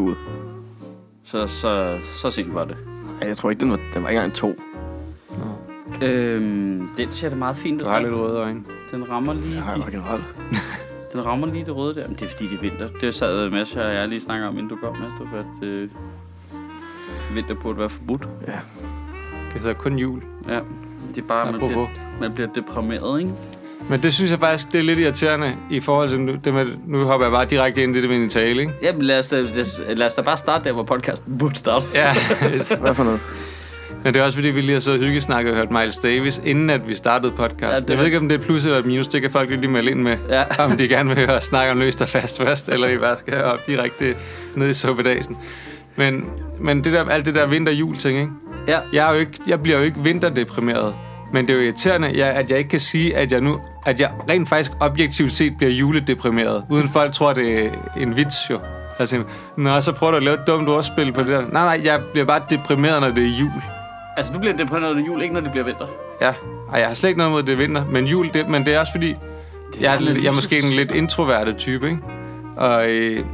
skulle 0.00 0.10
ud. 0.10 0.16
Så, 1.24 1.46
så, 1.46 1.98
så 2.12 2.30
sent 2.30 2.54
var 2.54 2.64
det. 2.64 2.76
Ja, 3.22 3.26
jeg 3.26 3.36
tror 3.36 3.50
ikke, 3.50 3.60
den 3.60 3.70
var, 3.70 3.80
den 3.94 4.02
var 4.02 4.08
ikke 4.08 4.18
engang 4.20 4.34
to. 4.34 4.54
Øhm, 6.02 6.88
den 6.96 7.12
ser 7.12 7.28
da 7.28 7.34
meget 7.36 7.56
fint 7.56 7.80
ud. 7.80 7.84
Du 7.86 7.90
har 7.90 8.00
lidt 8.00 8.14
røde 8.14 8.38
øjne. 8.38 8.64
Den 8.90 9.10
rammer 9.10 9.32
lige, 9.32 9.46
Det 9.46 9.62
har 9.62 9.76
jeg 9.76 9.86
de, 9.86 9.90
generelt. 9.90 10.24
den 11.12 11.26
rammer 11.26 11.46
lige 11.46 11.64
det 11.64 11.76
røde 11.76 11.94
der. 11.94 12.08
Men 12.08 12.16
det 12.16 12.22
er 12.22 12.28
fordi, 12.28 12.48
det 12.48 12.56
er 12.56 12.60
vinter. 12.60 12.88
Det 13.00 13.14
sad 13.14 13.50
Mads 13.50 13.76
og 13.76 13.94
jeg 13.94 14.08
lige 14.08 14.20
snakker 14.20 14.46
om, 14.46 14.54
inden 14.58 14.68
du 14.68 14.76
kom, 14.76 14.96
Mads, 14.96 15.12
for 15.16 15.38
at 15.38 15.68
øh, 15.68 15.88
vinter 17.34 17.54
burde 17.54 17.78
være 17.78 17.88
forbudt. 17.88 18.28
Ja. 18.46 18.58
Det 19.52 19.60
hedder 19.60 19.74
kun 19.74 19.98
jul. 19.98 20.22
Ja, 20.48 20.60
det 21.08 21.18
er 21.18 21.26
bare, 21.28 21.44
man 21.44 21.54
Apropos. 21.54 21.90
bliver, 21.90 22.20
man 22.20 22.32
bliver 22.34 22.52
deprimeret, 22.52 23.20
ikke? 23.20 23.32
Men 23.88 24.02
det 24.02 24.14
synes 24.14 24.30
jeg 24.30 24.38
faktisk, 24.38 24.72
det 24.72 24.78
er 24.78 24.82
lidt 24.82 24.98
irriterende 24.98 25.52
i 25.70 25.80
forhold 25.80 26.08
til, 26.08 26.20
nu, 26.20 26.34
det 26.44 26.54
med, 26.54 26.66
nu 26.86 27.04
hopper 27.04 27.26
jeg 27.26 27.32
bare 27.32 27.46
direkte 27.46 27.82
ind 27.82 27.96
i 27.96 28.00
det 28.00 28.10
med 28.10 28.18
min 28.18 28.30
tale, 28.30 28.60
ikke? 28.60 28.72
Jamen, 28.82 29.02
lad 29.02 29.18
os, 29.18 29.28
da, 29.28 29.40
lad, 29.88 30.06
os 30.06 30.14
da 30.14 30.22
bare 30.22 30.36
starte 30.36 30.64
der, 30.64 30.72
hvor 30.72 30.82
podcasten 30.82 31.38
burde 31.38 31.56
starte. 31.56 31.86
Ja, 31.94 32.14
Hvad 32.80 32.94
for 32.94 33.04
noget? 33.04 33.20
men 34.04 34.14
det 34.14 34.20
er 34.20 34.24
også 34.24 34.38
fordi, 34.38 34.48
vi 34.48 34.60
lige 34.60 34.72
har 34.72 34.80
siddet 34.80 35.00
og 35.00 35.06
hyggesnakket 35.06 35.52
og 35.52 35.58
hørt 35.58 35.70
Miles 35.70 35.98
Davis, 35.98 36.42
inden 36.44 36.70
at 36.70 36.88
vi 36.88 36.94
startede 36.94 37.32
podcast. 37.32 37.72
Ja, 37.72 37.80
det 37.80 37.90
jeg 37.90 37.98
ved 37.98 38.04
ikke, 38.04 38.18
om 38.18 38.28
det 38.28 38.40
er 38.40 38.44
plus 38.44 38.64
eller 38.64 38.84
minus, 38.84 39.08
det 39.08 39.22
kan 39.22 39.30
folk 39.30 39.50
lige 39.50 39.68
melde 39.68 39.90
ind 39.90 40.00
med. 40.00 40.16
Ja. 40.28 40.44
Om 40.64 40.76
de 40.76 40.88
gerne 40.88 41.08
vil 41.08 41.18
høre 41.26 41.36
os 41.36 41.44
snakke 41.44 41.72
om 41.72 41.78
løst 41.78 42.02
og 42.02 42.08
fast 42.08 42.38
først, 42.38 42.68
eller 42.68 42.88
vi 42.88 42.98
bare 42.98 43.16
skal 43.16 43.44
op 43.44 43.66
direkte 43.66 44.14
ned 44.54 44.68
i 44.68 44.72
suppedagen. 44.74 45.36
Men, 45.96 46.30
men 46.58 46.84
det 46.84 46.92
der, 46.92 47.08
alt 47.08 47.26
det 47.26 47.34
der 47.34 47.46
vinter-jul 47.46 47.96
ting, 47.96 48.18
ikke? 48.18 48.30
Ja. 48.68 48.78
Jeg, 48.92 49.08
er 49.08 49.14
jo 49.14 49.20
ikke, 49.20 49.32
jeg 49.46 49.62
bliver 49.62 49.78
jo 49.78 49.84
ikke 49.84 50.00
vinterdeprimeret. 50.02 50.94
Men 51.32 51.46
det 51.46 51.52
er 51.52 51.56
jo 51.58 51.64
irriterende, 51.64 52.12
jeg, 52.14 52.26
at 52.26 52.50
jeg 52.50 52.58
ikke 52.58 52.70
kan 52.70 52.80
sige, 52.80 53.16
at 53.16 53.32
jeg 53.32 53.40
nu 53.40 53.60
at 53.86 54.00
jeg 54.00 54.10
rent 54.30 54.48
faktisk 54.48 54.72
objektivt 54.80 55.32
set 55.32 55.56
bliver 55.56 55.72
juledeprimeret. 55.72 56.64
Uden 56.70 56.88
folk 56.88 57.14
tror, 57.14 57.32
det 57.32 57.66
er 57.66 57.70
en 57.96 58.16
vits 58.16 58.50
jo. 58.50 58.60
Altså, 58.98 59.22
nå, 59.56 59.80
så 59.80 59.92
prøver 59.92 60.10
du 60.10 60.16
at 60.16 60.22
lave 60.22 60.34
et 60.34 60.46
dumt 60.46 60.68
ordspil 60.68 61.12
på 61.12 61.20
det 61.20 61.28
der. 61.28 61.40
Nej, 61.52 61.76
nej, 61.76 61.80
jeg 61.84 62.00
bliver 62.12 62.26
bare 62.26 62.42
deprimeret, 62.50 63.00
når 63.00 63.10
det 63.10 63.24
er 63.24 63.38
jul. 63.40 63.50
Altså, 64.16 64.32
du 64.32 64.38
bliver 64.38 64.56
deprimeret 64.56 64.96
når 64.96 65.06
jul, 65.06 65.22
ikke 65.22 65.34
når 65.34 65.40
det 65.40 65.50
bliver 65.50 65.64
vinter. 65.64 65.86
Ja, 66.20 66.32
Ej, 66.72 66.80
jeg 66.80 66.88
har 66.88 66.94
slet 66.94 67.08
ikke 67.08 67.18
noget 67.18 67.32
mod 67.32 67.42
det 67.42 67.52
er 67.52 67.56
vinter, 67.56 67.84
men 67.84 68.06
jul, 68.06 68.30
det, 68.34 68.48
men 68.48 68.64
det 68.64 68.74
er 68.74 68.80
også 68.80 68.92
fordi, 68.92 69.14
jeg 69.80 69.94
er, 69.94 70.00
lidt, 70.00 70.18
jeg 70.18 70.30
er 70.30 70.34
måske 70.34 70.58
en 70.58 70.72
lidt 70.76 70.90
introverte 70.90 71.52
type, 71.52 71.86
ikke? 71.86 71.98
Og, 72.56 72.90
øh, 72.90 73.24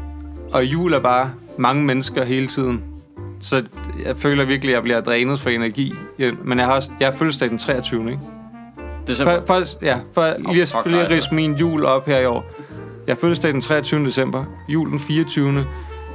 og 0.53 0.65
jul 0.65 0.93
er 0.93 1.01
bare 1.01 1.31
mange 1.59 1.85
mennesker 1.85 2.25
hele 2.25 2.47
tiden. 2.47 2.83
Så 3.41 3.63
jeg 4.05 4.17
føler 4.17 4.45
virkelig, 4.45 4.73
at 4.73 4.75
jeg 4.75 4.83
bliver 4.83 5.01
drænet 5.01 5.41
for 5.41 5.51
energi. 5.51 5.95
Ja, 6.19 6.31
Men 6.43 6.59
jeg 6.59 6.67
har 6.67 6.75
også, 6.75 6.91
jeg 7.01 7.09
har 7.09 7.17
fødselsdag 7.17 7.49
den 7.51 7.59
23. 7.59 8.11
Ikke? 8.11 8.23
Det 9.07 9.21
er 9.21 9.25
For, 9.25 9.43
for, 9.47 9.85
ja, 9.85 9.99
for 10.13 10.35
lige, 10.39 10.63
at, 10.63 10.69
for 10.69 10.89
lige 10.89 11.03
at 11.03 11.11
ridse 11.11 11.35
min 11.35 11.55
jul 11.55 11.85
op 11.85 12.07
her 12.07 12.19
i 12.19 12.27
år. 12.27 12.45
Jeg 13.07 13.19
fødselsdag 13.19 13.53
den 13.53 13.61
23. 13.61 14.07
december, 14.07 14.45
jul 14.69 14.91
den 14.91 15.01
24. 15.01 15.67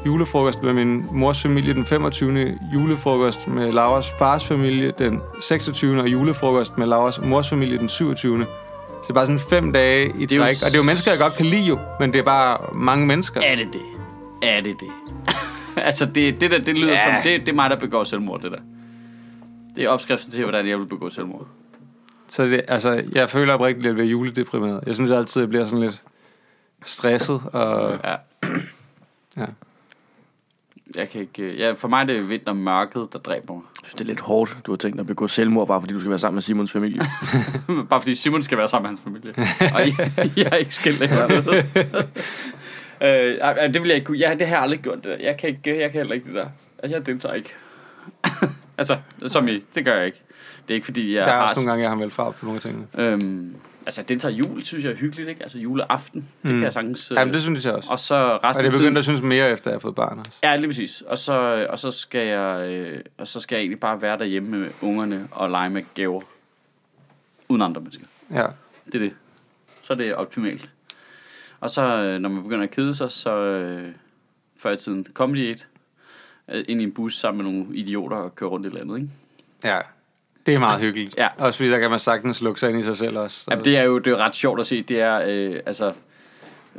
Julefrokost 0.06 0.64
med 0.64 0.74
min 0.74 1.06
mors 1.12 1.42
familie 1.42 1.74
den 1.74 1.86
25. 1.86 2.58
Julefrokost 2.74 3.48
med 3.48 3.72
Lauras 3.72 4.12
fars 4.20 4.46
familie 4.46 4.94
den 5.00 5.22
26. 5.42 6.02
Og 6.02 6.08
julefrokost 6.08 6.78
med 6.78 6.88
Lauras 6.88 7.22
mors 7.22 7.50
familie 7.50 7.78
den 7.78 7.90
27. 7.90 8.46
Så 8.46 8.48
det 9.04 9.10
er 9.10 9.14
bare 9.14 9.26
sådan 9.26 9.40
fem 9.40 9.74
dage 9.74 10.06
i 10.06 10.24
er 10.24 10.36
jo 10.36 10.44
træk. 10.44 10.56
Og 10.66 10.66
det 10.66 10.74
er 10.74 10.78
jo 10.78 10.84
mennesker, 10.84 11.12
jeg 11.12 11.20
godt 11.20 11.36
kan 11.36 11.46
lide 11.46 11.62
jo, 11.62 11.80
men 12.00 12.14
det 12.14 12.20
er 12.20 12.24
bare 12.24 12.58
mange 12.74 13.08
mennesker. 13.08 13.42
Er 13.42 13.56
det 13.56 13.68
det? 13.74 13.82
Er 14.42 14.62
det 14.62 14.80
det? 14.80 14.88
altså, 15.88 16.06
det, 16.06 16.42
det 16.42 16.52
der, 16.52 16.58
det 16.60 16.76
lyder 16.78 16.92
Ja. 16.94 17.04
som... 17.04 17.14
Det, 17.24 17.42
det 17.42 17.50
er 17.50 17.54
mig, 17.54 17.70
der 17.70 17.76
begår 17.76 18.04
selvmord, 18.04 18.42
det 18.42 18.52
der. 18.52 18.60
Det 19.76 19.84
er 19.84 19.90
opskriften 19.90 20.32
til, 20.32 20.44
hvordan 20.44 20.68
jeg 20.68 20.80
vil 20.80 20.86
begå 20.86 21.10
selvmord. 21.10 21.48
Så 22.28 22.46
det, 22.46 22.62
altså, 22.68 23.04
jeg 23.12 23.30
føler 23.30 23.54
oprigtigt, 23.54 23.86
at 23.86 23.88
jeg 23.88 23.94
bliver 23.96 24.08
juledeprimeret. 24.10 24.84
Jeg 24.86 24.96
synes 24.96 25.12
altid, 25.12 25.42
at 25.42 25.44
jeg 25.44 25.50
bliver 25.50 25.66
sådan 25.66 25.80
lidt 25.80 26.02
stresset. 26.86 27.42
Og, 27.54 28.00
Ja. 28.04 28.16
ja. 29.38 29.46
Jeg 30.96 31.10
kan 31.10 31.22
ikke... 31.22 31.44
øh, 31.44 31.60
Ja, 31.60 31.72
for 31.72 31.88
mig 31.88 32.02
er 32.02 32.06
det 32.06 32.30
vintermørket, 32.30 33.08
der 33.14 33.20
dræber 33.20 33.54
mig. 33.54 33.62
Jeg 33.74 33.80
synes, 33.84 33.94
det 33.94 34.02
er 34.02 34.06
lidt 34.06 34.20
hårdt, 34.22 34.58
du 34.66 34.72
har 34.72 34.78
tænkt 34.78 34.96
dig 34.96 35.02
at 35.02 35.08
begå 35.08 35.28
selvmord, 35.28 35.68
bare 35.68 35.82
fordi 35.82 35.94
du 35.94 36.00
skal 36.00 36.10
være 36.10 36.20
sammen 36.20 36.36
med 36.36 36.42
Simons 36.42 36.72
familie. 36.72 37.02
Bare 37.90 38.02
fordi 38.02 38.16
Simon 38.16 38.44
skal 38.44 38.58
være 38.58 38.68
sammen 38.68 38.92
med 38.92 38.98
hans 38.98 39.02
familie. 39.04 39.34
Og 39.74 39.82
jeg, 39.88 40.32
jeg 40.38 40.48
er 40.52 40.56
ikke 40.56 40.76
skilt 40.76 41.02
af 41.02 41.44
øh, 43.02 43.74
det 43.74 43.82
vil 43.82 43.88
jeg 43.88 43.96
ikke 43.96 44.06
kunne. 44.06 44.20
Jeg, 44.20 44.40
det 44.40 44.48
har 44.48 44.56
jeg 44.56 44.64
aldrig 44.64 44.80
gjort. 44.80 44.98
Det 45.04 45.20
der. 45.20 45.26
Jeg 45.26 45.38
kan, 45.38 45.50
ikke, 45.50 45.80
jeg 45.80 45.92
kan 45.92 46.00
heller 46.00 46.14
ikke 46.14 46.26
det 46.28 46.36
der. 46.36 46.48
Altså, 46.84 46.98
Jeg 46.98 47.06
deltager 47.06 47.36
ikke. 47.36 47.50
altså, 48.78 48.98
som 49.26 49.48
i, 49.48 49.64
det 49.76 49.86
gør 49.86 49.96
jeg 49.96 50.06
ikke. 50.06 50.22
Det 50.68 50.74
er 50.74 50.76
ikke 50.76 50.86
fordi, 50.86 51.16
jeg 51.16 51.26
Der 51.26 51.32
er 51.32 51.36
har... 51.38 51.44
også 51.50 51.56
nogle 51.60 51.70
gange, 51.72 51.82
jeg 51.84 51.90
har 51.92 51.96
meldt 51.98 52.14
fra 52.14 52.32
på 52.32 52.46
nogle 52.46 52.56
af 52.56 52.62
tingene. 52.62 52.88
Øhm, 52.98 53.56
altså, 53.86 54.04
deltager 54.04 54.36
jul, 54.36 54.64
synes 54.64 54.84
jeg 54.84 54.92
er 54.92 54.96
hyggeligt, 54.96 55.30
ikke? 55.30 55.44
Altså, 55.44 55.58
juleaften, 55.60 56.22
det 56.22 56.50
Mm. 56.52 56.56
kan 56.56 56.64
jeg 56.64 56.74
sagtens... 56.74 57.12
Øh, 57.12 57.16
Jamen, 57.16 57.34
det 57.34 57.42
synes 57.42 57.66
jeg 57.66 57.74
også. 57.74 57.90
og 57.92 58.00
så 58.00 58.16
Og 58.16 58.44
resten 58.44 58.64
det 58.64 58.70
er 58.70 58.74
af 58.74 58.80
tiden... 58.80 58.98
at 58.98 59.04
synes 59.04 59.22
mere, 59.22 59.50
efter 59.52 59.72
jeg 59.72 59.76
har 59.76 59.80
fået 59.80 59.96
barn 59.96 60.20
også. 60.20 60.32
Ja, 60.44 60.56
lige 60.56 60.68
præcis. 60.68 61.02
Og 61.02 61.18
så, 61.18 61.68
og 61.70 61.80
så 61.80 61.92
skal 61.92 62.28
jeg, 62.28 62.70
øh, 62.72 63.00
og 63.18 63.28
så 63.28 63.40
skal 63.40 63.56
jeg 63.56 63.62
egentlig 63.62 63.80
bare 63.80 64.02
være 64.02 64.18
derhjemme 64.18 64.50
med 64.60 64.68
ungerne 64.82 65.28
og 65.32 65.50
lege 65.50 65.70
med 65.70 65.84
gaver. 65.96 66.22
Uden 67.50 67.62
andre 67.62 67.82
mennesker. 67.82 68.06
Ja. 68.34 68.46
Det 68.86 68.96
er 68.96 69.00
det. 69.00 69.14
Så 69.82 69.94
er 69.94 69.98
det 69.98 70.16
optimalt. 70.16 70.70
Og 71.62 71.70
så, 71.70 71.82
øh, 71.82 72.20
når 72.20 72.30
man 72.30 72.44
begynder 72.44 72.64
at 72.64 72.72
kede 72.72 72.94
sig, 72.94 73.12
så 73.12 73.36
øh, 73.36 73.88
før 74.58 74.72
i 74.72 74.78
tiden 74.78 75.08
Comedy 75.14 75.52
8, 75.52 75.64
øh, 76.52 76.66
ind 76.68 76.82
i 76.82 76.84
en 76.84 76.92
bus 76.92 77.20
sammen 77.20 77.44
med 77.44 77.54
nogle 77.54 77.76
idioter 77.76 78.18
og 78.18 78.36
køre 78.36 78.50
rundt 78.50 78.66
i 78.66 78.70
landet, 78.70 78.98
ikke? 78.98 79.10
Ja. 79.64 79.80
Det 80.46 80.54
er 80.54 80.60
meget 80.60 80.82
hyggeligt. 80.82 81.18
Ja. 81.18 81.28
Også 81.38 81.58
fordi 81.58 81.70
der 81.70 81.80
kan 81.80 81.90
man 81.90 82.00
sagtens 82.00 82.42
lukke 82.42 82.60
sig 82.60 82.70
ind 82.70 82.80
i 82.80 82.84
sig 82.84 82.98
selv 82.98 83.18
også. 83.18 83.40
Så. 83.40 83.52
Jamen, 83.52 83.66
det 83.66 83.78
er 83.78 83.84
jo 83.84 83.98
det 83.98 84.08
er 84.08 84.12
jo 84.12 84.18
ret 84.18 84.36
sjovt 84.36 84.60
at 84.60 84.66
se. 84.66 84.84
Det 84.84 85.02
er 85.02 85.22
øh, 85.28 85.60
altså 85.66 85.94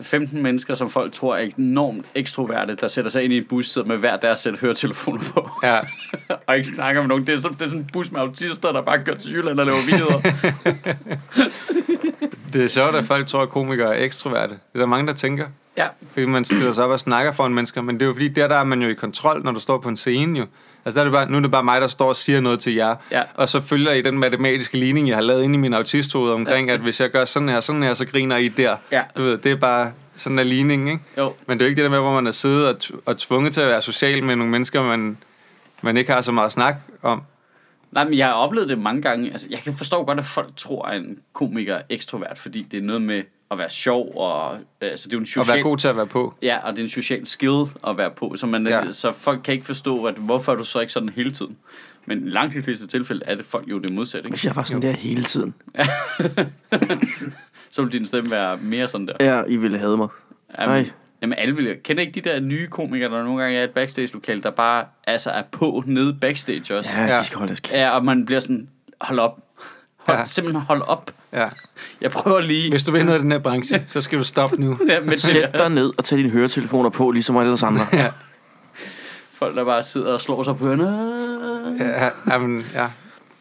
15 0.00 0.42
mennesker, 0.42 0.74
som 0.74 0.90
folk 0.90 1.12
tror 1.12 1.36
er 1.36 1.50
enormt 1.58 2.06
ekstroverte, 2.14 2.74
der 2.74 2.88
sætter 2.88 3.10
sig 3.10 3.24
ind 3.24 3.32
i 3.32 3.36
en 3.36 3.44
bus, 3.44 3.78
med 3.86 3.96
hver 3.96 4.16
deres 4.16 4.38
sæt 4.38 4.58
høretelefoner 4.58 5.22
på. 5.34 5.50
Ja. 5.62 5.80
og 6.46 6.56
ikke 6.56 6.68
snakker 6.68 7.02
med 7.02 7.08
nogen. 7.08 7.26
Det 7.26 7.34
er, 7.34 7.38
sådan, 7.38 7.58
det 7.58 7.62
er 7.62 7.68
sådan 7.68 7.80
en 7.80 7.90
bus 7.92 8.12
med 8.12 8.20
autister, 8.20 8.72
der 8.72 8.82
bare 8.82 9.04
kører 9.04 9.16
til 9.16 9.32
Jylland 9.32 9.60
og 9.60 9.66
laver 9.66 9.86
videoer. 9.86 10.20
Det 12.52 12.64
er 12.64 12.68
sjovt, 12.68 12.94
at 12.94 13.04
folk 13.04 13.26
tror, 13.26 13.42
at 13.42 13.48
komikere 13.48 13.96
er 13.98 14.04
ekstroverte. 14.04 14.52
Det 14.52 14.60
er 14.74 14.78
der 14.78 14.86
mange, 14.86 15.06
der 15.06 15.12
tænker. 15.12 15.46
ja, 15.76 15.86
Fordi 16.12 16.26
man 16.26 16.44
stiller 16.44 16.72
sig 16.72 16.84
op 16.84 16.90
og 16.90 17.00
snakker 17.00 17.32
foran 17.32 17.54
mennesker. 17.54 17.82
Men 17.82 17.94
det 17.94 18.02
er 18.02 18.06
jo 18.06 18.12
fordi, 18.12 18.28
der, 18.28 18.48
der 18.48 18.56
er 18.56 18.64
man 18.64 18.82
jo 18.82 18.88
i 18.88 18.94
kontrol, 18.94 19.42
når 19.44 19.52
du 19.52 19.60
står 19.60 19.78
på 19.78 19.88
en 19.88 19.96
scene 19.96 20.38
jo. 20.38 20.46
Altså, 20.84 20.94
der 21.00 21.00
er 21.00 21.04
det 21.04 21.12
bare, 21.12 21.30
nu 21.30 21.36
er 21.36 21.40
det 21.40 21.50
bare 21.50 21.64
mig, 21.64 21.80
der 21.80 21.86
står 21.88 22.08
og 22.08 22.16
siger 22.16 22.40
noget 22.40 22.60
til 22.60 22.74
jer. 22.74 22.94
Ja. 23.10 23.22
Og 23.34 23.48
så 23.48 23.60
følger 23.62 23.92
I 23.92 24.02
den 24.02 24.18
matematiske 24.18 24.78
ligning, 24.78 25.08
jeg 25.08 25.16
har 25.16 25.22
lavet 25.22 25.42
inde 25.42 25.54
i 25.54 25.58
min 25.58 25.74
autisthoved 25.74 26.30
omkring, 26.32 26.70
at 26.70 26.80
hvis 26.80 27.00
jeg 27.00 27.10
gør 27.10 27.24
sådan 27.24 27.48
her, 27.48 27.60
sådan 27.60 27.82
her, 27.82 27.94
så 27.94 28.04
griner 28.06 28.36
I 28.36 28.48
der. 28.48 28.76
Ja. 28.92 29.02
Du 29.16 29.22
ved, 29.22 29.38
det 29.38 29.52
er 29.52 29.56
bare 29.56 29.92
sådan 30.16 30.38
en 30.38 30.46
ligning, 30.46 30.90
ikke? 30.90 31.02
jo. 31.18 31.32
Men 31.46 31.58
det 31.58 31.64
er 31.64 31.66
jo 31.66 31.68
ikke 31.70 31.82
det 31.82 31.90
der 31.90 31.96
med, 31.96 31.98
hvor 31.98 32.14
man 32.14 32.26
er 32.26 32.30
siddet 32.30 32.66
og, 32.66 32.76
og 33.06 33.18
tvunget 33.18 33.54
til 33.54 33.60
at 33.60 33.68
være 33.68 33.82
social 33.82 34.24
med 34.24 34.36
nogle 34.36 34.50
mennesker, 34.50 34.82
man, 34.82 35.16
man 35.82 35.96
ikke 35.96 36.12
har 36.12 36.20
så 36.20 36.32
meget 36.32 36.52
snak 36.52 36.74
om. 37.02 37.22
Nej, 37.92 38.04
men 38.04 38.18
jeg 38.18 38.26
har 38.26 38.32
oplevet 38.34 38.68
det 38.68 38.78
mange 38.78 39.02
gange. 39.02 39.30
Altså, 39.30 39.46
jeg 39.50 39.58
kan 39.58 39.74
forstå 39.76 40.04
godt, 40.04 40.18
at 40.18 40.24
folk 40.24 40.56
tror, 40.56 40.84
at 40.84 40.96
en 41.00 41.18
komiker 41.32 41.74
er 41.74 41.82
ekstrovert, 41.90 42.38
fordi 42.38 42.62
det 42.62 42.78
er 42.78 42.82
noget 42.82 43.02
med 43.02 43.22
at 43.50 43.58
være 43.58 43.70
sjov, 43.70 44.12
og 44.16 44.58
altså, 44.80 45.08
det 45.08 45.14
er 45.14 45.16
jo 45.16 45.18
en 45.18 45.22
Og 45.22 45.26
social... 45.26 45.54
være 45.56 45.62
god 45.62 45.76
til 45.78 45.88
at 45.88 45.96
være 45.96 46.06
på. 46.06 46.34
Ja, 46.42 46.58
og 46.64 46.72
det 46.72 46.78
er 46.78 46.82
en 46.82 46.88
social 46.90 47.26
skill 47.26 47.62
at 47.88 47.96
være 47.98 48.10
på, 48.10 48.34
så, 48.36 48.46
man, 48.46 48.66
Ja. 48.66 48.92
så 48.92 49.12
folk 49.12 49.40
kan 49.44 49.54
ikke 49.54 49.66
forstå, 49.66 50.04
at, 50.04 50.14
hvorfor 50.14 50.52
er 50.52 50.56
du 50.56 50.64
så 50.64 50.80
ikke 50.80 50.92
sådan 50.92 51.08
hele 51.08 51.30
tiden. 51.32 51.56
Men 52.06 52.26
i 52.26 52.30
langt 52.30 52.54
de 52.54 52.62
fleste 52.62 52.86
tilfælde 52.86 53.22
er 53.26 53.34
det 53.34 53.44
folk 53.44 53.68
jo 53.70 53.78
det 53.78 53.92
modsatte. 53.92 54.26
Ikke? 54.26 54.32
Hvis 54.34 54.44
jeg 54.50 54.56
var 54.56 54.64
sådan 54.64 54.82
der 54.82 54.92
hele 54.92 55.24
tiden. 55.24 55.54
Så 57.70 57.82
vil 57.82 57.92
din 57.92 58.06
stemme 58.06 58.30
være 58.30 58.56
mere 58.56 58.88
sådan 58.88 59.06
der. 59.06 59.12
Ja, 59.20 59.42
I 59.48 59.56
ville 59.56 59.78
have 59.78 59.96
mig. 59.96 60.08
Jamen, 60.58 60.74
Ej. 60.76 60.90
Jamen 61.22 61.38
alle 61.38 61.56
vil 61.56 61.76
kender 61.84 62.00
ikke 62.02 62.20
de 62.20 62.28
der 62.30 62.40
nye 62.40 62.66
komikere, 62.66 63.10
der 63.10 63.22
nogle 63.24 63.42
gange 63.42 63.58
er 63.58 63.62
i 63.62 63.64
et 63.64 63.70
backstage-lokale, 63.70 64.42
der 64.42 64.50
bare 64.50 64.84
altså, 65.06 65.30
er 65.30 65.42
på 65.50 65.82
nede 65.86 66.14
backstage 66.20 66.78
også. 66.78 66.90
Ja, 66.96 67.18
de 67.18 67.24
skal 67.24 67.38
holde 67.38 67.48
deres 67.48 67.60
kæft. 67.60 67.74
Ja, 67.74 67.96
og 67.96 68.04
man 68.04 68.26
bliver 68.26 68.40
sådan, 68.40 68.68
hold 69.00 69.18
op. 69.18 69.38
Hold, 69.96 70.18
Ja. 70.18 70.24
Simpelthen 70.24 70.62
hold 70.62 70.82
op. 70.86 71.10
Ja. 71.32 71.48
Jeg 72.00 72.10
prøver 72.10 72.40
lige... 72.40 72.70
Hvis 72.70 72.84
du 72.84 72.92
vil 72.92 73.04
noget 73.06 73.18
i 73.18 73.22
den 73.22 73.32
her 73.32 73.38
branche, 73.38 73.84
så 73.88 74.00
skal 74.00 74.18
du 74.18 74.24
stoppe 74.24 74.56
nu. 74.56 74.78
Ja, 74.88 75.00
med 75.00 75.10
det 75.10 75.22
Sæt 75.22 75.50
der. 75.52 75.58
dig 75.58 75.70
ned 75.74 75.92
og 75.98 76.04
tag 76.04 76.18
dine 76.18 76.30
høretelefoner 76.30 76.90
på, 76.90 77.10
ligesom 77.10 77.36
alle 77.36 77.52
os 77.52 77.62
andre. 77.62 77.86
Ja. 78.02 78.10
Folk, 79.32 79.56
der 79.56 79.64
bare 79.64 79.82
sidder 79.82 80.12
og 80.12 80.20
slår 80.20 80.42
sig 80.42 80.56
på 80.56 80.66
ørerne. 80.68 81.84
Ja, 81.84 82.08
jamen, 82.32 82.66
ja. 82.74 82.88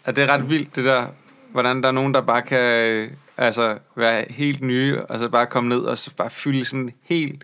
ja. 0.07 0.11
Det 0.11 0.23
er 0.23 0.33
ret 0.33 0.49
vildt, 0.49 0.75
det 0.75 0.85
der, 0.85 1.05
hvordan 1.51 1.81
der 1.81 1.87
er 1.87 1.91
nogen, 1.91 2.13
der 2.13 2.21
bare 2.21 2.41
kan 2.41 2.85
øh, 2.85 3.09
altså, 3.37 3.77
være 3.95 4.25
helt 4.29 4.61
nye, 4.61 5.01
og 5.01 5.19
så 5.19 5.29
bare 5.29 5.45
komme 5.45 5.69
ned 5.69 5.79
og 5.79 5.97
så 5.97 6.11
bare 6.17 6.29
fylde 6.29 6.65
sådan 6.65 6.91
helt 7.03 7.43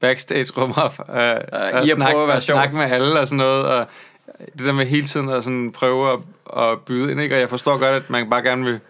backstage-rum 0.00 0.72
op, 0.76 0.98
øh, 1.10 1.16
og, 1.52 1.86
I 1.86 1.90
og 1.92 2.42
sjov. 2.42 2.54
snakke 2.56 2.76
med 2.76 2.84
alle 2.84 3.20
og 3.20 3.28
sådan 3.28 3.36
noget, 3.38 3.64
og 3.66 3.86
det 4.58 4.66
der 4.66 4.72
med 4.72 4.86
hele 4.86 5.06
tiden 5.06 5.28
at 5.28 5.44
sådan 5.44 5.70
prøve 5.72 6.12
at, 6.12 6.18
at 6.62 6.80
byde 6.80 7.10
ind, 7.10 7.20
ikke? 7.20 7.34
og 7.34 7.40
jeg 7.40 7.48
forstår 7.48 7.72
godt, 7.78 8.02
at 8.02 8.10
man 8.10 8.30
bare 8.30 8.42
gerne 8.42 8.64
vil 8.64 8.80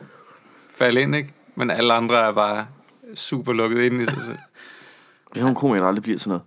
falde 0.76 1.00
ind, 1.00 1.16
ikke? 1.16 1.32
men 1.55 1.70
alle 1.70 1.93
andre 1.93 2.19
er 2.28 2.32
bare 2.32 2.66
super 3.14 3.52
lukket 3.52 3.82
ind 3.84 4.02
i 4.02 4.05
sig 4.05 4.22
selv. 4.26 4.38
Det 5.34 5.37
er 5.40 5.40
nogle 5.40 5.56
komikere, 5.56 5.82
der 5.82 5.88
aldrig 5.88 6.02
bliver 6.02 6.19
sådan 6.19 6.28
noget. 6.31 6.43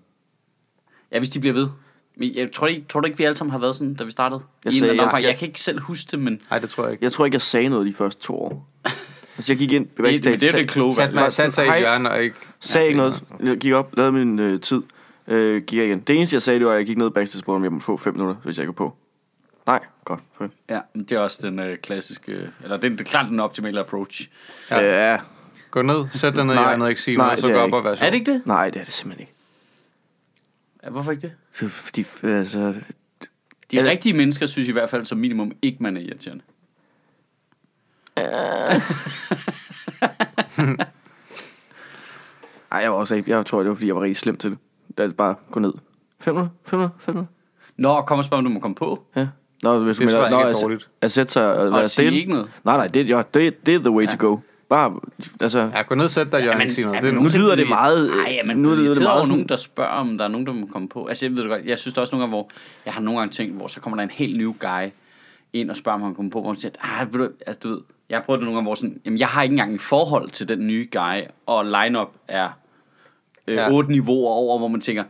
Ja, 1.11 1.17
hvis 1.17 1.29
de 1.29 1.39
bliver 1.39 1.53
ved. 1.53 1.67
Men 2.15 2.35
jeg 2.35 2.51
tror 2.51 2.67
ikke, 2.67 2.85
tror 2.89 2.99
du 2.99 3.05
ikke, 3.05 3.17
vi 3.17 3.23
alle 3.23 3.37
sammen 3.37 3.51
har 3.51 3.59
været 3.59 3.75
sådan, 3.75 3.93
da 3.93 4.03
vi 4.03 4.11
startede? 4.11 4.41
Jeg 4.65 4.73
I 4.73 4.75
en 4.75 4.79
sagde- 4.79 4.91
eller 4.91 5.03
anden 5.03 5.15
jeg- 5.17 5.23
jeg- 5.23 5.29
jeg 5.29 5.37
kan 5.39 5.47
ikke 5.47 5.61
selv 5.61 5.79
huske 5.81 6.07
det, 6.11 6.19
men 6.19 6.41
Nej, 6.49 6.59
det 6.59 6.69
tror 6.69 6.83
jeg 6.83 6.91
ikke. 6.91 7.03
Jeg 7.03 7.11
tror 7.11 7.25
ikke, 7.25 7.35
jeg 7.35 7.41
sagde 7.41 7.69
noget 7.69 7.85
de 7.87 7.93
første 7.93 8.21
to 8.21 8.35
år. 8.43 8.67
Altså, 9.37 9.51
jeg 9.53 9.57
gik 9.57 9.71
ind 9.71 9.85
det, 9.85 10.03
backstage, 10.03 10.33
det, 10.33 10.41
det 10.41 10.49
er 10.49 10.55
det 10.57 10.69
kloge 10.69 10.93
Sat 10.95 11.03
valg. 11.03 11.15
mig 11.15 11.33
sat 11.33 11.53
sig 11.53 11.63
i 11.63 11.67
et 11.67 11.71
Hej. 11.71 11.79
hjørne 11.79 12.11
og 12.11 12.23
ikke... 12.23 12.35
sagde 12.59 12.87
ikke 12.87 12.97
noget, 12.97 13.23
jeg 13.43 13.57
gik 13.57 13.73
op, 13.73 13.97
lavede 13.97 14.11
min 14.11 14.39
øh, 14.39 14.61
tid, 14.61 14.81
Øh, 15.27 15.61
gik 15.61 15.77
jeg 15.79 15.85
igen. 15.87 15.99
Det 15.99 16.15
eneste, 16.17 16.33
jeg 16.33 16.41
sagde, 16.41 16.59
det 16.59 16.65
var, 16.67 16.73
at 16.73 16.77
jeg 16.77 16.85
gik 16.85 16.97
ned 16.97 17.09
backstage 17.09 17.43
og 17.47 17.53
om 17.55 17.63
jeg 17.63 17.71
måtte 17.71 17.85
få 17.85 17.97
5 17.97 18.13
minutter, 18.13 18.35
hvis 18.43 18.57
jeg 18.57 18.63
ikke 18.63 18.67
var 18.67 18.85
på. 18.85 18.95
Nej, 19.65 19.79
godt. 20.05 20.19
Ja, 20.69 20.79
men 20.95 21.03
det 21.03 21.11
er 21.11 21.19
også 21.19 21.39
den 21.41 21.59
øh, 21.59 21.77
klassiske, 21.77 22.49
eller 22.63 22.77
det, 22.77 22.91
det 22.91 22.99
er 23.01 23.03
klart 23.05 23.29
den 23.29 23.39
optimale 23.39 23.79
approach. 23.79 24.29
Ja. 24.71 25.11
Ja. 25.11 25.19
Gå 25.71 25.81
ned, 25.81 26.05
sæt 26.11 26.35
dig 26.35 26.45
ned 26.45 26.53
i 26.53 26.55
Nej, 26.57 26.63
hjørnet 26.69 26.83
og 26.83 26.89
ikke 26.89 27.01
sige 27.01 27.17
noget, 27.17 27.39
så 27.39 27.47
gå 27.49 27.53
op 27.57 27.67
ikke. 27.67 27.77
og 27.77 27.83
vær 27.83 27.95
sjov. 27.95 28.05
Er 28.05 28.09
det 28.09 28.17
ikke 28.17 28.31
det? 28.31 28.41
Nej, 28.45 28.69
det 28.69 28.79
er 28.79 28.83
det 28.83 28.93
simpelthen 28.93 29.21
ikke. 29.21 29.33
Ja, 30.83 30.89
hvorfor 30.89 31.11
ikke 31.11 31.21
det? 31.21 31.31
Så, 31.53 31.67
fordi, 31.69 32.05
altså, 32.23 32.73
De 33.71 33.89
rigtige 33.89 34.13
mennesker 34.13 34.45
synes 34.45 34.67
i 34.67 34.71
hvert 34.71 34.89
fald 34.89 35.05
som 35.05 35.17
minimum 35.17 35.51
ikke, 35.61 35.83
man 35.83 35.97
er 35.97 36.01
irriterende. 36.01 36.43
ej, 42.71 42.79
jeg 42.81 42.91
var 42.91 42.97
også 42.97 43.23
jeg 43.27 43.45
tror, 43.45 43.59
det 43.59 43.67
var, 43.69 43.75
fordi 43.75 43.87
jeg 43.87 43.95
var 43.95 44.01
rigtig 44.01 44.17
slem 44.17 44.37
til 44.37 44.49
det. 44.51 44.57
Det 44.97 45.05
er 45.05 45.09
bare 45.13 45.35
gå 45.51 45.59
ned. 45.59 45.73
5 46.19 46.33
minutter, 46.33 46.51
5 46.65 46.77
minutter, 46.79 46.95
5 46.99 47.13
minutter. 47.15 47.31
Nå, 47.77 48.01
kom 48.01 48.17
og 48.17 48.23
spørg, 48.25 48.37
om 48.37 48.43
du 48.43 48.49
må 48.51 48.59
komme 48.59 48.75
på. 48.75 49.03
Ja. 49.15 49.27
Nå, 49.63 49.79
hvis 49.79 49.97
Det 49.97 50.09
tror 50.09 50.17
mener, 50.23 50.37
jeg 50.39 50.49
ikke 50.49 50.57
er 50.59 50.61
dårligt. 50.63 50.89
at 51.01 51.11
sætte 51.11 51.33
sig 51.33 51.57
og 51.57 51.71
være 51.73 51.83
Og 51.83 51.89
sige 51.89 52.05
stille. 52.05 52.19
ikke 52.19 52.31
noget. 52.31 52.49
Nej, 52.63 52.77
nej, 52.77 52.87
det, 52.87 53.09
ja, 53.09 53.21
det, 53.33 53.65
det 53.65 53.75
er 53.75 53.79
the 53.79 53.91
way 53.91 54.03
Ja. 54.05 54.09
to 54.09 54.27
go. 54.27 54.37
Bare, 54.69 54.99
altså, 55.41 55.59
Ja, 55.73 55.81
gå 55.81 55.95
ned, 55.95 56.09
sæt 56.09 56.31
dig 56.31 56.49
og 56.55 56.61
ikke 56.61 56.73
sige 56.73 56.85
noget. 56.85 57.01
Det 57.03 57.09
er 57.09 57.13
nu 57.13 57.23
lyder 57.35 57.55
det 57.55 57.67
meget- 57.69 58.09
Nej, 58.27 58.41
men 58.45 58.57
nu 58.57 58.69
nu 58.69 58.75
lyder 58.75 58.87
det 58.87 58.95
det 58.95 59.03
meget 59.03 59.15
over 59.15 59.25
sådan- 59.25 59.31
nogen, 59.37 59.49
der 59.49 59.55
spørger, 59.55 59.89
om 59.91 60.17
der 60.17 60.25
er 60.25 60.29
nogen, 60.29 60.47
der 60.47 60.53
må 60.53 60.65
komme 60.71 60.87
på. 60.89 61.05
Altså, 61.05 61.25
jeg 61.25 61.35
ved 61.35 61.41
det 61.41 61.49
godt. 61.49 61.65
Jeg 61.65 61.77
synes 61.79 61.93
der 61.93 62.01
også 62.01 62.15
nogle 62.15 62.21
gange, 62.23 62.31
hvor... 62.31 62.49
Jeg 62.85 62.93
har 62.93 63.01
nogle 63.01 63.19
gange 63.19 63.31
tænkt, 63.31 63.55
hvor 63.55 63.67
så 63.67 63.79
kommer 63.81 63.97
der 63.97 64.03
en 64.03 64.09
helt 64.09 64.37
ny 64.37 64.45
guy 64.59 64.89
ind 65.53 65.69
og 65.71 65.77
spørger, 65.77 65.95
om 65.95 66.01
han 66.01 66.15
kommer 66.15 66.31
på, 66.31 66.41
hvor 66.41 66.49
man 66.51 66.59
siger, 66.59 66.71
ah, 66.81 67.13
ved 67.13 67.19
du, 67.19 67.29
altså, 67.47 67.59
du 67.63 67.69
ved, 67.69 67.81
jeg 68.11 68.19
har 68.19 68.23
prøvet 68.23 68.39
det 68.39 68.45
nogle 68.45 68.57
gange, 68.57 68.65
hvor 68.67 68.75
sådan, 68.75 69.01
jamen, 69.05 69.19
jeg 69.19 69.27
har 69.27 69.43
ikke 69.43 69.53
engang 69.53 69.71
en 69.71 69.79
forhold 69.79 70.29
til 70.29 70.47
den 70.47 70.67
nye 70.67 70.87
guy, 70.91 71.21
og 71.45 71.65
line-up 71.65 72.09
er 72.27 72.49
øh, 73.47 73.55
Ja. 73.55 73.71
otte 73.71 73.91
niveauer 73.91 74.31
over, 74.31 74.57
hvor 74.57 74.67
man 74.67 74.81
tænker, 74.81 75.03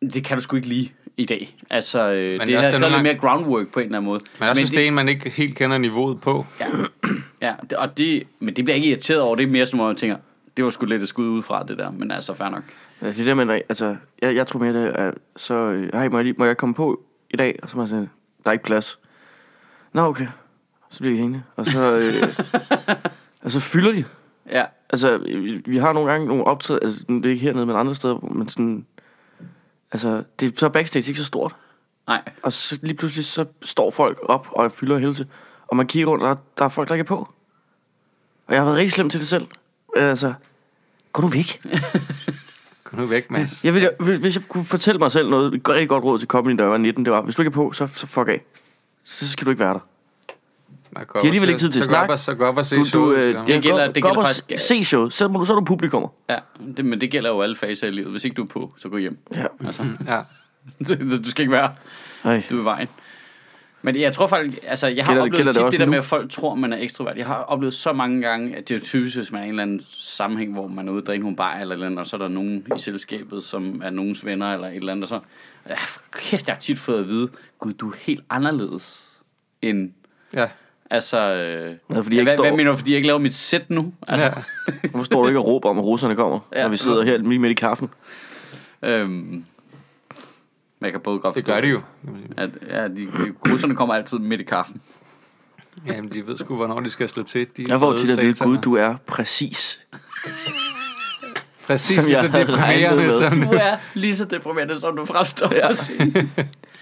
det 0.00 0.24
kan 0.24 0.36
du 0.36 0.42
sgu 0.42 0.56
ikke 0.56 0.68
lige 0.68 0.92
i 1.16 1.24
dag. 1.24 1.56
Altså, 1.70 2.10
øh, 2.12 2.16
det, 2.16 2.40
også, 2.40 2.52
er, 2.52 2.70
der 2.70 2.78
er 2.78 2.84
er 2.84 2.88
lidt 2.88 3.02
mere 3.02 3.18
groundwork 3.18 3.68
på 3.68 3.80
en 3.80 3.86
eller 3.86 3.98
anden 3.98 4.08
måde. 4.08 4.20
Men 4.38 4.48
også 4.48 4.60
hvis 4.60 4.70
det, 4.70 4.76
det 4.76 4.84
er 4.84 4.88
en, 4.88 4.94
man 4.94 5.08
ikke 5.08 5.30
helt 5.30 5.56
kender 5.56 5.78
niveauet 5.78 6.20
på. 6.20 6.46
Ja, 6.60 6.66
ja 7.48 7.54
det, 7.70 7.72
og 7.72 7.98
det, 7.98 8.22
men 8.38 8.56
det 8.56 8.64
bliver 8.64 8.76
ikke 8.76 8.88
irriteret 8.88 9.20
over. 9.20 9.36
Det 9.36 9.42
er 9.42 9.46
mere 9.46 9.66
sådan, 9.66 9.78
hvor 9.78 9.86
man 9.86 9.96
tænker, 9.96 10.16
det 10.56 10.64
var 10.64 10.70
sgu 10.70 10.86
lidt 10.86 11.02
et 11.02 11.08
skud 11.08 11.28
ud 11.28 11.42
fra 11.42 11.62
det 11.62 11.78
der, 11.78 11.90
men 11.90 12.10
altså, 12.10 12.34
fair 12.34 12.48
nok. 12.48 12.62
Ja, 13.02 13.06
det 13.08 13.20
er 13.20 13.24
det, 13.24 13.36
man, 13.36 13.50
altså, 13.50 13.96
jeg, 14.22 14.34
jeg 14.34 14.46
tror 14.46 14.60
mere, 14.60 14.72
det 14.72 14.92
er, 15.00 15.12
så, 15.36 15.54
øh, 15.54 15.88
hej, 15.92 16.08
må 16.08 16.18
jeg, 16.18 16.24
lige, 16.24 16.34
må 16.38 16.44
jeg 16.44 16.56
komme 16.56 16.74
på 16.74 17.00
i 17.30 17.36
dag? 17.36 17.58
Og 17.62 17.70
så 17.70 17.76
må 17.76 17.82
jeg 17.82 17.88
sige, 17.88 18.08
der 18.44 18.48
er 18.48 18.52
ikke 18.52 18.64
plads. 18.64 18.98
Nå, 19.92 20.02
okay. 20.02 20.26
Så 20.90 20.98
bliver 21.00 21.12
de 21.14 21.18
hængende. 21.18 21.42
Og 21.56 21.66
så, 21.66 21.80
øh, 21.98 22.36
og 23.42 23.50
så 23.52 23.60
fylder 23.60 23.92
de. 23.92 24.04
Ja, 24.50 24.64
Altså, 24.92 25.18
vi, 25.18 25.62
vi 25.66 25.76
har 25.76 25.92
nogle 25.92 26.10
gange 26.10 26.26
nogle 26.26 26.44
optræd, 26.44 26.78
altså, 26.82 27.04
nu 27.08 27.16
er 27.16 27.22
det 27.22 27.28
ikke 27.28 27.42
hernede, 27.42 27.66
men 27.66 27.76
andre 27.76 27.94
steder, 27.94 28.14
hvor 28.14 28.28
man 28.28 28.48
sådan, 28.48 28.86
altså, 29.92 30.22
det, 30.40 30.58
så 30.58 30.66
er 30.66 30.70
backstage 30.70 31.08
ikke 31.08 31.20
så 31.20 31.24
stort. 31.26 31.56
nej. 32.06 32.22
Og 32.42 32.52
så 32.52 32.78
lige 32.82 32.94
pludselig, 32.96 33.24
så 33.24 33.44
står 33.62 33.90
folk 33.90 34.18
op 34.22 34.46
og 34.52 34.72
fylder 34.72 34.98
hele 34.98 35.14
til. 35.14 35.26
Og 35.68 35.76
man 35.76 35.86
kigger 35.86 36.08
rundt, 36.10 36.24
og 36.24 36.28
der, 36.36 36.42
der 36.58 36.64
er 36.64 36.68
folk, 36.68 36.88
der 36.88 36.94
ikke 36.94 37.02
er 37.02 37.06
på. 37.06 37.28
Og 38.46 38.54
jeg 38.54 38.60
har 38.60 38.64
været 38.64 38.76
rigtig 38.78 38.92
slem 38.92 39.10
til 39.10 39.20
det 39.20 39.28
selv. 39.28 39.46
Altså, 39.96 40.32
gå 41.12 41.22
nu 41.22 41.28
væk. 41.28 41.62
Gå 42.84 42.96
nu 42.96 43.06
væk, 43.06 43.30
Mads. 43.30 43.64
Jeg 43.64 43.74
vil, 43.74 43.90
hvis- 44.00 44.18
hvis 44.20 44.36
jeg 44.36 44.44
kunne 44.48 44.64
fortælle 44.64 44.98
mig 44.98 45.12
selv 45.12 45.30
noget, 45.30 45.54
et 45.54 45.68
rigtig 45.68 45.88
godt 45.88 46.04
råd 46.04 46.18
til 46.18 46.28
comedy, 46.28 46.58
da 46.58 46.62
jeg 46.62 46.70
var 46.70 46.76
19, 46.76 47.04
det 47.04 47.12
var, 47.12 47.22
hvis 47.22 47.36
du 47.36 47.42
ikke 47.42 47.50
er 47.50 47.54
på, 47.54 47.72
så, 47.72 47.86
så 47.86 48.06
fuck 48.06 48.28
af. 48.28 48.44
Så 49.04 49.28
skal 49.28 49.44
du 49.44 49.50
ikke 49.50 49.60
være 49.60 49.74
der. 49.74 49.80
Nej, 50.92 51.04
gå 51.04 51.18
De 51.18 51.22
har 51.22 51.26
alligevel 51.28 51.48
ikke 51.48 51.58
tid 51.60 51.68
til 51.70 51.84
så 51.84 51.90
at 51.90 51.96
snakke. 51.96 52.18
Så 52.18 52.34
gå 52.34 52.44
op 52.44 52.56
og 52.56 52.66
se 52.66 52.76
Du, 52.76 52.80
du, 52.80 52.86
showet, 52.88 53.18
øh, 53.18 53.34
ja, 53.34 53.40
Det 53.54 53.62
gælder- 53.62 53.84
det 53.86 53.94
gælder 53.94 54.10
op 54.10 54.16
og 54.16 54.24
faktisk- 54.26 54.66
se 54.68 54.84
show, 54.84 55.08
så, 55.08 55.28
må 55.28 55.38
du, 55.38 55.44
så 55.44 55.52
er 55.52 55.58
du 55.60 55.64
publikummer. 55.64 56.08
Ja, 56.30 56.38
det, 56.76 56.84
men 56.84 57.00
det 57.00 57.10
gælder 57.10 57.30
jo 57.30 57.42
alle 57.42 57.56
faser 57.56 57.86
i 57.86 57.90
livet. 57.90 58.10
Hvis 58.10 58.24
ikke 58.24 58.34
du 58.34 58.42
er 58.42 58.46
på, 58.46 58.74
så 58.78 58.88
gå 58.88 58.96
hjem. 58.96 59.18
Ja. 59.34 59.44
Altså, 59.66 59.82
Ja. 60.08 60.20
du 61.24 61.30
skal 61.30 61.42
ikke 61.42 61.52
være, 61.52 61.74
Ej. 62.24 62.42
du 62.50 62.58
er 62.58 62.62
vejen. 62.62 62.88
Men 63.82 63.96
jeg 64.00 64.14
tror 64.14 64.26
faktisk, 64.26 64.58
altså 64.66 64.86
jeg 64.86 65.04
har 65.04 65.12
Gælder 65.12 65.22
det- 65.24 65.32
oplevet 65.32 65.36
gælder 65.38 65.52
det 65.52 65.56
tit 65.58 65.62
også 65.64 65.70
det 65.72 65.80
der 65.80 65.86
nu? 65.86 65.90
med, 65.90 65.98
at 65.98 66.04
folk 66.04 66.30
tror, 66.30 66.54
man 66.54 66.72
er 66.72 66.76
ekstrovert. 66.78 67.16
Jeg 67.16 67.26
har 67.26 67.34
oplevet 67.34 67.74
så 67.74 67.92
mange 67.92 68.22
gange, 68.22 68.56
at 68.56 68.68
det 68.68 68.74
er 68.74 68.78
jo 68.78 68.84
typisk, 68.84 69.16
hvis 69.16 69.32
man 69.32 69.40
er 69.40 69.44
i 69.44 69.48
en 69.48 69.52
eller 69.52 69.62
anden 69.62 69.80
sammenhæng, 69.88 70.52
hvor 70.52 70.66
man 70.68 70.88
er 70.88 70.92
ude 70.92 71.02
og 71.02 71.06
drikke 71.06 71.22
nogle 71.22 71.36
bajer 71.36 71.60
eller 71.60 71.72
et 71.74 71.76
eller 71.76 71.86
andet, 71.86 71.98
og 72.00 72.06
så 72.06 72.16
er 72.16 72.20
der 72.20 72.28
nogen 72.28 72.66
i 72.76 72.78
selskabet, 72.78 73.42
som 73.42 73.82
er 73.84 73.90
nogens 73.90 74.24
venner 74.24 74.52
eller 74.54 74.68
et 74.68 74.76
eller 74.76 74.92
andet, 74.92 75.02
og 75.02 75.08
så, 75.08 75.20
ja, 75.68 75.74
for 75.86 76.00
kæft, 76.12 76.46
jeg 76.48 76.54
har 76.54 76.60
tit 76.60 76.78
fået 76.78 76.98
at 76.98 77.08
vide, 77.08 77.28
gud, 77.58 77.72
du 77.72 77.90
er 77.90 77.94
helt 78.00 78.22
anderledes 78.30 79.06
end, 79.62 79.90
Ja. 80.34 80.46
Altså, 80.90 81.18
øh, 81.20 81.76
Ja, 81.90 81.98
fordi 82.00 82.16
jeg 82.16 82.20
ikke 82.20 82.22
hvad, 82.22 82.32
står, 82.32 82.42
hvad 82.44 82.56
mener 82.56 82.70
du, 82.70 82.76
fordi 82.76 82.90
jeg 82.90 82.96
ikke 82.96 83.06
laver 83.06 83.18
mit 83.20 83.34
sæt 83.34 83.70
nu? 83.70 83.92
Altså, 84.08 84.26
ja. 84.26 84.32
hvorfor 84.90 85.04
står 85.04 85.22
du 85.22 85.28
ikke 85.28 85.40
og 85.40 85.46
råber 85.46 85.68
om, 85.68 85.78
at 85.78 85.84
russerne 85.84 86.16
kommer, 86.16 86.38
Ja. 86.52 86.62
når 86.62 86.68
vi 86.68 86.76
sidder 86.76 87.02
her 87.02 87.18
lige 87.18 87.38
midt 87.38 87.50
i 87.50 87.54
kaffen? 87.54 87.90
Øhm, 88.82 89.10
men 89.10 89.44
jeg 90.82 90.92
kan 90.92 91.00
både 91.00 91.18
godt 91.18 91.34
Det 91.34 91.44
forstå, 91.44 91.54
gør 91.54 91.60
de 91.60 91.66
jo. 91.68 91.80
At, 92.36 92.50
ja, 92.68 92.88
de, 92.88 92.94
de, 92.96 93.10
russerne 93.52 93.76
kommer 93.76 93.94
altid 93.94 94.18
midt 94.18 94.40
i 94.40 94.44
kaffen. 94.44 94.80
Jamen, 95.86 96.12
de 96.12 96.26
ved 96.26 96.36
sgu, 96.36 96.56
hvornår 96.56 96.80
de 96.80 96.90
skal 96.90 97.08
slå 97.08 97.22
til. 97.22 97.46
De 97.56 97.64
Jeg 97.68 97.80
får 97.80 97.96
tit 97.96 98.10
at 98.10 98.24
vide. 98.24 98.44
Gud, 98.44 98.56
du 98.58 98.74
er 98.76 98.94
præcis. 99.06 99.80
Præcis 101.70 101.96
som 101.96 102.10
jeg 102.10 102.22
lige 102.22 102.32
så 102.32 102.38
deprimerende 102.38 103.02
med. 103.06 103.12
som... 103.12 103.40
Du 103.40 103.50
er 103.52 103.76
lige 103.94 104.16
så 104.16 104.24
deprimerende, 104.24 104.80
som 104.80 104.96
du 104.96 105.04
fremstår 105.04 105.54
Ja. 105.54 105.72
scenen. 105.72 106.32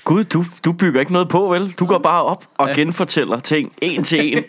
Gud, 0.05 0.25
du, 0.25 0.44
du 0.64 0.73
bygger 0.73 1.00
ikke 1.00 1.12
noget 1.12 1.29
på, 1.29 1.49
vel? 1.49 1.73
Du 1.73 1.87
går 1.87 1.99
bare 1.99 2.23
op 2.23 2.44
og 2.58 2.69
genfortæller 2.75 3.40
ting 3.40 3.73
en 3.82 4.05
til 4.05 4.37
en. 4.37 4.44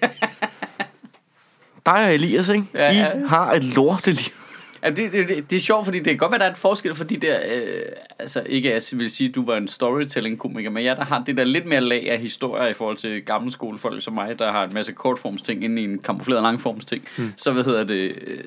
Dig 1.85 2.05
og 2.05 2.13
Elias, 2.13 2.49
ikke? 2.49 2.65
Ja, 2.73 2.91
I 2.91 2.95
ja. 2.95 3.27
har 3.27 3.51
et 3.51 3.63
lorteliv. 3.63 4.33
Ja, 4.83 4.89
det, 4.89 5.13
det, 5.13 5.27
det, 5.29 5.49
det 5.49 5.55
er 5.55 5.59
sjovt, 5.59 5.85
fordi 5.85 5.97
det 5.97 6.05
kan 6.05 6.17
godt 6.17 6.31
være, 6.31 6.39
der 6.39 6.45
er 6.45 6.49
en 6.49 6.55
forskel, 6.55 6.95
fordi 6.95 7.15
der, 7.15 7.39
øh, 7.51 7.81
altså 8.19 8.43
ikke 8.45 8.73
at 8.73 8.91
jeg 8.91 8.99
vil 8.99 9.09
sige, 9.11 9.29
at 9.29 9.35
du 9.35 9.45
var 9.45 9.57
en 9.57 9.67
storytelling-komiker, 9.67 10.69
men 10.69 10.83
jeg 10.85 10.95
der 10.95 11.03
har 11.05 11.23
det 11.25 11.37
der 11.37 11.43
lidt 11.43 11.65
mere 11.65 11.81
lag 11.81 12.11
af 12.11 12.19
historier 12.19 12.67
i 12.67 12.73
forhold 12.73 12.97
til 12.97 13.21
gamle 13.21 13.51
skolefolk 13.51 14.03
som 14.03 14.13
mig, 14.13 14.39
der 14.39 14.51
har 14.51 14.63
en 14.63 14.73
masse 14.73 14.91
kortforms 14.93 15.41
ting 15.41 15.63
inde 15.63 15.81
i 15.81 15.85
en 15.85 15.99
kamufleret 15.99 16.43
langforms 16.43 16.85
ting. 16.85 17.03
Mm. 17.17 17.33
Så 17.37 17.51
hvad 17.51 17.63
hedder 17.63 17.83
det, 17.83 18.13
øh, 18.27 18.43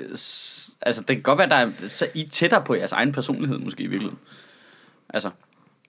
altså 0.82 1.02
det 1.02 1.16
kan 1.16 1.22
godt 1.22 1.38
være, 1.38 1.48
der 1.48 1.56
er, 1.56 1.70
så 1.88 2.06
I 2.14 2.20
er 2.22 2.28
tættere 2.28 2.62
på 2.64 2.74
jeres 2.74 2.92
egen 2.92 3.12
personlighed 3.12 3.58
måske 3.58 3.82
i 3.82 3.86
virkeligheden. 3.86 4.18
Altså, 5.14 5.30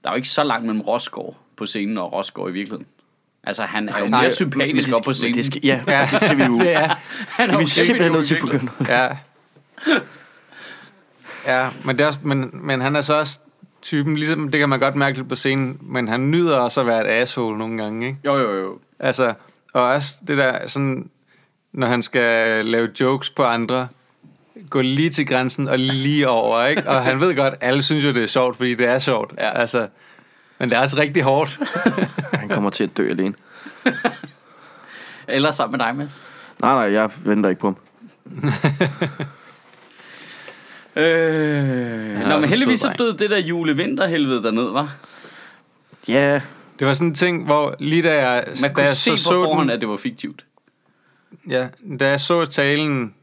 der 0.03 0.09
er 0.09 0.13
jo 0.13 0.15
ikke 0.15 0.29
så 0.29 0.43
langt 0.43 0.65
mellem 0.65 0.81
Rosgaard 0.81 1.37
på 1.57 1.65
scenen 1.65 1.97
og 1.97 2.13
Rosgaard 2.13 2.49
i 2.49 2.53
virkeligheden. 2.53 2.87
Altså, 3.43 3.63
han 3.63 3.89
er 3.89 3.99
jo 3.99 4.05
nej, 4.07 4.21
mere 4.21 4.31
sympatisk 4.31 4.95
op 4.95 5.01
på 5.05 5.13
scenen. 5.13 5.35
Det 5.35 5.45
skal, 5.45 5.61
ja, 5.63 5.83
Ja. 5.87 6.07
det 6.11 6.21
skal 6.21 6.37
vi 6.37 6.43
jo. 6.43 6.59
Det 6.65 6.73
er, 6.73 6.95
han 7.27 7.49
Vi 7.49 7.63
er 7.63 7.67
simpelthen 7.67 8.11
nødt 8.11 8.27
til 8.27 8.35
at 8.35 8.43
noget. 8.43 8.71
ja. 8.87 9.09
Ja, 11.47 11.69
men, 11.85 11.97
det 11.97 12.03
er 12.03 12.07
også, 12.07 12.19
men, 12.23 12.49
men 12.53 12.81
han 12.81 12.95
er 12.95 13.01
så 13.01 13.13
også 13.13 13.39
typen, 13.81 14.17
ligesom 14.17 14.49
det 14.51 14.59
kan 14.59 14.69
man 14.69 14.79
godt 14.79 14.95
mærke 14.95 15.17
lidt 15.17 15.29
på 15.29 15.35
scenen, 15.35 15.77
men 15.81 16.07
han 16.07 16.31
nyder 16.31 16.57
også 16.57 16.81
at 16.81 16.87
være 16.87 17.01
et 17.01 17.21
asshole 17.21 17.57
nogle 17.57 17.83
gange, 17.83 18.07
ikke? 18.07 18.19
Jo, 18.25 18.37
jo, 18.37 18.59
jo. 18.59 18.79
Altså, 18.99 19.33
og 19.73 19.83
også 19.83 20.15
det 20.27 20.37
der 20.37 20.67
sådan, 20.67 21.09
når 21.71 21.87
han 21.87 22.03
skal 22.03 22.65
lave 22.65 22.89
jokes 22.99 23.29
på 23.29 23.43
andre, 23.43 23.87
gå 24.69 24.81
lige 24.81 25.09
til 25.09 25.27
grænsen 25.27 25.67
og 25.67 25.79
lige 25.79 26.29
over, 26.29 26.65
ikke? 26.65 26.89
Og 26.89 27.03
han 27.03 27.19
ved 27.19 27.35
godt, 27.35 27.53
alle 27.61 27.83
synes 27.83 28.05
jo, 28.05 28.09
det 28.11 28.23
er 28.23 28.27
sjovt, 28.27 28.57
fordi 28.57 28.75
det 28.75 28.87
er 28.87 28.99
sjovt. 28.99 29.33
Ja. 29.37 29.49
Altså, 29.59 29.87
men 30.59 30.69
det 30.69 30.77
er 30.77 30.81
også 30.81 30.97
rigtig 30.97 31.23
hårdt. 31.23 31.59
Han 32.39 32.49
kommer 32.49 32.69
til 32.69 32.83
at 32.83 32.97
dø 32.97 33.09
alene. 33.09 33.33
Eller 35.27 35.51
sammen 35.51 35.77
med 35.77 35.85
dig, 35.85 35.95
Mads. 35.95 36.31
Nej, 36.61 36.73
nej, 36.73 36.93
jeg 36.93 37.09
venter 37.25 37.49
ikke 37.49 37.61
på 37.61 37.67
ham. 37.67 37.77
Øh, 40.95 41.03
er 42.21 42.27
nå, 42.27 42.35
men 42.35 42.43
en 42.43 42.49
heldigvis 42.49 42.79
så 42.79 42.93
døde 42.97 43.17
det 43.17 43.29
der 43.29 43.37
julevinterhelvede 43.37 44.43
derned, 44.43 44.71
var. 44.71 44.95
Ja, 46.07 46.41
Det 46.79 46.87
var 46.87 46.93
sådan 46.93 47.07
en 47.07 47.15
ting, 47.15 47.45
hvor 47.45 47.75
lige 47.79 48.01
da 48.03 48.29
jeg, 48.29 48.43
Man 48.47 48.69
da 48.69 48.73
kunne 48.73 48.85
jeg 48.85 48.95
se 48.95 49.11
på 49.11 49.17
så, 49.17 49.23
så 49.23 49.29
forhånd, 49.29 49.61
den, 49.61 49.69
at 49.69 49.81
det 49.81 49.89
var 49.89 49.97
fiktivt. 49.97 50.45
ja, 51.49 51.67
da 51.99 52.09
jeg 52.09 52.19
så 52.19 52.45
talen, 52.45 53.13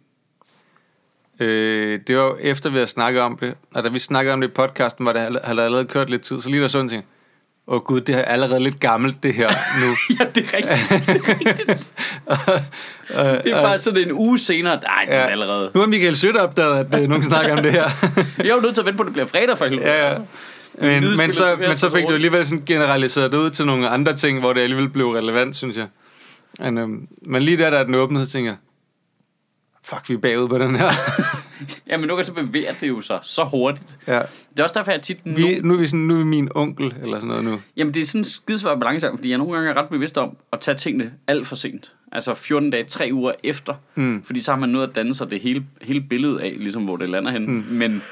øh, 1.40 2.00
det 2.06 2.16
var 2.16 2.36
efter 2.40 2.70
vi 2.70 2.76
havde 2.76 2.86
snakket 2.86 3.22
om 3.22 3.36
det, 3.36 3.54
og 3.74 3.84
da 3.84 3.88
vi 3.88 3.98
snakkede 3.98 4.32
om 4.34 4.40
det 4.40 4.48
i 4.48 4.50
podcasten, 4.50 5.06
var 5.06 5.12
det 5.12 5.22
havde 5.44 5.62
allerede 5.64 5.84
kørt 5.84 6.10
lidt 6.10 6.22
tid, 6.22 6.40
så 6.40 6.48
lige 6.48 6.62
der 6.62 6.68
sådan 6.68 6.88
ting, 6.88 7.04
åh 7.66 7.74
oh, 7.76 7.82
gud, 7.82 8.00
det 8.00 8.14
er 8.14 8.22
allerede 8.22 8.60
lidt 8.60 8.80
gammelt 8.80 9.22
det 9.22 9.34
her 9.34 9.48
nu. 9.80 9.86
ja, 10.20 10.24
det 10.34 10.48
er 10.52 10.56
rigtigt. 10.56 11.06
Det 11.06 11.16
er, 11.16 11.28
rigtigt. 11.28 11.90
det 13.44 13.52
er 13.52 13.62
bare 13.62 13.78
sådan 13.78 14.02
en 14.02 14.12
uge 14.12 14.38
senere. 14.38 14.80
Nej, 14.82 15.04
det 15.06 15.14
er 15.14 15.20
Ja. 15.20 15.26
allerede. 15.26 15.70
Nu 15.74 15.80
har 15.80 15.86
Michael 15.88 16.16
Sødt 16.16 16.36
opdaget, 16.36 16.94
at 16.94 17.02
øh, 17.02 17.08
nogen 17.08 17.24
snakker 17.24 17.56
om 17.56 17.62
det 17.62 17.72
her. 17.72 17.84
Jeg 18.38 18.46
er 18.48 18.54
jo 18.54 18.60
nødt 18.60 18.74
til 18.74 18.80
at 18.82 18.86
vente 18.86 18.96
på, 18.96 19.02
at 19.02 19.06
det 19.06 19.12
bliver 19.12 19.26
fredag 19.26 19.58
for 19.58 19.64
helvede. 19.66 19.88
ja, 19.90 19.96
ja. 20.02 20.08
altså. 20.08 20.22
Men, 20.80 21.16
men, 21.16 21.32
så, 21.32 21.56
men 21.58 21.74
så 21.74 21.90
fik 21.94 22.04
du 22.08 22.12
alligevel 22.14 22.46
sådan 22.46 22.62
generaliseret 22.66 23.32
det 23.32 23.38
ud 23.38 23.50
til 23.50 23.66
nogle 23.66 23.88
andre 23.88 24.16
ting, 24.16 24.40
hvor 24.40 24.52
det 24.52 24.60
alligevel 24.60 24.88
blev 24.88 25.08
relevant, 25.10 25.56
synes 25.56 25.76
jeg. 25.76 25.86
Men, 26.58 26.78
øhm, 26.78 27.08
men 27.22 27.42
lige 27.42 27.58
der, 27.58 27.70
da 27.70 27.84
den 27.84 27.94
åbnede, 27.94 28.26
så 28.26 28.32
tænker 28.32 28.50
jeg, 28.50 28.58
fuck, 29.90 30.08
vi 30.08 30.14
er 30.14 30.18
bagud 30.18 30.48
på 30.48 30.58
den 30.58 30.74
her. 30.74 30.90
Ja, 31.88 31.96
men 31.96 32.08
nu 32.08 32.16
kan 32.16 32.24
så 32.24 32.32
bevæge 32.32 32.76
det 32.80 32.88
jo 32.88 33.00
sig 33.00 33.18
så 33.22 33.44
hurtigt. 33.44 33.98
ja. 34.06 34.18
Det 34.50 34.58
er 34.58 34.62
også 34.62 34.74
derfor, 34.78 34.92
jeg 34.92 35.02
tit... 35.02 35.18
vi, 35.24 35.60
nu, 35.60 35.68
nu, 35.68 35.74
er 35.74 35.78
vi 35.78 35.86
sådan, 35.86 36.00
nu 36.00 36.14
er 36.14 36.18
vi 36.18 36.24
min 36.24 36.48
onkel, 36.54 36.94
eller 37.02 37.16
sådan 37.16 37.28
noget 37.28 37.44
nu. 37.44 37.60
jamen, 37.76 37.94
det 37.94 38.02
er 38.02 38.06
sådan 38.06 38.20
en 38.20 38.24
skidesvær 38.24 38.74
balancegang, 38.76 39.18
fordi 39.18 39.30
jeg 39.30 39.38
nogle 39.38 39.54
gange 39.54 39.70
er 39.70 39.82
ret 39.82 39.88
bevidst 39.88 40.18
om 40.18 40.36
at 40.52 40.60
tage 40.60 40.76
tingene 40.76 41.12
alt 41.26 41.46
for 41.46 41.56
sent. 41.56 41.92
Altså 42.12 42.34
14 42.34 42.70
dage, 42.70 42.84
3 42.84 43.10
uger 43.12 43.32
efter. 43.42 43.74
Mm. 43.94 44.22
Fordi 44.26 44.40
så 44.40 44.52
har 44.52 44.60
man 44.60 44.68
nået 44.68 44.88
at 44.88 44.94
danne 44.94 45.14
sig 45.14 45.30
det 45.30 45.40
hele, 45.40 45.64
hele 45.82 46.00
billedet 46.00 46.38
af, 46.38 46.54
ligesom 46.56 46.84
hvor 46.84 46.96
det 46.96 47.08
lander 47.08 47.30
hen. 47.30 47.50
Mm. 47.50 47.64
Men 47.70 48.02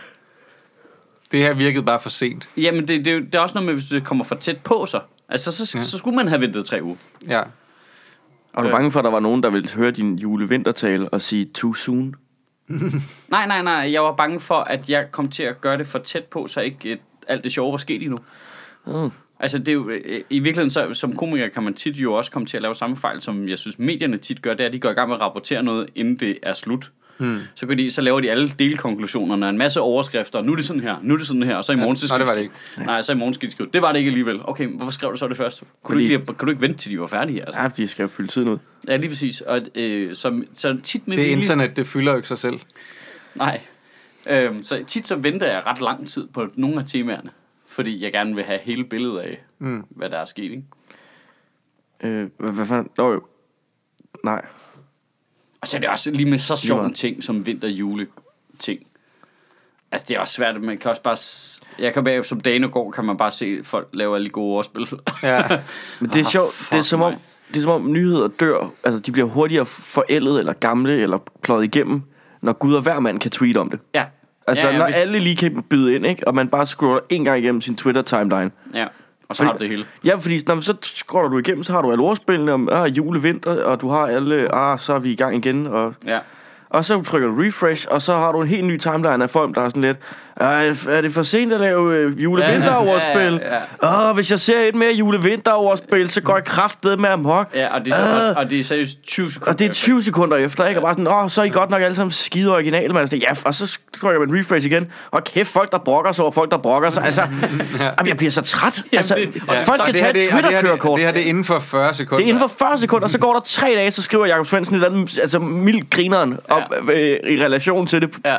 Det 1.32 1.40
her 1.42 1.52
virkede 1.54 1.85
bare 1.85 2.00
for 2.00 2.11
sent. 2.11 2.49
Jamen, 2.56 2.88
det, 2.88 3.04
det, 3.04 3.23
det 3.23 3.35
er 3.35 3.38
også 3.40 3.54
noget 3.54 3.66
med, 3.66 3.75
hvis 3.75 3.88
det 3.88 4.04
kommer 4.04 4.25
for 4.25 4.35
tæt 4.35 4.58
på 4.64 4.87
sig. 4.87 5.00
Altså, 5.28 5.52
så, 5.66 5.78
ja. 5.78 5.85
så 5.85 5.99
skulle 5.99 6.16
man 6.16 6.28
have 6.28 6.40
ventet 6.40 6.64
tre 6.66 6.82
uger. 6.82 6.97
Ja. 7.28 7.42
Og 8.52 8.64
du 8.64 8.69
er 8.69 8.73
bange 8.73 8.93
for, 8.93 8.99
at 8.99 9.05
der 9.05 9.11
var 9.11 9.21
nogen, 9.21 9.43
der 9.43 9.50
ville 9.50 9.71
høre 9.71 9.90
din 9.90 10.19
julevintertale 10.19 11.09
og 11.09 11.23
sige 11.23 11.45
too 11.45 11.75
soon? 11.75 12.14
Nej, 13.28 13.47
nej, 13.47 13.62
nej. 13.62 13.93
Jeg 13.93 14.02
var 14.02 14.14
bange 14.14 14.40
for, 14.40 14.55
at 14.55 14.90
jeg 14.90 15.07
kom 15.12 15.28
til 15.28 15.43
at 15.43 15.61
gøre 15.61 15.78
det 15.78 15.87
for 15.87 15.99
tæt 15.99 16.25
på, 16.25 16.47
så 16.47 16.61
ikke 16.61 16.93
et, 16.93 17.00
alt 17.28 17.45
det 17.45 17.52
sjove 17.52 17.71
var 17.73 17.78
sket 17.78 18.02
endnu. 18.02 18.19
Mm. 18.87 19.11
Altså, 19.40 19.59
det 19.59 19.69
er 19.69 19.73
jo, 19.73 19.88
øh, 19.88 20.25
i 20.31 20.38
virkeligheden, 20.38 20.71
så, 20.71 20.95
som 20.95 21.17
komiker 21.17 21.49
kan 21.49 21.62
man 21.62 21.75
tit 21.75 21.97
jo 21.97 22.14
også 22.14 22.31
komme 22.31 22.47
til 22.47 22.57
at 22.57 22.62
lave 22.62 22.75
samme 22.75 22.97
fejl, 22.97 23.21
som 23.21 23.49
jeg 23.49 23.59
synes, 23.59 23.78
medierne 23.78 24.19
tit 24.19 24.43
gør, 24.43 24.55
det 24.55 24.61
er, 24.61 24.67
at 24.67 24.73
de 24.73 24.81
går 24.81 24.90
i 24.90 24.93
gang 24.93 25.09
med 25.09 25.17
at 25.17 25.23
rapportere 25.23 25.62
noget, 25.62 25.90
inden 25.95 26.17
det 26.17 26.38
er 26.43 26.52
slut. 26.52 26.90
Hmm. 27.18 27.38
Så, 27.54 27.66
kan 27.66 27.78
de, 27.78 27.90
så 27.90 28.00
laver 28.00 28.20
de 28.20 28.30
alle 28.30 28.48
delkonklusionerne 28.58 29.46
og 29.46 29.50
en 29.50 29.58
masse 29.58 29.80
overskrifter. 29.80 30.42
Nu 30.42 30.52
er 30.52 30.56
det 30.56 30.64
sådan 30.64 30.82
her, 30.82 30.96
nu 31.02 31.14
er 31.14 31.18
det 31.18 31.26
sådan 31.26 31.42
her, 31.42 31.56
og 31.56 31.64
så 31.64 31.72
i 31.72 31.76
morgen... 31.76 31.96
Ja, 31.96 32.06
så 32.06 32.14
nej, 32.14 32.18
det 32.18 32.28
var 32.28 32.34
de 32.34 32.40
det 32.42 32.50
skrive- 32.72 32.87
Nej, 32.87 33.02
så 33.02 33.12
i 33.12 33.16
morgen 33.16 33.34
skal 33.34 33.48
de 33.48 33.52
skrive. 33.54 33.68
Det 33.75 33.82
var 33.82 33.92
det 33.92 33.98
ikke 33.98 34.08
alligevel. 34.08 34.40
Okay, 34.44 34.66
hvorfor 34.68 34.92
skrev 34.92 35.12
du 35.12 35.16
så 35.16 35.28
det 35.28 35.37
først? 35.37 35.60
Kunne, 35.60 35.68
du 35.82 35.88
Fordi- 35.90 36.02
ikke, 36.04 36.16
lige- 36.16 36.26
kan 36.26 36.46
du 36.46 36.50
ikke 36.50 36.62
vente, 36.62 36.78
til 36.78 36.90
de 36.92 37.00
var 37.00 37.06
færdige? 37.06 37.44
Altså? 37.46 37.60
Ja, 37.60 37.66
fordi 37.66 37.87
skal 37.87 38.02
jo 38.02 38.08
fylde 38.08 38.28
tiden 38.28 38.48
ud. 38.48 38.58
Ja, 38.88 38.96
lige 38.96 39.08
præcis. 39.10 39.40
Og, 39.40 39.60
øh, 39.75 40.14
så, 40.14 40.42
så 40.54 40.80
tit 40.82 41.08
med 41.08 41.16
Det 41.16 41.25
vilje- 41.25 41.37
internet, 41.37 41.76
det 41.76 41.87
fylder 41.87 42.12
jo 42.12 42.16
ikke 42.16 42.28
sig 42.28 42.38
selv. 42.38 42.60
Nej. 43.34 43.60
Øhm, 44.30 44.62
så 44.62 44.84
tit 44.87 45.06
så 45.06 45.16
venter 45.16 45.46
jeg 45.46 45.62
ret 45.66 45.80
lang 45.80 46.08
tid 46.08 46.26
på 46.34 46.48
nogle 46.54 46.80
af 46.80 46.87
temaerne. 46.87 47.30
Fordi 47.68 48.02
jeg 48.04 48.12
gerne 48.12 48.34
vil 48.34 48.44
have 48.44 48.58
hele 48.62 48.84
billedet 48.84 49.18
af, 49.18 49.42
mm. 49.58 49.84
hvad 49.90 50.10
der 50.10 50.18
er 50.18 50.25
sket. 50.25 50.42
Ikke? 50.44 50.62
Øh, 52.04 52.28
hvad, 52.38 52.50
hvad 52.52 52.66
fanden? 52.66 52.88
Nå 52.98 53.12
jo. 53.12 53.22
Nej. 54.25 54.44
Og 55.61 55.69
så 55.69 55.77
er 55.77 55.81
det 55.81 55.88
også 55.91 56.11
lige 56.11 56.31
med 56.31 56.38
så 56.38 56.57
sjov 56.57 56.85
en 56.85 56.95
ting 56.95 57.25
som 57.25 57.47
vinter 57.47 57.69
jule 57.69 58.07
ting. 58.59 58.81
Altså 59.93 60.05
det 60.09 60.17
er 60.17 60.21
også 60.21 60.35
svært, 60.35 60.61
man 60.62 60.79
kan 60.79 60.91
også 60.91 61.03
bare... 61.03 61.17
Jeg 61.79 61.95
kan 61.95 62.05
bare, 62.05 62.25
som 62.25 62.41
dagen 62.41 62.71
går, 62.71 62.91
kan 62.91 63.05
man 63.05 63.17
bare 63.17 63.31
se 63.31 63.59
folk 63.65 63.88
lave 63.93 64.15
alle 64.15 64.25
de 64.25 64.31
gode 64.31 64.57
ordspil. 64.57 64.87
Ja. 65.23 65.43
Men 66.00 66.11
det 66.11 66.21
er 66.21 66.25
Ah, 66.25 66.31
sjovt. 66.33 66.69
Det 66.71 66.79
er 66.79 66.83
som 66.83 67.03
om, 67.03 67.15
det 67.49 67.57
er 67.57 67.61
som 67.61 67.71
om 67.71 67.93
nyheder 67.93 68.29
dør. 68.29 68.71
Altså, 68.85 69.00
de 69.00 69.12
bliver 69.12 69.29
hurtigere 69.29 69.67
forældet, 69.67 70.38
eller 70.38 70.53
gamle, 70.53 71.00
eller 71.00 71.19
pløjet 71.43 71.65
igennem, 71.65 72.03
når 72.41 72.53
Gud 72.53 72.75
og 72.75 72.83
hver 72.83 73.00
mand 73.00 73.21
kan 73.21 73.31
tweete 73.31 73.59
om 73.59 73.71
det. 73.71 73.81
ja. 73.95 74.05
Altså, 74.47 74.65
ja, 74.67 74.69
ja, 74.69 74.73
ja, 74.75 74.79
når 74.79 74.87
hvis- 74.87 74.97
alle 74.97 75.19
lige 75.19 75.37
kan 75.37 75.62
byde 75.62 75.95
ind, 75.95 76.07
ikke? 76.07 76.29
Og 76.29 76.35
man 76.35 76.49
bare 76.49 76.67
scroller 76.67 77.00
en 77.09 77.25
gang 77.25 77.38
igennem 77.38 77.61
sin 77.61 77.77
Twitter-timeline. 77.77 78.50
Ja, 78.75 78.87
og 79.28 79.37
så 79.37 79.42
Fordi- 79.42 79.47
har 79.47 79.52
du 79.58 79.64
det 79.64 79.68
hele. 79.70 79.85
Ja, 80.04 80.14
fordi 80.16 80.42
når 80.47 80.61
så 80.61 80.75
scroller 80.82 81.28
du 81.30 81.38
igennem, 81.38 81.62
så 81.64 81.73
har 81.73 81.82
du 81.82 81.90
alle 81.92 82.04
ordspillene 82.04 82.52
om 82.52 82.68
ah, 82.73 82.87
jule, 82.97 83.23
vinter, 83.23 83.64
og 83.64 83.80
du 83.80 83.88
har 83.88 84.06
alle, 84.06 84.54
ah, 84.54 84.78
så 84.78 84.94
er 84.94 84.99
vi 84.99 85.12
i 85.12 85.16
gang 85.16 85.37
igen, 85.37 85.66
og 85.66 85.94
Ja. 86.06 86.18
Og 86.70 86.85
så 86.85 87.02
trykker 87.02 87.28
du 87.28 87.35
refresh, 87.42 87.87
og 87.90 88.02
så 88.02 88.16
har 88.16 88.32
du 88.32 88.40
en 88.40 88.49
helt 88.49 88.64
ny 88.66 88.76
timeline 88.78 89.23
af 89.25 89.30
folk, 89.30 89.54
der 89.54 89.61
er 89.62 89.68
sådan 89.68 89.82
lidt, 89.82 89.99
"Ej, 90.40 90.68
er 90.88 91.00
det 91.00 91.14
for 91.14 91.23
sent 91.23 91.52
at 91.52 91.61
lave 91.61 91.95
øh, 91.97 92.23
julevinteroverspil? 92.25 93.40
Ja, 93.42 93.54
ja, 93.54 93.61
ja. 93.83 94.09
Åh, 94.11 94.14
hvis 94.14 94.30
jeg 94.30 94.40
ser 94.40 94.61
et 94.68 94.75
mere 94.75 94.92
julevinteroverspil, 94.92 96.11
så 96.11 96.21
går 96.21 96.35
jeg 96.37 96.45
kraftet 96.45 97.00
med 97.00 97.09
amok. 97.09 97.47
Ja, 97.54 97.75
og 97.75 97.85
det 97.85 97.92
er, 97.92 97.97
så, 97.97 98.02
Ah. 98.02 98.28
og, 98.30 98.37
og 98.37 98.50
det 98.50 98.59
er 98.59 98.62
seriøst 98.64 98.99
20 99.07 99.30
sekunder. 99.30 99.52
Og 99.52 99.59
det 99.59 99.64
er 99.64 99.68
efter. 99.71 99.75
20 99.83 100.02
sekunder 100.02 100.37
efter, 100.37 100.66
ikke? 100.66 100.80
Og 100.80 100.83
bare 100.83 100.95
sådan, 100.95 101.07
åh, 101.25 101.30
så 101.30 101.40
er 101.40 101.45
I 101.45 101.49
godt 101.49 101.71
nok 101.71 101.83
alle 101.83 101.95
sammen 101.97 102.12
skide 102.12 102.52
originale, 102.54 102.92
man. 102.95 103.09
Ja, 103.12 103.28
og 103.45 103.54
så 103.54 103.78
trykker 104.00 104.26
man 104.26 104.38
refresh 104.40 104.66
igen. 104.66 104.87
Og 105.11 105.25
kæft, 105.25 105.49
folk, 105.49 105.73
der 105.73 105.78
brokker 105.78 106.12
sig 106.12 106.23
over 106.25 106.33
folk, 106.33 106.50
der 106.50 106.59
brokker 106.59 106.90
sig. 106.90 107.04
Altså, 107.04 107.21
jamen, 107.80 108.07
jeg 108.07 108.16
bliver 108.16 108.30
så 108.30 108.42
træt. 108.42 108.83
Altså, 108.92 109.14
det- 109.14 109.42
folk 109.64 109.68
Og 109.80 109.88
skal 109.88 109.95
tage 109.95 110.09
et 110.09 110.14
det, 110.14 110.23
og 110.23 110.23
det 110.23 110.25
her, 110.25 110.40
det, 110.40 110.42
Twitter-kørekort. 110.42 110.97
det 110.99 111.04
her 111.07 111.12
det 111.12 111.23
er 111.23 111.26
inden 111.26 111.45
for 111.45 111.59
40 111.59 111.95
sekunder. 111.95 112.16
Det 112.16 112.25
er 112.25 112.28
inden 112.35 112.49
for 112.49 112.57
40 112.59 112.78
sekunder, 112.78 113.09
så 113.09 113.18
går 113.18 113.33
der 113.33 113.40
tre 113.45 113.66
dage, 113.76 113.90
så 113.90 114.02
skriver 114.02 114.26
Jacob 114.26 114.47
Svendsen 114.47 114.75
et 114.76 114.85
eller 114.85 114.97
andet, 114.99 115.18
altså 115.23 115.38
mildt 115.38 115.90
grineren 115.90 116.38
op, 116.49 116.62
øh, 116.92 116.99
i 117.30 117.45
relation 117.45 117.87
til 117.87 118.02
det. 118.02 118.11
Ja, 118.25 118.37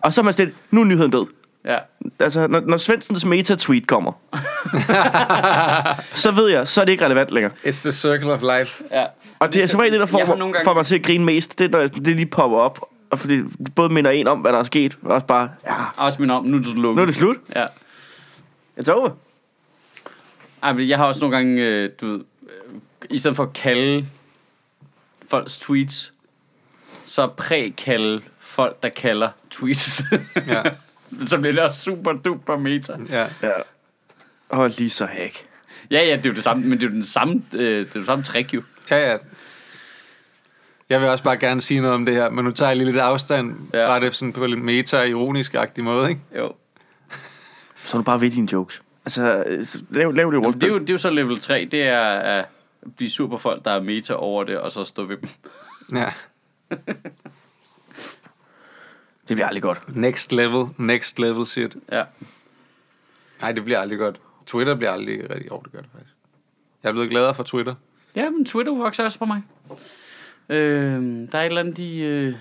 Og 0.00 0.12
så 0.12 0.20
er 0.20 0.24
man 0.24 0.32
sådan 0.32 0.46
lidt, 0.46 0.56
nu 0.70 0.80
er 0.80 0.84
nyheden 0.84 1.10
død. 1.10 1.26
Ja. 1.66 1.78
Altså, 2.20 2.46
når, 2.46 2.60
når 2.60 2.76
Svendsens 2.76 3.24
meta-tweet 3.24 3.86
kommer, 3.86 4.12
så 6.22 6.30
ved 6.32 6.48
jeg, 6.48 6.68
så 6.68 6.80
er 6.80 6.84
det 6.84 6.92
ikke 6.92 7.04
relevant 7.04 7.30
længere. 7.30 7.52
It's 7.64 7.82
the 7.82 7.92
circle 7.92 8.32
of 8.32 8.40
life. 8.58 8.84
ja. 8.90 9.04
Og 9.38 9.52
det 9.52 9.62
er 9.62 9.66
som 9.66 9.80
regel 9.80 9.92
det, 9.92 10.00
der 10.00 10.06
får, 10.06 10.18
mig, 10.18 10.38
gange- 10.38 10.64
får 10.64 10.74
mig 10.74 10.86
til 10.86 10.94
at 10.94 11.02
grine 11.02 11.24
mest. 11.24 11.58
Det 11.58 11.64
er, 11.64 11.68
når 11.68 11.78
jeg- 11.78 11.94
det 11.96 12.06
lige 12.16 12.26
popper 12.26 12.58
op. 12.58 12.80
Og 13.10 13.18
fordi 13.18 13.36
det 13.36 13.74
både 13.74 13.94
minder 13.94 14.10
en 14.10 14.26
om, 14.26 14.38
hvad 14.40 14.52
der 14.52 14.58
er 14.58 14.62
sket, 14.62 14.98
og 15.02 15.10
også 15.14 15.26
bare, 15.26 15.50
ja, 15.66 15.74
Også 15.96 16.20
min 16.20 16.30
om, 16.30 16.44
nu 16.44 16.56
er 16.56 16.60
det 16.62 16.74
lukket. 16.74 16.96
nu 16.96 17.02
er 17.02 17.06
det 17.06 17.14
slut. 17.14 17.36
Ja. 17.56 17.66
It's 18.80 18.90
over. 18.92 19.10
Ej, 20.62 20.72
men 20.72 20.88
jeg 20.88 20.98
har 20.98 21.04
også 21.04 21.20
nogle 21.20 21.36
gange, 21.36 21.62
øh, 21.62 21.90
du 22.00 22.06
ved, 22.06 22.20
øh, 22.42 22.80
i 23.10 23.18
stedet 23.18 23.36
for 23.36 23.42
at 23.42 23.52
kalde 23.52 24.06
folks 25.30 25.58
tweets, 25.58 26.12
så 27.06 27.26
prækalde 27.26 28.20
folk, 28.40 28.82
der 28.82 28.88
kalder 28.88 29.28
tweets. 29.50 30.02
Ja. 30.46 30.62
så 31.30 31.38
bliver 31.38 31.52
det 31.52 31.62
også 31.62 31.80
super 31.80 32.12
duper 32.12 32.56
meta. 32.58 32.96
Ja. 33.08 33.26
Ja. 33.42 33.52
Hold 34.50 34.72
lige 34.78 34.90
så 34.90 35.06
hack. 35.06 35.46
Ja, 35.90 36.00
ja, 36.04 36.16
det 36.16 36.26
er 36.26 36.30
jo 36.30 36.34
det 36.34 36.42
samme, 36.44 36.62
men 36.66 36.78
det 36.78 36.84
er 36.84 36.88
jo 36.88 36.94
den 36.94 37.02
samme, 37.02 37.42
øh, 37.54 37.60
det 37.60 37.70
er 37.74 37.78
jo 37.78 37.84
det 38.00 38.06
samme 38.06 38.24
trick 38.24 38.54
jo. 38.54 38.62
ja, 38.90 39.10
ja. 39.12 39.16
Jeg 40.90 41.00
vil 41.00 41.08
også 41.08 41.24
bare 41.24 41.36
gerne 41.36 41.60
sige 41.60 41.80
noget 41.80 41.94
om 41.94 42.06
det 42.06 42.14
her, 42.14 42.30
men 42.30 42.44
nu 42.44 42.50
tager 42.50 42.70
jeg 42.70 42.76
lige 42.76 42.86
lidt 42.86 42.96
afstand 42.98 43.56
Ja. 43.74 43.88
fra 43.88 44.00
det 44.00 44.14
sådan 44.14 44.32
på 44.32 44.44
en 44.44 44.62
meta-ironisk-agtig 44.64 45.84
måde, 45.84 46.08
ikke? 46.08 46.20
Jo. 46.36 46.52
Så 47.84 47.96
er 47.96 48.00
du 48.00 48.04
bare 48.04 48.20
ved 48.20 48.30
dine 48.30 48.48
jokes. 48.52 48.82
Altså, 49.04 49.44
øh, 49.46 49.64
lav, 49.90 50.12
lav 50.12 50.26
det 50.26 50.32
Jamen, 50.32 50.46
rundt. 50.46 50.60
det, 50.60 50.66
er 50.68 50.72
jo, 50.72 50.78
det 50.78 50.90
er 50.90 50.94
jo 50.94 50.98
så 50.98 51.10
level 51.10 51.40
3, 51.40 51.68
det 51.70 51.82
er 51.82 52.00
at 52.00 52.44
blive 52.96 53.10
sur 53.10 53.28
på 53.28 53.38
folk, 53.38 53.64
der 53.64 53.70
er 53.70 53.80
meta 53.82 54.12
over 54.14 54.44
det, 54.44 54.58
og 54.58 54.72
så 54.72 54.84
stå 54.84 55.04
ved 55.04 55.16
dem. 55.16 55.28
Ja. 55.98 56.12
Det 59.28 59.36
bliver 59.36 59.46
aldrig 59.46 59.62
godt. 59.62 59.96
Next 59.96 60.32
level, 60.32 60.66
next 60.76 61.18
level 61.18 61.46
shit. 61.46 61.76
Ja. 61.92 62.04
Nej, 63.40 63.52
det 63.52 63.64
bliver 63.64 63.78
aldrig 63.78 63.98
godt. 63.98 64.20
Twitter 64.46 64.74
bliver 64.74 64.90
aldrig 64.90 65.30
rigtig... 65.30 65.50
Jo, 65.50 65.60
det 65.64 65.72
gør 65.72 65.80
det 65.80 65.88
faktisk. 65.92 66.14
Jeg 66.82 66.88
er 66.88 66.92
blevet 66.92 67.10
gladere 67.10 67.34
for 67.34 67.42
Twitter. 67.42 67.74
Ja, 68.16 68.30
men 68.30 68.44
Twitter 68.44 68.74
vokser 68.74 69.04
også 69.04 69.18
på 69.18 69.24
mig. 69.24 69.42
Øh, 70.48 71.02
der 71.32 71.38
er 71.38 71.42
et 71.42 71.46
eller 71.46 71.60
andet, 71.60 71.76
de... 71.76 71.98
Øh, 71.98 72.34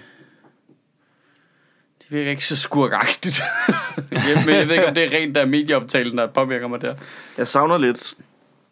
de 2.02 2.06
virker 2.10 2.32
ikke 2.32 2.46
så 2.46 2.56
skurkagtigt. 2.56 3.42
ja, 4.12 4.46
men 4.46 4.56
jeg 4.56 4.68
ved 4.68 4.76
ikke, 4.76 4.88
om 4.88 4.94
det 4.94 5.04
er 5.04 5.12
rent 5.18 5.36
der 5.36 5.46
medieoptalen, 5.46 6.18
der 6.18 6.28
påvirker 6.28 6.68
mig 6.68 6.82
der. 6.82 6.96
Jeg 7.38 7.48
savner 7.48 7.78
lidt, 7.78 8.16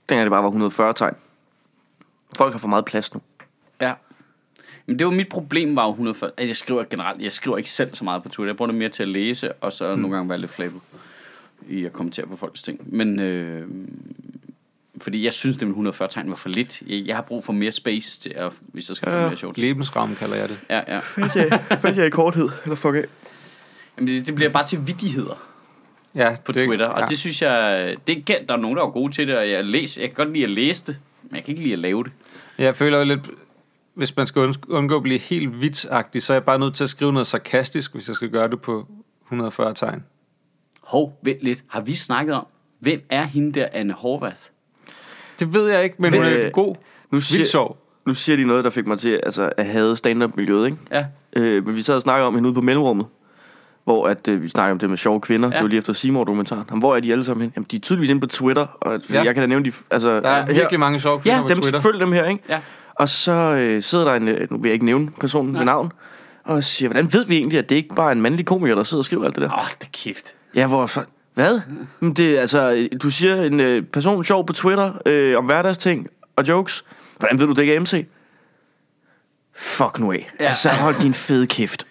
dengang 0.10 0.26
det 0.26 0.32
bare 0.32 0.44
var 0.44 0.50
140 0.50 0.94
tegn. 0.94 1.16
Folk 2.38 2.52
har 2.54 2.60
for 2.60 2.68
meget 2.68 2.86
plads 2.86 3.14
nu. 3.14 3.22
Men 4.86 5.00
det 5.00 5.08
var 5.08 5.14
mit 5.14 5.30
problem, 5.30 5.76
var 5.76 5.84
jo 5.86 5.90
140. 5.90 6.32
At 6.38 6.48
jeg 6.48 6.56
skriver 6.56 6.84
generelt, 6.84 7.22
jeg 7.22 7.32
skriver 7.32 7.58
ikke 7.58 7.72
selv 7.72 7.96
så 7.96 8.04
meget 8.04 8.24
på 8.24 8.30
Twitter. 8.30 8.50
Jeg 8.50 8.58
bruger 8.58 8.72
det 8.72 8.80
mere 8.80 8.90
til 8.90 9.04
at 9.04 9.10
læse, 9.10 9.54
og 9.54 9.74
så 9.74 9.96
mm. 9.96 10.02
nogle 10.02 10.16
gange 10.16 10.30
være 10.30 10.38
lidt 10.38 10.52
flabet 10.52 10.82
i 11.70 11.86
at 11.86 11.94
kommentere 11.94 12.26
på 12.28 12.36
folks 12.36 12.64
ting. 12.64 12.80
Men 12.96 13.20
øh, 13.20 13.68
fordi 15.02 15.26
jeg 15.26 15.34
synes, 15.34 15.58
det 15.58 15.68
med 15.68 15.72
140 15.72 16.10
tegn 16.10 16.30
var 16.30 16.36
for 16.36 16.50
lidt. 16.50 16.82
Jeg, 16.88 17.08
jeg 17.08 17.16
har 17.16 17.22
brug 17.24 17.44
for 17.44 17.54
mere 17.54 17.72
space 17.72 18.20
til 18.20 18.30
at, 18.36 18.52
hvis 18.62 18.90
jeg 18.90 18.96
skal 18.96 19.10
få 19.12 19.16
Ja. 19.18 19.28
mere 19.28 19.38
sjovt. 19.38 19.58
Lebensraum 19.58 20.16
kalder 20.16 20.36
jeg 20.36 20.50
det. 20.50 20.60
Ja, 20.70 20.82
ja. 20.96 21.00
Fandt 21.00 21.36
jeg, 21.36 21.62
fandt 21.82 21.98
jeg 21.98 22.08
i 22.08 22.10
korthed, 22.10 22.50
eller 22.64 22.76
fuck 22.76 22.96
af. 22.96 23.04
Jamen, 23.98 24.08
det, 24.08 24.28
det 24.28 24.36
bliver 24.36 24.50
bare 24.50 24.68
til 24.68 24.80
vittigheder 24.88 25.50
Ja, 26.16 26.36
på 26.46 26.52
det, 26.52 26.68
Twitter, 26.68 26.86
og 26.88 27.00
ja. 27.02 27.06
det 27.06 27.20
synes 27.20 27.42
jeg, 27.42 27.96
det 28.08 28.18
er 28.18 28.22
kendt, 28.26 28.50
der 28.50 28.56
er 28.56 28.60
nogen, 28.60 28.78
der 28.78 28.84
er 28.84 28.90
gode 28.90 29.14
til 29.14 29.28
det, 29.28 29.38
og 29.38 29.50
jeg, 29.50 29.66
læser, 29.66 30.02
jeg 30.02 30.10
kan 30.10 30.16
godt 30.26 30.34
lide 30.34 30.44
at 30.44 30.50
læse 30.50 30.86
det, 30.88 30.98
men 31.24 31.36
jeg 31.36 31.44
kan 31.44 31.52
ikke 31.52 31.62
lide 31.64 31.74
at 31.74 31.80
lave 31.80 32.04
det. 32.04 32.12
Jeg 32.58 32.76
føler 32.76 32.98
jo 32.98 33.04
lidt, 33.04 33.20
hvis 33.96 34.16
man 34.16 34.28
skal 34.28 34.42
und- 34.50 34.70
undgå 34.70 34.96
at 34.96 35.04
blive 35.04 35.20
helt 35.20 35.62
vitsagtig, 35.62 36.24
så 36.24 36.34
er 36.34 36.36
jeg 36.36 36.44
bare 36.44 36.60
nødt 36.60 36.76
til 36.76 36.84
at 36.84 36.90
skrive 36.90 37.14
noget 37.14 37.28
sarkastisk, 37.28 37.94
hvis 37.94 38.08
jeg 38.08 38.16
skal 38.16 38.30
gøre 38.30 38.48
det 38.50 38.62
på 38.62 38.88
140 39.26 39.74
tegn. 39.74 40.04
Hov, 40.84 41.20
vent 41.24 41.38
lidt. 41.42 41.64
Har 41.68 41.82
vi 41.82 41.96
snakket 41.96 42.36
om, 42.36 42.46
hvem 42.80 43.02
er 43.10 43.24
hende 43.24 43.60
der, 43.60 43.68
Anne 43.74 43.94
Horvath? 43.94 44.40
Det 45.40 45.54
ved 45.54 45.70
jeg 45.72 45.84
ikke, 45.84 45.96
men 46.00 46.14
hun 46.14 46.24
Øh, 46.26 46.32
er 46.32 46.50
god. 46.50 46.76
Nu 46.76 46.76
Vildt 47.12 47.26
siger, 47.26 47.46
sjov. 47.46 47.78
nu 48.06 48.14
siger 48.14 48.36
de 48.36 48.44
noget, 48.46 48.64
der 48.64 48.70
fik 48.70 48.88
mig 48.88 49.00
til 49.00 49.20
altså, 49.24 49.50
at 49.58 49.66
have 49.66 49.98
stand-up-miljøet, 49.98 50.66
ikke? 50.66 50.78
Ja, 50.92 51.06
Øh, 51.36 51.66
men 51.66 51.76
vi 51.76 51.82
sad 51.82 51.96
og 51.96 52.02
snakkede 52.02 52.28
om 52.28 52.36
hende 52.36 52.48
ude 52.50 52.54
på 52.56 52.62
mellemrummet, 52.62 53.06
hvor 53.84 54.08
at, 54.08 54.28
øh, 54.28 54.42
vi 54.42 54.48
snakker 54.48 54.72
om 54.72 54.80
det 54.80 54.90
med 54.90 54.98
sjove 54.98 55.22
kvinder. 55.22 55.50
Ja. 55.50 55.56
Det 55.56 55.62
var 55.64 55.68
lige 55.70 55.78
efter 55.80 55.94
Seymour-dokumentaren. 55.94 56.64
Jamen, 56.70 56.80
hvor 56.82 56.96
er 56.96 57.00
de 57.00 57.12
alle 57.12 57.24
sammen 57.24 57.42
hen? 57.42 57.54
Jamen, 57.56 57.68
de 57.72 57.76
er 57.76 57.80
tydeligvis 57.80 58.10
inde 58.10 58.22
på 58.22 58.28
Twitter, 58.28 58.62
og 58.82 59.02
fordi 59.02 59.14
ja. 59.18 59.24
jeg 59.24 59.34
kan 59.34 59.42
da 59.44 59.48
nævne 59.48 59.66
de... 59.66 59.72
Altså, 59.92 60.10
Der 60.22 60.30
er 60.30 60.46
her, 60.46 60.54
virkelig 60.54 60.80
mange 60.80 61.00
sjove 61.00 61.20
kvinder 61.20 61.38
Ja, 61.38 61.44
på 61.44 61.50
dem, 61.50 61.62
Twitter. 61.62 61.80
følg 61.80 62.00
dem 62.00 62.12
her, 62.12 62.26
ikke? 62.26 62.44
ja. 62.50 62.60
Og 62.96 63.10
så 63.10 63.32
øh, 63.32 63.84
sidder 63.84 64.06
der 64.06 64.14
en, 64.14 64.28
øh, 64.28 64.48
nu 64.52 64.58
vil 64.58 64.70
jeg 64.70 64.74
ikke 64.74 64.86
nævne 64.86 65.12
personen 65.20 65.52
Nej. 65.52 65.60
ved 65.60 65.66
navn, 65.66 65.92
og 66.44 66.64
siger, 66.64 66.90
hvordan 66.90 67.14
ved 67.14 67.26
vi 67.26 67.38
egentlig, 67.38 67.60
at 67.60 67.70
det 67.70 67.76
ikke 67.76 67.96
bare 67.96 68.08
er 68.08 68.12
en 68.12 68.22
mandlig 68.22 68.46
komiker, 68.46 68.76
der 68.76 68.84
sidder 68.84 69.02
og 69.02 69.06
skriver 69.06 69.26
alt 69.26 69.36
det 69.36 69.42
der? 69.42 69.54
Åh, 69.54 69.60
oh, 69.60 69.66
det 69.82 69.92
kæft. 69.92 70.36
Ja, 70.56 70.68
hvor... 70.68 70.92
Hvad? 71.34 71.62
Men 72.00 72.14
det 72.14 72.38
er 72.38 72.42
altså... 72.42 72.88
Du 73.04 73.10
siger 73.10 73.44
en 73.44 73.60
øh, 73.60 73.84
person 73.84 74.24
sjov 74.24 74.46
på 74.46 74.54
Twitter 74.54 74.92
øh, 75.06 75.38
om 75.38 75.46
hverdagsting 75.46 76.08
og 76.36 76.48
jokes. 76.48 76.86
Hvordan 77.20 77.40
ved 77.40 77.48
du, 77.48 77.54
det 77.54 77.62
ikke 77.62 77.76
er 77.76 77.80
MC? 77.80 78.06
Fuck 79.56 80.00
nu 80.00 80.12
af. 80.12 80.32
Ja. 80.40 80.46
Altså, 80.46 80.70
hold 80.70 80.96
din 81.02 81.14
fede 81.14 81.48
kæft. 81.48 81.86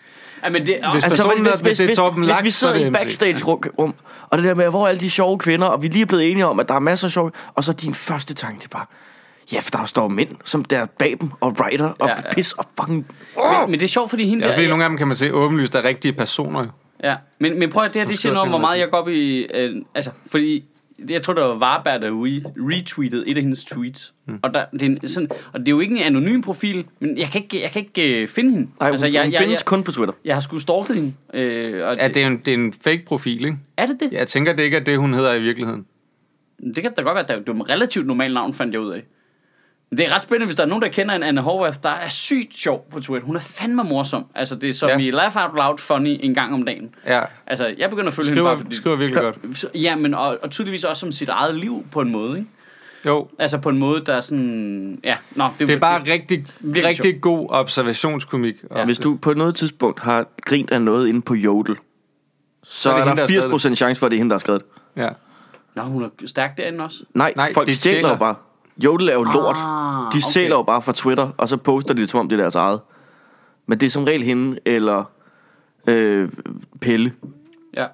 Ja, 0.45 0.51
men 0.51 0.67
det, 0.67 0.79
Hvis 0.93 1.05
altså, 1.05 1.23
personen 1.23 1.47
er- 1.47 1.57
hvis 1.57 1.77
det 1.77 1.91
er 1.91 1.95
Torben 1.95 2.25
hvis, 2.25 2.35
vi 2.43 2.51
så 2.51 2.69
er 2.69 2.73
sidder 2.75 2.87
i 2.89 2.91
backstage-rum, 2.91 3.95
og 4.31 4.39
det 4.39 4.45
der 4.47 4.55
med, 4.55 4.69
hvor 4.69 4.85
er 4.85 4.89
alle 4.89 5.01
de 5.01 5.11
sjove 5.11 5.39
kvinder, 5.39 5.67
og 5.67 5.83
vi 5.83 5.87
er 5.87 5.91
lige 5.93 6.07
blevet 6.07 6.31
enige 6.31 6.47
om, 6.47 6.61
at 6.61 6.69
der 6.69 6.75
er 6.75 6.79
masser 6.79 7.09
af 7.09 7.13
sjove, 7.13 7.31
og 7.55 7.65
så 7.65 7.73
din 7.73 7.95
første 7.95 8.35
tanke, 8.35 8.59
det 8.59 8.65
er 8.65 8.69
bare, 8.69 8.87
ja, 9.53 9.61
for 9.61 9.71
der 9.71 9.85
står 9.87 10.09
mænd, 10.09 10.29
som 10.45 10.65
der 10.65 10.79
er 10.79 10.87
bag 10.99 11.17
dem, 11.21 11.31
og 11.41 11.57
writer, 11.61 11.85
og 11.87 11.97
Ja, 12.01 12.07
ja, 12.09 12.11
ja. 12.17 12.23
ja. 12.29 12.35
pis, 12.35 12.53
og 12.53 12.65
fucking... 12.81 13.07
men, 13.37 13.71
men 13.71 13.81
det 13.81 13.85
er 13.85 13.89
sjovt, 13.89 14.11
fordi 14.11 14.27
hende 14.29 14.45
Ja, 14.45 14.49
der... 14.51 14.57
fordi 14.57 14.69
nogle 14.69 14.85
af 14.85 14.91
dem 14.91 14.97
kan 14.99 15.09
man 15.09 15.17
se 15.17 15.35
åbenlyst 15.35 15.75
er 15.75 15.85
rigtige 15.85 16.13
personer. 16.13 16.61
jo. 16.61 16.69
Ja, 17.05 17.17
men, 17.39 17.59
men 17.59 17.71
prøv 17.71 17.85
at 17.85 17.95
det 17.95 18.01
her, 18.03 18.09
det 18.09 18.19
siger 18.19 18.33
noget 18.33 18.43
om, 18.43 18.49
hvor 18.49 18.59
meget 18.59 18.79
jeg 18.81 18.91
går 18.91 18.99
op 18.99 19.09
i... 19.09 19.39
Øh, 19.55 19.77
altså, 19.95 20.11
fordi 20.27 20.65
jeg 21.09 21.23
tror, 21.23 21.35
det 21.35 21.43
var 21.43 21.55
Varberg, 21.55 22.03
der 22.03 22.09
re- 22.11 22.53
retweetede 22.57 23.29
et 23.29 23.37
af 23.37 23.43
hendes 23.43 23.65
tweets. 23.65 24.13
Mm. 24.27 24.39
Og, 24.43 24.55
der, 24.55 24.65
det 24.73 24.83
er 24.83 24.87
en, 24.87 25.09
sådan, 25.09 25.29
og 25.53 25.61
det 25.61 25.69
er 25.69 25.73
jo 25.73 25.81
ikke 25.81 25.97
en 25.97 26.03
anonym 26.03 26.41
profil, 26.43 26.85
men 27.01 27.19
jeg 27.19 27.29
kan 27.29 27.43
ikke, 27.43 27.63
jeg 27.63 27.71
kan 27.71 27.83
ikke 27.83 28.23
øh, 28.23 28.29
finde 28.29 28.51
hende. 28.51 28.69
Nej, 28.81 28.91
altså, 28.91 29.07
jeg, 29.07 29.23
hun 29.25 29.33
jeg, 29.33 29.41
findes 29.41 29.53
jeg, 29.61 29.65
kun 29.65 29.83
på 29.83 29.93
Twitter. 29.93 30.15
jeg 30.25 30.37
har 30.37 30.41
sgu 30.41 30.59
stalket 30.59 30.97
hende. 30.97 31.15
Øh, 31.35 31.87
og 31.89 31.97
Ja, 31.97 32.09
det 32.09 32.23
er 32.23 32.27
en, 32.27 32.37
det 32.39 32.49
er 32.49 32.55
en 32.55 32.75
fake 32.85 33.03
profil, 33.07 33.45
ikke? 33.45 33.57
er 33.77 33.87
det 33.87 33.97
det? 34.01 34.13
Jeg 34.13 34.29
tænker, 34.29 34.53
det 34.53 34.63
ikke 34.63 34.77
er 34.77 34.85
det, 34.85 34.99
hun 34.99 35.15
hedder 35.15 35.35
i 35.35 35.41
virkeligheden. 35.43 35.87
Det 36.75 36.83
kan 36.83 36.93
da 36.97 37.03
godt 37.03 37.15
være, 37.15 37.23
at 37.23 37.29
det 37.47 37.49
er 37.49 37.61
et 37.63 37.69
relativt 37.71 38.07
normalt 38.07 38.35
navn, 38.35 38.55
fandt 38.55 38.73
jeg 38.75 38.81
ud 38.81 38.91
af. 38.93 39.03
Det 39.97 40.01
er 40.01 40.15
ret 40.15 40.23
spændende, 40.23 40.47
hvis 40.47 40.57
der 40.57 40.63
er 40.63 40.67
nogen, 40.67 40.83
der 40.83 40.89
kender 40.89 41.15
en 41.15 41.23
Anne 41.23 41.41
Horvath, 41.41 41.79
der 41.83 41.89
er 41.89 42.09
sygt 42.09 42.55
sjov 42.55 42.87
på 42.91 43.01
Twitter. 43.01 43.27
Hun 43.27 43.37
er 43.37 43.41
fandme 43.41 43.85
morsom. 43.85 44.25
Altså, 44.35 44.55
det 44.57 44.69
er 44.69 44.73
som 44.73 44.89
Ja. 44.91 44.99
i 44.99 45.11
laugh 45.11 45.37
out 45.37 45.57
loud 45.57 45.79
funny 45.79 46.17
en 46.21 46.35
gang 46.35 46.55
om 46.55 46.63
dagen. 46.63 46.95
Ja, 47.07 47.21
Altså, 47.47 47.75
jeg 47.79 47.91
begynder 47.91 48.09
at 48.09 48.15
følge 48.15 48.27
hende 48.29 48.37
skriver, 48.39 48.51
bare 48.51 48.59
fordi... 48.63 48.75
skriver 48.77 48.97
virkelig 48.97 49.21
godt. 49.23 49.37
Så- 49.59 49.69
Ja, 49.75 49.97
men 49.97 50.15
og, 50.15 50.39
og 50.43 50.51
tydeligvis 50.51 50.85
også 50.85 51.01
som 51.01 51.13
sit 51.13 51.29
eget 51.29 51.55
liv 51.55 51.87
på 51.93 52.01
en 52.01 52.13
måde, 52.13 52.39
ikke? 52.39 52.51
Jo, 53.07 53.29
Altså 53.39 53.59
på 53.59 53.69
en 53.69 53.79
måde, 53.79 54.05
der 54.07 54.15
er 54.15 54.21
sådan... 54.21 55.01
Ja, 55.05 55.17
nå, 55.31 55.49
det 55.59 55.71
er 55.71 55.79
bare 55.79 56.03
rigtig, 56.13 56.47
virkelig 56.61 56.87
rigtig 56.89 57.21
god 57.21 57.47
observationskomik. 57.51 58.55
Ja. 58.77 58.85
Hvis 58.85 58.99
du 58.99 59.17
på 59.23 59.35
noget 59.35 59.55
tidspunkt 59.57 60.01
har 60.01 60.27
grint 60.45 60.71
af 60.71 60.83
noget 60.83 61.09
inde 61.09 61.23
på 61.23 61.35
Jodel, 61.35 61.77
så 62.65 62.91
er 62.91 62.95
det 62.95 63.01
er, 63.03 63.05
hende, 63.09 63.21
der 63.21 63.27
der 63.27 63.35
har 63.35 63.59
skrevet 63.59 63.75
80% 63.75 63.75
chance 63.77 63.99
for, 63.99 64.07
at 64.07 64.11
det 64.13 64.17
er 64.17 64.21
hende, 64.21 64.31
der 64.31 64.35
har 64.35 64.41
skrevet 64.41 64.63
det. 64.97 65.03
Ja. 65.03 65.09
Nå, 65.75 65.83
hun 65.83 66.03
er 66.03 66.09
stærk 66.27 66.57
derinde 66.57 66.85
også. 66.85 66.99
Nej, 67.15 67.33
Nej, 67.37 67.53
folk 67.55 67.69
de 67.69 67.75
stjæler 67.75 67.99
stjæler. 67.99 68.19
bare. 68.19 68.35
Jodel 68.85 69.09
er 69.09 69.13
jo 69.15 69.23
lort. 69.23 69.57
Ah, 69.57 70.03
De 70.03 70.07
okay. 70.07 70.19
stjæler 70.19 70.57
jo 70.57 70.63
bare 70.63 70.83
fra 70.83 70.93
Twitter, 70.93 71.31
og 71.37 71.49
så 71.49 71.57
poster 71.57 71.95
de 71.95 72.01
det, 72.01 72.11
som 72.11 72.21
om 72.21 72.29
det 72.29 72.39
er 72.39 72.43
deres 72.43 72.55
eget. 72.55 72.81
Men 73.67 73.81
det 73.81 73.87
er 73.87 73.91
som 73.91 74.05
regel 74.05 74.23
hende, 74.23 74.59
eller 74.65 75.05
øh, 75.87 76.29
Pelle. 76.81 77.13
Ja, 77.75 77.87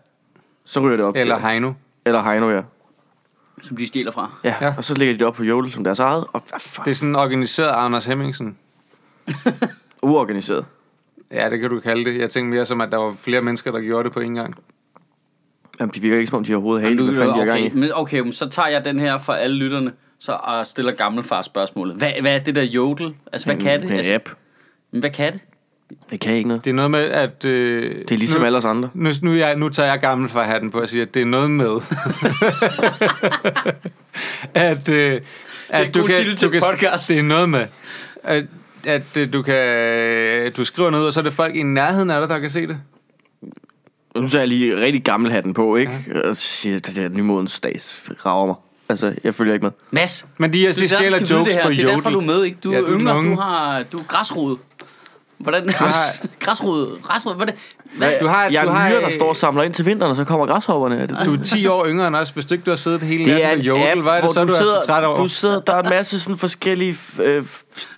Så 0.64 0.80
ryger 0.80 0.97
det 0.97 1.04
op. 1.07 1.16
Eller. 1.16 1.38
Heino. 1.38 1.73
Eller 2.04 2.23
Heino, 2.23 2.50
ja. 2.50 2.62
som 3.62 3.76
de 3.76 3.87
stjæler 3.87 4.11
fra. 4.12 4.30
ja. 4.45 4.54
Ja. 4.61 4.75
Og 4.76 4.85
så 4.85 4.95
lægger 4.95 5.14
de 5.14 5.18
det 5.18 5.26
op 5.26 5.35
på 5.35 5.45
Jodel 5.45 5.73
som 5.73 5.85
deres 5.85 5.99
eget, 5.99 6.25
og 6.33 6.42
hvad 6.49 6.61
fuck, 6.61 6.85
Det 6.85 6.90
er 6.90 6.95
sådan 6.95 7.16
organiseret 7.16 7.68
Anders 7.71 8.04
Hemmingsen. 8.04 8.57
uorganiseret. 10.02 10.64
Ja, 11.33 11.50
det 11.50 11.61
kan 11.61 11.71
du 11.71 11.80
kalde 11.80 12.04
det. 12.04 12.21
Jeg 12.21 12.30
tænkte 12.30 12.54
mere 12.57 12.66
som, 12.66 12.80
at 12.80 12.90
der 12.92 12.97
var 12.97 13.12
flere 13.21 13.40
mennesker, 13.40 13.71
der 13.73 13.80
gjorde 13.80 14.04
det 14.04 14.12
på 14.12 14.21
en 14.21 14.35
gang. 14.35 14.54
Jamen, 15.80 15.92
de 15.95 16.00
virker 16.00 16.16
ikke, 16.18 16.26
som 16.30 16.37
om 16.37 16.45
de 16.45 16.52
har 16.52 16.59
Men 16.59 16.73
hvad 16.73 16.80
fanden 16.83 17.09
de 17.09 17.14
har 17.38 17.45
gang 17.45 17.50
okay, 17.50 17.71
i. 17.71 17.75
men, 17.75 17.90
okay, 17.95 18.21
men 18.21 18.33
så 18.33 18.49
tager 18.49 18.68
jeg 18.68 18.85
den 18.85 19.00
her 19.00 19.18
for 19.18 19.33
alle 19.33 19.57
lytterne, 19.57 19.92
så 20.21 20.33
og 20.33 20.67
stiller 20.67 20.93
gammelfar 20.93 21.43
spørgsmålet. 21.43 21.97
Hvad, 21.97 22.13
hvad 22.21 22.35
er 22.35 22.39
det 22.39 22.55
der 22.55 22.63
jodel? 22.63 23.15
Altså, 23.33 23.47
hvad 23.47 23.57
kan 23.57 23.81
det? 23.81 23.91
En 23.91 23.97
Altså, 23.97 24.15
app. 24.15 24.29
men 24.91 25.01
hvad 25.01 25.11
kan 25.11 25.33
det? 25.33 25.41
Det 26.11 26.21
kan 26.21 26.35
ikke 26.35 26.49
noget. 26.49 26.65
Det 26.65 26.71
er 26.71 26.75
noget 26.75 26.91
med, 26.91 27.01
at... 27.05 27.45
Øh, 27.45 27.95
Det 28.09 28.11
er 28.11 28.19
ligesom 28.19 28.41
nu, 28.41 28.47
alle 28.47 28.59
os 28.59 28.65
andre. 28.65 28.91
Nu, 28.95 29.11
nu, 29.23 29.35
jeg, 29.35 29.57
nu 29.57 29.69
tager 29.69 29.89
jeg 29.89 30.01
gammel 30.01 30.29
fra 30.29 30.43
hatten 30.45 30.71
på 30.71 30.81
og 30.81 30.89
siger, 30.89 31.03
at 31.05 31.15
det 31.15 31.23
er 31.23 31.27
noget 31.27 31.51
med, 31.51 31.67
at, 34.55 34.89
øh, 34.89 35.21
at 35.69 35.87
en 35.87 35.93
god 36.03 36.09
titel 36.09 36.37
til 36.37 36.61
podcast. 36.61 37.09
Det 37.09 37.19
er 37.19 37.23
noget 37.23 37.49
med, 37.49 37.67
at, 38.23 38.45
at 38.87 39.17
øh, 39.17 39.33
du 39.33 39.43
kan, 39.43 40.53
du 40.53 40.65
skriver 40.65 40.91
noget, 40.91 41.07
og 41.07 41.13
så 41.13 41.21
er 41.21 41.25
det 41.25 41.33
folk 41.33 41.57
i 41.57 41.63
nærheden 41.63 42.11
af 42.11 42.21
dig, 42.21 42.29
der 42.29 42.39
kan 42.39 42.51
se 42.51 42.67
det. 42.67 42.79
Nu 44.17 44.29
tager 44.29 44.41
jeg 44.43 44.49
lige 44.49 44.81
rigtig 44.81 45.05
gammel 45.05 45.33
hatten 45.33 45.55
på, 45.55 45.77
ikke? 45.77 46.05
Ja. 46.15 46.29
Og 46.29 46.37
siger, 46.37 46.79
det 46.81 46.97
der 46.97 47.09
nymodens 47.09 47.53
stads 47.53 48.03
rager 48.27 48.47
mig. 48.47 48.55
Altså, 48.88 49.14
jeg 49.25 49.35
følger 49.35 49.54
ikke 49.54 49.64
med. 49.64 49.73
Mads, 49.90 50.26
Men 50.38 50.52
de, 50.52 50.59
det 50.59 50.68
er 50.68 50.73
de 50.73 50.80
der, 50.80 50.87
stjæler 50.88 51.18
jokes 51.30 51.54
det 51.54 51.62
på 51.62 51.71
Det 51.71 51.80
er 51.80 51.87
derfor, 51.87 52.11
du 52.11 52.18
er 52.18 52.23
Jodel. 52.23 52.26
med, 52.26 52.45
ikke? 52.45 52.59
Du 52.64 52.71
Ja, 52.73 52.76
er 52.76 52.80
du 52.80 52.87
er 52.87 53.00
yngre, 53.00 53.16
den 53.16 53.30
du, 53.30 53.37
har, 53.40 53.83
du 53.92 53.99
er 53.99 54.02
græsrod. 54.09 54.57
Hvordan? 55.38 55.71
har- 55.71 56.26
Græsrod. 56.45 57.02
Græsrod. 57.02 57.34
Hvordan? 57.34 57.54
Hvad? 57.97 58.13
Du 58.21 58.27
har, 58.27 58.45
Jeg 58.45 58.63
du 58.65 58.69
er 58.69 58.73
har, 58.75 58.89
myre, 58.89 58.99
der 59.01 59.07
øh, 59.07 59.13
står 59.13 59.29
og 59.29 59.37
samler 59.37 59.63
ind 59.63 59.75
til 59.75 59.87
vinteren, 59.87 60.11
og 60.11 60.17
så 60.17 60.25
kommer 60.25 60.47
græshopperne. 60.47 60.97
Er 60.99 61.07
det, 61.07 61.19
Du 61.27 61.33
er 61.35 61.43
10 61.45 61.67
år 61.67 61.87
yngre 61.87 62.07
end 62.09 62.17
os. 62.17 62.31
Hvis 62.31 62.47
du 62.47 62.55
ikke 62.55 62.65
du 62.65 62.71
har 62.71 62.77
siddet 62.77 63.01
hele 63.03 63.25
det 63.25 63.33
er 63.33 63.49
natten 63.49 63.51
en 63.53 63.59
med 63.59 63.65
Jodel, 63.65 63.89
app, 63.93 64.01
hvad 64.01 64.13
er 64.13 64.21
det 64.21 64.31
så, 64.35 64.41
du, 64.45 64.49
du 64.49 64.53
er 64.53 64.59
sidder, 64.59 64.81
så 64.81 64.87
træt 64.87 65.05
over? 65.05 65.17
du 65.17 65.29
sidder, 65.29 65.61
der 65.61 65.75
er 65.75 65.83
en 65.83 65.89
masse 65.89 66.21
sådan 66.21 66.39
forskellige 66.39 66.97
øh, 67.23 67.45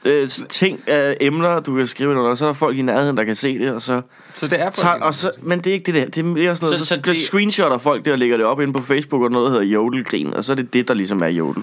øh, 0.05 0.29
ting, 0.49 0.81
øh, 0.89 1.15
emner, 1.21 1.61
du 1.61 1.75
kan 1.77 1.87
skrive 1.87 2.11
under, 2.11 2.23
og 2.23 2.39
så 2.39 2.45
er 2.45 2.49
der 2.49 2.55
folk 2.55 2.79
i 2.79 2.83
nærheden, 2.83 3.17
der 3.17 3.25
kan 3.25 3.35
se 3.37 3.59
det, 3.59 3.73
og 3.73 3.83
så 3.83 4.03
Så 4.35 4.47
det 4.47 4.61
er 4.61 4.71
tager, 4.71 4.95
og 4.95 5.15
så, 5.15 5.31
men 5.43 5.59
det 5.59 5.67
er 5.67 5.75
ikke 5.75 5.93
det 5.93 5.95
der, 5.95 6.05
det 6.05 6.19
er 6.19 6.25
mere 6.25 6.57
sådan 6.57 6.67
noget, 6.67 6.79
Så- 6.79 6.85
så, 6.85 6.95
så 6.95 7.01
så, 7.05 7.13
det- 7.13 7.23
screenshotter 7.23 7.79
folk 7.79 8.05
der 8.05 8.13
og 8.13 8.19
lægger 8.19 8.37
det 8.37 8.47
op 8.47 8.61
inde 8.61 8.73
på 8.73 8.83
Facebook, 8.83 9.23
og 9.23 9.31
noget, 9.31 9.47
der 9.47 9.51
hedder 9.59 9.73
Jodelgrin, 9.75 10.35
og 10.35 10.45
så 10.45 10.53
er 10.53 10.57
det 10.57 10.73
det, 10.73 10.89
der 10.89 10.95
ligesom 10.95 11.23
er 11.23 11.27
Jodel. 11.29 11.63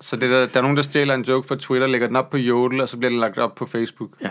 Så 0.00 0.16
det 0.16 0.30
der, 0.30 0.46
der 0.46 0.58
er 0.58 0.62
nogen, 0.62 0.76
der 0.76 0.82
stjæler 0.82 1.14
en 1.14 1.22
joke 1.22 1.48
fra 1.48 1.56
Twitter, 1.56 1.86
lægger 1.86 2.06
den 2.06 2.16
op 2.16 2.30
på 2.30 2.36
Jodel, 2.36 2.80
og 2.80 2.88
så 2.88 2.96
bliver 2.96 3.10
den 3.10 3.20
lagt 3.20 3.38
op 3.38 3.54
på 3.54 3.66
Facebook. 3.66 4.10
Ja. 4.22 4.30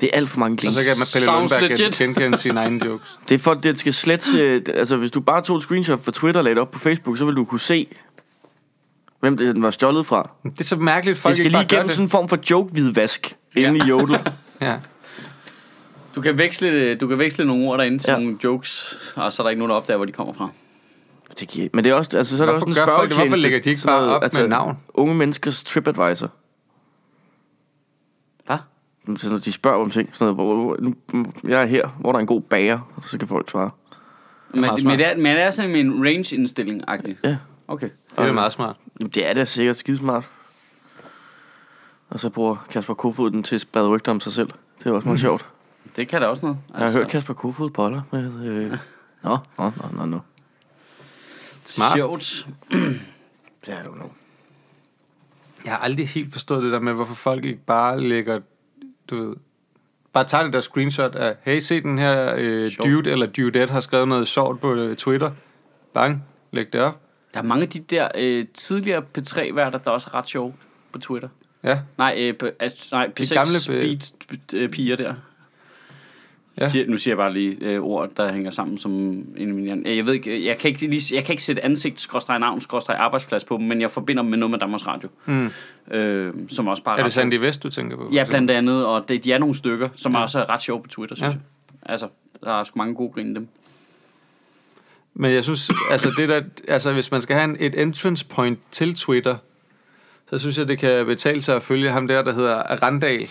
Det 0.00 0.10
er 0.12 0.16
alt 0.16 0.28
for 0.28 0.38
mange 0.38 0.54
Og 0.54 0.58
grin. 0.58 0.70
så 0.72 0.80
kan 0.84 0.98
man 0.98 1.06
Pelle 1.12 1.24
Sounds 1.24 1.52
Lundberg 1.52 1.70
legit. 1.70 1.94
gen- 1.94 2.06
genkende 2.14 2.38
sine 2.38 2.60
egne 2.60 2.84
jokes. 2.86 3.18
Det 3.28 3.34
er 3.34 3.38
for, 3.38 3.50
at 3.50 3.62
det 3.62 3.80
skal 3.80 3.94
slet... 3.94 4.34
øh, 4.34 4.62
Altså, 4.74 4.96
hvis 4.96 5.10
du 5.10 5.20
bare 5.20 5.42
tog 5.42 5.56
et 5.56 5.62
screenshot 5.62 6.04
fra 6.04 6.12
Twitter 6.12 6.40
og 6.40 6.44
lagde 6.44 6.54
det 6.54 6.62
op 6.62 6.70
på 6.70 6.78
Facebook, 6.78 7.18
så 7.18 7.24
vil 7.24 7.34
du 7.36 7.44
kunne 7.44 7.60
se, 7.60 7.86
hvem 9.20 9.36
det, 9.36 9.54
den 9.54 9.62
var 9.62 9.70
stjålet 9.70 10.06
fra. 10.06 10.30
Det 10.44 10.60
er 10.60 10.64
så 10.64 10.76
mærkeligt, 10.76 11.18
folk 11.18 11.30
Det 11.30 11.36
skal 11.36 11.46
ikke 11.46 11.50
lige 11.58 11.58
bare 11.58 11.68
gør 11.68 11.76
igennem 11.76 11.88
det. 11.88 11.94
sådan 11.94 12.06
en 12.06 12.10
form 12.10 12.28
for 12.28 12.38
joke-hvidvask 12.50 13.36
inde 13.56 13.78
i 13.78 13.82
Jodel. 13.88 14.18
Ja. 14.60 14.76
Du 16.14 16.20
kan, 16.20 16.38
veksle, 16.38 16.94
du 16.94 17.06
kan 17.06 17.18
veksle 17.18 17.44
nogle 17.44 17.68
ord 17.68 17.78
derinde 17.78 17.98
til 17.98 18.08
Ja. 18.08 18.12
ja. 18.16 18.18
nogle 18.22 18.38
jokes, 18.44 18.98
og 19.16 19.32
så 19.32 19.42
er 19.42 19.44
der 19.44 19.50
ikke 19.50 19.58
nogen, 19.58 19.70
der 19.70 19.76
opdager, 19.76 19.96
hvor 19.96 20.04
de 20.06 20.12
kommer 20.12 20.32
fra. 20.34 20.48
Det 21.40 21.48
giver, 21.48 21.68
men 21.74 21.84
det 21.84 21.90
er 21.90 21.94
også, 21.94 22.18
altså, 22.18 22.36
så 22.36 22.42
er 22.42 22.46
der 22.46 22.52
Hvorfor 22.52 22.66
også 22.66 22.80
en 22.82 22.86
gør 22.86 22.96
folk 22.96 23.08
det? 23.08 23.14
spørgetjeneste. 23.16 23.28
Hvorfor 23.28 23.36
lægger 23.42 23.60
de 23.60 23.68
ikke 23.70 23.80
sådan 23.80 24.00
bare 24.00 24.16
op 24.20 24.34
med 24.34 24.48
navn? 24.48 24.76
Unge 24.94 25.14
menneskers 25.14 25.64
TripAdvisor. 25.64 26.30
Hvad? 29.04 29.16
Så 29.16 29.30
når 29.30 29.38
de 29.38 29.52
spørger 29.52 29.80
om 29.80 29.90
ting, 29.90 30.10
sådan 30.12 30.34
noget, 30.34 30.56
hvor, 30.56 30.64
hvor, 30.64 30.76
nu, 30.80 31.32
jeg 31.48 31.62
er 31.62 31.66
her, 31.66 31.88
hvor 31.88 32.12
der 32.12 32.16
er 32.16 32.20
en 32.20 32.26
god 32.26 32.40
bager, 32.40 32.92
og 32.96 33.02
så 33.04 33.18
kan 33.18 33.28
folk 33.28 33.50
svare. 33.50 33.70
Men, 34.50 34.60
men, 34.60 34.98
det 34.98 35.06
er, 35.06 35.16
men 35.16 35.36
det 35.36 35.42
er 35.42 35.50
sådan 35.50 35.76
en 35.76 36.04
range-indstilling-agtig. 36.04 37.16
Ja. 37.24 37.36
Okay. 37.68 37.88
Det 38.18 38.28
er 38.28 38.32
meget 38.32 38.52
smart. 38.52 38.76
Jamen, 39.00 39.10
det 39.10 39.26
er 39.26 39.34
da 39.34 39.44
sikkert 39.44 39.76
skidesmart. 39.76 40.28
Og 42.10 42.20
så 42.20 42.30
bruger 42.30 42.66
Kasper 42.70 42.94
Kofod 42.94 43.30
den 43.30 43.42
til 43.42 43.54
at 43.54 43.60
sprede 43.60 43.88
rygter 43.88 44.12
om 44.12 44.20
sig 44.20 44.32
selv. 44.32 44.50
Det 44.78 44.86
er 44.86 44.92
også 44.92 45.08
meget 45.08 45.20
sjovt. 45.20 45.46
Det 45.96 46.08
kan 46.08 46.20
da 46.20 46.26
også 46.26 46.46
noget. 46.46 46.58
Jeg 46.74 46.84
har 46.86 46.92
hørt 46.92 47.08
Kasper 47.08 47.34
Kofod 47.34 47.70
boller 47.70 48.02
med... 48.12 48.44
Øh... 48.44 48.70
Nå, 49.24 49.38
nå, 49.58 49.64
nå, 49.76 49.88
nå, 49.96 50.04
nå. 50.04 50.18
Smart. 51.64 51.92
Sjovt. 51.92 52.46
Det 53.66 53.74
er 53.74 53.84
du 53.84 53.94
nu. 53.94 54.04
Jeg 55.64 55.72
har 55.72 55.78
aldrig 55.78 56.08
helt 56.08 56.32
forstået 56.32 56.62
det 56.62 56.72
der 56.72 56.80
med, 56.80 56.92
hvorfor 56.92 57.14
folk 57.14 57.44
ikke 57.44 57.64
bare 57.66 58.00
lægger, 58.00 58.40
du 59.10 59.28
ved, 59.28 59.36
bare 60.12 60.24
tager 60.24 60.44
det 60.44 60.52
der 60.52 60.60
screenshot 60.60 61.14
af, 61.14 61.36
hey, 61.42 61.58
se 61.58 61.80
den 61.80 61.98
her 61.98 62.34
øh, 62.38 62.68
Sjovt. 62.68 62.88
dude 62.90 63.10
eller 63.10 63.26
dudette 63.26 63.72
har 63.72 63.80
skrevet 63.80 64.08
noget 64.08 64.28
sjovt 64.28 64.60
på 64.60 64.74
øh, 64.74 64.96
Twitter. 64.96 65.30
Bang, 65.94 66.24
læg 66.52 66.72
det 66.72 66.80
op. 66.80 67.00
Der 67.34 67.40
er 67.40 67.44
mange 67.44 67.62
af 67.62 67.68
de 67.68 67.78
der 67.78 68.08
øh, 68.14 68.46
tidligere 68.54 69.02
P3-værter, 69.18 69.78
der 69.78 69.90
også 69.90 70.08
er 70.12 70.18
ret 70.18 70.28
sjove 70.28 70.54
på 70.92 70.98
Twitter. 70.98 71.28
Ja, 71.62 71.80
Nej, 71.98 72.14
øh, 72.42 72.52
altså, 72.60 72.88
nej 72.92 73.10
P6 73.20 73.34
gamle, 73.34 73.52
gamle, 73.66 73.82
øh, 73.82 74.00
speed 74.00 74.52
øh, 74.52 74.68
piger 74.70 74.96
der. 74.96 75.14
Ja. 76.60 76.68
Siger, 76.68 76.86
nu 76.88 76.96
siger 76.96 77.12
jeg 77.12 77.16
bare 77.16 77.32
lige 77.32 77.56
øh, 77.60 77.80
ord, 77.82 78.10
der 78.16 78.32
hænger 78.32 78.50
sammen 78.50 78.78
som 78.78 78.92
en. 78.92 79.68
Øh, 79.86 79.96
Jeg 79.96 80.06
ved 80.06 80.14
ikke, 80.14 80.46
jeg 80.46 80.58
kan 80.58 80.68
ikke, 80.70 80.86
lige, 80.86 81.14
jeg 81.14 81.24
kan 81.24 81.32
ikke 81.32 81.42
sætte 81.42 81.64
ansigt, 81.64 82.00
skråstrej 82.00 82.38
navn, 82.38 82.60
skråstrej 82.60 82.96
arbejdsplads 82.96 83.44
på 83.44 83.56
dem, 83.56 83.66
men 83.66 83.80
jeg 83.80 83.90
forbinder 83.90 84.22
dem 84.22 84.30
med 84.30 84.38
noget 84.38 84.50
med 84.50 84.58
Danmarks 84.58 84.86
Radio. 84.86 85.08
Mm. 85.26 85.50
Øh, 85.90 86.34
som 86.48 86.66
også 86.68 86.82
bare 86.82 86.98
er 86.98 87.02
det 87.02 87.12
Sandy 87.12 87.34
Vest, 87.34 87.62
du 87.62 87.70
tænker 87.70 87.96
på? 87.96 88.10
Ja, 88.12 88.24
blandt 88.28 88.50
andet, 88.50 88.86
og 88.86 89.08
det, 89.08 89.24
de 89.24 89.32
er 89.32 89.38
nogle 89.38 89.54
stykker, 89.54 89.88
som 89.96 90.12
Ja. 90.12 90.22
også 90.22 90.38
er 90.38 90.50
ret 90.50 90.62
sjove 90.62 90.82
på 90.82 90.88
Twitter, 90.88 91.16
synes 91.16 91.34
Ja. 91.34 91.38
jeg. 91.82 91.90
Altså, 91.92 92.08
der 92.44 92.60
er 92.60 92.64
sgu 92.64 92.78
mange 92.78 92.94
gode 92.94 93.12
grin 93.12 93.34
dem. 93.34 93.48
Men 95.14 95.32
jeg 95.32 95.44
synes, 95.44 95.70
altså, 95.90 96.10
det 96.18 96.28
der, 96.28 96.42
altså 96.68 96.92
hvis 96.92 97.10
man 97.10 97.20
skal 97.22 97.36
have 97.36 97.44
en, 97.44 97.56
et 97.60 97.80
entrance 97.80 98.26
point 98.26 98.58
til 98.70 98.94
Twitter, 98.94 99.36
så 100.30 100.38
synes 100.38 100.58
jeg, 100.58 100.68
det 100.68 100.78
kan 100.78 101.06
betale 101.06 101.42
sig 101.42 101.56
at 101.56 101.62
følge 101.62 101.90
ham 101.90 102.08
der, 102.08 102.22
der 102.22 102.32
hedder 102.34 102.56
Randal. 102.82 103.28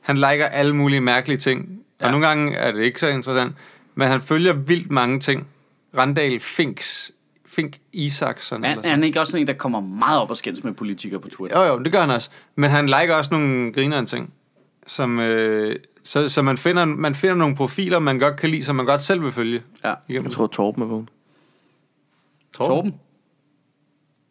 Han 0.00 0.16
liker 0.16 0.46
alle 0.46 0.76
mulige 0.76 1.00
mærkelige 1.00 1.38
ting. 1.38 1.80
Ja. 2.00 2.06
Og 2.06 2.10
nogle 2.12 2.26
gange 2.26 2.56
er 2.56 2.72
det 2.72 2.82
ikke 2.82 3.00
så 3.00 3.08
interessant, 3.08 3.56
men 3.94 4.08
han 4.08 4.22
følger 4.22 4.52
vildt 4.52 4.90
mange 4.90 5.20
ting. 5.20 5.48
Randal 5.96 6.40
Finks, 6.40 7.12
Fink 7.46 7.78
Isaksson. 7.92 8.64
Er, 8.64 8.70
eller 8.70 8.84
er 8.84 8.90
han 8.90 9.04
ikke 9.04 9.20
også 9.20 9.30
sådan 9.30 9.40
en, 9.42 9.46
der 9.46 9.54
kommer 9.54 9.80
meget 9.80 10.20
op 10.20 10.30
og 10.30 10.36
skændes 10.36 10.64
med 10.64 10.72
politikere 10.72 11.20
på 11.20 11.28
Twitter? 11.28 11.60
Jo, 11.60 11.72
jo, 11.72 11.78
det 11.78 11.92
gør 11.92 12.00
han 12.00 12.10
også. 12.10 12.30
Men 12.54 12.70
han 12.70 12.86
liker 12.86 13.14
også 13.14 13.30
nogle 13.30 13.72
grineren 13.72 14.06
ting. 14.06 14.32
Som, 14.86 15.20
øh, 15.20 15.76
så, 16.04 16.28
så 16.28 16.42
man, 16.42 16.58
finder, 16.58 16.84
man 16.84 17.14
finder 17.14 17.36
nogle 17.36 17.56
profiler, 17.56 17.98
man 17.98 18.18
godt 18.18 18.36
kan 18.36 18.50
lide, 18.50 18.64
som 18.64 18.76
man 18.76 18.86
godt 18.86 19.00
selv 19.00 19.22
vil 19.22 19.32
følge. 19.32 19.62
Ja. 19.84 19.94
Igennem. 20.08 20.24
Jeg 20.24 20.32
tror, 20.32 20.46
Torben 20.46 20.82
er 20.82 20.86
vågen. 20.86 21.08
Torben? 22.54 22.94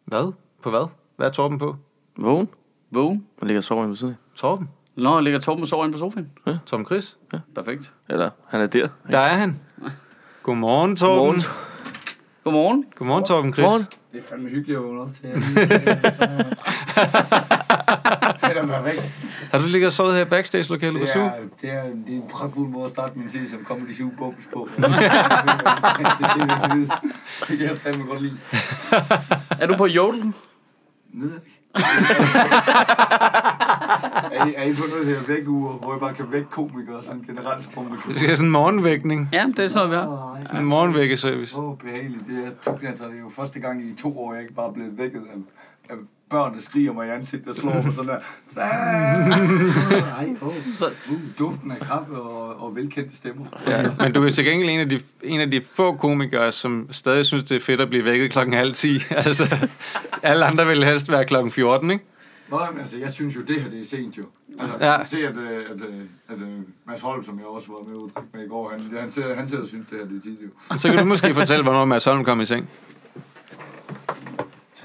Hvad? 0.04 0.32
På 0.62 0.70
hvad? 0.70 0.86
Hvad 1.16 1.26
er 1.26 1.30
Torben 1.30 1.58
på? 1.58 1.76
Vågen? 2.16 2.48
Vågen? 2.90 3.26
Han 3.38 3.48
ligger 3.48 3.60
og 3.60 3.64
sover 3.64 3.86
ved 3.86 3.96
siden 3.96 4.12
af. 4.12 4.36
Torben? 4.36 4.68
Nå, 4.98 5.20
ligger 5.20 5.40
Torben 5.40 5.62
og 5.62 5.68
sover 5.68 5.84
inde 5.84 5.92
på 5.92 5.98
sofaen? 5.98 6.30
Torben 6.66 6.86
Chris? 6.86 7.16
Perfekt. 7.54 7.92
Eller, 8.08 8.30
han 8.48 8.60
er 8.60 8.66
der. 8.66 8.88
Der 9.10 9.18
er 9.18 9.34
han. 9.34 9.60
Godmorgen, 10.42 10.96
Torben. 10.96 11.42
Godmorgen. 11.42 11.42
Godmorgen. 12.44 12.84
Godmorgen, 12.96 13.24
Torben 13.24 13.52
Chris. 13.52 13.64
Godmorgen. 13.64 13.86
Det 14.12 14.18
er 14.18 14.22
fandme 14.22 14.48
hyggeligt 14.48 14.78
at 14.78 14.84
vågne 14.84 15.00
op 15.00 15.10
til. 15.14 15.28
Sætter 18.46 18.66
mig 18.66 18.84
væk. 18.84 19.12
Har 19.50 19.58
du 19.58 19.64
ligget 19.66 19.86
og 19.86 19.92
sovet 19.92 20.14
her 20.14 20.22
i 20.22 20.24
backstage-lokalet 20.24 20.94
på 20.94 21.04
Det 21.04 21.10
SU? 21.10 21.18
er, 21.18 21.30
det, 21.60 21.70
er, 21.70 21.82
det 21.82 22.08
er 22.08 22.16
en 22.16 22.28
pragtfuld 22.30 22.68
måde 22.68 22.84
at 22.84 22.90
starte 22.90 23.18
min 23.18 23.28
tid 23.28 23.48
som 23.48 23.64
Comedy 23.64 23.94
Zoo 23.94 24.10
Bums 24.18 24.48
på. 24.52 24.68
det, 24.76 24.84
det, 24.84 24.92
det, 24.92 25.00
det, 26.70 26.90
det 27.48 27.58
kan 27.58 27.66
jeg 27.66 27.76
fandme 27.76 28.04
godt 28.04 28.22
lide. 28.22 28.38
Er 29.60 29.66
du 29.66 29.76
på 29.76 29.86
jodel? 29.86 30.32
Nede. 31.12 31.40
er, 34.32 34.46
I, 34.46 34.54
er 34.56 34.62
I 34.62 34.74
på 34.74 34.82
noget 34.90 35.06
her 35.06 35.16
vækkeuger, 35.26 35.72
hvor 35.72 35.92
jeg 35.92 36.00
bare 36.00 36.14
kan 36.14 36.32
vække 36.32 36.48
komikere 36.50 37.04
sådan 37.04 37.22
generelt 37.22 37.70
på 37.74 37.82
mig? 37.82 37.98
Det 38.08 38.16
skal 38.16 38.26
have 38.26 38.36
sådan 38.36 38.48
en 38.48 38.52
morgenvækning. 38.52 39.28
Ja, 39.32 39.46
det 39.56 39.58
er 39.58 39.66
sådan, 39.66 39.90
vi 39.90 39.96
har. 39.96 40.38
En 40.58 40.64
morgenvækkeservice. 40.64 41.58
Åh, 41.58 41.78
behageligt. 41.78 42.24
Det 42.28 42.46
er, 42.46 42.50
altså, 42.88 43.04
det 43.04 43.14
er 43.14 43.20
jo 43.20 43.28
første 43.28 43.60
gang 43.60 43.90
i 43.90 43.94
to 43.94 44.20
år, 44.20 44.32
jeg 44.32 44.42
ikke 44.42 44.54
bare 44.54 44.68
er 44.68 44.72
blevet 44.72 44.98
vækket 44.98 45.22
af, 45.32 45.36
af 45.92 45.96
børn, 46.30 46.54
der 46.54 46.60
skriger 46.60 46.92
mig 46.92 47.06
i 47.06 47.10
ansigtet 47.10 47.48
og 47.48 47.54
slår 47.54 47.82
mig 47.82 47.92
sådan 47.92 48.08
der. 48.10 48.18
Ej, 50.18 50.34
oh. 50.40 50.54
Så, 50.78 50.86
uh, 51.10 51.18
duften 51.38 51.70
af 51.70 51.78
kaffe 51.80 52.12
og, 52.12 52.62
og 52.64 52.76
velkendte 52.76 53.16
stemmer. 53.16 53.46
Ja, 53.66 53.90
men 54.00 54.12
du 54.12 54.24
er 54.24 54.30
til 54.30 54.44
gengæld 54.44 54.70
en 54.70 54.80
af, 54.80 54.88
de, 54.88 55.00
en 55.22 55.40
af 55.40 55.50
de 55.50 55.62
få 55.74 55.96
komikere, 55.96 56.52
som 56.52 56.88
stadig 56.90 57.24
synes, 57.24 57.44
det 57.44 57.56
er 57.56 57.60
fedt 57.60 57.80
at 57.80 57.88
blive 57.88 58.04
vækket 58.04 58.30
klokken 58.30 58.54
halv 58.54 58.72
10. 58.74 58.98
Altså, 59.10 59.56
alle 60.22 60.44
andre 60.44 60.66
vil 60.66 60.84
helst 60.84 61.10
være 61.12 61.24
klokken 61.24 61.52
14, 61.52 61.90
ikke? 61.90 62.04
Nå, 62.50 62.58
men 62.72 62.80
altså, 62.80 62.98
jeg 62.98 63.10
synes 63.10 63.36
jo, 63.36 63.40
det 63.40 63.62
her 63.62 63.70
det 63.70 63.80
er 63.80 63.84
sent 63.86 64.18
jo. 64.18 64.24
Altså, 64.60 64.76
Ja. 64.80 64.90
jeg 64.90 64.98
kan 64.98 65.06
se, 65.08 65.18
at, 65.28 65.36
øh, 65.36 65.46
at, 65.70 65.80
øh, 65.88 65.94
at, 66.28 66.34
at 66.34 66.38
Mads 66.86 67.00
Holm, 67.00 67.24
som 67.24 67.38
jeg 67.38 67.46
også 67.46 67.66
var 67.68 67.88
med 67.88 67.96
ude 67.96 68.10
med 68.34 68.44
i 68.44 68.48
går, 68.48 68.70
han, 68.70 68.98
han, 69.00 69.10
sidder, 69.10 69.34
han 69.34 69.48
sidder 69.48 69.62
og 69.62 69.68
synes, 69.68 69.86
det 69.90 69.98
her 69.98 70.06
det 70.06 70.16
er 70.16 70.20
tidligt 70.22 70.42
jo. 70.72 70.78
Så 70.78 70.88
kan 70.88 70.98
du 70.98 71.04
måske 71.04 71.34
fortælle, 71.34 71.62
hvornår 71.62 71.84
Mads 71.84 72.04
Holm 72.04 72.24
kom 72.24 72.40
i 72.40 72.44
seng. 72.44 72.68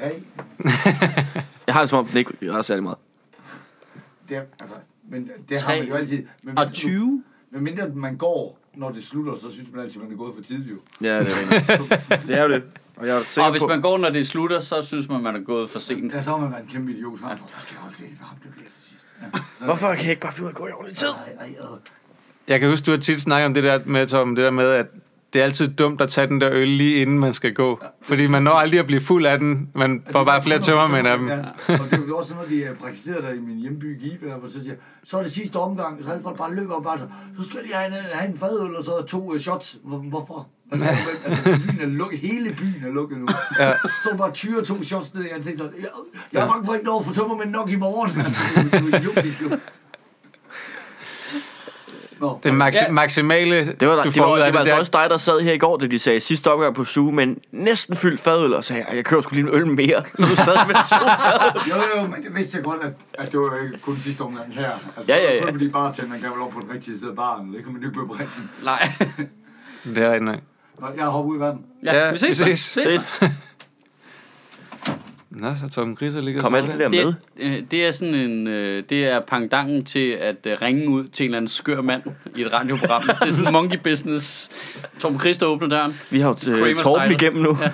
Tre. 0.03 0.23
Jeg 1.67 1.75
har 1.75 1.81
det 1.81 1.89
som 1.89 1.99
om, 1.99 2.05
den 2.05 2.17
ikke 2.17 2.37
gør 2.47 2.61
særlig 2.61 2.83
meget. 2.83 2.97
Det 4.29 4.37
er, 4.37 4.41
altså, 4.59 4.75
men 5.09 5.29
det 5.49 5.61
har 5.61 5.67
Tre. 5.67 5.79
man 5.79 5.87
jo 5.87 5.95
altid. 5.95 6.25
Men 6.43 6.57
og 6.57 6.73
20? 6.73 7.23
Men 7.51 7.63
mindre 7.63 7.89
man 7.89 8.17
går, 8.17 8.59
når 8.75 8.91
det 8.91 9.03
slutter, 9.03 9.35
så 9.35 9.51
synes 9.51 9.69
man 9.73 9.85
altid, 9.85 10.01
man 10.01 10.11
er 10.11 10.15
gået 10.15 10.35
for 10.35 10.43
tidligt 10.43 10.71
jo. 10.71 10.77
Ja, 11.01 11.19
det 11.19 11.27
er 11.27 11.51
rigtigt. 11.51 12.27
det 12.27 12.37
er 12.37 12.43
jo 12.43 12.49
det. 12.49 12.63
Og 12.95 13.07
jeg 13.07 13.17
er 13.17 13.23
sikker 13.23 13.45
Og 13.45 13.51
hvis 13.51 13.61
på, 13.61 13.67
man 13.67 13.81
går, 13.81 13.97
når 13.97 14.09
det 14.09 14.27
slutter, 14.27 14.59
så 14.59 14.81
synes 14.81 15.09
man, 15.09 15.23
man 15.23 15.35
er 15.35 15.39
gået 15.39 15.69
for 15.69 15.79
sent. 15.79 16.13
Der 16.13 16.21
så 16.21 16.29
har 16.29 16.37
man 16.37 16.51
været 16.51 16.61
en 16.63 16.69
kæmpe 16.69 16.91
idiot. 16.91 17.17
Så, 17.19 17.25
hvorfor 17.25 17.61
skal 17.61 17.73
jeg 17.73 17.81
holde 17.81 17.95
det? 17.99 18.09
Ham, 18.21 18.37
det 18.43 18.51
bliver 18.51 18.69
til 18.69 18.83
sidst. 18.89 19.05
Ja. 19.21 19.39
Så, 19.57 19.65
Hvorfor 19.65 19.93
kan 19.93 20.03
jeg 20.03 20.09
ikke 20.09 20.21
bare 20.21 20.33
finde 20.33 20.45
ud 20.45 20.49
af 20.49 20.51
at 20.51 20.57
gå 20.57 20.67
i 20.67 20.71
ordentlig 20.71 20.97
tid? 20.97 21.07
Ej, 21.07 21.47
ej, 21.47 21.55
ej. 21.59 21.67
Jeg 22.47 22.59
kan 22.59 22.69
huske, 22.69 22.85
du 22.85 22.91
har 22.91 22.97
tit 22.97 23.21
snakket 23.21 23.45
om 23.45 23.53
det 23.53 23.63
der 23.63 23.79
med, 23.85 24.07
Tom, 24.07 24.35
det 24.35 24.43
der 24.43 24.51
med, 24.51 24.65
at 24.65 24.87
det 25.33 25.41
er 25.41 25.43
altid 25.43 25.67
dumt 25.67 26.01
at 26.01 26.09
tage 26.09 26.27
den 26.27 26.41
der 26.41 26.49
øl 26.51 26.67
lige 26.67 27.01
inden 27.01 27.19
man 27.19 27.33
skal 27.33 27.53
gå. 27.53 27.81
Fordi 28.01 28.27
man 28.27 28.43
når 28.43 28.51
aldrig 28.51 28.79
at 28.79 28.85
blive 28.85 29.01
fuld 29.01 29.25
af 29.25 29.39
den. 29.39 29.69
Man 29.75 30.03
får 30.11 30.23
bare 30.23 30.43
flere 30.43 30.59
tømmermænd 30.59 31.07
af 31.07 31.17
dem. 31.17 31.27
Ja. 31.27 31.39
Og 31.67 31.79
det 31.91 31.93
er 31.93 32.07
jo 32.07 32.17
også 32.17 32.29
sådan, 32.29 32.43
når 32.43 32.49
de 32.49 32.63
er 32.63 32.75
praktiseret 32.75 33.23
der 33.23 33.29
i 33.29 33.39
min 33.39 33.57
hjemby 33.57 33.99
Give, 33.99 34.17
hvor 34.39 34.47
så 34.47 34.63
siger, 34.63 34.75
så 35.03 35.17
er 35.17 35.23
det 35.23 35.31
sidste 35.31 35.55
omgang, 35.55 36.03
så 36.03 36.11
alle 36.11 36.23
folk 36.23 36.37
bare 36.37 36.55
løber 36.55 36.73
og 36.73 36.83
bare 36.83 36.97
så, 36.99 37.05
så 37.37 37.47
skal 37.49 37.59
de 37.59 37.73
have 37.73 37.87
en, 37.87 37.93
have 38.13 38.29
en 38.29 38.37
fadøl 38.37 38.75
og 38.75 38.83
så 38.83 39.01
to 39.07 39.33
uh, 39.33 39.37
shots. 39.37 39.77
Hvor, 39.83 39.97
hvorfor? 39.97 40.47
Altså, 40.71 40.87
altså, 41.25 41.43
byen 41.43 41.81
er 41.81 41.85
lukket, 41.85 42.19
hele 42.19 42.55
byen 42.55 42.83
er 42.85 42.91
lukket 42.91 43.17
nu. 43.17 43.27
Ja. 43.59 43.67
Ja. 43.67 43.73
Står 44.05 44.17
bare 44.17 44.31
20 44.31 44.61
to 44.61 44.83
shots 44.83 45.13
ned 45.13 45.23
i 45.23 45.27
ansigtet. 45.27 45.71
Jeg, 45.79 45.87
jeg 46.33 46.43
er 46.43 46.47
bange 46.47 46.65
for 46.65 46.73
ikke 46.73 46.91
at 46.99 47.05
få 47.05 47.13
tømmermænd 47.13 47.49
nok 47.49 47.69
i 47.69 47.75
morgen. 47.75 48.21
Altså, 48.25 48.41
det 48.63 48.73
er 48.73 48.79
jo 48.79 48.87
idiotisk 48.87 49.41
jo. 49.41 49.49
Nå, 52.23 52.39
Det 52.43 52.51
maxi- 52.61 52.83
Ja. 52.85 52.91
maksimale, 52.91 53.55
Det 53.79 53.87
var, 53.87 53.95
der, 53.95 54.03
du 54.03 54.09
det 54.09 54.17
får 54.17 54.23
var, 54.25 54.33
ud 54.33 54.39
af 54.39 54.45
det 54.45 54.53
var 54.53 54.59
det, 54.63 54.71
altså 54.71 54.73
der, 54.75 54.79
også 54.79 54.91
dig, 54.93 55.09
der 55.09 55.17
sad 55.17 55.39
her 55.41 55.53
i 55.53 55.57
går, 55.57 55.77
da 55.77 55.87
de 55.87 55.99
sagde 55.99 56.21
sidste 56.21 56.51
omgang 56.51 56.75
på 56.75 56.85
suge, 56.85 57.13
men 57.13 57.37
næsten 57.51 57.95
fyldt 57.95 58.19
fadøl, 58.21 58.53
og 58.53 58.63
sagde, 58.63 58.81
"Ej, 58.81 58.95
jeg 58.95 59.05
kører 59.05 59.21
sgu 59.21 59.35
lige 59.35 59.47
en 59.49 59.53
øl 59.55 59.67
mere. 59.67 60.03
Så 60.19 60.25
du 60.25 60.35
stadig 60.35 60.59
med 60.67 60.75
to 60.75 60.95
fadøl. 60.95 61.61
Jo, 61.71 61.75
jo, 62.01 62.07
men 62.07 62.23
det 62.23 62.35
vidste 62.35 62.57
jeg 62.57 62.63
godt, 62.63 62.79
at, 62.83 62.91
at 63.25 63.31
det 63.31 63.39
var 63.39 63.63
ikke 63.63 63.77
kun 63.79 63.97
sidste 63.97 64.21
omgang 64.21 64.53
her. 64.53 64.71
Altså, 64.97 65.11
Ja, 65.13 65.17
ja, 65.23 65.27
det 65.29 65.33
ja. 65.35 65.39
var 65.39 65.45
kun 65.45 65.53
fordi 65.53 65.69
bartenderen 65.69 66.21
gav 66.21 66.31
vel 66.31 66.41
op 66.41 66.49
på 66.51 66.59
den 66.59 66.69
rigtige 66.73 66.97
side 66.99 67.09
af 67.09 67.15
baren. 67.15 67.53
Det 67.53 67.63
kan 67.63 67.73
man 67.73 67.81
ikke 67.83 67.91
blive 67.91 68.07
brændt. 68.07 68.31
Nej. 68.63 68.91
det 69.95 69.97
er 70.03 70.11
rigtig 70.11 70.25
nok. 70.25 70.39
Nå, 70.79 70.87
Jeg 70.95 71.03
har 71.03 71.11
hoppet 71.11 71.31
ud 71.31 71.37
i 71.37 71.39
vandet. 71.39 71.61
Ja, 71.83 72.05
Ja, 72.05 72.11
vi 72.11 72.17
ses. 72.17 72.45
vi 72.45 72.55
ses. 72.55 72.59
Ses. 72.59 73.19
Det 75.33 75.41
Nå, 75.41 75.55
så 75.55 75.69
Tom 75.75 75.95
Grisser 75.95 76.21
ligger 76.21 76.41
kom 76.41 76.55
alt 76.55 76.71
det 76.71 76.79
der 76.79 76.89
der. 76.89 77.05
med. 77.05 77.13
Det, 77.37 77.57
øh, 77.57 77.63
det 77.71 77.85
er 77.85 77.91
sådan 77.91 78.15
en, 78.15 78.47
øh, 78.47 78.83
det 78.89 79.05
er 79.05 79.21
pangdangen 79.21 79.85
til 79.85 80.09
at 80.09 80.35
øh, 80.45 80.57
ringe 80.61 80.89
ud 80.89 81.03
til 81.03 81.23
en 81.23 81.27
eller 81.27 81.37
anden 81.37 81.47
skør 81.47 81.81
mand 81.81 82.03
i 82.35 82.41
et 82.41 82.53
radioprogram. 82.53 83.03
det 83.21 83.29
er 83.29 83.33
sådan 83.33 83.53
monkey 83.53 83.77
business. 83.83 84.51
Tom 84.99 85.19
Christer 85.19 85.45
åbner 85.45 85.67
døren. 85.67 85.93
Vi 86.09 86.19
har 86.19 86.29
jo 86.29 86.77
Torben 86.77 87.11
igennem 87.11 87.43
nu. 87.43 87.57
Ja. 87.61 87.71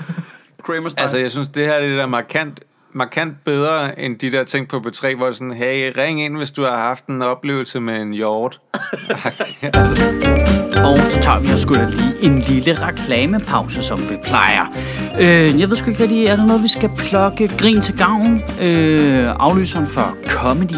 Kramer 0.63 0.89
style. 0.89 1.02
Altså, 1.02 1.17
jeg 1.17 1.32
synes, 1.32 1.48
det 1.48 1.65
her 1.65 1.74
er 1.74 1.88
det 1.88 1.98
der 1.98 2.06
markant, 2.08 2.60
markant 2.91 3.43
bedre 3.43 4.00
end 4.00 4.19
de 4.19 4.32
der 4.32 4.43
ting 4.43 4.67
på 4.67 4.78
B3, 4.78 5.15
hvor 5.15 5.32
sådan, 5.32 5.54
hey, 5.54 5.93
ring 5.98 6.22
ind, 6.22 6.38
hvis 6.38 6.52
du 6.52 6.63
har 6.63 6.78
haft 6.78 7.06
en 7.06 7.22
oplevelse 7.22 7.80
med 7.80 8.02
en 8.02 8.13
hjort. 8.13 8.60
Og 10.83 10.97
så 10.97 11.19
tager 11.21 11.39
vi 11.39 11.51
og 11.53 11.59
sgu 11.59 11.73
da 11.75 11.87
lige 11.89 12.13
en 12.21 12.39
lille 12.39 12.87
reklamepause, 12.87 13.83
som 13.83 13.99
vi 14.09 14.15
plejer. 14.23 14.65
Øh, 15.19 15.59
jeg 15.59 15.69
ved 15.69 15.77
sgu 15.77 15.89
ikke 15.89 16.03
rigtig, 16.03 16.25
er 16.25 16.35
der 16.35 16.45
noget, 16.45 16.63
vi 16.63 16.67
skal 16.67 16.89
plukke? 16.97 17.47
Grin 17.47 17.81
til 17.81 17.97
gavn. 17.97 18.43
Øh, 18.61 19.27
aflyseren 19.39 19.87
for 19.87 20.17
Comedy 20.27 20.75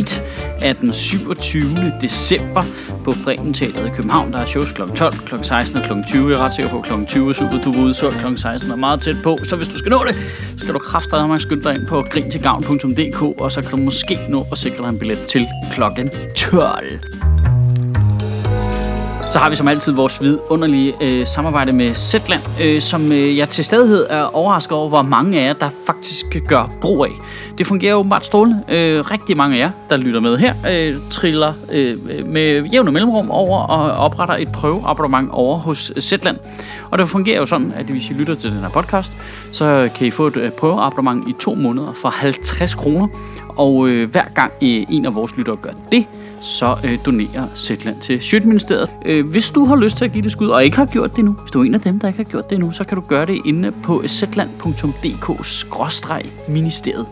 8 0.00 0.22
er 0.60 0.72
den 0.72 0.92
27. 0.92 1.92
december 2.02 2.62
på 3.04 3.12
Bremen 3.24 3.54
Teateret 3.54 3.86
i 3.86 3.90
København. 3.90 4.32
Der 4.32 4.38
er 4.38 4.46
shows 4.46 4.72
kl. 4.72 4.82
12, 4.94 5.12
kl. 5.12 5.34
16 5.42 5.76
og 5.76 5.82
kl. 5.82 5.92
20. 6.08 6.30
Jeg 6.30 6.40
er 6.40 6.44
ret 6.44 6.54
sikker 6.54 6.70
på, 6.70 6.78
at 6.78 6.84
kl. 6.84 7.04
20 7.06 7.28
er 7.28 7.32
super 7.32 7.58
duper 7.64 7.82
udsolgt. 7.82 8.16
Kl. 8.16 8.36
16 8.36 8.70
er 8.70 8.76
meget 8.76 9.00
tæt 9.00 9.16
på. 9.22 9.38
Så 9.44 9.56
hvis 9.56 9.68
du 9.68 9.78
skal 9.78 9.90
nå 9.90 10.04
det, 10.08 10.16
skal 10.56 10.74
du 10.74 10.78
kraftedeme 10.78 11.40
skynde 11.40 11.62
dig 11.62 11.74
ind 11.74 11.86
på 11.86 12.04
grintilgavn.dk, 12.10 13.22
og 13.22 13.52
så 13.52 13.62
kan 13.62 13.70
du 13.70 13.76
måske 13.76 14.18
nå 14.28 14.46
at 14.52 14.58
sikre 14.58 14.84
dig 14.84 14.88
en 14.88 14.98
billet 14.98 15.18
til 15.26 15.46
kl. 15.74 15.82
12. 16.36 17.21
Så 19.32 19.38
har 19.38 19.50
vi 19.50 19.56
som 19.56 19.68
altid 19.68 19.92
vores 19.92 20.22
vidunderlige 20.22 20.94
øh, 21.00 21.26
samarbejde 21.26 21.72
med 21.72 21.94
Zetland, 21.94 22.42
øh, 22.62 22.80
som 22.80 23.12
øh, 23.12 23.36
jeg 23.36 23.48
til 23.48 23.64
stadighed 23.64 24.06
er 24.10 24.22
overrasket 24.22 24.72
over, 24.72 24.88
hvor 24.88 25.02
mange 25.02 25.40
af 25.40 25.46
jer, 25.46 25.52
der 25.52 25.70
faktisk 25.86 26.26
gør 26.48 26.70
brug 26.80 27.04
af. 27.04 27.10
Det 27.58 27.66
fungerer 27.66 27.94
åbenbart 27.94 28.26
strålende. 28.26 28.62
Øh, 28.68 29.10
rigtig 29.10 29.36
mange 29.36 29.56
af 29.56 29.60
jer, 29.60 29.70
der 29.90 29.96
lytter 29.96 30.20
med 30.20 30.38
her, 30.38 30.54
øh, 30.70 30.96
triller 31.10 31.52
øh, 31.70 31.96
øh 32.10 32.26
med 32.26 32.64
jævne 32.64 32.92
mellemrum 32.92 33.30
over 33.30 33.58
og 33.58 33.90
opretter 33.90 34.34
et 34.34 34.48
prøveabonnement 34.52 35.30
over 35.32 35.58
hos 35.58 35.92
Zetland. 36.00 36.36
Og 36.90 36.98
det 36.98 37.08
fungerer 37.08 37.38
jo 37.38 37.46
sådan, 37.46 37.72
at 37.76 37.86
hvis 37.86 38.10
I 38.10 38.12
lytter 38.12 38.34
til 38.34 38.50
den 38.50 38.60
her 38.60 38.70
podcast, 38.70 39.12
så 39.52 39.88
kan 39.96 40.06
I 40.06 40.10
få 40.10 40.26
et 40.26 40.36
øh, 40.36 40.50
prøveabonnement 40.50 41.28
i 41.28 41.34
to 41.40 41.54
måneder 41.54 41.92
for 41.92 42.08
50 42.08 42.74
kroner. 42.74 43.08
Og 43.48 43.88
øh, 43.88 44.10
hver 44.10 44.24
gang 44.34 44.52
øh, 44.62 44.86
en 44.90 45.06
af 45.06 45.14
vores 45.14 45.36
lyttere 45.36 45.56
gør 45.56 45.72
det, 45.92 46.06
så 46.42 46.76
øh, 46.84 46.98
donerer 47.06 47.48
Zetland 47.56 48.00
til 48.00 48.22
Sjøtministeriet. 48.22 48.90
Øh, 49.06 49.30
hvis 49.30 49.50
du 49.50 49.64
har 49.64 49.76
lyst 49.76 49.96
til 49.96 50.04
at 50.04 50.12
give 50.12 50.24
det 50.24 50.32
skud, 50.32 50.48
og 50.48 50.64
ikke 50.64 50.76
har 50.76 50.86
gjort 50.86 51.10
det 51.10 51.18
endnu, 51.18 51.32
hvis 51.32 51.50
du 51.50 51.60
er 51.60 51.64
en 51.64 51.74
af 51.74 51.80
dem, 51.80 52.00
der 52.00 52.08
ikke 52.08 52.16
har 52.16 52.24
gjort 52.30 52.50
det 52.50 52.56
endnu, 52.56 52.72
så 52.72 52.84
kan 52.84 52.96
du 52.96 53.04
gøre 53.08 53.26
det 53.26 53.40
inde 53.44 53.72
på 53.84 54.02
zetland.dk-ministeriet. 54.06 57.06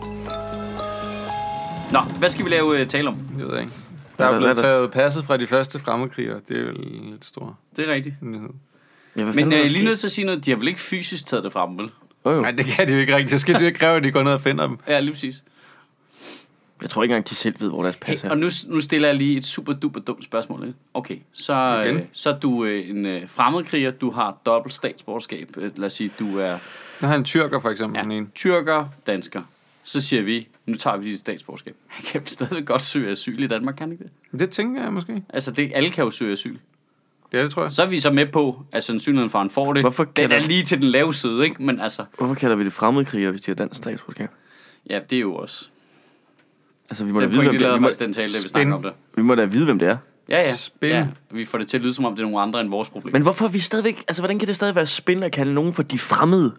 Nå, 1.91 1.99
hvad 2.19 2.29
skal 2.29 2.45
vi 2.45 2.49
lave 2.49 2.79
øh, 2.79 2.87
tale 2.87 3.07
om? 3.09 3.15
Jeg 3.39 3.47
ved 3.47 3.59
ikke. 3.59 3.71
Der 4.17 4.25
er 4.25 4.37
blevet 4.39 4.57
taget 4.57 4.91
passet 4.91 5.25
fra 5.25 5.37
de 5.37 5.47
første 5.47 5.79
fremmedkrigere. 5.79 6.39
Det 6.49 6.57
er 6.57 6.63
vel 6.65 6.75
lidt 7.11 7.25
stor 7.25 7.57
Det 7.75 7.89
er 7.89 7.93
rigtigt. 7.93 8.15
nyhed. 8.21 8.49
Ja, 9.17 9.23
hvad 9.23 9.33
Men 9.33 9.53
er 9.53 9.61
øh, 9.61 9.67
lige 9.67 9.85
nødt 9.85 9.99
til 9.99 10.07
at 10.07 10.11
sige 10.11 10.25
noget, 10.25 10.45
de 10.45 10.51
har 10.51 10.57
vel 10.57 10.67
ikke 10.67 10.79
fysisk 10.79 11.25
taget 11.25 11.43
det 11.43 11.53
fra 11.53 11.67
dem, 11.67 11.77
vel? 11.77 11.89
Jo, 12.25 12.31
jo. 12.31 12.41
Nej, 12.41 12.51
det 12.51 12.65
kan 12.65 12.87
de 12.87 12.93
jo 12.93 12.99
ikke 12.99 13.15
rigtigt. 13.15 13.31
Så 13.31 13.39
skal 13.39 13.55
de 13.55 13.59
jo 13.59 13.65
ikke 13.65 13.79
kræve, 13.79 13.97
at 13.97 14.03
de 14.03 14.11
går 14.11 14.23
ned 14.23 14.31
og 14.31 14.41
finder 14.41 14.67
dem. 14.67 14.77
Ja, 14.87 14.99
lige 14.99 15.13
præcis. 15.13 15.43
Jeg 16.81 16.89
tror 16.89 17.03
ikke 17.03 17.13
engang, 17.13 17.29
de 17.29 17.35
selv 17.35 17.55
ved, 17.59 17.69
hvor 17.69 17.83
deres 17.83 17.95
Hey, 18.05 18.13
pas 18.13 18.23
er. 18.23 18.29
og 18.29 18.37
nu, 18.37 18.49
nu 18.67 18.81
stiller 18.81 19.07
jeg 19.07 19.15
lige 19.17 19.37
et 19.37 19.45
super 19.45 19.73
duper 19.73 19.99
dumt 19.99 20.23
spørgsmål. 20.23 20.61
ikke? 20.67 20.79
Okay, 20.93 21.17
så, 21.33 21.81
Igen? 21.85 21.95
øh, 21.97 22.03
så 22.13 22.29
er 22.29 22.39
du 22.39 22.65
øh, 22.65 22.89
en 22.89 23.05
øh, 23.05 23.27
fremmedkriger, 23.29 23.91
du 23.91 24.11
har 24.11 24.37
dobbelt 24.45 24.73
statsborgerskab. 24.73 25.49
Øh, 25.57 25.69
Lad 25.77 25.85
os 25.85 25.93
sige, 25.93 26.11
du 26.19 26.37
er 26.37 26.57
Der 27.01 27.07
har 27.07 27.15
en 27.15 27.23
tyrker, 27.23 27.59
for 27.59 27.69
eksempel, 27.69 27.97
ja. 28.09 28.15
ene. 28.15 28.27
tyrker, 28.35 28.85
dansker. 29.07 29.41
Så 29.83 30.01
siger 30.01 30.21
vi, 30.21 30.47
nu 30.65 30.75
tager 30.75 30.97
vi 30.97 31.09
dit 31.11 31.19
statsborgerskab. 31.19 31.75
Han 31.87 32.05
kan 32.05 32.27
stadig 32.27 32.65
godt 32.65 32.83
søge 32.83 33.11
asyl 33.11 33.43
i 33.43 33.47
Danmark, 33.47 33.75
kan 33.75 33.83
han 33.87 33.91
ikke 33.91 34.03
det? 34.31 34.39
Det 34.39 34.49
tænker 34.49 34.83
jeg 34.83 34.93
måske. 34.93 35.23
Altså, 35.29 35.51
det, 35.51 35.71
alle 35.75 35.89
kan 35.89 36.03
jo 36.03 36.11
søge 36.11 36.33
asyl. 36.33 36.57
Ja, 37.33 37.43
det 37.43 37.51
tror 37.51 37.61
jeg. 37.63 37.71
Så 37.71 37.83
er 37.83 37.87
vi 37.87 37.99
så 37.99 38.11
med 38.11 38.25
på, 38.25 38.65
at 38.71 38.83
sandsynligheden 38.83 39.29
for, 39.29 39.39
at 39.39 39.43
han 39.43 39.49
får 39.49 39.73
det, 39.73 39.83
Hvorfor 39.83 40.03
den 40.03 40.31
er 40.31 40.39
lige 40.39 40.63
til 40.63 40.77
den 40.81 40.87
lave 40.87 41.13
side, 41.13 41.43
ikke? 41.43 41.63
Men 41.63 41.79
altså, 41.79 42.05
Hvorfor 42.17 42.35
kalder 42.35 42.55
vi 42.55 42.65
det 42.65 42.73
fremmedkrigere, 42.73 43.31
hvis 43.31 43.41
de 43.41 43.51
har 43.51 43.55
dansk 43.55 43.75
statsborgerskab? 43.77 44.29
ja, 44.89 44.99
det 45.09 45.15
er 45.15 45.19
jo 45.19 45.35
også... 45.35 45.69
Altså, 46.91 47.03
vi 47.05 47.11
må, 47.11 47.19
da 47.19 47.25
Den 47.25 47.31
vide, 47.33 47.43
hvem 47.43 47.57
det 47.57 47.67
er. 47.67 47.73
Vi, 47.73 47.79
må, 47.79 47.89
den 47.99 48.13
tale, 48.13 48.33
da 48.33 48.37
vi 48.41 48.47
snakker 48.47 48.73
om 48.75 48.83
det. 48.83 48.93
vi 49.15 49.21
må 49.21 49.35
da 49.35 49.45
vide, 49.45 49.65
hvem 49.65 49.79
det 49.79 49.87
er. 49.87 49.97
Ja, 50.29 50.39
ja. 50.41 50.55
Spin. 50.55 50.89
ja. 50.89 51.05
Vi 51.31 51.45
får 51.45 51.57
det 51.57 51.67
til 51.67 51.77
at 51.77 51.83
lyde, 51.83 51.93
som 51.93 52.05
om 52.05 52.15
det 52.15 52.19
er 52.19 52.23
nogle 52.25 52.41
andre 52.41 52.61
end 52.61 52.69
vores 52.69 52.89
problem. 52.89 53.13
Men 53.13 53.21
hvorfor 53.21 53.45
er 53.45 53.49
vi 53.49 53.59
stadigvæk... 53.59 54.03
Altså, 54.07 54.21
hvordan 54.21 54.39
kan 54.39 54.47
det 54.47 54.55
stadig 54.55 54.75
være 54.75 54.85
spændende 54.85 55.25
at 55.25 55.31
kalde 55.31 55.53
nogen 55.53 55.73
for 55.73 55.83
de 55.83 55.99
fremmede? 55.99 56.51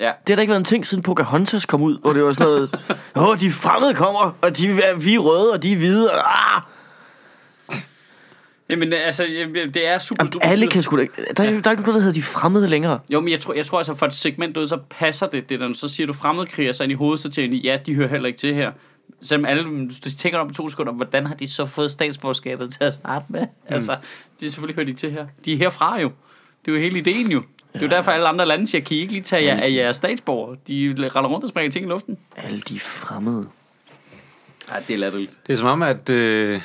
ja. 0.00 0.06
Det 0.06 0.28
har 0.28 0.36
da 0.36 0.40
ikke 0.40 0.50
været 0.50 0.60
en 0.60 0.64
ting, 0.64 0.86
siden 0.86 1.02
Pocahontas 1.02 1.66
kom 1.66 1.82
ud, 1.82 1.98
hvor 1.98 2.12
det 2.12 2.24
var 2.24 2.32
sådan 2.32 2.46
noget... 2.46 2.70
Åh, 3.30 3.40
de 3.40 3.50
fremmede 3.50 3.94
kommer, 3.94 4.36
og 4.42 4.58
de 4.58 4.68
er, 4.70 4.96
vi 4.96 5.14
er 5.14 5.18
røde, 5.18 5.52
og 5.52 5.62
de 5.62 5.72
er 5.72 5.76
hvide, 5.76 6.10
og... 6.10 6.18
Ah! 6.56 6.62
Jamen, 8.70 8.92
altså, 8.92 9.26
det 9.74 9.88
er 9.88 9.98
super 9.98 10.16
Jamen, 10.24 10.32
duper 10.32 10.46
alle 10.48 10.66
kan 10.66 10.82
sgu 10.82 10.96
da... 10.96 11.02
ikke- 11.02 11.12
Der 11.36 11.42
er, 11.44 11.50
der 11.60 11.66
er 11.66 11.70
ikke 11.70 11.82
noget, 11.82 11.94
der 11.94 12.00
hedder 12.00 12.12
de 12.12 12.22
fremmede 12.22 12.66
længere. 12.68 12.98
Jo, 13.10 13.20
men 13.20 13.28
jeg 13.30 13.40
tror, 13.40 13.54
jeg 13.54 13.66
tror 13.66 13.78
altså, 13.78 13.94
for 13.94 14.06
et 14.06 14.14
segment 14.14 14.56
ud, 14.56 14.66
så 14.66 14.78
passer 14.90 15.26
det, 15.26 15.48
det 15.50 15.60
der, 15.60 15.72
så 15.74 15.88
siger 15.88 16.06
du 16.06 16.12
fremmedkriger, 16.12 16.72
så 16.72 16.82
ind 16.82 16.92
i 16.92 16.94
hovedet, 16.94 17.20
så 17.20 17.30
tænker 17.30 17.56
de, 17.56 17.62
ja, 17.62 17.78
de 17.86 17.94
hører 17.94 18.08
heller 18.08 18.26
ikke 18.26 18.38
til 18.38 18.54
her. 18.54 18.72
Selvom 19.22 19.44
alle, 19.44 19.64
hvis 19.86 20.00
du 20.00 20.10
tænker 20.10 20.38
om 20.38 20.48
på 20.48 20.54
to 20.54 20.68
sekunder, 20.68 20.92
hvordan 20.92 21.26
har 21.26 21.34
de 21.34 21.48
så 21.48 21.64
fået 21.64 21.90
statsborgerskabet 21.90 22.72
til 22.72 22.84
at 22.84 22.94
starte 22.94 23.24
med? 23.28 23.40
Mm. 23.40 23.46
Altså, 23.68 23.96
de 24.40 24.46
er 24.46 24.50
selvfølgelig 24.50 24.76
hørt 24.76 24.86
de 24.86 24.92
til 24.92 25.10
her. 25.10 25.26
De 25.44 25.52
er 25.52 25.56
herfra 25.56 26.00
jo. 26.00 26.12
Det 26.64 26.70
er 26.70 26.76
jo 26.76 26.82
hele 26.82 26.98
ideen 26.98 27.30
jo. 27.32 27.42
Det 27.72 27.82
er 27.82 27.86
jo 27.86 27.90
derfor, 27.90 28.10
alle 28.10 28.28
andre 28.28 28.46
lande 28.46 28.66
siger, 28.66 28.84
kan 28.84 28.96
I 28.96 29.00
ikke 29.00 29.12
lige 29.12 29.22
tage 29.22 29.44
jer 29.44 29.60
af 29.60 29.70
jeres 29.72 29.96
statsborger? 29.96 30.54
De 30.68 30.94
render 30.98 31.30
rundt 31.30 31.44
og 31.44 31.48
springer 31.48 31.70
ting 31.72 31.86
i 31.86 31.88
luften. 31.88 32.18
Alle 32.36 32.60
de 32.60 32.80
fremmede. 32.80 33.48
Ja, 34.70 34.74
det 34.88 34.94
er 34.94 34.98
latterligt. 34.98 35.40
Det 35.46 35.52
er 35.52 35.56
som 35.56 35.68
om, 35.68 35.82
at... 35.82 36.10
Øh, 36.10 36.60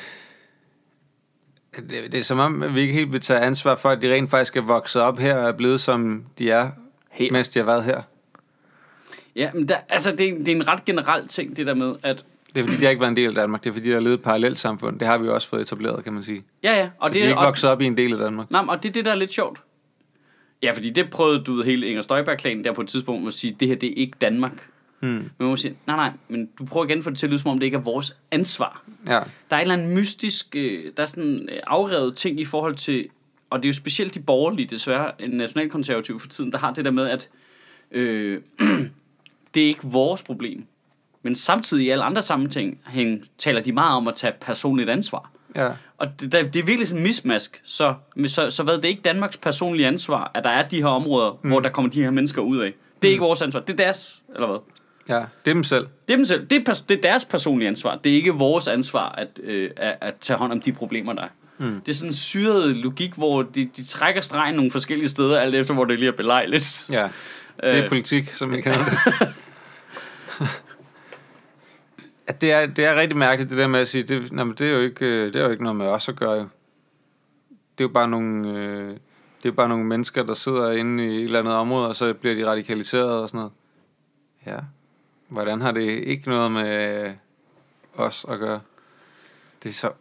det, 1.75 2.11
det 2.11 2.19
er 2.19 2.23
som 2.23 2.39
om, 2.39 2.63
at 2.63 2.75
vi 2.75 2.81
ikke 2.81 2.93
helt 2.93 3.11
vil 3.11 3.21
tage 3.21 3.39
ansvar 3.39 3.75
for, 3.75 3.89
at 3.89 4.01
de 4.01 4.13
rent 4.13 4.29
faktisk 4.29 4.55
er 4.55 4.61
vokset 4.61 5.01
op 5.01 5.19
her 5.19 5.35
og 5.35 5.47
er 5.47 5.51
blevet, 5.51 5.81
som 5.81 6.25
de 6.39 6.51
er, 6.51 6.71
Her. 7.11 7.31
mens 7.31 7.49
de 7.49 7.59
har 7.59 7.65
været 7.65 7.83
her. 7.83 8.01
Ja, 9.35 9.49
men 9.53 9.69
der, 9.69 9.77
altså, 9.89 10.11
det 10.11 10.29
er, 10.29 10.37
det 10.37 10.47
er 10.47 10.55
en 10.55 10.67
ret 10.67 10.85
generel 10.85 11.27
ting, 11.27 11.57
det 11.57 11.67
der 11.67 11.73
med, 11.73 11.95
at... 12.03 12.25
Det 12.55 12.61
er 12.61 12.63
fordi, 12.63 12.77
de 12.77 12.83
har 12.83 12.89
ikke 12.89 12.99
været 12.99 13.09
en 13.09 13.17
del 13.17 13.27
af 13.27 13.35
Danmark. 13.35 13.63
Det 13.63 13.69
er 13.69 13.73
fordi, 13.73 13.87
de 13.87 13.93
har 13.93 13.99
levet 13.99 14.13
et 14.13 14.21
parallelt 14.21 14.59
samfund. 14.59 14.99
Det 14.99 15.07
har 15.07 15.17
vi 15.17 15.25
jo 15.25 15.33
også 15.33 15.49
fået 15.49 15.61
etableret, 15.61 16.03
kan 16.03 16.13
man 16.13 16.23
sige. 16.23 16.43
Ja, 16.63 16.79
ja. 16.79 16.89
Og 16.99 17.09
så 17.09 17.13
det, 17.13 17.21
de 17.21 17.25
er 17.25 17.29
ikke 17.29 17.39
og, 17.39 17.45
vokset 17.45 17.69
op 17.69 17.81
i 17.81 17.85
en 17.85 17.97
del 17.97 18.13
af 18.13 18.19
Danmark. 18.19 18.51
Nej, 18.51 18.65
og 18.67 18.83
det 18.83 18.89
er 18.89 18.93
det, 18.93 19.05
der 19.05 19.11
er 19.11 19.15
lidt 19.15 19.33
sjovt. 19.33 19.59
Ja, 20.63 20.71
fordi 20.71 20.89
det 20.89 21.09
prøvede 21.09 21.43
du 21.43 21.63
hele 21.63 21.87
Inger 21.87 22.01
Støjberg-klanen 22.01 22.63
der 22.63 22.73
på 22.73 22.81
et 22.81 22.87
tidspunkt 22.87 23.27
at 23.27 23.33
sige, 23.33 23.55
det 23.59 23.67
her 23.67 23.75
det 23.75 23.89
er 23.89 23.93
ikke 23.95 24.17
Danmark. 24.21 24.67
Hmm. 24.99 25.09
Men 25.09 25.31
man 25.39 25.49
må 25.49 25.55
sige, 25.55 25.75
nej, 25.87 25.95
nej, 25.95 26.11
men 26.27 26.49
du 26.59 26.65
prøver 26.65 26.85
igen 26.85 27.03
få 27.03 27.09
det 27.09 27.19
til 27.19 27.25
at 27.25 27.29
lyde, 27.29 27.39
som 27.39 27.51
om 27.51 27.59
det 27.59 27.65
ikke 27.65 27.77
er 27.77 27.81
vores 27.81 28.15
ansvar. 28.31 28.83
Ja. 29.07 29.19
Der 29.49 29.55
er 29.55 29.57
et 29.57 29.61
eller 29.61 29.73
andet 29.73 29.89
mystisk, 29.89 30.55
øh, 30.55 30.91
der 30.97 31.03
er 31.03 31.07
sådan 31.07 31.49
øh, 31.51 31.59
afrevet 31.67 32.17
ting 32.17 32.39
i 32.39 32.45
forhold 32.45 32.75
til, 32.75 33.07
og 33.49 33.59
det 33.59 33.65
er 33.65 33.69
jo 33.69 33.73
specielt 33.73 34.13
de 34.13 34.19
borgerlige, 34.19 34.67
desværre, 34.67 35.21
en 35.21 35.29
nationalkonservativ 35.29 36.19
for 36.19 36.27
tiden, 36.27 36.51
der 36.51 36.57
har 36.57 36.73
det 36.73 36.85
der 36.85 36.91
med, 36.91 37.09
at 37.09 37.29
øh, 37.91 38.41
det 39.53 39.63
er 39.63 39.67
ikke 39.67 39.81
vores 39.83 40.23
problem. 40.23 40.65
Men 41.23 41.35
samtidig 41.35 41.85
i 41.85 41.89
alle 41.89 42.03
andre 42.03 42.21
sammenhæng 42.21 42.79
hæng- 42.87 43.27
taler 43.37 43.61
de 43.61 43.71
meget 43.71 43.95
om 43.97 44.07
at 44.07 44.15
tage 44.15 44.33
personligt 44.41 44.89
ansvar. 44.89 45.31
Ja. 45.55 45.69
Og 45.97 46.07
det, 46.21 46.31
det 46.31 46.55
er 46.55 46.63
virkelig 46.63 46.87
sådan 46.87 46.99
en 46.99 47.03
mismask. 47.03 47.61
Så, 47.63 47.93
så, 48.27 48.49
så 48.49 48.63
hvad, 48.63 48.75
det 48.75 48.85
er 48.85 48.89
ikke 48.89 49.01
Danmarks 49.01 49.37
personlige 49.37 49.87
ansvar, 49.87 50.31
at 50.33 50.43
der 50.43 50.49
er 50.49 50.67
de 50.67 50.77
her 50.77 50.87
områder, 50.87 51.39
mm. 51.43 51.49
hvor 51.49 51.59
der 51.59 51.69
kommer 51.69 51.91
de 51.91 52.01
her 52.03 52.11
mennesker 52.11 52.41
ud 52.41 52.57
af. 52.59 52.73
Det 53.01 53.07
er 53.07 53.11
ikke 53.11 53.21
vores 53.23 53.41
ansvar. 53.41 53.59
Det 53.59 53.73
er 53.73 53.77
deres, 53.83 54.21
eller 54.35 54.47
hvad? 54.47 54.57
Ja, 55.09 55.15
det 55.45 55.51
er 55.51 55.53
dem 55.53 55.63
selv. 55.63 55.87
Det 56.07 56.13
er, 56.13 56.17
dem 56.17 56.25
selv. 56.25 56.47
Det, 56.47 56.67
er, 56.69 56.81
det 56.89 56.97
er 56.97 57.01
deres 57.01 57.25
personlige 57.25 57.67
ansvar. 57.67 57.95
Det 58.03 58.11
er 58.11 58.15
ikke 58.15 58.31
vores 58.33 58.67
ansvar 58.67 59.15
at, 59.17 59.39
øh, 59.43 59.71
at, 59.77 59.97
at 60.01 60.15
tage 60.21 60.37
hånd 60.37 60.51
om 60.51 60.61
de 60.61 60.71
problemer, 60.71 61.13
der 61.13 61.21
er. 61.21 61.27
Mm. 61.57 61.81
Det 61.85 61.91
er 61.91 61.95
sådan 61.95 62.09
en 62.09 62.13
syret 62.13 62.75
logik, 62.77 63.13
hvor 63.13 63.41
de, 63.41 63.65
de 63.65 63.83
trækker 63.85 64.21
stregen 64.21 64.55
nogle 64.55 64.71
forskellige 64.71 65.09
steder, 65.09 65.39
alt 65.39 65.55
efter 65.55 65.73
hvor 65.73 65.85
det 65.85 65.99
lige 65.99 66.09
er 66.09 66.15
belejligt. 66.15 66.85
Ja. 66.91 67.09
Det 67.63 67.69
er 67.77 67.83
Øh. 67.83 67.87
politik, 67.89 68.29
som 68.33 68.49
kender 68.51 68.85
det. 68.85 69.27
ja, 72.27 72.33
det, 72.41 72.51
er, 72.51 72.65
det 72.65 72.85
er 72.85 72.95
rigtig 72.95 73.17
mærkeligt, 73.17 73.49
det 73.49 73.57
der 73.57 73.67
med 73.67 73.79
at 73.79 73.87
sige, 73.87 74.03
det, 74.03 74.31
nej, 74.31 74.43
men 74.43 74.55
det, 74.55 74.67
er 74.67 74.71
jo 74.71 74.79
ikke, 74.79 75.05
øh, 75.05 75.33
det 75.33 75.35
er 75.35 75.45
jo 75.45 75.51
ikke 75.51 75.63
noget 75.63 75.75
med 75.75 75.87
os 75.87 76.09
at 76.09 76.15
gøre, 76.15 76.33
jo. 76.33 76.47
Det 77.49 77.83
er 77.83 77.87
jo 77.87 77.93
bare 77.93 78.07
nogle, 78.07 78.59
øh, 78.59 78.97
det 79.43 79.49
er 79.49 79.53
bare 79.53 79.69
nogle 79.69 79.85
mennesker, 79.85 80.23
der 80.23 80.33
sidder 80.33 80.71
inde 80.71 81.05
i 81.05 81.17
et 81.17 81.23
eller 81.23 81.39
andet 81.39 81.53
område, 81.53 81.87
og 81.87 81.95
så 81.95 82.13
bliver 82.13 82.35
de 82.35 82.45
radikaliseret 82.45 83.21
og 83.21 83.29
sådan 83.29 83.37
noget. 83.37 83.51
Ja. 84.45 84.57
Hvordan 85.27 85.61
har 85.61 85.71
det 85.71 85.81
ikke 85.81 86.29
noget 86.29 86.51
med 86.51 87.03
øh, 87.03 87.13
os 87.95 88.25
at 88.29 88.39
gøre? 88.39 88.61
Det 89.63 89.69
er 89.69 89.73
så... 89.73 89.91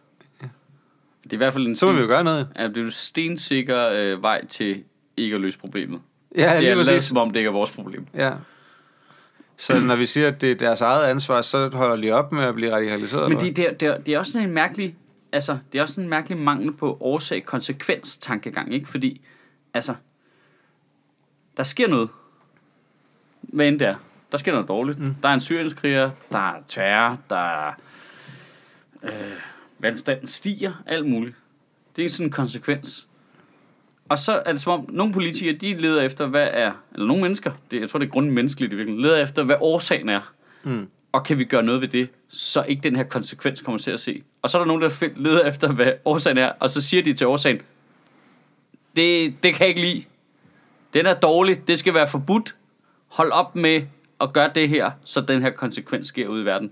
Det 1.24 1.32
er 1.32 1.36
i 1.36 1.36
hvert 1.36 1.52
fald 1.52 1.66
en 1.66 1.76
Så 1.76 1.86
må 1.86 1.92
vi 1.92 2.00
jo 2.00 2.06
gøre 2.06 2.24
noget. 2.24 2.48
ja, 2.56 2.68
det 2.68 2.76
er 2.76 2.80
jo 2.80 2.86
en 2.86 2.90
stensikker 2.90 3.88
øh, 3.88 4.22
vej 4.22 4.46
til 4.46 4.84
ikke 5.16 5.34
at 5.34 5.40
løse 5.40 5.58
problemet. 5.58 6.00
Ja, 6.36 6.40
det 6.40 6.50
er 6.50 6.60
lige 6.60 6.74
præcis. 6.74 7.04
som 7.04 7.16
om 7.16 7.30
det 7.30 7.36
ikke 7.36 7.48
er 7.48 7.52
vores 7.52 7.70
problem. 7.70 8.06
Ja. 8.14 8.32
Så 9.58 9.80
når 9.80 9.96
vi 9.96 10.06
siger, 10.06 10.28
at 10.28 10.40
det 10.40 10.50
er 10.50 10.54
deres 10.54 10.80
eget 10.80 11.04
ansvar, 11.04 11.42
så 11.42 11.68
holder 11.68 11.96
de 11.96 12.10
op 12.10 12.32
med 12.32 12.44
at 12.44 12.54
blive 12.54 12.74
radikaliseret? 12.74 13.28
Men 13.28 13.38
eller 13.38 13.48
det, 13.48 13.56
det, 13.56 13.68
er, 13.68 13.72
det, 13.74 13.88
er, 13.88 13.98
det 13.98 14.14
er 14.14 14.18
også 14.18 14.32
sådan 14.32 14.48
en 14.48 14.54
mærkelig, 14.54 14.96
altså, 15.32 15.58
det 15.72 15.78
er 15.78 15.82
også 15.82 15.94
sådan 15.94 16.04
en 16.04 16.10
mærkelig 16.10 16.38
mangel 16.38 16.72
på 16.72 16.98
årsag-konsekvens-tankegang, 17.00 18.74
ikke? 18.74 18.88
Fordi, 18.88 19.20
altså, 19.74 19.94
der 21.56 21.62
sker 21.62 21.88
noget. 21.88 22.08
Hvad 23.40 23.68
end 23.68 23.78
det 23.78 23.88
er. 23.88 23.96
Der 24.32 24.38
sker 24.38 24.52
noget 24.52 24.68
dårligt. 24.68 24.98
Mm. 24.98 25.14
Der 25.22 25.28
er 25.28 25.34
en 25.34 25.40
syrienskriger, 25.40 26.10
der 26.32 26.50
er 26.50 26.62
terror, 26.66 27.18
der 27.30 27.36
er... 27.36 27.72
Øh, 29.02 29.12
vandstanden 29.78 30.26
stiger, 30.26 30.72
alt 30.86 31.06
muligt. 31.06 31.36
Det 31.96 32.04
er 32.04 32.08
sådan 32.08 32.26
en 32.26 32.30
konsekvens. 32.30 33.07
Og 34.08 34.18
så 34.18 34.42
er 34.46 34.52
det 34.52 34.60
som 34.60 34.72
om, 34.72 34.86
nogle 34.88 35.12
politikere, 35.12 35.56
de 35.56 35.74
leder 35.74 36.02
efter, 36.02 36.26
hvad 36.26 36.48
er... 36.52 36.72
Eller 36.92 37.06
nogle 37.06 37.22
mennesker, 37.22 37.52
det, 37.70 37.80
jeg 37.80 37.90
tror, 37.90 37.98
det 37.98 38.06
er 38.06 38.10
grundmenneskeligt 38.10 38.72
i 38.72 38.76
virkeligheden, 38.76 39.02
leder 39.02 39.22
efter, 39.22 39.42
hvad 39.42 39.56
årsagen 39.60 40.08
er 40.08 40.32
Mm. 40.62 40.88
og 41.12 41.24
kan 41.24 41.38
vi 41.38 41.44
gøre 41.44 41.62
noget 41.62 41.80
ved 41.80 41.88
det, 41.88 42.08
så 42.28 42.62
ikke 42.62 42.82
den 42.82 42.96
her 42.96 43.02
konsekvens 43.02 43.62
kommer 43.62 43.78
til 43.78 43.90
at 43.90 44.00
se. 44.00 44.22
Og 44.42 44.50
så 44.50 44.58
er 44.58 44.62
der 44.62 44.66
nogen, 44.66 44.82
der 44.82 45.08
leder 45.16 45.48
efter, 45.48 45.72
hvad 45.72 45.92
årsagen 46.04 46.38
er, 46.38 46.52
og 46.60 46.70
så 46.70 46.82
siger 46.82 47.02
de 47.02 47.12
til 47.12 47.26
årsagen, 47.26 47.60
det, 48.96 49.34
det 49.42 49.54
kan 49.54 49.60
jeg 49.60 49.68
ikke 49.68 49.80
lide. 49.80 50.04
Den 50.94 51.06
er 51.06 51.14
dårlig, 51.14 51.68
det 51.68 51.78
skal 51.78 51.94
være 51.94 52.06
forbudt. 52.06 52.54
Hold 53.08 53.32
op 53.32 53.56
med 53.56 53.82
at 54.20 54.32
gøre 54.32 54.50
det 54.54 54.68
her, 54.68 54.90
så 55.04 55.20
den 55.20 55.42
her 55.42 55.50
konsekvens 55.50 56.06
sker 56.06 56.28
ud 56.28 56.42
i 56.42 56.44
verden. 56.44 56.70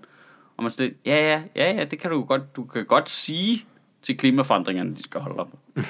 Og 0.56 0.62
man 0.62 0.72
siger, 0.72 0.90
ja, 1.04 1.16
ja, 1.16 1.42
ja, 1.56 1.72
ja, 1.72 1.84
det 1.84 1.98
kan 1.98 2.10
du 2.10 2.24
godt. 2.24 2.56
Du 2.56 2.64
kan 2.64 2.84
godt 2.84 3.10
sige 3.10 3.64
til 4.02 4.16
klimaforandringerne, 4.16 4.94
de 4.96 5.02
skal 5.02 5.20
holde 5.20 5.36
op. 5.38 5.48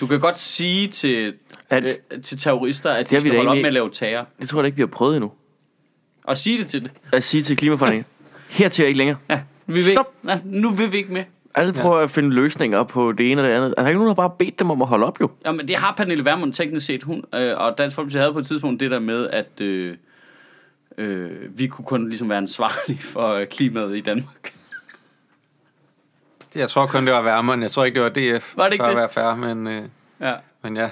Du 0.00 0.06
kan 0.06 0.20
godt 0.20 0.38
sige 0.38 0.88
til, 0.88 1.34
At- 1.70 1.84
øh, 1.84 1.94
til 2.22 2.38
terrorister, 2.38 2.90
at 2.90 3.10
de 3.10 3.20
skal 3.20 3.22
holde 3.36 3.40
op 3.40 3.46
egentlig- 3.46 3.62
med 3.62 3.68
at 3.68 3.72
lave 3.72 3.90
terror. 3.90 4.26
Det 4.40 4.48
tror 4.48 4.58
jeg 4.58 4.62
da 4.62 4.66
ikke, 4.66 4.76
vi 4.76 4.82
har 4.82 4.86
prøvet 4.86 5.16
endnu. 5.16 5.32
Og 6.24 6.36
sige 6.38 6.58
det 6.58 6.66
til 6.66 6.82
det. 6.82 6.90
At 7.12 7.24
sige 7.24 7.42
til 7.42 7.56
klimaforandringen, 7.56 8.04
hertil 8.58 8.82
er 8.82 8.86
ikke 8.86 8.98
længere. 8.98 9.16
Ja, 9.30 9.40
vi 9.66 9.72
vil, 9.74 9.84
Stop! 9.92 10.14
Nej, 10.22 10.40
nu 10.44 10.70
vil 10.70 10.92
vi 10.92 10.96
ikke 10.96 11.12
med. 11.12 11.24
Alle 11.54 11.72
prøver 11.72 11.96
at 11.96 12.10
finde 12.10 12.30
løsninger 12.34 12.82
på 12.84 13.12
det 13.12 13.30
ene 13.32 13.40
og 13.40 13.48
det 13.48 13.52
andet. 13.54 13.74
Er 13.76 13.82
der 13.82 13.88
ikke 13.88 13.98
nogen, 13.98 14.08
der 14.08 14.14
bare 14.14 14.30
bedt 14.38 14.58
dem 14.58 14.70
om 14.70 14.82
at 14.82 14.88
holde 14.88 15.06
op, 15.06 15.20
jo? 15.20 15.30
Jamen, 15.46 15.68
det 15.68 15.76
har 15.76 15.94
Pernille 15.96 16.24
Vermund 16.24 16.52
teknisk 16.52 16.86
set. 16.86 17.02
Hun, 17.02 17.24
øh, 17.34 17.58
og 17.58 17.78
Dansk 17.78 17.96
Folkeparti 17.96 18.18
havde 18.18 18.32
på 18.32 18.38
et 18.38 18.46
tidspunkt 18.46 18.80
det 18.80 18.90
der 18.90 18.98
med, 18.98 19.28
at 19.30 19.60
øh, 19.60 19.96
øh, 20.98 21.30
vi 21.58 21.66
kunne 21.66 21.84
kun 21.84 22.08
ligesom 22.08 22.28
være 22.28 22.38
ansvarlige 22.38 22.98
for 23.12 23.28
øh, 23.34 23.46
klimaet 23.46 23.96
i 23.96 24.00
Danmark. 24.00 24.43
Jeg 26.54 26.68
tror 26.68 26.86
kun, 26.86 27.06
det 27.06 27.14
var 27.14 27.22
Værmund. 27.22 27.62
Jeg 27.62 27.70
tror 27.70 27.84
ikke, 27.84 27.94
det 27.94 28.02
var 28.02 28.36
DF. 28.38 28.56
Var 28.56 28.64
det 28.64 28.72
ikke 28.72 28.82
for 28.82 28.86
det? 28.90 28.96
at 28.96 28.96
være 28.96 29.08
fair, 29.10 29.34
men, 29.34 29.66
øh, 29.66 29.88
Ja. 30.20 30.34
men 30.62 30.76
ja. 30.76 30.90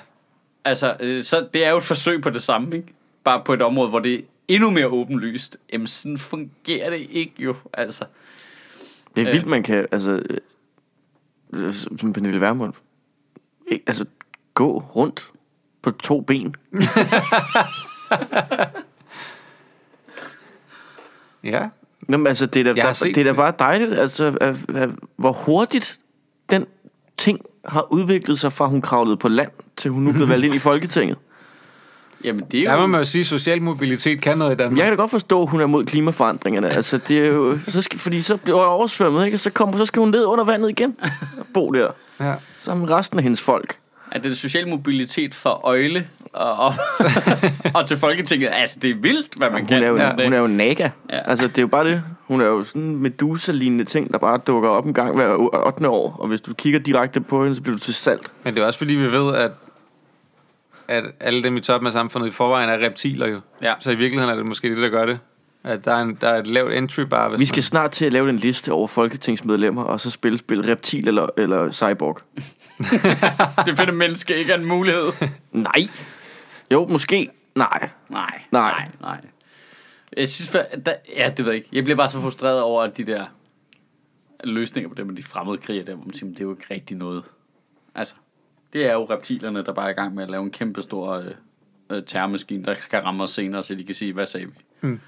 Altså, 0.64 0.96
øh, 1.00 1.24
så 1.24 1.48
det 1.54 1.66
er 1.66 1.70
jo 1.70 1.76
et 1.76 1.84
forsøg 1.84 2.22
på 2.22 2.30
det 2.30 2.42
samme, 2.42 2.76
ikke? 2.76 2.94
Bare 3.24 3.42
på 3.44 3.52
et 3.54 3.62
område, 3.62 3.88
hvor 3.88 3.98
det 3.98 4.14
er 4.14 4.20
endnu 4.48 4.70
mere 4.70 4.86
åbenlyst. 4.86 5.56
Jamen, 5.72 5.86
sådan 5.86 6.18
fungerer 6.18 6.90
det 6.90 7.06
ikke 7.10 7.32
jo, 7.38 7.54
altså. 7.72 8.04
Det 9.16 9.22
er 9.22 9.28
Øh. 9.28 9.32
vildt, 9.34 9.46
man 9.46 9.62
kan, 9.62 9.86
altså, 9.92 10.22
øh, 11.52 11.74
som 11.98 12.12
Pernille 12.12 12.40
Vermund, 12.40 12.72
ikke, 13.68 13.84
altså, 13.86 14.04
gå 14.54 14.78
rundt 14.78 15.30
på 15.82 15.90
to 15.90 16.20
ben. 16.20 16.54
Ja. 21.44 21.68
Jamen, 22.08 22.26
altså, 22.26 22.46
det 22.46 22.60
er 22.60 22.74
da, 22.74 22.82
der, 22.82 22.92
det 23.14 23.18
er 23.18 23.24
da 23.24 23.32
bare 23.32 23.52
dejligt, 23.58 23.92
altså, 23.92 24.36
at, 24.40 24.56
at, 24.74 24.90
hvor 25.16 25.32
hurtigt 25.32 25.98
den 26.50 26.66
ting 27.18 27.40
har 27.64 27.92
udviklet 27.92 28.38
sig 28.38 28.52
fra, 28.52 28.66
hun 28.66 28.82
kravlede 28.82 29.16
på 29.16 29.28
land, 29.28 29.50
til 29.76 29.90
hun 29.90 30.02
nu 30.02 30.12
blev 30.12 30.28
valgt 30.28 30.44
ind 30.46 30.54
i 30.54 30.58
Folketinget. 30.58 31.18
Jamen, 32.24 32.44
det 32.50 32.60
er 32.60 32.64
Der 32.64 32.74
jo... 32.74 32.80
må 32.80 32.86
man 32.86 33.00
jo 33.00 33.04
sige, 33.04 33.20
at 33.20 33.26
social 33.26 33.62
mobilitet 33.62 34.20
kan 34.20 34.38
noget 34.38 34.52
i 34.52 34.56
Danmark. 34.56 34.78
Jeg 34.78 34.84
kan 34.84 34.92
da 34.92 34.96
godt 35.02 35.10
forstå, 35.10 35.42
at 35.42 35.48
hun 35.50 35.60
er 35.60 35.66
mod 35.66 35.84
klimaforandringerne. 35.84 36.70
Altså, 36.70 36.98
det 36.98 37.18
er 37.18 37.26
jo, 37.26 37.58
så 37.68 37.82
skal, 37.82 37.98
fordi 37.98 38.20
så 38.22 38.36
bliver 38.36 38.58
hun 38.58 38.66
oversvømmet, 38.66 39.26
ikke? 39.26 39.38
Så, 39.38 39.50
kommer, 39.50 39.78
så 39.78 39.84
skal 39.84 40.00
hun 40.00 40.10
ned 40.10 40.24
under 40.24 40.44
vandet 40.44 40.70
igen 40.70 40.96
og 41.38 41.46
bo 41.54 41.70
der. 41.70 41.90
Ja. 42.20 42.34
Sammen 42.58 42.86
med 42.86 42.94
resten 42.94 43.18
af 43.18 43.22
hendes 43.22 43.40
folk. 43.40 43.76
at 44.12 44.22
det 44.22 44.32
er 44.32 44.36
social 44.36 44.68
mobilitet 44.68 45.34
fra 45.34 45.60
øjle 45.64 46.06
og, 46.32 46.56
og, 46.56 46.74
og 47.74 47.86
til 47.88 47.96
Folketinget. 47.96 48.48
Altså, 48.52 48.78
det 48.82 48.90
er 48.90 48.94
vildt, 48.94 49.34
hvad 49.36 49.50
man 49.50 49.58
Hun 49.60 49.66
kan. 49.68 49.82
er 49.82 49.88
jo, 49.88 49.96
Ja. 49.96 50.24
hun 50.24 50.32
er 50.32 50.38
jo 50.38 50.46
naga. 50.46 50.88
Ja. 51.10 51.18
Altså, 51.30 51.46
det 51.48 51.58
er 51.58 51.62
jo 51.62 51.68
bare 51.68 51.84
det. 51.88 52.02
Hun 52.28 52.40
er 52.40 52.44
jo 52.46 52.64
sådan 52.64 52.82
en 52.82 52.98
Medusa-lignende 53.02 53.84
ting, 53.84 54.12
der 54.12 54.18
bare 54.18 54.38
dukker 54.46 54.68
op 54.68 54.86
en 54.86 54.94
gang 54.94 55.14
hver 55.14 55.36
8. 55.66 55.88
år. 55.88 56.16
Og 56.18 56.28
hvis 56.28 56.40
du 56.40 56.54
kigger 56.54 56.78
direkte 56.80 57.20
på 57.20 57.42
hende, 57.42 57.56
så 57.56 57.62
bliver 57.62 57.76
du 57.76 57.82
til 57.84 57.94
salt. 57.94 58.32
Men 58.44 58.54
det 58.54 58.62
er 58.62 58.66
også 58.66 58.78
fordi, 58.78 58.94
vi 58.94 59.12
ved, 59.12 59.34
at, 59.36 59.50
at 60.88 61.04
alle 61.20 61.42
dem 61.42 61.56
i 61.56 61.60
toppen 61.60 61.86
af 61.86 61.92
samfundet 61.92 62.28
i 62.28 62.30
forvejen 62.30 62.70
er 62.70 62.86
reptiler 62.86 63.28
jo. 63.28 63.40
Ja. 63.62 63.74
Så 63.80 63.90
i 63.90 63.94
virkeligheden 63.94 64.32
er 64.32 64.36
det 64.36 64.46
måske 64.46 64.68
det, 64.70 64.78
der 64.82 64.88
gør 64.88 65.06
det. 65.06 65.18
At 65.64 65.84
der 65.84 65.92
er, 65.92 66.02
en, 66.02 66.18
der 66.20 66.28
er 66.28 66.38
et 66.38 66.46
lavt 66.46 66.72
entry 66.72 67.00
bar. 67.00 67.28
Hvis 67.28 67.40
Vi 67.40 67.46
skal 67.46 67.62
snart 67.62 67.90
til 67.90 68.04
at 68.04 68.12
lave 68.12 68.30
en 68.30 68.36
liste 68.36 68.72
over 68.72 68.88
folketingsmedlemmer, 68.88 69.82
og 69.82 70.00
så 70.00 70.10
spille 70.10 70.38
spil 70.38 70.62
reptil 70.62 71.08
eller, 71.08 71.26
eller 71.36 71.70
cyborg. 71.72 72.18
Det 73.66 73.78
finder 73.78 73.92
menneske 73.92 74.36
ikke 74.36 74.52
er 74.52 74.58
en 74.58 74.68
mulighed. 74.68 75.12
Nej. 75.52 75.88
Jo, 76.72 76.86
måske. 76.86 77.28
Nej. 77.56 77.90
Nej, 78.08 78.42
Nej. 78.52 78.88
nej. 79.00 79.20
Jeg 80.16 80.28
synes, 80.28 80.50
der, 80.86 80.94
ja, 81.16 81.32
det 81.36 81.44
ved 81.44 81.52
jeg 81.52 81.56
ikke. 81.56 81.68
Jeg 81.72 81.84
bliver 81.84 81.96
bare 81.96 82.08
så 82.08 82.20
frustreret 82.20 82.60
over 82.60 82.82
at 82.82 82.96
de 82.96 83.04
der 83.04 83.24
løsninger 84.44 84.88
på 84.88 84.94
det 84.94 85.06
med 85.06 85.16
de 85.16 85.22
fremmede 85.22 85.58
kriger 85.58 85.84
der, 85.84 85.94
hvor 85.94 86.04
man 86.04 86.14
siger, 86.14 86.24
"Men 86.24 86.34
det 86.34 86.40
er 86.40 86.44
jo 86.44 86.50
ikke 86.50 86.74
rigtig 86.74 86.96
noget. 86.96 87.24
Altså, 87.94 88.14
det 88.72 88.86
er 88.86 88.92
jo 88.92 89.04
reptilerne, 89.04 89.64
der 89.64 89.72
bare 89.72 89.86
er 89.86 89.90
i 89.90 89.92
gang 89.92 90.14
med 90.14 90.22
at 90.22 90.30
lave 90.30 90.42
en 90.44 90.50
kæmpe 90.50 90.82
stor 90.82 91.10
øh, 91.12 91.26
øh, 91.90 92.02
terrormaskine, 92.06 92.64
der 92.64 92.74
skal 92.80 93.00
ramme 93.00 93.22
os 93.22 93.30
senere, 93.30 93.62
så 93.62 93.74
de 93.74 93.84
kan 93.84 93.94
sige, 93.94 94.12
hvad 94.12 94.26
sagde 94.26 94.46
vi? 94.46 94.52
Mm. 94.80 95.00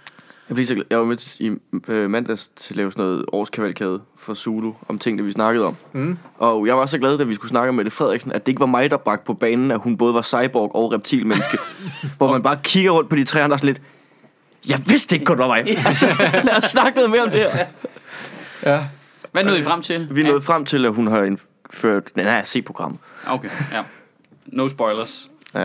Jeg, 0.48 0.54
blev 0.54 0.66
så 0.66 0.74
glad. 0.74 0.84
jeg 0.90 0.98
var 0.98 1.04
med 1.04 1.16
til, 1.16 1.46
i 1.46 1.56
øh, 1.88 2.10
mandags 2.10 2.50
til 2.56 2.72
at 2.72 2.76
lave 2.76 2.92
sådan 2.92 3.04
noget 3.04 3.24
årskavalkade 3.32 4.00
for 4.18 4.34
Zulu 4.34 4.72
om 4.88 4.98
tingene, 4.98 5.24
vi 5.24 5.32
snakkede 5.32 5.66
om. 5.66 5.76
Mm. 5.92 6.18
Og 6.38 6.66
jeg 6.66 6.76
var 6.76 6.86
så 6.86 6.98
glad, 6.98 7.18
da 7.18 7.24
vi 7.24 7.34
skulle 7.34 7.48
snakke 7.48 7.72
med 7.72 7.76
Mette 7.76 7.90
Frederiksen, 7.90 8.32
at 8.32 8.46
det 8.46 8.52
ikke 8.52 8.60
var 8.60 8.66
mig, 8.66 8.90
der 8.90 8.96
bragte 8.96 9.26
på 9.26 9.34
banen, 9.34 9.70
at 9.70 9.78
hun 9.78 9.96
både 9.96 10.14
var 10.14 10.22
cyborg 10.22 10.74
og 10.74 10.92
reptilmenneske. 10.92 11.58
hvor 12.18 12.32
man 12.32 12.42
bare 12.42 12.58
kigger 12.62 12.90
rundt 12.90 13.10
på 13.10 13.16
de 13.16 13.24
tre 13.24 13.42
andre 13.42 13.58
sådan 13.58 13.66
lidt, 13.66 13.82
jeg 14.68 14.80
vidste 14.86 15.14
ikke 15.14 15.26
kun, 15.26 15.36
det 15.36 15.42
var 15.42 15.48
mig. 15.48 15.86
Altså, 15.86 16.06
lad 16.44 16.64
os 16.64 16.70
snakke 16.70 16.94
noget 16.94 17.10
mere 17.10 17.22
om 17.22 17.30
det 17.30 17.40
her. 17.40 17.66
Ja. 18.66 18.84
Hvad 19.32 19.44
nåede 19.44 19.60
I 19.60 19.62
frem 19.62 19.82
til? 19.82 20.08
Vi 20.10 20.20
er 20.20 20.24
nået 20.24 20.44
frem 20.44 20.64
til, 20.64 20.86
at 20.86 20.94
hun 20.94 21.06
har 21.06 21.22
indført 21.22 22.14
den 22.14 22.24
her 22.24 22.44
C-program. 22.44 22.98
Ja, 23.26 23.34
Okay, 23.34 23.48
ja. 23.72 23.82
No 24.46 24.68
spoilers. 24.68 25.30
Ja. 25.54 25.60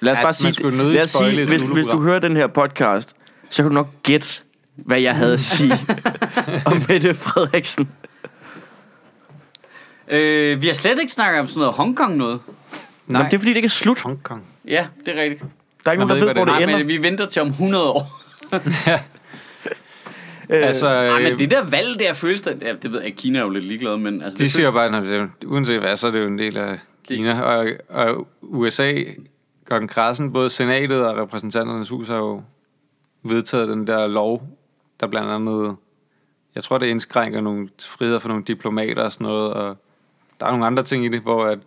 Lad 0.00 0.12
os 0.12 0.18
Ja, 0.18 0.22
bare 0.22 0.34
sige, 0.34 0.70
lad 0.70 1.02
os 1.02 1.10
sige 1.10 1.46
hvis, 1.46 1.62
hvis 1.62 1.86
du 1.86 2.00
hører 2.00 2.18
den 2.18 2.36
her 2.36 2.46
podcast, 2.46 3.16
så 3.52 3.62
kan 3.62 3.70
du 3.70 3.74
nok 3.74 3.88
gætte, 4.02 4.26
hvad 4.76 5.00
jeg 5.00 5.16
havde 5.16 5.32
at 5.32 5.40
sige 5.40 5.72
om 6.66 6.82
Mette 6.88 7.14
Frederiksen. 7.14 7.88
Øh, 10.08 10.62
vi 10.62 10.66
har 10.66 10.74
slet 10.74 10.98
ikke 11.00 11.12
snakket 11.12 11.40
om 11.40 11.46
sådan 11.46 11.60
noget 11.60 11.74
Hongkong 11.74 12.16
noget. 12.16 12.40
Nej. 13.06 13.18
Jamen, 13.18 13.30
det 13.30 13.36
er 13.36 13.40
fordi, 13.40 13.50
det 13.50 13.56
ikke 13.56 13.66
er 13.66 13.70
slut. 13.70 14.00
Hongkong. 14.02 14.44
Ja, 14.68 14.86
det 15.06 15.18
er 15.18 15.22
rigtigt. 15.22 15.42
Der 15.84 15.90
er 15.90 15.92
ikke 15.92 16.06
nogen, 16.06 16.20
der 16.20 16.26
ved 16.26 16.34
hvor 16.34 16.44
det 16.44 16.54
Nej, 16.54 16.62
ender. 16.62 16.78
men 16.78 16.88
vi 16.88 17.02
venter 17.02 17.26
til 17.26 17.42
om 17.42 17.48
100 17.48 17.90
år. 17.90 18.22
Øh, 18.52 18.98
Altså, 20.50 20.86
Nej, 20.88 21.22
men 21.22 21.32
øh, 21.32 21.38
det 21.38 21.50
der 21.50 21.64
valg 21.64 21.98
der 21.98 22.12
føles 22.12 22.42
det, 22.42 22.58
ja, 22.62 22.72
det 22.82 22.92
ved 22.92 23.02
jeg 23.02 23.14
Kina 23.14 23.38
er 23.38 23.42
jo 23.42 23.48
lidt 23.50 23.64
ligeglad, 23.64 23.96
men 23.96 24.22
altså, 24.22 24.38
de 24.38 24.42
det 24.42 24.52
siger 24.52 24.70
bare, 24.70 24.96
at 24.96 25.02
det 25.02 25.16
er, 25.16 25.28
uanset 25.46 25.80
hvad, 25.80 25.96
så 25.96 26.06
er 26.06 26.10
det 26.10 26.20
jo 26.20 26.26
en 26.26 26.38
del 26.38 26.56
af 26.56 26.78
Kina. 27.08 27.40
Og, 27.40 27.66
og 27.88 28.26
USA, 28.42 28.92
kongressen, 29.68 30.32
både 30.32 30.50
senatet 30.50 31.06
og 31.06 31.16
repræsentanternes 31.16 31.88
hus 31.88 32.08
har 32.08 32.16
jo 32.16 32.42
vedtaget 33.22 33.68
den 33.68 33.86
der 33.86 34.06
lov, 34.06 34.48
der 35.00 35.06
blandt 35.06 35.28
andet, 35.30 35.76
jeg 36.54 36.64
tror, 36.64 36.78
det 36.78 36.86
indskrænker 36.86 37.40
nogle 37.40 37.68
friheder 37.86 38.18
for 38.18 38.28
nogle 38.28 38.44
diplomater 38.44 39.02
og 39.04 39.12
sådan 39.12 39.24
noget, 39.26 39.52
og 39.52 39.76
der 40.40 40.46
er 40.46 40.50
nogle 40.50 40.66
andre 40.66 40.82
ting 40.82 41.04
i 41.04 41.08
det, 41.08 41.20
hvor 41.20 41.44
at 41.44 41.58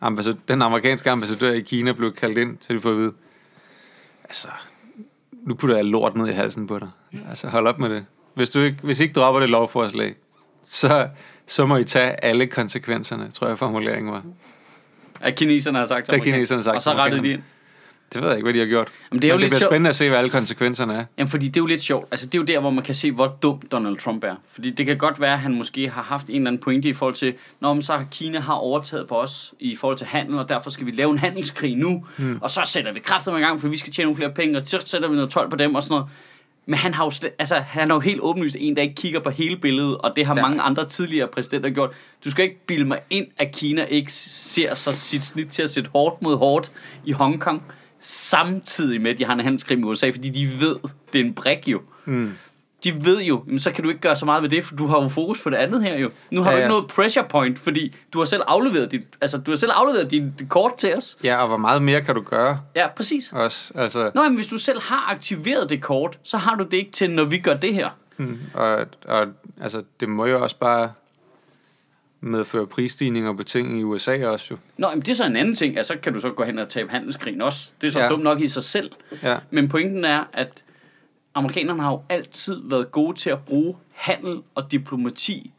ambassad- 0.00 0.36
den 0.48 0.62
amerikanske 0.62 1.10
ambassadør 1.10 1.52
i 1.52 1.60
Kina 1.60 1.92
blev 1.92 2.12
kaldt 2.14 2.38
ind 2.38 2.58
til 2.58 2.76
at 2.76 2.82
få 2.82 2.90
at 2.90 2.96
vide, 2.96 3.12
altså, 4.24 4.48
nu 5.32 5.54
putter 5.54 5.76
jeg 5.76 5.84
lort 5.84 6.16
ned 6.16 6.28
i 6.28 6.32
halsen 6.32 6.66
på 6.66 6.78
dig. 6.78 6.90
Altså, 7.28 7.48
hold 7.48 7.66
op 7.66 7.78
med 7.78 7.90
det. 7.90 8.06
Hvis 8.34 8.50
du 8.50 8.60
ikke, 8.60 8.78
hvis 8.82 9.00
ikke 9.00 9.12
dropper 9.14 9.40
det 9.40 9.50
lovforslag, 9.50 10.14
så, 10.64 11.08
så 11.46 11.66
må 11.66 11.76
I 11.76 11.84
tage 11.84 12.24
alle 12.24 12.46
konsekvenserne, 12.46 13.30
tror 13.30 13.46
jeg 13.48 13.58
formuleringen 13.58 14.12
var. 14.12 14.22
at 15.20 15.34
kineserne 15.34 15.78
har 15.78 15.86
sagt 15.86 16.04
til 16.06 16.12
Det 16.14 16.20
har 16.20 16.24
amerikanerne. 16.24 16.36
kineserne 16.38 16.62
sagt 16.62 16.74
Og 16.76 16.82
så 16.82 16.92
rettede 16.92 17.22
de 17.22 17.30
ind. 17.32 17.42
Det 18.14 18.22
ved 18.22 18.28
jeg 18.28 18.38
ikke, 18.38 18.44
hvad 18.44 18.54
de 18.54 18.58
har 18.58 18.66
gjort. 18.66 18.88
Jamen, 19.10 19.22
det 19.22 19.28
er 19.28 19.32
jo 19.32 19.36
Men 19.36 19.42
det 19.42 19.50
lidt 19.50 19.58
bliver 19.58 19.70
spændende 19.70 19.90
at 19.90 19.96
se, 19.96 20.08
hvad 20.08 20.18
alle 20.18 20.30
konsekvenserne 20.30 20.94
er. 20.94 21.04
Jamen, 21.18 21.30
fordi 21.30 21.46
det 21.46 21.56
er 21.56 21.60
jo 21.60 21.66
lidt 21.66 21.82
sjovt. 21.82 22.08
Altså, 22.10 22.26
det 22.26 22.34
er 22.34 22.38
jo 22.38 22.44
der, 22.44 22.60
hvor 22.60 22.70
man 22.70 22.84
kan 22.84 22.94
se, 22.94 23.12
hvor 23.12 23.38
dum 23.42 23.60
Donald 23.72 23.96
Trump 23.96 24.24
er. 24.24 24.34
Fordi 24.52 24.70
det 24.70 24.86
kan 24.86 24.98
godt 24.98 25.20
være, 25.20 25.32
at 25.32 25.38
han 25.38 25.54
måske 25.54 25.88
har 25.88 26.02
haft 26.02 26.28
en 26.28 26.34
eller 26.36 26.50
anden 26.50 26.62
pointe 26.62 26.88
i 26.88 26.92
forhold 26.92 27.14
til, 27.14 27.34
når 27.60 27.80
så 27.80 27.92
har 27.92 28.06
Kina 28.10 28.40
har 28.40 28.54
overtaget 28.54 29.08
på 29.08 29.14
os 29.14 29.54
i 29.60 29.76
forhold 29.76 29.98
til 29.98 30.06
handel, 30.06 30.38
og 30.38 30.48
derfor 30.48 30.70
skal 30.70 30.86
vi 30.86 30.90
lave 30.90 31.10
en 31.10 31.18
handelskrig 31.18 31.76
nu. 31.76 32.06
Hmm. 32.16 32.38
Og 32.42 32.50
så 32.50 32.60
sætter 32.64 32.92
vi 32.92 33.00
kræfter 33.00 33.36
i 33.36 33.40
gang, 33.40 33.60
for 33.60 33.68
vi 33.68 33.76
skal 33.76 33.92
tjene 33.92 34.04
nogle 34.04 34.16
flere 34.16 34.30
penge, 34.30 34.58
og 34.58 34.62
så 34.66 34.82
sætter 34.84 35.08
vi 35.08 35.14
noget 35.14 35.30
tolv 35.30 35.50
på 35.50 35.56
dem 35.56 35.74
og 35.74 35.82
sådan 35.82 35.94
noget. 35.94 36.10
Men 36.66 36.78
han 36.78 36.94
har 36.94 37.04
jo, 37.04 37.10
slet, 37.10 37.32
altså, 37.38 37.56
han 37.56 37.90
er 37.90 37.94
jo 37.94 38.00
helt 38.00 38.20
åbenlyst 38.20 38.56
en, 38.58 38.76
der 38.76 38.82
ikke 38.82 38.94
kigger 38.94 39.20
på 39.20 39.30
hele 39.30 39.56
billedet, 39.56 39.98
og 39.98 40.12
det 40.16 40.26
har 40.26 40.36
ja. 40.36 40.42
mange 40.42 40.62
andre 40.62 40.88
tidligere 40.88 41.28
præsidenter 41.28 41.70
gjort. 41.70 41.90
Du 42.24 42.30
skal 42.30 42.44
ikke 42.44 42.66
bilde 42.66 42.84
mig 42.84 43.00
ind, 43.10 43.26
at 43.38 43.52
Kina 43.52 43.84
ikke 43.84 44.12
ser 44.12 44.74
sig 44.74 44.94
sit 44.94 45.24
snit 45.24 45.48
til 45.48 45.62
at 45.62 45.70
sætte 45.70 45.90
hårdt 45.92 46.22
mod 46.22 46.36
hårdt 46.36 46.72
i 47.04 47.12
Hongkong, 47.12 47.62
samtidig 48.04 49.00
med, 49.00 49.10
at 49.10 49.18
de 49.18 49.24
har 49.24 49.32
en 49.32 49.40
handelskrig 49.40 49.78
med 49.78 49.88
USA, 49.88 50.10
fordi 50.10 50.28
de 50.28 50.48
ved, 50.60 50.76
det 51.12 51.20
er 51.20 51.24
en 51.24 51.34
brik 51.34 51.68
jo. 51.68 51.80
Mm. 52.04 52.32
De 52.84 53.04
ved 53.04 53.20
jo, 53.22 53.42
jamen, 53.46 53.58
så 53.60 53.70
kan 53.70 53.84
du 53.84 53.90
ikke 53.90 54.00
gøre 54.00 54.16
så 54.16 54.24
meget 54.24 54.42
ved 54.42 54.50
det, 54.50 54.64
for 54.64 54.76
du 54.76 54.86
har 54.86 55.02
jo 55.02 55.08
fokus 55.08 55.40
på 55.40 55.50
det 55.50 55.56
andet 55.56 55.82
her 55.82 55.98
jo. 55.98 56.10
Nu 56.30 56.42
har 56.42 56.50
Ja, 56.50 56.56
ja, 56.56 56.62
du 56.62 56.64
ikke 56.66 56.68
noget 56.78 56.90
pressure 56.90 57.24
point, 57.28 57.58
fordi 57.58 57.94
du 58.12 58.18
har 58.18 58.24
selv 58.24 58.42
afleveret 58.46 58.90
dit, 58.92 59.00
altså, 59.20 59.38
du 59.38 59.50
har 59.50 59.56
selv 59.56 59.72
afleveret 59.74 60.10
dit, 60.10 60.22
dit 60.38 60.48
kort 60.48 60.74
til 60.78 60.96
os. 60.96 61.16
Ja, 61.24 61.36
og 61.42 61.48
hvor 61.48 61.56
meget 61.56 61.82
mere 61.82 62.00
kan 62.02 62.14
du 62.14 62.20
gøre 62.20 62.60
Ja, 62.76 62.88
præcis. 62.96 63.32
også? 63.32 63.72
Altså, 63.74 64.10
Nå, 64.14 64.22
men 64.22 64.34
hvis 64.34 64.48
du 64.48 64.58
selv 64.58 64.80
har 64.82 65.10
aktiveret 65.10 65.70
det 65.70 65.82
kort, 65.82 66.18
så 66.22 66.36
har 66.36 66.54
du 66.54 66.64
det 66.64 66.74
ikke 66.74 66.92
til, 66.92 67.10
når 67.10 67.24
vi 67.24 67.38
gør 67.38 67.54
det 67.54 67.74
her. 67.74 67.88
mm, 68.16 68.38
og, 68.54 68.86
og 69.06 69.26
altså, 69.60 69.82
det 70.00 70.08
må 70.08 70.26
jo 70.26 70.42
også 70.42 70.56
bare 70.58 70.92
medføre 72.24 72.66
prisstigninger 72.66 73.32
på 73.32 73.42
ting 73.42 73.80
i 73.80 73.82
USA 73.82 74.26
også 74.26 74.46
jo. 74.50 74.56
Nå, 74.76 74.90
men 74.90 75.00
det 75.00 75.08
er 75.08 75.14
så 75.14 75.24
en 75.24 75.36
anden 75.36 75.54
ting. 75.54 75.76
Altså, 75.76 75.94
så 75.94 76.00
kan 76.00 76.12
du 76.12 76.20
så 76.20 76.30
gå 76.30 76.44
hen 76.44 76.58
og 76.58 76.68
tabe 76.68 76.90
handelskrigen 76.90 77.42
også. 77.42 77.70
Det 77.80 77.86
er 77.86 77.90
så 77.90 78.02
ja. 78.02 78.08
dumt 78.08 78.24
nok 78.24 78.40
i 78.40 78.48
sig 78.48 78.64
selv. 78.64 78.90
Ja. 79.22 79.38
Men 79.50 79.68
pointen 79.68 80.04
er, 80.04 80.24
at 80.32 80.64
amerikanerne 81.34 81.82
har 81.82 81.90
jo 81.90 82.02
altid 82.08 82.60
været 82.64 82.92
gode 82.92 83.18
til 83.18 83.30
at 83.30 83.38
bruge 83.44 83.76
handel 83.92 84.42
og 84.54 84.72
diplomati 84.72 85.53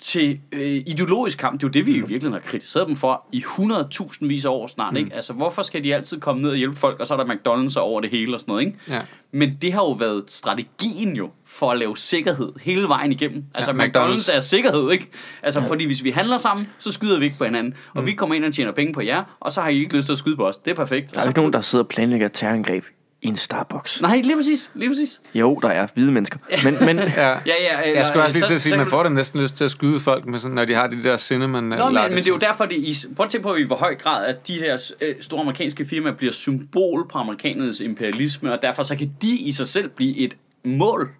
til 0.00 0.40
øh, 0.52 0.82
ideologisk 0.86 1.38
kamp. 1.38 1.60
Det 1.60 1.66
er 1.66 1.68
jo 1.68 1.72
det, 1.72 1.86
vi 1.86 1.92
i 1.92 1.94
virkeligheden 1.94 2.32
har 2.32 2.40
kritiseret 2.40 2.88
dem 2.88 2.96
for 2.96 3.26
i 3.32 3.38
100.000 3.38 4.26
vis 4.26 4.44
af 4.44 4.50
år 4.50 4.66
snart. 4.66 4.92
Mm. 4.92 4.96
Ikke? 4.96 5.14
Altså, 5.14 5.32
hvorfor 5.32 5.62
skal 5.62 5.84
de 5.84 5.94
altid 5.94 6.20
komme 6.20 6.42
ned 6.42 6.50
og 6.50 6.56
hjælpe 6.56 6.76
folk, 6.76 7.00
og 7.00 7.06
så 7.06 7.14
er 7.14 7.24
der 7.24 7.34
McDonald's 7.34 7.78
over 7.78 8.00
det 8.00 8.10
hele 8.10 8.34
og 8.34 8.40
sådan 8.40 8.52
noget. 8.52 8.66
Ikke? 8.66 8.78
Ja. 8.88 9.00
Men 9.32 9.52
det 9.62 9.72
har 9.72 9.80
jo 9.80 9.92
været 9.92 10.24
strategien 10.28 11.16
jo 11.16 11.30
for 11.44 11.70
at 11.70 11.78
lave 11.78 11.96
sikkerhed 11.96 12.52
hele 12.60 12.88
vejen 12.88 13.12
igennem. 13.12 13.44
Altså 13.54 13.72
Ja, 13.72 13.76
McDonald's. 13.86 13.88
McDonald's. 13.88 14.34
er 14.34 14.40
sikkerhed, 14.40 14.90
ikke? 14.90 15.10
Altså 15.42 15.60
ja. 15.60 15.68
fordi 15.68 15.86
hvis 15.86 16.04
vi 16.04 16.10
handler 16.10 16.38
sammen, 16.38 16.68
så 16.78 16.92
skyder 16.92 17.18
vi 17.18 17.24
ikke 17.24 17.38
på 17.38 17.44
hinanden. 17.44 17.74
Og 17.94 18.00
mm. 18.00 18.06
vi 18.06 18.12
kommer 18.12 18.34
ind 18.34 18.44
og 18.44 18.54
tjener 18.54 18.72
penge 18.72 18.92
på 18.92 19.00
jer, 19.00 19.36
og 19.40 19.52
så 19.52 19.60
har 19.60 19.68
I 19.68 19.78
ikke 19.78 19.96
lyst 19.96 20.06
til 20.06 20.12
at 20.12 20.18
skyde 20.18 20.36
på 20.36 20.46
os. 20.46 20.56
Det 20.56 20.70
er 20.70 20.74
perfekt. 20.74 21.14
Der 21.14 21.20
er 21.20 21.24
jo 21.24 21.28
ikke 21.30 21.38
nogen, 21.38 21.52
der 21.52 21.60
sidder 21.60 21.84
og 21.84 21.88
planlægger 21.88 22.28
terrorangreb 22.28 22.84
i 23.26 23.28
en 23.28 23.36
Starbucks. 23.36 24.02
Nej, 24.02 24.20
lige 24.24 24.36
præcis. 24.36 24.70
Lige 24.74 24.90
præcis. 24.90 25.20
Jo, 25.34 25.58
der 25.62 25.68
er 25.68 25.86
hvide 25.94 26.12
mennesker. 26.12 26.38
Men, 26.64 26.76
men 26.80 26.96
Ja. 27.16 27.28
Ja, 27.28 27.38
ja, 27.46 27.82
eller, 27.82 27.94
Jeg 27.94 28.06
skulle 28.06 28.24
også 28.24 28.38
lige 28.38 28.46
til 28.46 28.54
at 28.54 28.60
sige, 28.60 28.72
at 28.72 28.78
man 28.78 28.90
får 28.90 29.02
da 29.02 29.08
næsten 29.08 29.40
lyst 29.40 29.56
til 29.56 29.64
at 29.64 29.70
skyde 29.70 30.00
folk, 30.00 30.26
med 30.26 30.38
sådan, 30.38 30.54
når 30.54 30.64
de 30.64 30.74
har 30.74 30.86
de 30.86 31.02
der 31.02 31.16
cinnamon 31.16 31.64
Nå, 31.64 31.90
men, 31.90 31.94
men 31.94 32.16
det 32.16 32.26
er 32.26 32.30
jo 32.30 32.36
derfor, 32.36 32.64
det 32.64 32.76
i, 32.76 32.96
prøv 33.16 33.24
at 33.24 33.30
tænke 33.32 33.42
på, 33.42 33.54
i 33.54 33.62
hvor 33.62 33.76
høj 33.76 33.94
grad, 33.94 34.26
at 34.26 34.46
de 34.46 34.58
her 34.58 34.92
øh, 35.00 35.14
store 35.20 35.40
amerikanske 35.40 35.84
firmaer 35.84 36.14
bliver 36.14 36.32
symbol 36.32 37.08
på 37.08 37.18
amerikanernes 37.18 37.80
imperialisme, 37.80 38.52
og 38.52 38.62
derfor 38.62 38.82
så 38.82 38.96
kan 38.96 39.12
de 39.22 39.36
i 39.36 39.52
sig 39.52 39.68
selv 39.68 39.88
blive 39.88 40.16
et 40.16 40.36
mål 40.64 41.10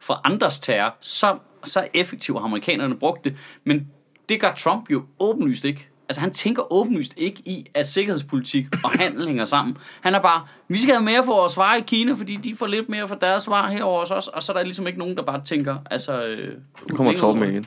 for 0.00 0.20
andres 0.24 0.60
terror. 0.60 0.94
Så, 1.00 1.38
så 1.64 1.88
effektivt 1.94 2.38
har 2.38 2.44
amerikanerne 2.44 2.96
brugt 2.96 3.24
det. 3.24 3.34
Men 3.64 3.86
det 4.28 4.40
gør 4.40 4.52
Trump 4.58 4.90
jo 4.90 5.02
åbenlyst 5.20 5.64
ikke. 5.64 5.88
Altså 6.08 6.20
han 6.20 6.30
tænker 6.32 6.72
åbenlyst 6.72 7.14
ikke 7.16 7.42
i, 7.44 7.66
at 7.74 7.86
sikkerhedspolitik 7.88 8.66
og 8.84 8.90
handel 8.90 9.26
hænger 9.26 9.44
sammen. 9.44 9.76
Han 10.00 10.14
er 10.14 10.22
bare, 10.22 10.46
vi 10.68 10.78
skal 10.78 10.94
have 10.94 11.04
mere 11.04 11.24
for 11.24 11.32
vores 11.34 11.56
varer 11.56 11.76
i 11.76 11.80
Kina, 11.86 12.12
fordi 12.12 12.36
de 12.36 12.56
får 12.56 12.66
lidt 12.66 12.88
mere 12.88 13.08
for 13.08 13.14
deres 13.14 13.48
varer 13.48 13.70
herover 13.70 14.00
hos 14.00 14.10
os, 14.10 14.28
og 14.28 14.42
så 14.42 14.52
er 14.52 14.56
der 14.56 14.64
ligesom 14.64 14.86
ikke 14.86 14.98
nogen, 14.98 15.16
der 15.16 15.22
bare 15.22 15.40
tænker, 15.44 15.76
altså... 15.90 16.24
Øh, 16.26 16.54
nu 16.90 16.96
kommer 16.96 17.12
Torben 17.16 17.40
med 17.40 17.48
igen. 17.50 17.66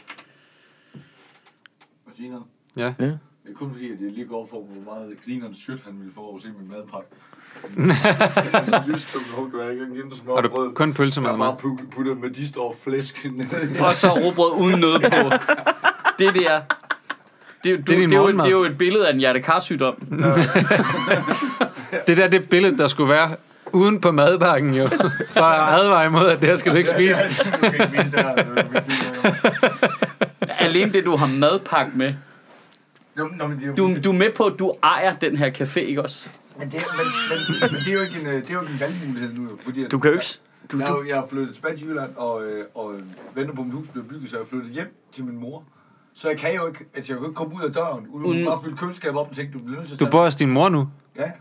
Jeg 2.19 2.27
noget? 2.29 2.43
Ja. 2.77 2.93
Ja. 3.05 3.05
Det 3.05 3.55
er 3.55 3.59
kun 3.59 3.71
fordi, 3.71 3.85
at 3.91 3.97
jeg 4.01 4.11
lige 4.11 4.25
går 4.25 4.47
for, 4.49 4.61
hvor 4.61 4.93
meget 4.93 5.17
grinerens 5.25 5.57
shit, 5.57 5.79
han 5.85 5.99
ville 5.99 6.13
få 6.15 6.21
over 6.21 6.35
at 6.35 6.41
se 6.41 6.47
min 6.59 6.69
madpakke. 6.71 7.09
altså, 8.53 8.83
lysklubb, 8.87 9.25
hun 9.35 9.51
kan 9.51 9.71
ikke 9.71 10.15
små 10.15 10.35
Har 10.35 10.41
du 10.41 10.49
brød. 10.49 10.73
kun 10.73 10.93
pølsemad 10.93 11.29
Der 11.29 11.33
er 11.33 11.37
med? 11.37 11.45
bare 11.45 11.57
pu- 11.63 11.89
puttet 11.95 12.17
med 12.17 12.29
de 12.29 12.47
står 12.47 12.75
flæsk. 12.83 13.27
Og 13.79 13.95
så 13.95 14.09
råbrød 14.13 14.61
uden 14.61 14.79
noget 14.79 15.01
på. 15.11 15.29
Det 16.19 16.33
der... 16.39 16.61
Det, 17.63 17.69
er 17.69 17.71
jo- 17.71 17.77
du, 17.77 17.81
Det 17.81 17.91
er 17.93 17.97
det, 17.97 17.97
din 18.09 18.13
er 18.13 18.17
jo, 18.17 18.31
det 18.31 18.45
er 18.45 18.49
jo 18.49 18.63
et 18.63 18.77
billede 18.77 19.07
af 19.07 19.13
en 19.13 19.19
hjertekarsygdom. 19.19 19.95
Det 22.07 22.17
der, 22.17 22.27
det 22.27 22.49
billede, 22.49 22.77
der 22.77 22.87
skulle 22.87 23.09
være 23.09 23.35
uden 23.71 24.01
på 24.01 24.11
madpakken 24.11 24.73
jo. 24.73 24.87
For 25.33 25.41
at 25.41 25.81
advare 25.81 26.05
imod, 26.05 26.27
at 26.29 26.41
det 26.41 26.49
her 26.49 26.55
skal 26.55 26.71
du 26.71 26.77
ikke 26.77 26.89
spise. 26.89 27.21
Alene 30.41 30.93
det, 30.93 31.05
du 31.05 31.15
har 31.15 31.27
madpakke 31.27 31.97
med. 31.97 32.13
Du, 33.77 33.95
du 34.03 34.09
er 34.11 34.13
med 34.17 34.29
på, 34.35 34.45
at 34.45 34.53
du 34.59 34.73
ejer 34.83 35.15
den 35.15 35.37
her 35.37 35.51
café, 35.51 35.79
ikke 35.79 36.01
også? 36.03 36.29
Men 36.59 36.71
det, 36.71 36.77
er- 36.77 36.81
men, 36.97 37.05
men, 37.29 37.71
men 37.71 37.79
det 37.79 37.87
er 37.87 37.93
jo 37.93 38.01
ikke 38.01 38.19
en, 38.21 38.27
øh, 38.27 38.33
det 38.33 38.49
er 38.49 38.53
jo 38.53 38.61
ikke 38.61 38.73
en 38.73 38.79
valgmulighed 38.79 39.33
nu, 39.33 39.43
jo, 39.43 39.57
fordi 39.63 39.87
Du 39.87 39.99
kan 39.99 40.09
jo 40.11 40.15
ikke... 40.15 40.25
Du, 40.71 40.79
Jeg, 40.79 40.87
du, 40.87 41.03
jeg 41.07 41.15
har 41.15 41.27
flyttet 41.29 41.55
tilbage 41.55 41.77
til 41.77 41.87
Jylland, 41.87 42.09
og, 42.15 42.43
øh, 42.45 42.65
og 42.75 42.93
venter 43.35 43.53
på, 43.55 43.61
at 43.61 43.67
mit 43.67 43.75
hus 43.75 43.87
bliver 43.87 44.05
bygget, 44.05 44.29
så 44.29 44.35
jeg 44.35 44.43
er 44.43 44.47
flyttet 44.49 44.71
hjem 44.71 44.95
til 45.13 45.23
min 45.25 45.39
mor. 45.39 45.63
Så 46.19 46.29
jeg 46.29 46.37
kan 46.37 46.55
jo 46.55 46.67
ikke, 46.67 46.85
at 46.93 47.09
jeg 47.09 47.17
kan 47.17 47.25
ikke 47.25 47.35
komme 47.35 47.55
ud 47.55 47.61
af 47.61 47.73
døren, 47.73 48.07
uden 48.07 48.25
Uden- 48.27 48.45
bare 48.45 48.59
fylde 48.63 48.77
køleskabet 48.77 49.19
op 49.19 49.29
og 49.29 49.35
tænke, 49.35 49.53
du 49.53 49.59
bliver 49.63 49.77
nødt 49.77 49.87
til 49.87 49.95
at 49.95 49.99
Du 49.99 50.07
bor 50.11 50.23
hos 50.23 50.35
din 50.35 50.49
mor 50.49 50.69
nu? 50.69 50.87
Ja, 51.17 51.31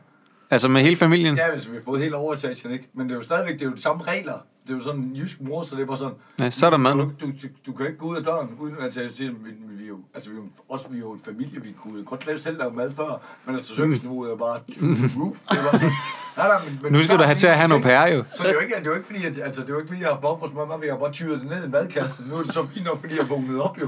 Altså 0.50 0.68
med 0.68 0.82
hele 0.82 0.96
familien? 0.96 1.36
ja 1.36 1.50
altså, 1.52 1.70
vi 1.70 1.76
har 1.76 1.82
fået 1.84 2.02
hele 2.02 2.16
overetagen, 2.16 2.72
ikke? 2.72 2.88
Men 2.94 3.06
det 3.06 3.12
er 3.12 3.16
jo 3.16 3.22
stadigvæk, 3.22 3.54
det 3.54 3.62
er 3.62 3.66
jo 3.66 3.76
de 3.76 3.82
samme 3.82 4.02
regler. 4.02 4.38
Det 4.68 4.74
er 4.74 4.78
jo 4.78 4.84
sådan 4.84 5.00
en 5.00 5.16
jysk 5.16 5.40
mor, 5.40 5.62
så 5.62 5.76
det 5.76 5.82
er 5.82 5.86
bare 5.86 5.96
sådan... 5.98 6.14
Ja, 6.40 6.50
så 6.50 6.66
er 6.66 6.70
der 6.70 6.76
mad 6.76 6.92
du, 6.92 7.00
du, 7.00 7.26
du, 7.26 7.48
du, 7.66 7.72
kan 7.72 7.86
ikke 7.86 7.98
gå 7.98 8.06
ud 8.06 8.16
af 8.16 8.24
døren, 8.24 8.48
uden 8.60 8.74
at 8.80 8.96
jeg 8.96 9.10
siger, 9.10 9.30
vi, 9.30 9.50
vi, 9.78 9.84
er 9.84 9.88
jo, 9.88 9.98
altså, 10.14 10.30
vi 10.30 10.36
er 10.36 10.40
jo, 10.40 10.48
også 10.68 10.88
vi 10.88 10.96
er 10.96 11.00
jo 11.00 11.12
en 11.12 11.20
familie, 11.24 11.62
vi 11.62 11.74
kunne 11.82 12.04
godt 12.04 12.26
lave 12.26 12.38
selv 12.38 12.58
lave 12.58 12.72
mad 12.72 12.90
før, 12.96 13.22
men 13.46 13.54
altså 13.54 13.74
serviceniveauet 13.74 14.30
er 14.32 14.36
bare 14.36 14.58
to 14.58 14.86
roof. 15.20 15.36
Det 15.50 15.58
var 15.64 15.70
sådan, 15.72 15.90
nej, 16.38 16.48
nej, 16.48 16.58
men, 16.64 16.78
men 16.82 16.92
Nu 16.92 17.02
skal 17.02 17.18
du 17.18 17.22
have 17.22 17.38
til 17.38 17.46
at 17.46 17.56
have 17.56 17.68
nogle 17.68 17.84
pære 17.84 18.06
jo. 18.14 18.24
Så 18.32 18.42
det 18.42 18.48
er 18.48 18.54
jo 18.54 18.60
ikke, 18.60 18.74
det 18.74 18.86
er 18.86 18.90
jo 18.90 18.94
ikke 18.94 19.06
fordi, 19.06 19.24
at, 19.26 19.34
altså, 19.46 19.60
det 19.60 19.68
er 19.68 19.72
jo 19.72 19.78
ikke 19.78 19.88
fordi, 19.88 20.00
jeg 20.00 20.08
har 20.08 20.20
behov 20.20 20.38
for 20.40 20.46
smør 20.46 20.66
mad, 20.66 20.78
jeg 20.84 20.92
har 20.92 20.98
bare 20.98 21.12
tyret 21.12 21.40
det 21.40 21.48
ned 21.50 21.62
i 21.62 21.64
en 21.64 21.70
madkasse. 21.70 22.16
Nu 22.30 22.34
er 22.36 22.42
det 22.42 22.52
så 22.52 22.66
fint 22.74 22.84
nok, 22.84 23.00
fordi 23.00 23.14
jeg 23.18 23.30
vågnede 23.30 23.62
op 23.62 23.80
jo. 23.82 23.86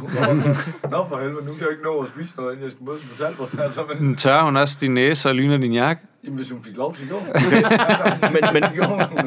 Nå 0.95 1.01
for 1.09 1.17
helvede, 1.23 1.45
nu 1.47 1.53
kan 1.57 1.63
jeg 1.67 1.71
ikke 1.71 1.85
nå 1.85 2.01
at 2.03 2.09
spise 2.09 2.33
noget, 2.37 2.51
inden 2.53 2.65
jeg 2.65 2.71
skal 2.71 2.85
mødes 2.85 3.03
på 3.11 3.17
Talbot. 3.17 3.59
Altså, 3.59 3.81
men, 4.01 4.17
Tørrer 4.17 4.45
hun 4.45 4.57
også 4.57 4.77
din 4.81 4.95
næse 4.95 5.29
og 5.29 5.35
lyner 5.35 5.57
din 5.57 5.73
jakke? 5.73 6.03
Jamen, 6.25 6.37
hvis 6.37 6.51
hun 6.51 6.63
fik 6.63 6.77
lov 6.77 6.95
til 6.95 7.09
det. 7.09 7.17
Men, 8.33 8.45
men, 8.53 8.65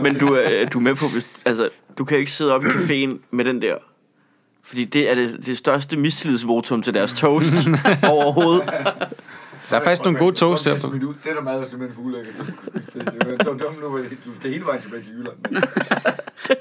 men 0.04 0.20
du, 0.20 0.34
er, 0.34 0.66
du 0.66 0.78
er 0.78 0.82
med 0.82 0.96
på, 0.96 1.08
hvis, 1.08 1.26
altså, 1.46 1.70
du 1.98 2.06
kan 2.06 2.18
ikke 2.18 2.32
sidde 2.32 2.56
op 2.56 2.66
i 2.66 2.68
caféen 2.68 3.20
med 3.32 3.46
den 3.46 3.62
der. 3.62 3.76
Fordi 4.64 4.86
det 4.86 5.12
er 5.12 5.16
det, 5.16 5.46
det 5.46 5.58
største 5.58 5.98
mistillidsvotum 5.98 6.82
til 6.82 6.94
deres 6.94 7.14
toast 7.14 7.54
overhovedet. 8.04 8.64
Der 9.70 9.80
er 9.80 9.84
faktisk 9.84 10.04
nogle 10.04 10.20
gode 10.20 10.36
toast 10.36 10.66
her. 10.66 10.76
Det 10.76 10.82
der 11.36 11.42
mad 11.42 11.60
er 11.62 11.66
simpelthen 11.66 11.96
for 11.96 12.02
ulækkert. 12.02 12.36
det. 12.38 12.54
Det 12.94 13.40
er 13.40 13.44
så 13.44 13.50
dumt 13.54 13.82
nu, 13.82 13.98
Du 14.26 14.36
skal 14.40 14.52
hele 14.52 14.66
vejen 14.66 14.82
tilbage 14.82 15.04
til 15.04 15.12
Jylland. 15.14 15.36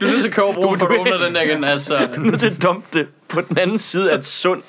Du 0.01 0.07
er 0.07 0.11
nødt 0.11 0.21
til 0.21 0.29
at 0.29 0.35
købe 0.35 0.47
broen, 0.55 0.79
for 0.79 0.87
du- 0.87 1.01
åbner 1.01 1.19
den 1.25 1.35
der 1.35 1.43
igen. 1.43 1.65
Altså, 1.65 1.97
Du 2.17 2.21
er 2.21 2.25
nødt 2.25 2.41
til 2.41 2.51
at 2.51 2.63
dumpe 2.63 2.99
det 2.99 3.09
på 3.29 3.41
den 3.41 3.59
anden 3.59 3.79
side 3.79 4.13
af 4.13 4.19
et 4.19 4.27
sund. 4.27 4.63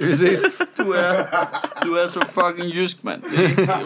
Vi 0.00 0.14
ses. 0.14 0.40
du 0.78 0.90
er, 0.90 1.24
du 1.86 1.92
er 1.94 2.06
så 2.06 2.20
fucking 2.32 2.74
jysk, 2.74 3.04
mand. 3.04 3.22
Det 3.22 3.58
er 3.68 3.78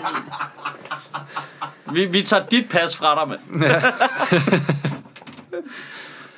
Vi, 1.93 2.05
vi 2.05 2.23
tager 2.23 2.47
dit 2.47 2.69
pas 2.71 2.97
fra 2.97 3.15
dig, 3.21 3.29
mand. 3.29 3.41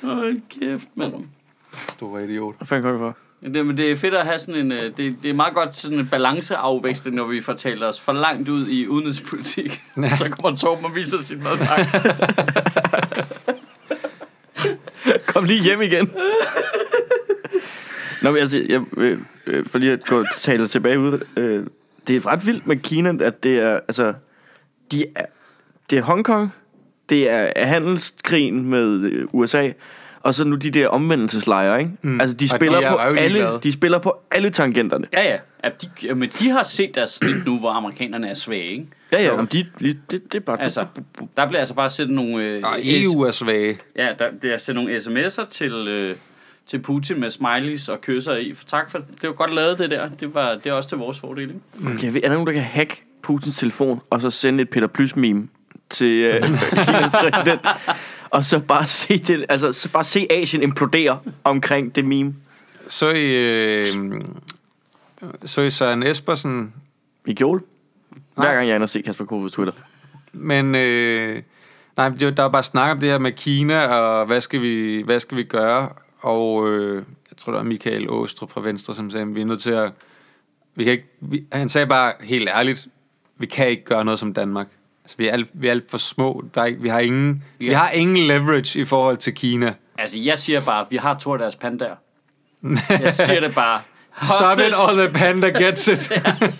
Hold 0.03 0.41
kæft, 0.59 0.87
mand. 0.95 1.13
Stor 1.89 2.19
idiot. 2.19 2.55
Hvad 2.57 2.67
fanden 2.67 2.83
kommer 2.91 3.07
for? 3.07 3.17
Det, 3.41 3.65
men 3.65 3.77
det 3.77 3.91
er 3.91 3.95
fedt 3.95 4.13
at 4.13 4.25
have 4.25 4.39
sådan 4.39 4.55
en... 4.55 4.71
øh, 4.71 4.97
Det, 4.97 5.15
det 5.23 5.29
er 5.29 5.33
meget 5.33 5.53
godt 5.53 5.75
sådan 5.75 5.99
en 5.99 6.07
balanceafveksling, 6.07 7.15
når 7.15 7.27
vi 7.27 7.41
fortæller 7.41 7.87
os 7.87 7.99
for 7.99 8.13
langt 8.13 8.49
ud 8.49 8.67
i 8.67 8.87
udenrigspolitik. 8.87 9.81
Så 10.17 10.29
kommer 10.29 10.57
Torben 10.57 10.85
og 10.85 10.95
viser 10.95 11.21
sin 11.21 11.43
madpakke. 11.43 11.87
Kom 15.27 15.43
lige 15.43 15.63
hjem 15.63 15.81
igen. 15.81 16.11
Nå, 18.21 18.31
men 18.31 18.41
altså, 18.41 18.65
jeg, 18.69 18.81
øh, 18.97 19.19
øh, 19.47 19.65
for 19.65 19.77
lige 19.77 19.91
at 19.91 20.05
gå 20.05 20.23
tale 20.37 20.67
tilbage 20.67 20.99
ud. 20.99 21.25
Øh, 21.37 21.65
det 22.07 22.15
er 22.15 22.25
ret 22.25 22.45
vildt 22.47 22.67
med 22.67 22.77
Kina, 22.77 23.13
at 23.23 23.43
det 23.43 23.59
er, 23.59 23.73
altså, 23.73 24.13
de 24.91 25.05
er, 25.15 25.25
det 25.89 25.97
er 25.97 26.01
Hongkong, 26.01 26.53
det 27.09 27.29
er, 27.29 27.65
handelskrigen 27.65 28.69
med 28.69 29.11
USA, 29.33 29.71
og 30.27 30.33
så 30.33 30.43
nu 30.43 30.55
de 30.55 30.71
der 30.71 30.87
omvendelseslejre, 30.87 31.79
ikke? 31.79 31.91
Mm. 32.01 32.21
Altså, 32.21 32.35
de 32.35 32.49
spiller, 32.49 32.79
de 32.79 32.85
er 32.85 32.91
på 32.91 32.97
alle, 32.97 33.39
glade. 33.39 33.59
de 33.63 33.71
spiller 33.71 33.99
på 33.99 34.17
alle 34.31 34.49
tangenterne. 34.49 35.07
Ja, 35.13 35.23
ja. 35.23 35.37
ja 35.63 35.69
de, 35.81 36.15
men 36.15 36.29
de 36.39 36.49
har 36.49 36.63
set 36.63 36.95
deres 36.95 37.09
snit 37.09 37.45
nu, 37.45 37.59
hvor 37.59 37.71
amerikanerne 37.71 38.29
er 38.29 38.33
svage, 38.33 38.71
ikke? 38.71 38.87
Ja, 39.11 39.23
ja, 39.23 39.31
om 39.31 39.47
de, 39.47 39.65
de, 39.79 39.85
det, 40.11 40.11
det 40.11 40.35
er 40.35 40.39
bare... 40.39 40.61
Altså, 40.61 40.85
der 41.37 41.47
bliver 41.47 41.59
altså 41.59 41.73
bare 41.73 41.89
sendt 41.89 42.11
nogle... 42.11 42.43
Øh, 42.43 42.63
EU 42.83 43.21
er 43.21 43.31
svage. 43.31 43.79
Ja, 43.95 44.09
der, 44.19 44.25
der 44.41 44.53
er 44.53 44.57
sendt 44.57 44.75
nogle 44.75 44.95
sms'er 44.95 45.47
til, 45.49 45.73
øh, 45.87 46.15
til 46.65 46.79
Putin 46.79 47.19
med 47.19 47.29
smileys 47.29 47.89
og 47.89 48.01
kysser 48.01 48.35
i. 48.35 48.53
For 48.53 48.65
tak 48.65 48.91
for, 48.91 48.97
det 48.97 49.29
var 49.29 49.33
godt 49.33 49.53
lavet 49.53 49.79
det 49.79 49.91
der. 49.91 50.09
Det, 50.09 50.35
var, 50.35 50.55
det 50.55 50.65
er 50.65 50.73
også 50.73 50.89
til 50.89 50.97
vores 50.97 51.19
fordel, 51.19 51.43
ikke? 51.49 51.95
Okay, 51.95 52.15
er 52.15 52.21
der 52.21 52.29
nogen, 52.29 52.47
der 52.47 52.53
kan 52.53 52.63
hacke 52.63 53.03
Putins 53.21 53.57
telefon, 53.57 54.01
og 54.09 54.21
så 54.21 54.31
sende 54.31 54.61
et 54.61 54.69
Peter 54.69 54.87
Plys 54.87 55.15
meme 55.15 55.47
til 55.89 56.23
øh, 56.23 56.41
Kinas 56.85 57.11
præsident, 57.11 57.61
og 58.29 58.45
så 58.45 58.59
bare 58.59 58.87
se 59.01 59.17
det, 59.17 59.45
altså 59.49 59.73
så 59.73 59.89
bare 59.89 60.03
se 60.03 60.27
Asien 60.29 60.63
implodere 60.63 61.19
omkring 61.43 61.95
det 61.95 62.05
meme. 62.05 62.35
Så 62.89 63.09
i, 63.09 63.35
øh, 63.35 64.21
så 65.45 65.61
i 65.61 65.71
Søren 65.71 66.03
Espersen, 66.03 66.73
I 67.25 67.33
kjole. 67.33 67.61
Hver 68.35 68.53
gang 68.53 68.67
jeg 68.67 68.71
er 68.71 68.75
inde 68.75 68.85
og 68.85 68.89
se 68.89 69.01
Kasper 69.01 69.25
Kofods 69.25 69.51
Twitter. 69.51 69.73
men 70.33 70.75
øh, 70.75 71.41
nej, 71.97 72.09
der 72.09 72.43
er 72.43 72.49
bare 72.49 72.63
snak 72.63 72.91
om 72.91 72.99
det 72.99 73.09
her 73.09 73.19
med 73.19 73.31
Kina, 73.31 73.85
og 73.85 74.25
hvad 74.25 74.41
skal 74.41 74.61
vi, 74.61 75.01
hvad 75.05 75.19
skal 75.19 75.37
vi 75.37 75.43
gøre? 75.43 75.89
Og 76.19 76.69
øh, 76.69 76.95
jeg 77.31 77.37
tror, 77.37 77.51
det 77.51 77.57
var 77.57 77.63
Michael 77.63 78.09
Åstrup 78.09 78.51
fra 78.51 78.61
Venstre, 78.61 78.95
som 78.95 79.11
sagde, 79.11 79.25
at 79.25 79.35
vi 79.35 79.41
er 79.41 79.45
nødt 79.45 79.61
til 79.61 79.71
at... 79.71 79.91
Vi 80.75 80.83
kan 80.83 80.93
ikke, 80.93 81.07
vi, 81.19 81.43
han 81.51 81.69
sagde 81.69 81.87
bare 81.87 82.13
helt 82.21 82.49
ærligt, 82.49 82.87
vi 83.37 83.45
kan 83.45 83.69
ikke 83.69 83.83
gøre 83.83 84.05
noget 84.05 84.19
som 84.19 84.33
Danmark. 84.33 84.67
Altså, 85.07 85.17
vi 85.17 85.27
er 85.27 85.31
alt, 85.33 85.47
vi 85.53 85.67
er 85.67 85.71
alt 85.71 85.91
for 85.91 85.97
små. 85.97 86.43
Der 86.55 86.61
er, 86.61 86.65
ikke- 86.65 86.81
vi, 86.81 86.89
har 86.89 86.99
ingen, 86.99 87.43
vi 87.59 87.67
har 87.73 87.89
ingen 87.89 88.17
leverage 88.27 88.79
i 88.79 88.85
forhold 88.85 89.17
til 89.17 89.33
Kina. 89.33 89.73
Altså, 89.97 90.17
jeg 90.17 90.37
siger 90.37 90.61
bare, 90.61 90.85
vi 90.89 90.95
har 90.97 91.13
to 91.17 91.33
af 91.33 91.39
deres 91.39 91.55
pandaer. 91.55 91.95
Jeg 92.89 93.13
siger 93.25 93.39
det 93.39 93.55
bare. 93.55 93.81
Stop 94.23 94.57
it, 94.59 94.63
all 94.89 94.97
the 94.97 95.09
panda 95.19 95.47
gets 95.47 95.87
it. 95.87 96.11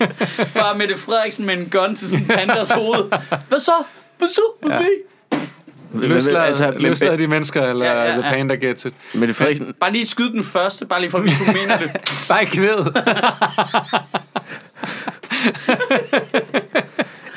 bare 0.53 0.77
Mette 0.77 0.97
Frederiksen 0.97 1.45
med 1.45 1.57
en 1.57 1.69
gun 1.69 1.95
til 1.95 2.17
en 2.19 2.25
pandas 2.25 2.71
hoved. 2.71 3.03
Hvad 3.47 3.59
så? 3.59 3.73
Hvad 4.17 4.27
så? 4.27 4.41
Hvad 4.61 4.71
Ja. 4.71 4.81
ja. 4.81 6.07
Løslader, 6.07 6.41
altså, 6.41 6.71
men- 6.71 6.81
løslader 6.81 7.15
de 7.15 7.27
mennesker, 7.27 7.63
eller 7.69 7.85
Ja, 7.85 7.91
ja, 7.93 7.99
ja, 7.99 8.05
ja, 8.09 8.15
ja. 8.15 8.21
the 8.21 8.31
panda 8.33 8.55
gets 8.55 8.85
it. 8.85 8.93
Mette 9.15 9.33
Frederiksen, 9.33 9.73
Bare 9.79 9.91
lige 9.91 10.05
skyd 10.07 10.29
den 10.29 10.43
første, 10.43 10.85
bare 10.85 10.99
lige 11.01 11.11
for 11.11 11.17
at 11.17 11.23
vi 11.23 11.31
kunne 11.39 11.53
mene 11.53 11.73
det. 11.79 11.91
Bare 12.29 12.43
i 12.43 12.45
knæet. 12.45 12.93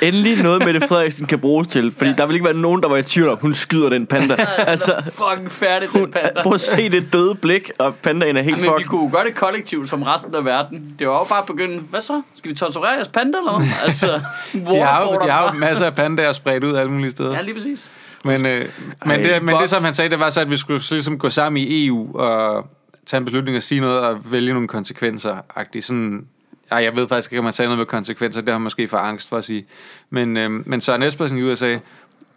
Endelig 0.02 0.42
noget 0.42 0.64
Mette 0.64 0.88
Frederiksen 0.88 1.26
kan 1.26 1.38
bruges 1.38 1.68
til, 1.68 1.92
fordi 1.92 2.10
ja. 2.10 2.16
der 2.16 2.26
vil 2.26 2.34
ikke 2.34 2.44
være 2.46 2.54
nogen, 2.54 2.82
der 2.82 2.88
var 2.88 2.96
i 2.96 3.02
tvivl 3.02 3.28
om, 3.28 3.38
hun 3.40 3.54
skyder 3.54 3.88
den 3.88 4.06
panda. 4.06 4.36
altså, 4.58 4.92
Fucking 5.04 5.52
færdig, 5.52 5.88
den 5.92 6.10
panda. 6.10 6.42
prøv 6.42 6.54
at 6.54 6.60
se 6.60 6.88
det 6.88 7.12
døde 7.12 7.34
blik, 7.34 7.70
og 7.78 7.94
pandaen 7.94 8.36
er 8.36 8.42
helt 8.42 8.56
Men 8.56 8.62
vi 8.64 8.68
fucked. 8.68 8.86
kunne 8.86 9.02
jo 9.04 9.10
gøre 9.12 9.24
det 9.24 9.34
kollektivt 9.34 9.88
som 9.88 10.02
resten 10.02 10.34
af 10.34 10.44
verden. 10.44 10.94
Det 10.98 11.08
var 11.08 11.18
jo 11.18 11.24
bare 11.24 11.44
begyndt. 11.46 11.90
Hvad 11.90 12.00
så? 12.00 12.22
Skal 12.34 12.50
vi 12.50 12.56
torturere 12.56 12.90
jeres 12.92 13.08
panda 13.08 13.38
eller 13.38 13.58
hvad? 13.58 13.68
Altså, 13.84 14.20
De 14.52 14.76
har, 14.80 15.02
jo, 15.02 15.18
de 15.26 15.30
har 15.30 15.52
jo 15.52 15.58
masser 15.58 15.86
af 15.86 15.94
pandaer 15.94 16.32
spredt 16.32 16.64
ud 16.64 16.76
alle 16.76 16.92
mulige 16.92 17.10
steder. 17.10 17.32
Ja, 17.34 17.40
lige 17.42 17.54
præcis. 17.54 17.90
Men, 18.24 18.46
øh, 18.46 18.64
men, 19.04 19.10
Ej, 19.10 19.16
det, 19.16 19.42
men 19.42 19.54
det, 19.56 19.70
som 19.70 19.84
han 19.84 19.94
sagde, 19.94 20.10
det 20.10 20.18
var 20.18 20.30
så, 20.30 20.40
at 20.40 20.50
vi 20.50 20.56
skulle 20.56 20.82
ligesom 20.90 21.18
gå 21.18 21.30
sammen 21.30 21.62
i 21.62 21.86
EU 21.86 22.18
og 22.18 22.66
tage 23.06 23.18
en 23.18 23.24
beslutning 23.24 23.56
og 23.56 23.62
sige 23.62 23.80
noget 23.80 24.00
og 24.00 24.18
vælge 24.32 24.52
nogle 24.52 24.68
konsekvenser. 24.68 25.36
-agtigt. 25.56 25.80
Sådan, 25.80 26.26
ja, 26.70 26.76
jeg 26.76 26.96
ved 26.96 27.08
faktisk 27.08 27.32
ikke, 27.32 27.38
om 27.38 27.44
man 27.44 27.52
sagde 27.52 27.66
noget 27.68 27.78
med 27.78 27.86
konsekvenser. 27.86 28.40
Det 28.40 28.48
har 28.48 28.58
man 28.58 28.62
måske 28.64 28.88
for 28.88 28.98
angst 28.98 29.28
for 29.28 29.36
at 29.36 29.44
sige. 29.44 29.66
Men, 30.10 30.36
øh, 30.36 30.50
men 30.68 30.80
Søren 30.80 31.02
Espersen 31.02 31.38
i 31.38 31.42
USA, 31.42 31.78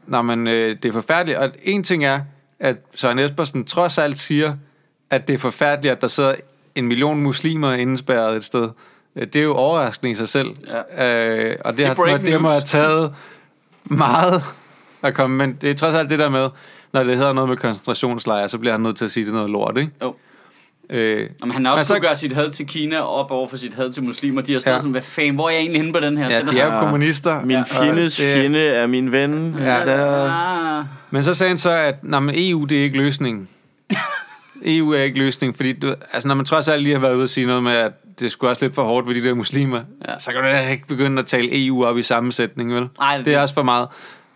når 0.07 0.21
man, 0.21 0.47
øh, 0.47 0.77
det 0.84 0.86
er 0.89 0.93
forfærdeligt. 0.93 1.38
Og 1.38 1.51
en 1.63 1.84
ting 1.84 2.05
er, 2.05 2.19
at 2.59 2.75
Søren 2.95 3.19
Espersen 3.19 3.65
trods 3.65 3.97
alt 3.97 4.19
siger, 4.19 4.55
at 5.09 5.27
det 5.27 5.34
er 5.34 5.38
forfærdeligt, 5.38 5.91
at 5.91 6.01
der 6.01 6.07
sidder 6.07 6.36
en 6.75 6.88
million 6.88 7.21
muslimer 7.21 7.73
indespærret 7.73 8.36
et 8.38 8.43
sted. 8.45 8.69
Øh, 9.15 9.27
Det 9.27 9.36
er 9.36 9.43
jo 9.43 9.53
overraskende 9.53 10.11
i 10.11 10.15
sig 10.15 10.27
selv. 10.27 10.49
Ja. 10.97 11.49
Øh, 11.49 11.57
og 11.65 11.71
det, 11.71 11.77
Det 11.77 11.88
har, 11.88 11.93
breaking 11.95 12.25
det 12.31 12.41
må 12.41 12.49
have 12.49 12.61
taget 12.61 13.13
meget 13.84 14.43
at 15.03 15.13
komme. 15.13 15.36
Men 15.38 15.57
det 15.61 15.69
er 15.69 15.73
trods 15.73 15.93
alt 15.93 16.09
det 16.09 16.19
der 16.19 16.29
med, 16.29 16.49
når 16.93 17.03
det 17.03 17.17
hedder 17.17 17.34
noget 17.34 17.49
med 17.49 17.57
koncentrationslejre, 17.57 18.49
så 18.49 18.57
bliver 18.57 18.71
han 18.71 18.81
nødt 18.81 18.97
til 18.97 19.05
at 19.05 19.11
sige, 19.11 19.25
det 19.25 19.29
er 19.31 19.36
noget 19.36 19.49
lort, 19.49 19.77
ikke? 19.77 19.91
Jo. 20.01 20.15
Øh, 20.89 21.29
Jamen, 21.41 21.53
han 21.53 21.65
har 21.65 21.71
også 21.71 21.79
Men 21.81 21.86
så- 21.86 21.93
kunne 21.93 22.01
gøre 22.01 22.15
sit 22.15 22.34
had 22.34 22.51
til 22.51 22.67
Kina 22.67 22.99
op 22.99 23.31
over 23.31 23.47
for 23.47 23.57
sit 23.57 23.73
had 23.73 23.91
til 23.91 24.03
muslimer. 24.03 24.41
De 24.41 24.53
har 24.53 24.59
stået 24.59 24.71
Ja. 24.71 24.75
ja. 24.75 24.79
sådan, 24.79 24.91
hvad 24.91 25.01
fanden, 25.01 25.36
hvor 25.36 25.47
er 25.49 25.51
jeg 25.53 25.59
egentlig 25.59 25.81
henne 25.81 25.93
på 25.93 25.99
den 25.99 26.17
her? 26.17 26.29
ja, 26.29 26.39
Den 26.39 26.47
er 26.47 26.51
de 26.51 26.57
er 26.59 26.61
sådan, 26.63 26.73
jo 26.73 26.79
kommunister. 26.79 27.41
Min 27.45 27.55
og 27.57 27.67
fjendes 27.67 28.15
det- 28.15 28.36
fjende 28.36 28.59
er 28.59 28.88
min 28.88 29.11
ven. 29.11 29.55
Ja. 29.59 29.84
Så, 29.84 29.91
ah, 29.95 30.86
Men 31.11 31.23
så 31.23 31.34
sagde 31.34 31.49
han 31.49 31.57
så, 31.57 31.71
at 31.71 32.03
nej, 32.03 32.19
men 32.19 32.36
EU, 32.38 32.65
det 32.65 32.79
er 32.79 32.84
ikke 32.84 32.97
løsningen. 32.97 33.47
EU 34.65 34.91
er 34.93 35.01
ikke 35.01 35.17
løsningen, 35.19 35.55
fordi 35.55 35.73
du, 35.73 35.95
altså, 36.13 36.27
når 36.27 36.36
man 36.36 36.45
trods 36.45 36.67
alt 36.67 36.84
lige 36.84 36.93
har 36.93 36.99
været 37.01 37.13
ude 37.15 37.23
og 37.23 37.29
sige 37.29 37.47
noget 37.47 37.63
med, 37.63 37.71
at 37.71 37.91
det 38.19 38.31
skulle 38.31 38.51
også 38.51 38.65
lidt 38.65 38.75
for 38.75 38.84
hårdt 38.84 39.07
ved 39.07 39.15
de 39.15 39.23
der 39.23 39.34
muslimer, 39.34 39.79
ja. 40.05 40.11
Ja. 40.11 40.19
så 40.19 40.31
kan 40.31 40.41
du 40.41 40.47
da 40.47 40.69
ikke 40.69 40.88
begynde 40.88 41.19
at 41.19 41.25
tale 41.25 41.65
EU 41.65 41.86
op 41.86 41.97
i 41.97 42.03
sammensætning, 42.03 42.73
vel? 42.75 42.89
Nej, 42.99 43.17
det 43.17 43.34
er 43.36 43.41
også 43.41 43.53
for 43.53 43.63
meget. 43.63 43.88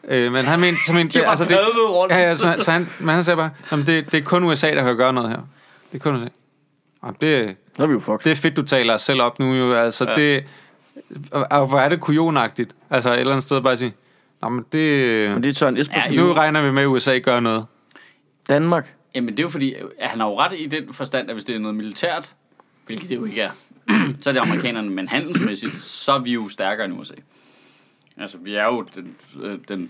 Øh, 0.10 0.32
men 0.32 0.42
han 0.42 0.60
mente, 0.60 0.80
så 0.88 0.94
mente 0.94 1.14
de 1.20 1.28
altså, 1.30 1.46
det, 1.46 1.58
rundt. 1.90 2.14
ja, 2.14 2.20
ja, 2.20 2.36
så, 2.36 2.56
så 2.60 2.72
han, 2.72 2.88
men 3.00 3.10
han 3.16 3.24
sagde 3.24 3.38
bare, 3.38 3.50
jamen, 3.72 3.86
det, 3.86 4.12
det 4.12 4.18
er 4.18 4.22
kun 4.24 4.44
USA, 4.44 4.72
der 4.72 4.84
kan 4.84 4.98
gøre 4.98 5.14
noget 5.14 5.30
her. 5.30 5.38
Det 5.92 6.00
er 6.00 6.04
kun 6.04 6.16
USA. 6.16 6.28
Jamen, 7.04 7.16
det, 7.22 7.56
så 7.76 7.84
er 7.84 7.88
vi 7.88 7.94
jo 7.94 8.00
fucked. 8.00 8.24
det 8.24 8.32
er 8.32 8.36
fedt, 8.36 8.58
du 8.58 8.62
taler 8.62 8.94
os 8.94 9.02
selv 9.02 9.22
op 9.22 9.40
nu 9.40 9.54
jo. 9.54 9.74
Altså, 9.74 10.10
ja. 10.10 10.16
Det, 10.16 10.46
og, 11.32 11.48
og 11.52 11.68
hvor 11.68 11.80
er 11.80 11.90
det 11.90 12.00
kujonagtigt? 12.00 12.76
Altså, 12.90 13.14
et 13.14 13.20
eller 13.20 13.34
andet 13.34 13.46
sted 13.46 13.62
bare 13.62 13.78
sige, 13.78 13.94
Nå, 14.42 14.50
men 14.50 14.66
det, 14.72 15.30
Men 15.30 15.44
det 15.44 15.50
er 15.50 15.54
Søren 15.54 15.78
Espersen. 15.78 16.12
Ja, 16.14 16.22
nu 16.22 16.28
jo. 16.28 16.34
regner 16.34 16.62
vi 16.62 16.72
med, 16.72 16.82
at 16.82 16.88
USA 16.88 17.18
gør 17.18 17.40
noget. 17.40 17.66
Danmark. 18.50 18.96
Jamen, 19.16 19.30
det 19.30 19.40
er 19.40 19.44
jo 19.44 19.50
fordi, 19.50 19.74
at 20.00 20.10
han 20.10 20.20
har 20.20 20.28
jo 20.28 20.40
ret 20.40 20.60
i 20.60 20.66
den 20.68 20.94
forstand, 20.94 21.30
at 21.30 21.36
hvis 21.36 21.44
det 21.44 21.56
er 21.56 21.60
noget 21.60 21.76
militært, 21.76 22.34
hvilket 22.86 23.10
det 23.10 23.16
jo 23.16 23.26
ikke 23.26 23.42
er, 23.42 23.50
så 24.22 24.30
er 24.30 24.34
det 24.34 24.42
amerikanerne, 24.42 24.90
men 24.90 25.08
handelsmæssigt, 25.08 25.78
så 25.78 26.12
er 26.12 26.20
vi 26.20 26.34
jo 26.34 26.50
stærkere 26.50 26.86
end 26.86 27.00
USA. 27.00 27.14
Altså, 28.18 28.38
vi 28.38 28.56
er 28.56 28.66
jo 28.66 28.86
den, 28.96 29.16
øh, 29.44 29.60
den 29.68 29.90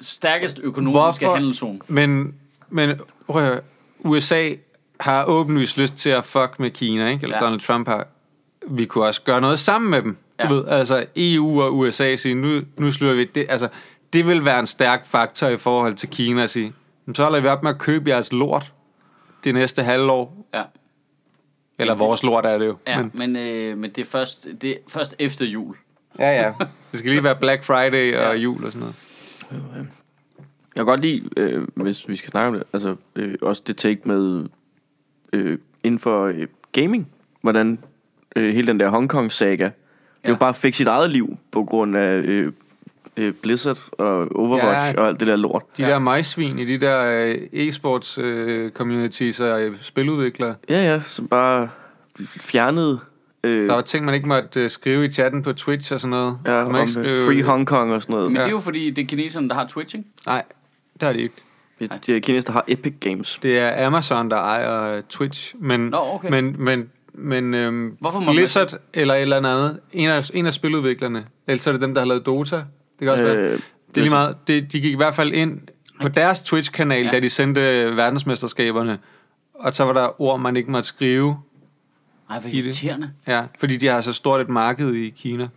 stærkest 0.00 0.60
økonomiske 0.62 1.24
Hvorfor? 1.24 1.36
handelszone. 1.36 1.78
Men, 1.88 2.34
men 2.68 3.00
prøv 3.26 3.42
at 3.42 3.48
høre, 3.48 3.60
USA 3.98 4.50
har 5.00 5.24
åbenlyst 5.24 5.78
lyst 5.78 5.96
til 5.96 6.10
at 6.10 6.24
fuck 6.24 6.60
med 6.60 6.70
Kina, 6.70 7.08
ikke? 7.10 7.22
Eller 7.22 7.36
ja. 7.36 7.44
Donald 7.44 7.60
Trump 7.60 7.88
har. 7.88 8.06
Vi 8.68 8.84
kunne 8.84 9.04
også 9.04 9.22
gøre 9.22 9.40
noget 9.40 9.58
sammen 9.58 9.90
med 9.90 10.02
dem. 10.02 10.16
Ja. 10.38 10.48
Du 10.48 10.54
ved, 10.54 10.68
altså 10.68 11.06
EU 11.16 11.62
og 11.62 11.76
USA 11.78 12.16
siger, 12.16 12.36
nu, 12.36 12.60
nu 12.76 12.92
slutter 12.92 13.16
vi 13.16 13.24
det. 13.24 13.46
Altså, 13.48 13.68
det 14.12 14.26
vil 14.26 14.44
være 14.44 14.58
en 14.60 14.66
stærk 14.66 15.06
faktor 15.06 15.46
i 15.48 15.56
forhold 15.56 15.94
til 15.94 16.08
Kina 16.08 16.42
at 16.42 16.50
sige, 16.50 16.72
"Men 17.06 17.14
så 17.14 17.22
holder 17.22 17.40
vi 17.40 17.48
op 17.48 17.62
med 17.62 17.70
at 17.70 17.78
købe 17.78 18.10
jeres 18.10 18.32
lort 18.32 18.72
det 19.44 19.54
næste 19.54 19.82
halvår. 19.82 20.46
Ja, 20.54 20.62
Eller 21.78 21.94
vores 21.94 22.22
lort 22.22 22.46
er 22.46 22.58
det 22.58 22.66
jo. 22.66 22.76
ja 22.86 23.02
Men, 23.02 23.10
men, 23.14 23.36
øh, 23.36 23.78
men 23.78 23.90
det, 23.90 23.98
er 24.02 24.06
først, 24.06 24.46
det 24.62 24.70
er 24.70 24.76
først 24.88 25.14
efter 25.18 25.46
jul. 25.46 25.76
ja, 26.18 26.42
ja. 26.42 26.52
Det 26.92 26.98
skal 26.98 27.10
lige 27.10 27.24
være 27.24 27.36
Black 27.36 27.64
Friday 27.64 28.16
og 28.16 28.22
Ja. 28.28 28.32
jul 28.32 28.64
og 28.64 28.72
sådan 28.72 28.80
noget. 28.80 28.96
Jeg 30.76 30.76
kan 30.76 30.84
godt 30.86 31.00
lide, 31.00 31.28
øh, 31.36 31.66
hvis 31.74 32.08
vi 32.08 32.16
skal 32.16 32.30
snakke 32.30 32.48
om 32.48 32.54
det, 32.54 32.62
altså 32.72 32.96
øh, 33.16 33.34
også 33.42 33.62
det 33.66 33.76
take 33.76 34.00
med 34.04 34.46
øh, 35.32 35.58
inden 35.84 36.00
for 36.00 36.24
øh, 36.24 36.46
gaming, 36.72 37.08
hvordan 37.42 37.78
øh, 38.36 38.54
hele 38.54 38.66
den 38.68 38.80
der 38.80 38.88
Hong 38.88 39.08
Kong-saga, 39.10 39.64
ja. 39.64 39.70
Det 40.22 40.24
er 40.24 40.28
jo 40.30 40.36
bare 40.36 40.54
fik 40.54 40.74
sit 40.74 40.86
eget 40.88 41.10
liv 41.10 41.38
på 41.50 41.64
grund 41.64 41.96
af 41.96 42.16
øh, 42.16 42.52
øh, 43.16 43.32
Blizzard 43.32 43.78
og 43.92 44.36
Overwatch 44.36 44.64
Ja. 44.66 44.84
ja. 44.86 45.00
og 45.00 45.08
alt 45.08 45.20
det 45.20 45.28
der 45.28 45.36
lort. 45.36 45.62
De 45.76 45.82
Ja. 45.82 45.88
der 45.88 45.98
majsvin 45.98 46.58
i 46.58 46.64
de 46.64 46.78
der 46.78 47.04
øh, 47.52 47.68
e-sports 47.68 48.20
øh, 48.20 48.70
communities 48.70 49.40
og 49.40 49.62
øh, 49.62 49.76
spiludviklere. 49.82 50.54
Ja, 50.68 50.82
ja, 50.84 51.00
som 51.00 51.28
bare 51.28 51.68
fjernede 52.26 53.00
øh, 53.44 53.68
Der 53.68 53.74
var 53.74 53.80
ting, 53.80 54.04
man 54.04 54.14
ikke 54.14 54.28
måtte 54.28 54.60
øh, 54.60 54.70
skrive 54.70 55.04
i 55.06 55.10
chatten 55.12 55.42
på 55.42 55.52
Twitch 55.52 55.92
og 55.92 56.00
sådan 56.00 56.10
noget. 56.10 56.38
ja, 56.46 56.50
Så 56.50 56.66
om 56.66 56.72
man 56.72 56.80
ikke 56.80 56.92
skrive- 56.92 57.26
Free 57.26 57.42
Hong 57.42 57.66
Kong 57.66 57.92
og 57.92 58.02
sådan 58.02 58.14
noget. 58.14 58.30
Men 58.32 58.36
Ja. 58.36 58.42
det 58.42 58.48
er 58.48 58.52
jo 58.52 58.60
fordi, 58.60 58.90
det 58.90 59.02
er 59.02 59.06
kineserne, 59.06 59.48
der 59.48 59.54
har 59.54 59.66
Twitch, 59.66 59.96
ikke? 59.96 60.08
Nej, 60.26 60.42
det 60.94 61.02
har 61.02 61.12
de 61.12 61.18
ikke. 61.20 61.34
Det, 61.78 61.92
det 62.06 62.16
er 62.16 62.20
kineser, 62.20 62.46
der 62.46 62.52
har 62.52 62.64
Epic 62.68 62.94
Games. 63.00 63.38
Det 63.42 63.58
er 63.58 63.86
Amazon, 63.86 64.30
der 64.30 64.36
ejer 64.36 64.96
øh, 64.96 65.02
Twitch. 65.08 65.54
Men, 65.58 65.80
Nå, 65.80 65.96
okay. 66.14 66.30
men, 66.30 66.54
men, 66.64 66.90
men 67.12 67.54
øhm, 67.54 67.96
Hvorfor 68.00 68.20
må 68.20 68.26
man- 68.26 68.34
Blizzard 68.34 68.74
eller 68.94 69.14
et 69.14 69.22
eller 69.22 69.36
andet, 69.36 69.80
en 69.92 70.08
af, 70.08 70.30
en 70.34 70.46
af 70.46 70.54
spiludviklerne, 70.54 71.24
ellers 71.46 71.66
er 71.66 71.72
det 71.72 71.80
dem, 71.80 71.94
der 71.94 72.00
har 72.00 72.06
lavet 72.06 72.26
Dota. 72.26 72.56
Det 72.56 72.64
kan 73.00 73.08
også 73.08 73.24
øh, 73.24 73.36
være. 73.36 73.44
Det 73.52 73.60
er 73.96 74.00
lige 74.00 74.10
meget. 74.10 74.36
Det, 74.48 74.72
de 74.72 74.80
gik 74.80 74.92
i 74.92 74.96
hvert 74.96 75.14
fald 75.14 75.32
ind 75.32 75.60
på 76.00 76.08
deres 76.08 76.40
Twitch-kanal, 76.40 77.04
Ja. 77.04 77.10
da 77.10 77.20
de 77.20 77.30
sendte 77.30 77.60
verdensmesterskaberne. 77.96 78.98
Og 79.54 79.74
så 79.74 79.84
var 79.84 79.92
der 79.92 80.20
ord, 80.22 80.40
man 80.40 80.56
ikke 80.56 80.70
måtte 80.70 80.88
skrive. 80.88 81.38
Ej, 82.30 82.38
hvor 82.40 82.50
irriterende. 82.50 83.10
Ja, 83.26 83.42
fordi 83.58 83.76
de 83.76 83.86
har 83.86 84.00
så 84.00 84.12
stort 84.12 84.40
et 84.40 84.48
marked 84.48 84.94
i 84.94 85.08
Kina. 85.10 85.48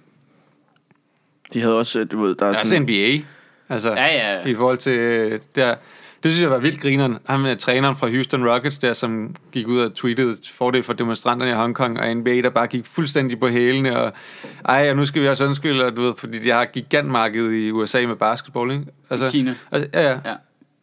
De 1.54 1.62
havde 1.62 1.78
også, 1.80 2.00
øh, 2.00 2.12
du 2.12 2.22
ved, 2.22 2.36
der 2.36 2.46
er 2.46 2.50
Der 2.50 2.56
er 2.56 2.60
også 2.60 2.70
sådan... 2.70 2.84
NBA. 2.84 3.26
Altså, 3.70 3.90
Ja, 3.92 4.06
ja, 4.06 4.34
ja. 4.40 4.46
i 4.46 4.56
forhold 4.56 4.78
til 4.78 4.98
øh, 5.00 5.40
der. 5.56 5.76
Det 6.24 6.32
synes 6.32 6.42
jeg 6.42 6.50
var 6.50 6.60
vildt 6.60 6.82
grineren. 6.82 7.18
Ham 7.26 7.46
er 7.46 7.56
træneren 7.56 7.96
fra 7.96 8.10
Houston 8.10 8.50
Rockets 8.50 8.80
der, 8.80 8.94
som 8.94 9.36
gik 9.52 9.68
ud 9.68 9.80
og 9.80 9.94
tweetede 9.94 10.38
fordel 10.54 10.84
for 10.84 10.94
demonstranterne 10.94 11.52
i 11.52 11.54
Hongkong, 11.54 12.00
og 12.00 12.16
NBA, 12.16 12.42
der 12.42 12.50
bare 12.50 12.68
gik 12.68 12.86
fuldstændig 12.86 13.40
på 13.40 13.48
hælene, 13.48 14.00
og 14.00 14.14
ej, 14.66 14.90
og 14.90 14.96
nu 14.96 15.06
skal 15.06 15.22
vi 15.22 15.28
også 15.28 15.46
undskylde, 15.46 15.86
og 15.86 15.96
du 15.96 16.02
ved, 16.02 16.14
fordi 16.18 16.40
de 16.40 16.50
har 16.50 16.66
gigantmarked 16.66 17.52
i 17.52 17.72
USA 17.72 18.08
med 18.08 18.16
basketball, 18.16 18.72
ikke? 18.72 18.86
Altså, 19.10 19.32
Kina. 19.32 19.56
Altså, 19.72 19.90
ja, 19.94 20.10
ja. 20.10 20.20
Ja. 20.26 20.36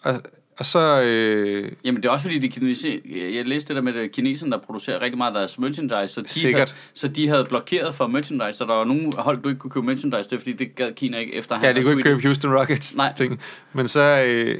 Og, 0.02 0.22
og 0.58 0.66
så, 0.66 1.02
øh, 1.02 1.72
Jamen, 1.84 2.02
det 2.02 2.08
er 2.08 2.12
også 2.12 2.22
fordi, 2.22 2.38
de 2.38 2.48
kinese... 2.48 3.00
jeg 3.34 3.46
læste 3.46 3.68
det 3.68 3.76
der 3.76 3.92
med 3.92 4.00
at 4.00 4.12
kineserne, 4.12 4.52
der 4.52 4.58
producerer 4.58 5.02
rigtig 5.02 5.18
meget 5.18 5.30
af 5.30 5.38
deres 5.38 5.58
merchandise, 5.58 6.14
så 6.14 6.20
de, 6.20 6.28
Sikkert. 6.28 6.68
Havde, 6.68 6.80
så 6.94 7.08
de 7.08 7.28
havde 7.28 7.44
blokeret 7.48 7.94
for 7.94 8.06
merchandise, 8.06 8.58
så 8.58 8.64
der 8.64 8.74
var 8.74 8.84
nogle 8.84 9.10
hold, 9.18 9.42
du 9.42 9.48
ikke 9.48 9.58
kunne 9.58 9.70
købe 9.70 9.86
merchandise, 9.86 10.30
det 10.30 10.32
er 10.32 10.38
fordi, 10.38 10.52
det 10.52 10.74
gad 10.74 10.92
Kina 10.92 11.18
ikke 11.18 11.34
efter, 11.34 11.54
han 11.54 11.64
ja, 11.64 11.68
det 11.68 11.74
havde 11.76 11.86
kunne 11.86 12.00
ikke 12.00 12.10
købe 12.10 12.22
Houston 12.22 12.54
Rockets 12.54 12.96
Nej. 12.96 13.12
ting. 13.16 13.40
Men 13.72 13.88
så, 13.88 14.24
øh, 14.26 14.58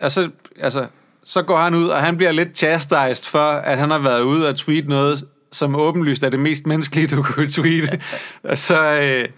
altså, 0.00 0.30
altså, 0.60 0.86
så 1.24 1.42
går 1.42 1.58
han 1.58 1.74
ud, 1.74 1.88
og 1.88 2.02
han 2.02 2.16
bliver 2.16 2.32
lidt 2.32 2.56
chastised 2.56 3.24
for, 3.24 3.50
at 3.50 3.78
han 3.78 3.90
har 3.90 3.98
været 3.98 4.20
ude 4.20 4.48
og 4.48 4.56
tweet 4.56 4.88
noget, 4.88 5.24
som 5.52 5.76
åbenlyst 5.76 6.22
er 6.22 6.28
det 6.28 6.40
mest 6.40 6.66
menneskelige, 6.66 7.06
du 7.06 7.22
kunne 7.22 7.48
tweete. 7.48 8.02
og, 8.50 8.58
så, 8.58 9.00
øh, 9.00 9.28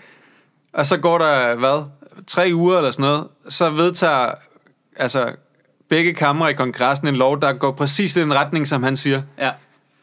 og 0.73 0.87
så 0.87 0.97
går 0.97 1.19
der, 1.19 1.57
hvad, 1.57 1.85
tre 2.27 2.51
uger 2.55 2.77
eller 2.77 2.91
sådan 2.91 3.03
noget, 3.03 3.29
så 3.49 3.71
vedtager 3.71 4.33
altså, 4.97 5.33
begge 5.89 6.15
kamre 6.15 6.51
i 6.51 6.55
kongressen 6.55 7.09
en 7.09 7.17
lov, 7.17 7.41
der 7.41 7.53
går 7.53 7.73
præcis 7.73 8.17
i 8.17 8.21
den 8.21 8.35
retning, 8.35 8.69
som 8.69 8.83
han 8.83 8.97
siger. 8.97 9.23
Ja. 9.39 9.51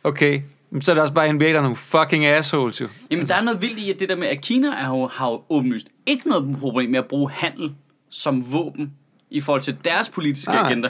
Okay, 0.03 0.41
så 0.81 0.91
er 0.91 0.93
det 0.93 1.01
også 1.01 1.13
bare 1.13 1.33
NBA, 1.33 1.45
der 1.45 1.57
er 1.57 1.61
nogle 1.61 1.75
fucking 1.75 2.25
assholes 2.25 2.81
jo. 2.81 2.87
Jamen, 3.11 3.27
der 3.27 3.35
er 3.35 3.41
noget 3.41 3.61
vildt 3.61 3.79
i, 3.79 3.91
at 3.91 3.99
det 3.99 4.09
der 4.09 4.15
med, 4.15 4.27
at 4.27 4.41
Kina 4.41 4.67
er 4.67 4.87
jo, 4.87 5.07
har 5.07 5.29
jo 5.29 5.41
åbenlyst 5.49 5.87
ikke 6.05 6.29
noget 6.29 6.57
problem 6.59 6.89
med 6.89 6.99
at 6.99 7.05
bruge 7.05 7.31
handel 7.31 7.75
som 8.09 8.51
våben 8.51 8.93
i 9.29 9.41
forhold 9.41 9.61
til 9.61 9.77
deres 9.85 10.09
politiske 10.09 10.51
Nej. 10.51 10.61
agenda. 10.67 10.89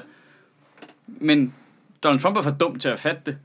Men 1.07 1.53
Donald 2.03 2.19
Trump 2.19 2.37
er 2.37 2.41
for 2.41 2.51
dum 2.51 2.79
til 2.79 2.89
at 2.89 2.99
fatte 2.99 3.21
det. 3.25 3.37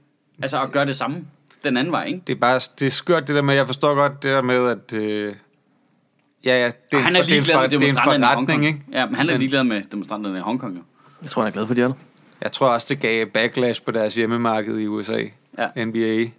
Altså 0.42 0.62
at 0.62 0.72
gøre 0.72 0.86
det 0.86 0.96
samme 0.96 1.24
den 1.64 1.76
anden 1.76 1.92
vej, 1.92 2.04
ikke? 2.04 2.22
Det 2.26 2.32
er 2.34 2.40
bare, 2.40 2.60
det 2.78 2.86
er 2.86 2.90
skørt 2.90 3.28
det 3.28 3.36
der 3.36 3.42
med, 3.42 3.54
jeg 3.54 3.66
forstår 3.66 3.94
godt 3.94 4.12
det 4.22 4.30
der 4.30 4.42
med, 4.42 4.68
at, 4.68 4.92
øh, 4.92 5.34
ja, 6.44 6.60
ja, 6.60 6.66
det 6.66 6.72
er, 6.92 6.96
Og 6.96 7.04
han 7.04 7.16
er 7.16 7.20
er 7.20 7.24
ligeglad 7.24 7.54
for, 7.54 7.60
med 7.60 7.68
det 7.68 7.76
er 7.76 7.80
en 7.80 7.86
demonstranterne 7.86 8.24
i 8.32 8.34
Hongkong. 8.34 8.66
ikke? 8.66 8.80
Ja, 8.92 9.06
men 9.06 9.14
han 9.14 9.28
er 9.28 9.32
Men- 9.32 9.38
ligeglad 9.38 9.64
med 9.64 9.82
demonstranterne 9.82 10.38
i 10.38 10.40
Hongkong, 10.40 10.76
jo. 10.76 10.82
Jeg 11.22 11.30
tror, 11.30 11.42
han 11.42 11.48
er 11.48 11.52
glad 11.52 11.66
for, 11.66 11.74
de 11.74 11.80
der. 11.80 11.92
Jeg 12.42 12.52
tror 12.52 12.68
også, 12.68 12.86
det 12.90 13.00
gav 13.00 13.26
backlash 13.26 13.82
på 13.84 13.90
deres 13.90 14.14
hjemmemarked 14.14 14.78
i 14.78 14.86
USA, 14.86 15.22
Ja. 15.58 15.84
NBA, 15.86 16.30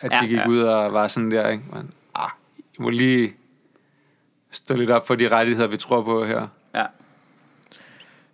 at 0.00 0.12
Ja, 0.12 0.20
de 0.22 0.26
gik 0.28 0.36
ja. 0.36 0.48
ud 0.48 0.58
og 0.60 0.92
var 0.92 1.08
sådan 1.08 1.30
der, 1.30 1.48
ikke? 1.48 1.64
Men, 1.72 1.90
ah, 2.14 2.30
I 2.78 2.82
må 2.82 2.90
lige 2.90 3.32
stå 4.50 4.74
lidt 4.76 4.90
op 4.90 5.06
for 5.06 5.14
de 5.14 5.28
rettigheder, 5.28 5.68
vi 5.68 5.76
tror 5.76 6.02
på 6.02 6.24
her. 6.24 6.46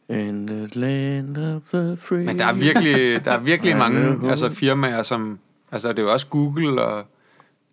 In 0.09 0.47
the 0.47 0.67
land 0.73 1.37
of 1.37 1.63
the 1.63 1.97
free. 1.97 2.25
Men 2.25 2.39
der 2.39 2.47
er 2.47 2.53
virkelig, 2.53 3.25
der 3.25 3.33
er 3.33 3.39
virkelig 3.39 3.77
mange 3.77 4.21
det 4.23 4.31
altså, 4.31 4.51
firmaer, 4.51 5.03
som... 5.03 5.39
Altså, 5.73 5.89
det 5.89 5.99
er 5.99 6.03
jo 6.03 6.13
også 6.13 6.27
Google 6.27 6.83
og 6.83 7.05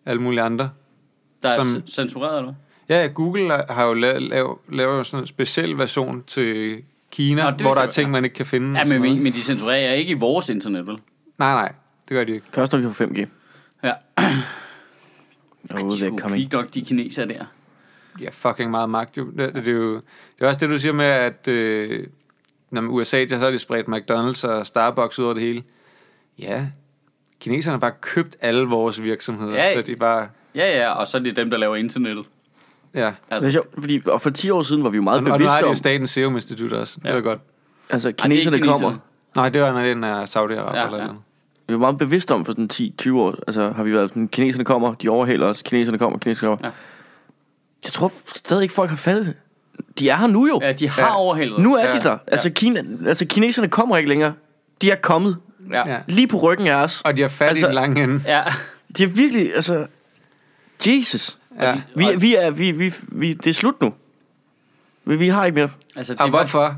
alle 0.06 0.22
mulige 0.22 0.42
andre. 0.42 0.70
Der 1.44 1.50
er 1.50 1.64
Som- 1.64 1.88
censureret, 1.88 2.38
eller? 2.40 2.54
Ja, 2.90 3.02
ja, 3.02 3.08
Google 3.08 3.50
har 3.70 3.86
jo 3.88 3.94
lavet, 3.94 4.22
lavet, 4.22 4.58
lavet 4.70 5.08
sådan 5.08 5.24
en 5.24 5.28
speciel 5.28 5.78
version 5.78 6.24
til 6.28 6.84
Kina, 7.12 7.44
Nå, 7.44 7.52
det 7.52 7.62
hvor 7.62 7.74
der 7.74 7.82
er 7.82 7.90
ting, 7.90 8.12
man 8.12 8.24
ikke 8.24 8.34
kan 8.34 8.46
finde. 8.46 8.80
Ja, 8.80 8.86
men, 8.86 9.02
noget. 9.02 9.16
men, 9.16 9.24
men 9.24 9.34
de 9.34 9.42
censurerer 9.42 9.94
ikke 9.94 10.12
i 10.12 10.14
vores 10.14 10.50
internet, 10.50 10.88
vel? 10.88 10.96
Nej, 11.38 11.54
nej, 11.54 11.72
det 12.10 12.16
gør 12.16 12.24
de 12.24 12.34
ikke. 12.34 12.46
Først 12.54 12.74
når 12.74 12.80
vi 12.80 12.94
får 12.94 13.06
5G. 13.06 13.26
Ja. 13.84 13.94
Oh, 15.74 15.82
de 15.90 16.00
skulle 16.00 16.48
nok, 16.52 16.74
de 16.74 16.82
kinesere 16.82 17.28
der. 17.28 17.46
Ja, 18.22 18.30
fucking 18.32 18.72
meget 18.72 18.90
magt 18.90 19.18
jo. 19.18 19.26
Det, 19.26 19.56
det, 19.56 19.68
er 19.68 19.72
jo. 19.72 19.96
det 19.96 20.04
er 20.40 20.48
også 20.48 20.60
det, 20.60 20.70
du 20.70 20.78
siger 20.78 20.94
med, 20.94 21.06
at 21.06 21.48
øh, 21.48 22.08
når 22.72 22.82
man 22.82 22.92
USA, 22.92 23.28
så 23.28 23.38
har 23.38 23.52
de 23.52 23.58
spredt 23.58 23.88
McDonald's 23.88 24.48
og 24.48 24.68
Starbucks 24.68 25.20
ud 25.20 25.26
over 25.26 25.34
det 25.34 25.44
hele. 25.44 25.64
Ja, 26.40 26.68
kineserne 27.40 27.72
har 27.74 27.80
bare 27.80 27.94
købt 28.02 28.38
alle 28.42 28.66
vores 28.68 29.02
virksomheder, 29.02 29.54
Ja, 29.54 29.74
så 29.74 29.82
de 29.82 29.92
er 29.92 29.96
bare... 29.96 30.28
Ja, 30.56 30.78
ja, 30.78 30.90
og 30.92 31.08
så 31.08 31.18
er 31.18 31.22
det 31.22 31.36
dem, 31.36 31.50
der 31.50 31.58
laver 31.58 31.76
internettet. 31.76 32.26
Ja. 32.94 33.00
Det 33.00 33.06
er 33.08 33.14
Altså, 33.32 33.52
sjovt, 33.52 33.68
fordi 33.80 34.02
og 34.06 34.22
for 34.22 34.30
10 34.30 34.50
år 34.50 34.62
siden 34.62 34.84
var 34.84 34.90
vi 34.90 34.96
jo 34.96 35.02
meget 35.04 35.18
Og, 35.18 35.24
og 35.24 35.30
nu 35.30 35.34
bevidste 35.34 35.52
har 35.52 35.60
de 35.60 35.66
om, 35.66 35.70
jo 35.72 35.76
Statens 35.76 36.10
Serum 36.10 36.36
Institut 36.36 36.72
også. 36.74 37.00
Det 37.04 37.10
Ja. 37.10 37.16
er 37.16 37.22
godt. 37.22 37.40
altså 37.90 38.08
det 38.08 38.20
er 38.20 38.24
kineserne 38.24 38.56
ikke 38.58 38.68
kommer. 38.68 38.80
kineserne. 38.90 39.02
Nej, 39.36 39.50
det 39.50 39.62
var, 39.62 39.72
når 39.72 39.82
den 39.82 40.04
er 40.04 40.26
Saudi-Arabien 40.26 40.78
Ja, 40.78 40.86
eller 40.86 41.04
ja. 41.04 41.10
Vi 41.68 41.74
var 41.74 41.80
meget 41.80 41.98
bevidste 41.98 42.32
om 42.34 42.46
for 42.46 42.52
sådan 42.52 42.70
10-20 43.14 43.20
år. 43.20 43.36
Altså 43.48 43.72
har 43.76 43.84
vi 43.84 43.94
været 43.94 44.10
sådan, 44.10 44.28
kineserne 44.28 44.66
kommer, 44.66 44.94
de 44.94 45.10
overhaler 45.10 45.48
os, 45.48 45.62
kineserne 45.62 45.98
kommer, 45.98 46.20
kineserne 46.20 46.50
kommer. 46.50 46.68
Ja. 46.68 46.74
Jeg 47.84 47.92
tror 47.92 48.12
stadig 48.36 48.64
ikke, 48.64 48.74
folk 48.74 48.90
har 48.90 48.98
faldet 48.98 49.26
det. 49.26 49.36
De 50.00 50.10
er 50.10 50.16
her 50.16 50.28
nu 50.28 50.48
jo. 50.48 50.60
ja, 50.64 50.72
de 50.74 50.90
har 50.90 51.02
Ja. 51.02 51.16
overhældet. 51.18 51.60
Nu 51.60 51.76
er 51.76 51.86
Ja. 51.88 51.92
de 52.00 52.04
der. 52.04 52.18
Altså, 52.28 52.50
Kina, 52.50 52.84
altså 53.08 53.26
kineserne 53.26 53.68
kommer 53.70 53.98
ikke 53.98 54.10
længere. 54.10 54.34
De 54.82 54.92
er 54.92 54.96
kommet 54.96 55.38
Ja. 55.72 55.90
Ja. 55.90 56.00
lige 56.08 56.28
på 56.28 56.38
ryggen 56.38 56.68
af 56.68 56.76
os. 56.76 57.02
Og 57.06 57.18
de 57.18 57.22
har 57.22 57.30
fat 57.30 57.50
altså, 57.50 57.66
i 57.66 57.68
den 57.68 57.76
lange 57.76 58.04
ende. 58.04 58.22
ja. 58.26 58.44
De 58.98 59.04
er 59.04 59.08
virkelig, 59.08 59.56
altså... 59.56 59.88
Jesus. 60.88 61.38
Ja. 61.62 61.82
Vi, 61.96 62.06
vi 62.18 62.36
er, 62.36 62.52
vi, 62.52 62.72
vi, 62.72 62.94
vi, 63.08 63.34
det 63.34 63.48
er 63.48 63.54
slut 63.54 63.82
nu. 63.82 63.94
Vi, 65.06 65.16
vi 65.16 65.28
har 65.28 65.46
ikke 65.46 65.56
mere. 65.56 65.70
Altså, 65.96 66.14
det 66.14 66.22
Og 66.22 66.30
hvorfor? 66.30 66.76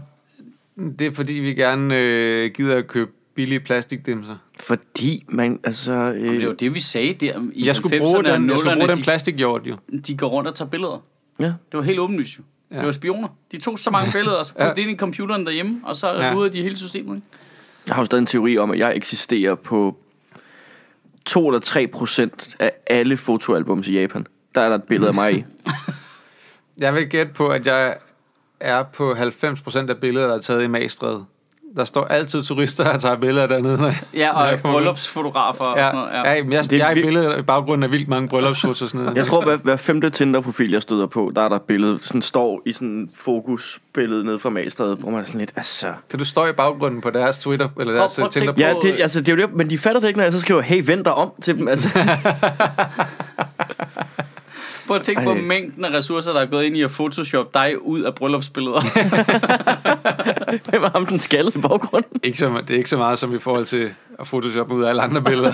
Det 0.99 1.07
er 1.07 1.11
fordi, 1.13 1.33
vi 1.33 1.53
gerne 1.53 1.95
øh, 1.97 2.51
gider 2.53 2.75
at 2.77 2.87
købe 2.87 3.11
billige 3.35 3.59
plastikdimser. 3.59 4.35
Fordi 4.59 5.23
man, 5.27 5.59
altså... 5.63 5.91
Øh, 5.91 6.21
det 6.21 6.37
var 6.37 6.43
jo 6.43 6.53
det, 6.53 6.75
vi 6.75 6.79
sagde 6.79 7.13
der 7.13 7.33
i 7.53 7.65
Jeg 7.67 7.75
skulle 7.75 7.99
bruge 7.99 8.19
90'erne 8.19 8.31
og 8.31 8.39
den, 8.39 8.49
jeg 8.49 8.59
skulle 8.59 8.75
bruge 8.75 8.87
0'erne, 8.87 8.95
den 8.95 9.03
plastikjord 9.03 9.63
jo. 9.63 9.75
de, 9.91 9.99
de 10.01 10.17
går 10.17 10.27
rundt 10.27 10.47
og 10.49 10.55
tager 10.55 10.69
billeder. 10.69 11.03
ja. 11.39 11.45
Det 11.45 11.53
var 11.73 11.81
helt 11.81 11.99
åbenlyst 11.99 12.37
jo. 12.39 12.43
Ja. 12.71 12.77
Det 12.77 12.85
var 12.85 12.91
spioner. 12.91 13.27
De 13.51 13.57
tog 13.57 13.79
så 13.79 13.91
mange 13.91 14.11
billeder, 14.11 14.35
og 14.37 14.45
så 14.45 14.53
Ja. 14.59 14.69
det 14.69 14.77
ind 14.77 14.91
i 14.91 14.95
computeren 14.97 15.45
derhjemme, 15.45 15.81
og 15.83 15.95
så 15.95 16.07
Ja. 16.13 16.39
ja. 16.41 16.47
de 16.49 16.61
hele 16.61 16.77
systemet. 16.77 17.15
Ikke? 17.15 17.27
Jeg 17.87 17.95
har 17.95 18.01
jo 18.01 18.05
stadig 18.05 18.21
en 18.21 18.25
teori 18.25 18.57
om, 18.57 18.71
at 18.71 18.79
jeg 18.79 18.95
eksisterer 18.95 19.55
på 19.55 19.97
2 21.25 21.47
eller 21.47 21.59
3 21.59 21.87
procent 21.87 22.55
af 22.59 22.71
alle 22.87 23.17
fotoalbums 23.17 23.87
i 23.87 23.99
Japan. 23.99 24.25
Der 24.55 24.61
er 24.61 24.69
der 24.69 24.75
et 24.75 24.83
billede 24.83 25.07
af 25.07 25.13
mig 25.13 25.33
i. 25.37 25.45
Jeg 26.79 26.93
vil 26.95 27.09
gætte 27.09 27.33
på, 27.33 27.47
at 27.47 27.65
jeg 27.65 27.97
er 28.59 28.83
på 28.83 29.13
90% 29.13 29.89
af 29.89 29.97
billeder, 29.97 30.27
der 30.27 30.35
er 30.35 30.41
taget 30.41 30.63
i 30.63 30.67
Magstred. 30.67 31.19
Der 31.75 31.85
står 31.85 32.05
altid 32.05 32.43
turister 32.43 32.89
og 32.89 33.01
tager 33.01 33.15
billeder 33.15 33.47
dernede. 33.47 33.77
Når 33.77 33.85
jeg, 33.87 33.97
Ja, 34.13 34.31
når 34.31 34.43
jeg 34.45 34.59
og 34.63 34.69
ud. 34.69 34.73
bryllupsfotografer 34.73 35.65
og 35.65 35.77
sådan 35.77 35.95
Ja, 35.95 36.01
noget. 36.01 36.13
ja. 36.25 36.33
ja 36.33 36.43
men 36.43 36.53
jeg, 36.53 36.63
Det 36.63 36.73
er 36.73 36.77
jeg 36.77 36.87
er 36.87 36.91
i 36.91 36.93
vildt. 36.93 37.07
billedet 37.07 37.39
i 37.39 37.41
baggrunden 37.41 37.83
af 37.83 37.91
vildt 37.91 38.07
mange 38.07 38.27
bryllupsfotos 38.27 38.81
og 38.81 38.89
sådan 38.89 39.01
noget. 39.05 39.17
Jeg 39.17 39.25
tror, 39.25 39.43
hver, 39.43 39.57
hver 39.57 39.75
femte 39.75 40.09
Tinder-profil, 40.09 40.71
jeg 40.71 40.81
støder 40.81 41.07
på, 41.07 41.31
der 41.35 41.41
er 41.41 41.49
der 41.49 41.57
billede, 41.57 41.99
sådan 42.01 42.21
står 42.21 42.61
i 42.65 42.73
sådan 42.73 42.87
en 42.87 43.09
fokusbillede 43.15 44.25
nede 44.25 44.39
fra 44.39 44.49
Magstred, 44.49 44.95
hvor 44.97 45.09
man 45.09 45.21
er 45.21 45.25
sådan 45.25 45.39
lidt, 45.39 45.51
altså... 45.55 45.87
Så 46.11 46.17
du 46.17 46.25
står 46.25 46.47
i 46.47 46.51
baggrunden 46.51 47.01
på 47.01 47.09
deres 47.09 47.39
Twitter, 47.39 47.69
eller 47.79 47.93
deres 47.93 48.15
prøv 48.15 48.23
prøv, 48.23 48.31
Tinder. 48.31 48.51
på- 48.53 48.59
Ja, 48.59 48.73
det, 48.81 49.01
altså, 49.01 49.21
det 49.21 49.29
er 49.29 49.35
jo 49.35 49.41
det, 49.47 49.55
men 49.55 49.69
de 49.69 49.77
fatter 49.77 50.01
det 50.01 50.07
ikke, 50.07 50.17
når 50.17 50.23
jeg 50.23 50.33
så 50.33 50.39
skriver, 50.41 50.61
hey, 50.61 50.81
vend 50.85 51.03
dig 51.03 51.13
om 51.13 51.31
til 51.41 51.57
dem. 51.57 51.67
Altså, 51.67 51.89
Prøv 54.87 54.97
at 54.97 55.03
tænke 55.03 55.23
på 55.23 55.33
mængden 55.33 55.85
af 55.85 55.89
ressourcer, 55.89 56.33
der 56.33 56.41
er 56.41 56.45
gået 56.45 56.63
ind 56.63 56.77
i 56.77 56.81
at 56.81 56.91
photoshop 56.91 57.53
dig 57.53 57.81
ud 57.81 58.01
af 58.01 58.15
bryllupsbilleder. 58.15 58.81
hvem 60.69 60.83
er 60.83 60.89
ham 60.89 61.05
den 61.05 61.19
skalle 61.19 61.51
i 61.55 61.61
baggrunden? 61.61 62.19
Ikke 62.23 62.37
så, 62.37 62.61
det 62.61 62.69
er 62.69 62.77
ikke 62.77 62.89
så 62.89 62.97
meget 62.97 63.19
som 63.19 63.35
i 63.35 63.39
forhold 63.39 63.65
til 63.65 63.93
at 64.19 64.27
photoshoppe 64.27 64.75
ud 64.75 64.83
af 64.83 64.89
alle 64.89 65.01
andre 65.01 65.21
billeder. 65.21 65.53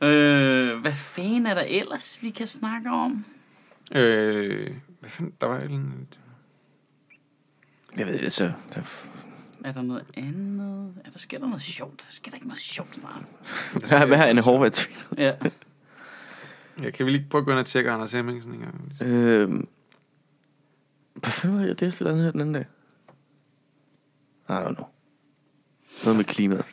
øh, 0.08 0.80
hvad 0.80 0.92
fanden 0.92 1.46
er 1.46 1.54
der 1.54 1.64
ellers, 1.66 2.18
vi 2.20 2.30
kan 2.30 2.46
snakke 2.46 2.90
om? 2.90 3.24
øh, 3.92 4.70
hvad 5.00 5.10
fanden, 5.10 5.34
der 5.40 5.46
var 5.46 5.58
andet... 5.58 6.18
Jeg 7.96 8.06
ved 8.06 8.18
det, 8.18 8.32
så... 8.32 8.52
Er 9.64 9.72
der 9.72 9.82
noget 9.82 10.04
andet? 10.16 10.94
Er 11.04 11.10
der 11.10 11.18
sker 11.18 11.38
der 11.38 11.46
noget 11.46 11.62
sjovt? 11.62 12.06
Sker 12.10 12.30
der 12.30 12.36
ikke 12.36 12.46
noget 12.46 12.60
sjovt 12.60 12.94
snart? 12.94 13.22
Hvad, 13.88 14.06
hvad 14.06 14.16
har 14.16 14.26
Anne 14.26 14.40
Horvath 14.40 14.72
tweetet? 14.72 15.52
Ja. 16.78 16.84
Jeg 16.84 16.92
kan 16.94 17.06
vel 17.06 17.14
ikke 17.14 17.28
prøve 17.30 17.40
at 17.40 17.44
gå 17.44 17.50
ind 17.50 17.58
og 17.58 17.66
tjekke 17.66 17.90
Anders 17.90 18.12
Hemmingsen 18.12 18.54
en 18.54 18.60
gang. 18.60 18.92
Øhm, 19.02 19.68
hvad 21.14 21.30
fanden 21.32 21.58
var 21.58 21.66
jeg 21.66 21.80
det 21.80 22.00
lidt 22.00 22.08
andet 22.08 22.24
her 22.24 22.30
den 22.30 22.40
anden 22.40 22.54
dag? 22.54 22.66
I 24.48 24.52
don't 24.52 24.74
know. 24.74 24.86
Noget 26.04 26.16
med 26.16 26.24
klimaet. 26.24 26.64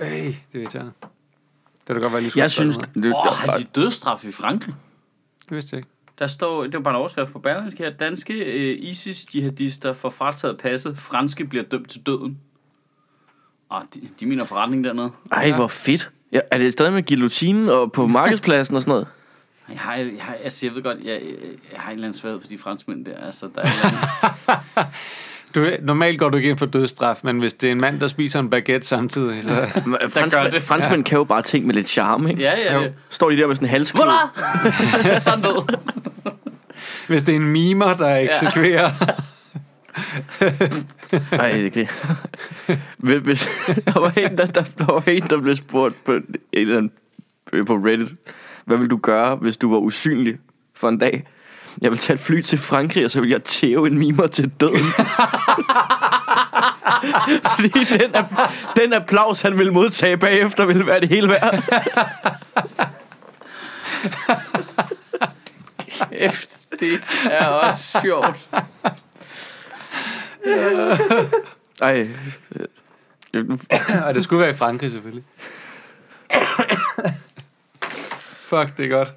Hey, 0.00 0.26
det 0.26 0.36
ved 0.52 0.60
jeg 0.60 0.72
Det 0.72 0.92
kan 1.86 1.96
da 1.96 2.00
godt 2.00 2.02
være, 2.02 2.12
jeg 2.12 2.22
lige 2.22 2.32
Jeg 2.36 2.50
skulle 2.50 2.72
synes... 2.72 2.74
spørge 2.74 2.94
Det, 2.94 3.10
noget. 3.10 3.16
Åh, 3.16 3.42
det, 3.42 3.50
har 3.50 3.58
de 3.58 3.64
dødsstraf 3.64 4.24
i 4.24 4.32
Frankrig? 4.32 4.74
Det 5.42 5.50
vidste 5.54 5.74
jeg 5.74 5.78
ikke. 5.78 5.88
Der 6.18 6.26
står, 6.26 6.62
det 6.64 6.74
var 6.74 6.80
bare 6.80 6.94
en 6.94 6.98
overskrift 6.98 7.32
på 7.32 7.38
Berlingske 7.38 7.82
her. 7.84 7.90
Danske 7.90 8.34
øh, 8.34 8.78
ISIS-jihadister 8.80 9.92
får 9.92 10.10
frataget 10.10 10.58
passet. 10.58 10.98
Franske 10.98 11.44
bliver 11.44 11.64
dømt 11.64 11.90
til 11.90 12.06
døden. 12.06 12.40
Åh, 13.72 13.80
de, 13.94 14.00
de 14.20 14.26
mener 14.26 14.44
forretning 14.44 14.84
dernede. 14.84 15.10
ej, 15.32 15.52
hvor 15.52 15.68
fedt. 15.68 16.10
Ja, 16.32 16.40
er 16.50 16.58
det 16.58 16.72
stadig 16.72 16.92
med 16.92 17.06
guillotinen 17.06 17.68
og 17.68 17.92
på 17.92 18.06
markedspladsen 18.18 18.76
og 18.76 18.82
sådan 18.82 18.90
noget? 18.90 19.06
Jeg 19.68 19.78
har, 19.78 19.94
jeg, 19.94 20.10
har, 20.18 20.36
altså, 20.44 20.66
jeg 20.66 20.74
ved 20.74 20.82
godt, 20.82 20.98
jeg, 20.98 21.06
jeg, 21.06 21.20
jeg 21.72 21.80
har 21.80 21.90
en 21.90 21.94
eller 21.94 22.06
anden 22.06 22.18
svaghed 22.20 22.40
for 22.40 22.48
de 22.48 22.58
franskmænd 22.58 23.04
der. 23.04 23.16
Altså, 23.26 23.48
der 23.54 23.62
er 23.62 24.84
Du, 25.54 25.70
normalt 25.82 26.18
går 26.18 26.28
du 26.28 26.36
ikke 26.36 26.48
ind 26.50 26.58
for 26.58 26.66
dødsstraf, 26.66 27.16
men 27.22 27.38
hvis 27.38 27.54
det 27.54 27.66
er 27.68 27.72
en 27.72 27.80
mand, 27.80 28.00
der 28.00 28.08
spiser 28.08 28.40
en 28.40 28.50
baguette 28.50 28.86
samtidig, 28.86 29.44
så... 29.44 29.50
Franskmænd, 30.08 30.52
det. 30.52 30.62
franskmænd 30.62 31.04
kan 31.04 31.18
jo 31.18 31.24
bare 31.24 31.42
ting 31.42 31.66
med 31.66 31.74
lidt 31.74 31.88
charme, 31.88 32.30
ikke? 32.30 32.42
ja, 32.42 32.58
ja, 32.58 32.74
Jo. 32.74 32.80
ja. 32.82 32.88
Står 33.10 33.30
de 33.30 33.36
der 33.36 33.46
med 33.46 33.56
sådan 33.56 33.66
en 33.68 33.70
halskæde? 33.70 34.04
Voilà! 34.04 35.18
Sådan 35.20 35.42
død. 35.42 35.76
Hvis 37.08 37.22
det 37.22 37.32
er 37.32 37.36
en 37.36 37.46
mimer, 37.46 37.94
der 37.94 38.16
eksekverer... 38.16 38.90
Nej, 41.32 41.52
det 41.52 41.72
kan 41.72 41.88
hvis, 42.96 43.22
hvis, 43.22 43.48
der, 43.86 44.00
var 44.00 44.12
en, 44.16 44.38
der, 44.38 44.46
der, 44.46 44.64
der 44.78 44.84
var 44.84 45.02
en, 45.08 45.22
der 45.22 45.40
blev 45.40 45.56
spurgt 45.56 46.04
på, 46.04 46.12
en 46.12 46.24
eller 46.52 46.76
anden, 46.76 46.92
på 47.66 47.74
Reddit, 47.74 48.14
hvad 48.64 48.76
vil 48.76 48.90
du 48.90 48.96
gøre, 48.96 49.36
hvis 49.36 49.56
du 49.56 49.70
var 49.70 49.78
usynlig 49.78 50.38
for 50.74 50.88
en 50.88 50.98
dag? 50.98 51.26
Jeg 51.82 51.90
vil 51.90 51.98
tage 51.98 52.14
et 52.14 52.20
fly 52.20 52.40
til 52.40 52.58
Frankrig, 52.58 53.04
og 53.04 53.10
så 53.10 53.20
vil 53.20 53.30
jeg 53.30 53.44
tæve 53.44 53.86
en 53.86 53.98
mimer 53.98 54.26
til 54.26 54.50
døden. 54.60 54.84
Fordi 57.56 57.84
den, 57.84 58.12
den 58.76 58.92
applaus, 58.92 59.42
han 59.42 59.58
ville 59.58 59.72
modtage 59.72 60.16
bagefter, 60.16 60.66
ville 60.66 60.86
være 60.86 61.00
det 61.00 61.08
hele 61.08 61.28
værd. 61.28 61.62
Kæft, 66.10 66.60
det 66.80 67.00
er 67.30 67.46
også 67.46 67.98
sjovt. 68.02 68.48
Ej. 71.82 72.08
øh, 73.34 73.44
og 74.06 74.14
det 74.14 74.24
skulle 74.24 74.40
være 74.40 74.50
i 74.50 74.54
Frankrig, 74.54 74.90
selvfølgelig. 74.90 75.24
Fuck, 78.50 78.76
det 78.76 78.84
er 78.84 78.88
godt. 78.88 79.08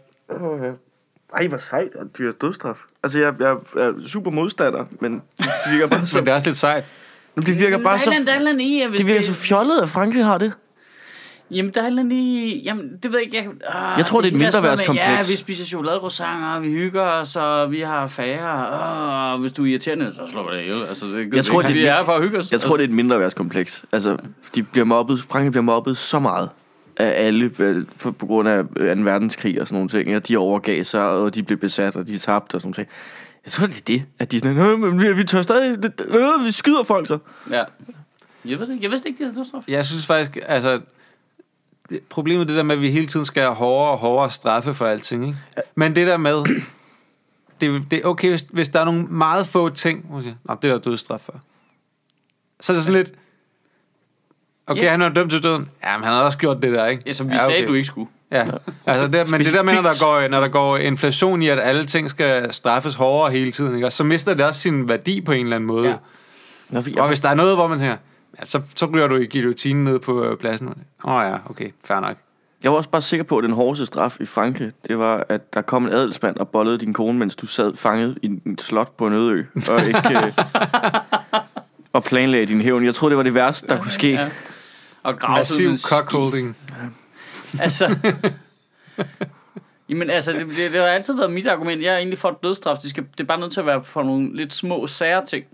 Ej, 1.34 1.48
hvor 1.48 1.58
sejt 1.58 1.92
at 1.96 2.08
dyre 2.18 2.34
dødstraf. 2.42 2.78
Altså, 3.04 3.20
jeg, 3.20 3.34
jeg 3.40 3.50
er 3.76 3.94
super 4.08 4.32
modstander, 4.32 4.86
men 5.00 5.22
det 5.38 5.72
virker 5.72 5.88
bare 5.88 6.08
så... 6.08 6.18
Men 6.18 6.26
det 6.26 6.32
er 6.32 6.36
også 6.36 6.48
lidt 6.48 6.58
sejt. 6.58 6.84
Men 7.36 7.46
det 7.46 7.60
virker 7.60 7.78
bare 7.78 8.00
så... 8.00 8.10
Er 8.10 8.60
i, 8.60 8.98
Det 8.98 9.06
virker 9.06 9.22
så 9.22 9.34
fjollet, 9.34 9.82
at 9.82 9.90
Frankrig 9.90 10.26
har 10.26 10.38
det. 10.38 10.54
Jamen, 11.52 11.72
der 11.74 11.82
er 11.84 11.88
et 11.88 12.12
i... 12.12 12.62
Jamen, 12.66 12.92
det 13.04 13.12
ved 13.12 13.20
jeg 13.20 13.26
ikke. 13.26 13.38
Jeg, 13.38 13.48
ah, 13.68 13.98
Jeg 13.98 14.06
tror, 14.06 14.22
det 14.22 14.28
er 14.28 14.32
et 14.32 14.38
noget 14.38 14.54
med, 14.54 14.62
mindreværdskompleks. 14.62 15.08
Ja, 15.30 15.34
vi 15.34 15.38
spiser 15.38 15.66
chokoladecroissanter, 15.66 16.60
vi 16.60 16.72
hygger 16.72 17.02
os, 17.04 17.36
og 17.36 17.72
vi 17.72 17.80
har 17.82 18.08
færre. 18.08 18.68
Og 19.34 19.40
hvis 19.40 19.52
du 19.52 19.64
er 19.64 19.68
irriterende, 19.68 20.14
så 20.16 20.32
slår 20.32 20.50
vi 20.52 20.56
det 20.58 20.62
ihjel. 20.62 20.84
Altså, 20.90 21.06
det, 21.06 21.34
Jeg 21.34 21.46
tror, 21.46 21.62
det 21.62 21.70
er 21.70 21.74
vi 21.74 21.84
er 21.86 22.04
for 22.04 22.12
at 22.14 22.22
hygge 22.22 22.38
os. 22.38 22.52
Jeg 22.52 22.62
tror, 22.62 22.78
det 22.78 22.84
er 22.84 22.88
et 22.88 22.94
mindre 22.94 23.20
værtskompleks. 23.20 23.86
Altså, 23.92 24.18
de 24.56 24.64
bliver 24.64 24.86
mobbet, 24.86 25.20
Frankrig 25.30 25.52
bliver 25.52 25.64
mobbet 25.64 25.98
så 25.98 26.20
meget 26.20 26.50
af 26.98 27.14
alle 27.28 27.52
øh, 27.60 27.86
for, 27.98 28.12
på 28.12 28.26
grund 28.26 28.50
af 28.50 28.64
øh, 28.78 28.98
2. 28.98 29.04
verdenskrig 29.04 29.62
og 29.62 29.68
sådan 29.68 29.76
nogle 29.76 29.90
ting. 29.90 30.16
Og 30.16 30.28
de 30.28 30.38
overgav 30.38 30.84
sig, 30.84 31.10
og 31.10 31.36
de 31.36 31.44
blev 31.44 31.58
besat, 31.58 31.96
og 31.96 32.08
de 32.08 32.18
tabte 32.18 32.56
og 32.56 32.62
sådan 32.62 32.68
nogle 32.68 32.76
ting. 32.76 32.88
Jeg 33.46 33.52
tror, 33.52 33.66
det 33.68 33.78
er 33.78 33.82
det, 33.88 34.04
at 34.20 34.32
de 34.32 34.36
er 34.38 34.40
sådan, 34.42 34.58
"Øh, 34.58 34.80
men 34.80 35.02
vi, 35.02 35.14
vi 35.14 35.24
tør 35.24 35.42
stadig, 35.42 35.84
det- 35.84 36.02
øh, 36.08 36.46
vi 36.46 36.52
skyder 36.52 36.84
folk 36.84 37.08
så. 37.08 37.18
Ja. 37.52 37.64
Jeg 38.46 38.60
ved 38.60 38.68
det 38.68 38.74
ikke. 38.74 38.84
Jeg 38.84 38.92
vidste 38.92 39.10
ikke, 39.10 39.18
de 39.18 39.24
havde 39.24 39.36
dødsstraf. 39.40 39.62
Jeg 39.68 39.86
synes 39.86 40.06
faktisk, 40.06 40.38
altså... 40.48 40.80
Problemet 42.10 42.42
er 42.42 42.46
det 42.46 42.56
der 42.56 42.64
med, 42.64 42.76
at 42.76 42.82
vi 42.82 42.92
hele 42.92 43.08
tiden 43.08 43.26
skal 43.26 43.44
have 43.44 43.56
hårdere 43.56 43.92
og 43.92 43.98
hårdere 43.98 44.32
straffe 44.32 44.74
for 44.74 44.86
alting, 44.86 45.28
ikke? 45.28 45.38
Men 45.76 45.96
det 45.96 46.08
der 46.08 46.18
med... 46.18 46.44
Det, 47.62 47.84
det 47.92 48.00
er 48.00 48.08
okay, 48.08 48.30
hvis, 48.30 48.46
hvis 48.50 48.70
der 48.70 48.80
er 48.80 48.86
nogle 48.86 49.04
meget 49.04 49.48
få 49.48 49.70
ting, 49.70 50.14
man 50.14 50.24
siger, 50.24 50.36
Nå, 50.44 50.56
det 50.62 50.70
er 50.70 50.74
der 50.74 50.80
dødsstraf 50.80 51.20
for. 51.20 51.34
Så 52.60 52.74
er 52.74 52.76
det 52.76 52.86
sådan 52.86 53.02
lidt... 53.02 53.14
Okay, 54.68 54.84
Ja. 54.84 54.90
han 54.92 55.02
er 55.02 55.10
dømt 55.10 55.32
til 55.32 55.44
døden. 55.44 55.70
Jamen, 55.84 56.04
han 56.04 56.14
har 56.14 56.22
også 56.24 56.38
gjort 56.38 56.62
det 56.62 56.74
der, 56.74 56.86
ikke? 56.86 57.04
Ja, 57.06 57.14
som 57.14 57.30
vi 57.30 57.36
ja, 57.36 57.46
sagde, 57.46 57.68
du 57.68 57.74
ikke 57.74 57.86
skulle. 57.86 58.10
Ja, 58.32 58.46
altså 58.86 59.08
det, 59.08 59.32
men 59.32 59.40
det 59.40 59.54
der 59.54 59.64
med, 59.64 59.74
når 59.74 59.82
der, 59.82 60.04
går, 60.04 60.28
når 60.28 60.40
der 60.40 60.48
går 60.48 60.78
inflation 60.78 61.42
i, 61.42 61.48
at 61.48 61.60
alle 61.60 61.86
ting 61.86 62.10
skal 62.10 62.54
straffes 62.54 62.96
hårdere 62.96 63.32
hele 63.32 63.52
tiden, 63.52 63.76
ikke? 63.76 63.88
Og 63.88 63.94
så 63.94 64.04
mister 64.04 64.34
det 64.34 64.46
også 64.46 64.62
sin 64.62 64.88
værdi 64.88 65.22
på 65.22 65.32
en 65.32 65.44
eller 65.46 65.56
anden 65.56 65.68
måde. 65.68 65.88
Ja. 65.88 65.96
Ja. 66.74 66.82
Nå, 66.96 67.02
Og 67.02 67.08
hvis 67.08 67.22
der 67.22 67.30
er 67.30 67.34
noget, 67.34 67.56
hvor 67.56 67.68
man 67.68 67.80
tænker, 67.80 67.98
ja, 68.40 68.46
så, 68.46 68.62
så 68.76 68.86
ryger 68.86 69.08
du 69.08 69.16
i 69.16 69.28
guillotinen 69.28 69.84
ned 69.84 70.00
på 70.00 70.24
øh, 70.24 70.38
pladsen. 70.38 70.68
Åh 70.68 71.14
oh, 71.14 71.24
ja, 71.24 71.38
okay, 71.50 71.72
fair 71.86 72.00
nok. 72.00 72.18
jeg 72.64 72.72
var 72.72 72.78
også 72.78 72.90
bare 72.90 73.02
sikker 73.02 73.24
på, 73.24 73.38
at 73.38 73.44
den 73.44 73.52
hårdeste 73.52 73.86
straf 73.86 74.18
i 74.20 74.26
Frankrig, 74.26 74.72
det 74.88 75.00
var, 75.00 75.26
at 75.30 75.54
der 75.54 75.62
kom 75.62 75.86
en 75.86 75.94
adelsmand 75.94 76.38
og 76.38 76.50
bollede 76.50 76.78
din 76.78 76.94
kone, 76.94 77.20
mens 77.20 77.36
du 77.36 77.48
sad 77.48 77.76
fanget 77.76 78.18
i 78.22 78.26
en 78.26 78.58
slot 78.58 78.98
på 78.98 79.08
en 79.08 79.14
øde 79.14 79.32
ø, 79.32 79.44
og 79.70 79.86
ikke... 79.88 80.26
Øh, 80.26 80.34
og 81.94 82.04
planlagde 82.04 82.46
din 82.46 82.62
hævn. 82.62 82.86
Jeg 82.86 82.96
troede, 82.96 83.10
det 83.10 83.18
var 83.18 83.24
det 83.24 83.34
værste, 83.34 83.68
der 83.68 83.82
kunne 83.82 83.92
ske. 83.92 84.12
Ja. 84.12 84.30
Og 85.04 85.16
Massiv 85.30 85.78
cockholding. 85.78 86.58
Altså... 87.60 87.96
Jamen 89.90 90.10
altså, 90.10 90.34
det, 90.34 90.48
det, 90.48 90.72
det 90.72 90.82
har 90.82 90.88
altid 90.88 91.14
været 91.14 91.32
mit 91.32 91.48
argument. 91.48 91.82
Jeg 91.82 91.94
er 91.94 91.98
egentlig 91.98 92.18
for 92.18 92.30
et 92.30 92.44
dødsstraf. 92.44 92.78
Det, 92.78 92.90
skal, 92.90 93.04
det 93.12 93.20
er 93.20 93.24
bare 93.28 93.40
nødt 93.40 93.52
til 93.52 93.60
at 93.60 93.66
være 93.66 93.82
på 93.82 94.02
nogle 94.02 94.36
lidt 94.36 94.54
små, 94.54 94.88
sære 94.88 95.26
ting. 95.26 95.46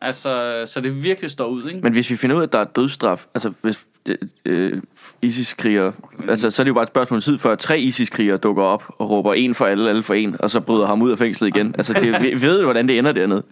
Altså, 0.00 0.62
så 0.66 0.80
det 0.80 1.02
virkelig 1.04 1.30
står 1.30 1.46
ud, 1.46 1.68
ikke? 1.68 1.80
Men 1.80 1.92
hvis 1.92 2.10
vi 2.10 2.16
finder 2.16 2.36
ud 2.36 2.40
af, 2.40 2.46
at 2.46 2.52
der 2.52 2.58
er 2.58 2.64
dødsstraf, 2.64 3.26
altså 3.34 3.52
hvis 3.62 3.86
øh, 4.08 4.16
øh, 4.44 4.82
ISIS-krigere, 5.22 5.92
men- 6.18 6.30
altså 6.30 6.50
så 6.50 6.62
er 6.62 6.64
det 6.64 6.68
jo 6.68 6.74
bare 6.74 6.82
et 6.82 6.88
spørgsmål 6.88 7.16
om 7.16 7.22
tid, 7.22 7.38
før 7.38 7.54
tre 7.54 7.80
ISIS-krigere 7.80 8.36
dukker 8.36 8.62
op 8.62 8.84
og 8.98 9.10
råber 9.10 9.34
en 9.34 9.54
for 9.54 9.64
alle, 9.66 9.88
alle 9.90 10.02
for 10.02 10.14
en, 10.14 10.36
og 10.40 10.50
så 10.50 10.60
bryder 10.60 10.86
ham 10.86 11.02
ud 11.02 11.10
af 11.10 11.18
fængslet 11.18 11.48
igen. 11.48 11.74
Altså 11.78 11.92
det, 11.92 12.22
vi 12.22 12.42
ved 12.42 12.58
jo, 12.60 12.64
hvordan 12.66 12.88
det 12.88 12.98
ender 12.98 13.12
dernede. 13.12 13.42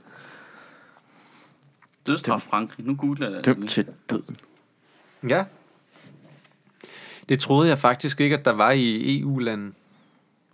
Dødsstraf 2.06 2.40
Frankrig. 2.42 2.86
Nu 2.86 2.94
googler 2.94 3.26
jeg 3.26 3.30
det. 3.30 3.36
altså 3.36 3.50
Dømt 3.52 3.60
lige. 3.60 3.68
til 3.70 3.86
døden. 4.10 4.36
Ja. 5.28 5.44
Det 7.28 7.40
troede 7.40 7.68
jeg 7.68 7.78
faktisk 7.78 8.20
ikke, 8.20 8.38
at 8.38 8.44
der 8.44 8.50
var 8.52 8.70
i 8.70 9.20
EU-landen. 9.20 9.74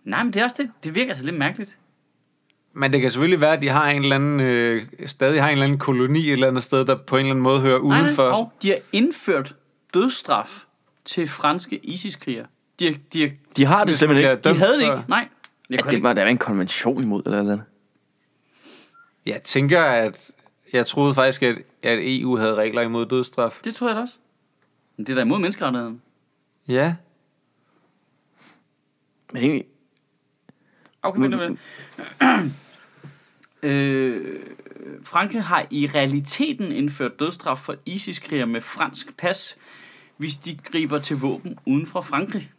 Nej, 0.04 0.22
men 0.22 0.32
det 0.32 0.40
er 0.40 0.44
også 0.44 0.56
det. 0.58 0.70
Det 0.84 0.94
virker 0.94 1.10
altså 1.10 1.24
lidt 1.24 1.36
mærkeligt. 1.36 1.76
Men 2.72 2.92
det 2.92 3.00
kan 3.00 3.10
selvfølgelig 3.10 3.40
være, 3.40 3.52
at 3.52 3.62
de 3.62 3.68
har 3.68 3.90
en 3.90 4.02
eller 4.02 4.16
anden, 4.16 4.40
øh, 4.40 4.86
stadig 5.06 5.42
har 5.42 5.48
en 5.48 5.52
eller 5.52 5.64
anden 5.64 5.78
koloni 5.78 6.18
et 6.26 6.32
eller 6.32 6.48
andet 6.48 6.62
sted, 6.62 6.84
der 6.84 6.94
på 6.96 7.16
en 7.16 7.20
eller 7.20 7.30
anden 7.30 7.42
måde 7.42 7.60
hører 7.60 7.78
Nej, 7.82 8.00
udenfor. 8.02 8.28
nej, 8.28 8.38
og 8.38 8.52
de 8.62 8.68
har 8.68 8.78
indført 8.92 9.54
dødsstraf 9.94 10.64
til 11.04 11.26
franske 11.26 11.76
ISIS-krigere. 11.86 12.46
De, 12.78 12.86
har- 12.86 12.98
de, 13.12 13.20
har- 13.22 13.30
De 13.56 13.64
har 13.64 13.84
det 13.84 13.98
simpelthen 13.98 14.30
ikke. 14.30 14.48
de 14.48 14.54
havde 14.54 14.74
det 14.74 14.82
ikke. 14.82 15.04
Nej. 15.08 15.28
Jeg 15.70 15.80
kunne 15.80 15.90
det 15.90 16.02
var 16.02 16.12
der 16.12 16.22
er 16.22 16.26
en 16.26 16.38
konvention 16.38 17.02
imod, 17.02 17.22
eller 17.26 17.42
noget. 17.42 17.62
Jeg 19.26 19.42
tænker, 19.42 19.82
at 19.82 20.30
jeg 20.72 20.86
troede 20.86 21.14
faktisk, 21.14 21.42
at, 21.42 21.56
at 21.82 21.98
EU 22.02 22.36
havde 22.36 22.54
regler 22.54 22.82
imod 22.82 23.06
dødsstraf. 23.06 23.60
Det 23.64 23.74
tror 23.74 23.86
jeg 23.88 23.96
da 23.96 24.00
også. 24.00 24.14
Men 24.96 25.06
det 25.06 25.12
er 25.12 25.16
da 25.16 25.22
imod 25.22 25.38
menneskerettigheden. 25.38 26.02
Ja. 26.68 26.94
Men 29.32 29.42
egentlig, 29.42 29.64
Okay, 31.02 31.56
øh, 33.62 34.40
Frankrig 35.04 35.42
har 35.44 35.66
i 35.70 35.86
realiteten 35.94 36.72
indført 36.72 37.20
dødsstraf 37.20 37.58
for 37.58 37.76
ISIS-krigere 37.86 38.46
med 38.46 38.60
fransk 38.60 39.16
pas, 39.16 39.56
hvis 40.16 40.38
de 40.38 40.56
griber 40.56 40.98
til 40.98 41.16
våben 41.16 41.58
uden 41.66 41.86
for 41.86 42.00
Frankrig. 42.00 42.50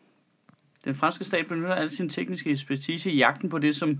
Den 0.85 0.95
franske 0.95 1.23
stat 1.23 1.47
benytter 1.47 1.75
al 1.75 1.89
sin 1.89 2.09
tekniske 2.09 2.49
ekspertise 2.49 3.11
i 3.11 3.17
jagten 3.17 3.49
på 3.49 3.57
det, 3.57 3.75
som 3.75 3.99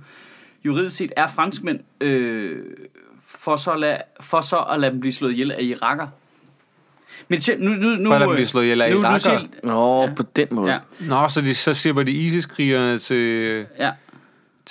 juridisk 0.65 0.95
set 0.95 1.11
er 1.17 1.27
franskmænd, 1.27 1.79
øh, 2.01 2.63
for, 3.27 3.55
så 3.55 3.71
at 3.71 3.79
lade, 3.79 3.97
for 4.21 4.41
så 4.41 4.59
at 4.59 4.79
lade 4.79 4.91
dem 4.91 4.99
blive 4.99 5.13
slået 5.13 5.31
ihjel 5.31 5.51
af 5.51 5.61
iraker. 5.61 6.07
Men 7.27 7.41
nu, 7.59 7.69
nu, 7.71 7.89
nu, 7.89 8.09
For 8.09 8.13
at 8.15 8.19
lade 8.19 8.29
dem 8.29 8.35
blive 8.35 8.47
slået 8.47 8.63
ihjel 8.63 8.81
af 8.81 8.91
nu, 8.91 9.01
nu 9.01 9.19
siger, 9.19 9.47
Nå, 9.63 10.01
Ja. 10.01 10.13
på 10.13 10.23
den 10.35 10.47
måde. 10.51 10.71
ja, 10.71 10.79
Nå, 10.99 11.27
så, 11.27 11.41
de, 11.41 11.55
så 11.55 11.73
slipper 11.73 12.03
de 12.03 12.11
ISIS-krigerne 12.11 12.99
til, 12.99 13.65
ja, 13.79 13.91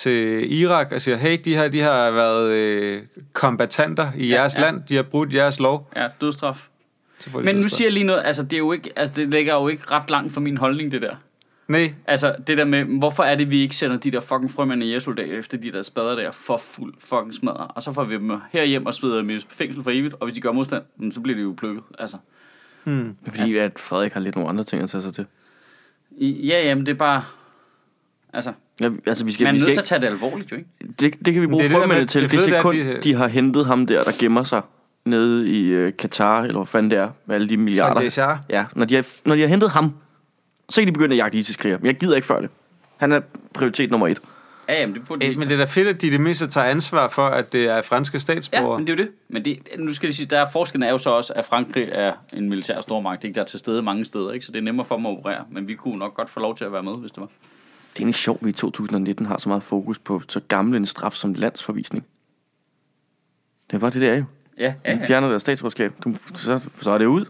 til 0.01 0.53
Irak 0.61 0.91
og 0.91 1.01
siger, 1.01 1.17
hey, 1.17 1.39
de 1.45 1.55
her 1.55 1.67
de 1.67 1.81
har 1.81 2.11
været 2.11 2.51
øh, 2.51 3.01
kombatanter 3.33 4.11
i 4.17 4.27
Ja, 4.27 4.35
jeres 4.35 4.55
ja. 4.55 4.61
land, 4.61 4.81
de 4.89 4.95
har 4.95 5.03
brudt 5.03 5.33
jeres 5.33 5.59
lov. 5.59 5.91
ja, 5.95 6.07
de 6.21 7.43
Men 7.43 7.55
nu 7.55 7.67
siger 7.67 7.85
jeg 7.85 7.93
lige 7.93 8.03
noget, 8.03 8.21
altså 8.25 8.43
det, 8.43 8.53
er 8.53 8.57
jo 8.57 8.71
ikke, 8.71 8.91
altså 8.95 9.13
det 9.15 9.29
ligger 9.29 9.53
jo 9.53 9.67
ikke 9.67 9.83
ret 9.91 10.09
langt 10.09 10.33
fra 10.33 10.41
min 10.41 10.57
holdning, 10.57 10.91
det 10.91 11.01
der. 11.01 11.15
Nej, 11.67 11.93
Altså 12.05 12.35
det 12.47 12.57
der 12.57 12.65
med, 12.65 12.83
hvorfor 12.83 13.23
er 13.23 13.35
det, 13.35 13.49
vi 13.49 13.61
ikke 13.61 13.75
sender 13.75 13.97
de 13.97 14.11
der 14.11 14.19
fucking 14.19 14.51
frømænd 14.51 14.83
i 14.83 14.99
soldater 14.99 15.39
efter 15.39 15.57
de 15.57 15.71
der 15.71 15.81
spader 15.81 16.15
der 16.15 16.31
for 16.31 16.57
fuld 16.57 16.93
fucking 16.99 17.33
smadre. 17.33 17.67
Og 17.67 17.83
så 17.83 17.93
får 17.93 18.03
vi 18.03 18.13
dem 18.13 18.31
herhjem 18.51 18.85
og 18.85 18.95
smider 18.95 19.17
dem 19.17 19.29
i 19.29 19.39
fængsel 19.49 19.83
for 19.83 19.91
evigt, 19.91 20.13
og 20.19 20.25
hvis 20.25 20.33
de 20.33 20.41
gør 20.41 20.51
modstand, 20.51 20.83
mm, 20.97 21.11
så 21.11 21.19
bliver 21.19 21.35
de 21.35 21.41
jo 21.41 21.53
plukket. 21.57 21.83
Altså. 21.99 22.17
Hmm. 22.83 23.15
Fordi 23.27 23.57
at 23.57 23.79
Frederik 23.79 24.13
har 24.13 24.19
lidt 24.19 24.35
nogle 24.35 24.49
andre 24.49 24.63
ting 24.63 24.83
at 24.83 24.89
tage 24.89 25.01
sig 25.01 25.13
til. 25.13 25.25
I, 26.11 26.47
ja, 26.47 26.63
jamen 26.63 26.85
det 26.85 26.91
er 26.91 26.97
bare... 26.97 27.23
Altså, 28.33 28.53
Ja, 28.81 28.89
altså, 29.05 29.25
vi 29.25 29.31
skal, 29.31 29.43
man 29.43 29.55
er 29.55 29.59
vi 29.59 29.59
nødt 29.59 29.67
skal 29.67 29.73
til 29.73 29.79
at 29.81 29.85
tage 29.85 30.01
det 30.01 30.07
alvorligt, 30.07 30.51
jo 30.51 30.55
ikke? 30.57 30.69
det, 30.99 31.25
det 31.25 31.33
kan 31.33 31.41
vi 31.41 31.47
bruge 31.47 31.63
det 31.63 31.71
det 31.71 31.87
med- 31.87 32.05
til. 32.05 32.21
det 32.21 32.31
Det, 32.31 32.39
det 32.39 32.47
det 32.49 32.57
er, 32.57 32.61
kun, 32.61 32.79
at 32.79 32.85
de- 32.85 32.99
de 33.03 33.13
har 33.13 33.27
hentet 33.27 33.65
ham 33.65 33.85
der, 33.87 34.03
der 34.03 34.11
gemmer 34.19 34.43
sig 34.43 34.61
nede 35.05 35.49
i 35.49 35.67
øh, 35.67 35.93
Katar, 35.99 36.41
eller 36.41 36.53
hvad 36.59 36.67
fanden 36.67 36.91
det 36.91 36.97
er, 36.99 37.09
med 37.25 37.35
alle 37.35 37.49
de 37.49 37.57
milliarder. 37.57 37.99
det 37.99 38.07
er 38.07 38.11
Shah. 38.11 38.37
Ja, 38.49 38.65
når 38.75 38.85
de, 38.85 38.95
har, 38.95 39.05
når 39.25 39.35
de 39.35 39.41
har 39.41 39.47
hentet 39.47 39.69
ham, 39.71 39.93
så 40.69 40.81
kan 40.81 40.87
de 40.87 40.93
begynde 40.93 41.13
at 41.13 41.17
jagte 41.17 41.37
ISIS-kriger. 41.37 41.77
Men 41.77 41.85
jeg 41.85 41.95
gider 41.95 42.15
ikke 42.15 42.25
før 42.27 42.41
det. 42.41 42.49
Han 42.97 43.11
er 43.11 43.21
prioritet 43.53 43.91
nummer 43.91 44.07
et. 44.07 44.19
Ja, 44.69 44.79
jamen 44.79 44.95
det 44.95 45.07
burde 45.07 45.25
Eh, 45.25 45.37
Men 45.37 45.47
det 45.49 45.53
er 45.53 45.57
da 45.57 45.65
fedt, 45.65 45.87
at 45.87 46.01
de 46.01 46.11
det 46.11 46.21
mindste 46.21 46.47
tager 46.47 46.67
ansvar 46.67 47.09
for, 47.09 47.27
at 47.27 47.53
det 47.53 47.65
er 47.65 47.81
franske 47.81 48.15
Ja, 48.15 48.19
statsborgere. 48.19 48.79
men 48.79 48.87
det 48.87 48.93
er 48.93 48.97
jo 48.97 49.03
det. 49.03 49.11
Men 49.29 49.45
det, 49.45 49.57
nu 49.79 49.93
skal 49.93 50.07
jeg 50.07 50.13
sige, 50.13 50.25
der 50.25 50.39
er 50.39 50.45
forskellen 50.53 50.83
er 50.87 50.91
jo 50.91 50.97
så 50.97 51.09
også, 51.09 51.33
at 51.33 51.45
Frankrig 51.45 51.89
er 51.91 52.13
en 52.33 52.49
militær 52.49 52.81
stormagt, 52.81 53.23
ikke? 53.23 53.35
der 53.35 53.41
er 53.41 53.45
til 53.45 53.59
stede 53.59 53.81
mange 53.81 54.05
steder, 54.05 54.31
ikke? 54.31 54.45
så 54.45 54.51
det 54.51 54.57
er 54.57 54.63
nemmere 54.63 54.85
for 54.85 54.95
dem 54.95 55.05
at 55.05 55.09
operere. 55.17 55.43
Men 55.51 55.67
vi 55.67 55.73
kunne 55.73 55.97
nok 55.99 56.13
godt 56.13 56.29
få 56.29 56.39
lov 56.39 56.57
til 56.57 56.65
at 56.65 56.71
være 56.73 56.83
med, 56.83 56.93
hvis 56.97 57.11
det 57.11 57.21
var. 57.21 57.27
Det 57.93 57.97
er 57.97 58.01
egentlig 58.01 58.15
sjovt, 58.15 58.41
at 58.41 58.45
vi 58.45 58.49
i 58.49 58.53
2019 58.53 59.25
har 59.25 59.37
så 59.37 59.49
meget 59.49 59.63
fokus 59.63 59.99
på 59.99 60.21
så 60.27 60.39
gammel 60.47 60.77
en 60.77 60.85
straf 60.85 61.13
som 61.13 61.33
landsforvisning. 61.33 62.05
Det 63.71 63.81
var 63.81 63.89
det 63.89 64.01
der 64.01 64.17
jo. 64.17 64.23
Ja, 64.57 64.73
ja, 64.85 64.93
De 64.93 64.99
ja. 64.99 65.05
fjerner 65.07 65.29
deres 65.29 65.41
statsborgerskab. 65.41 65.93
Du, 66.03 66.15
så, 66.35 66.59
så 66.81 66.91
er 66.91 66.97
det 66.97 67.05
ud. 67.05 67.25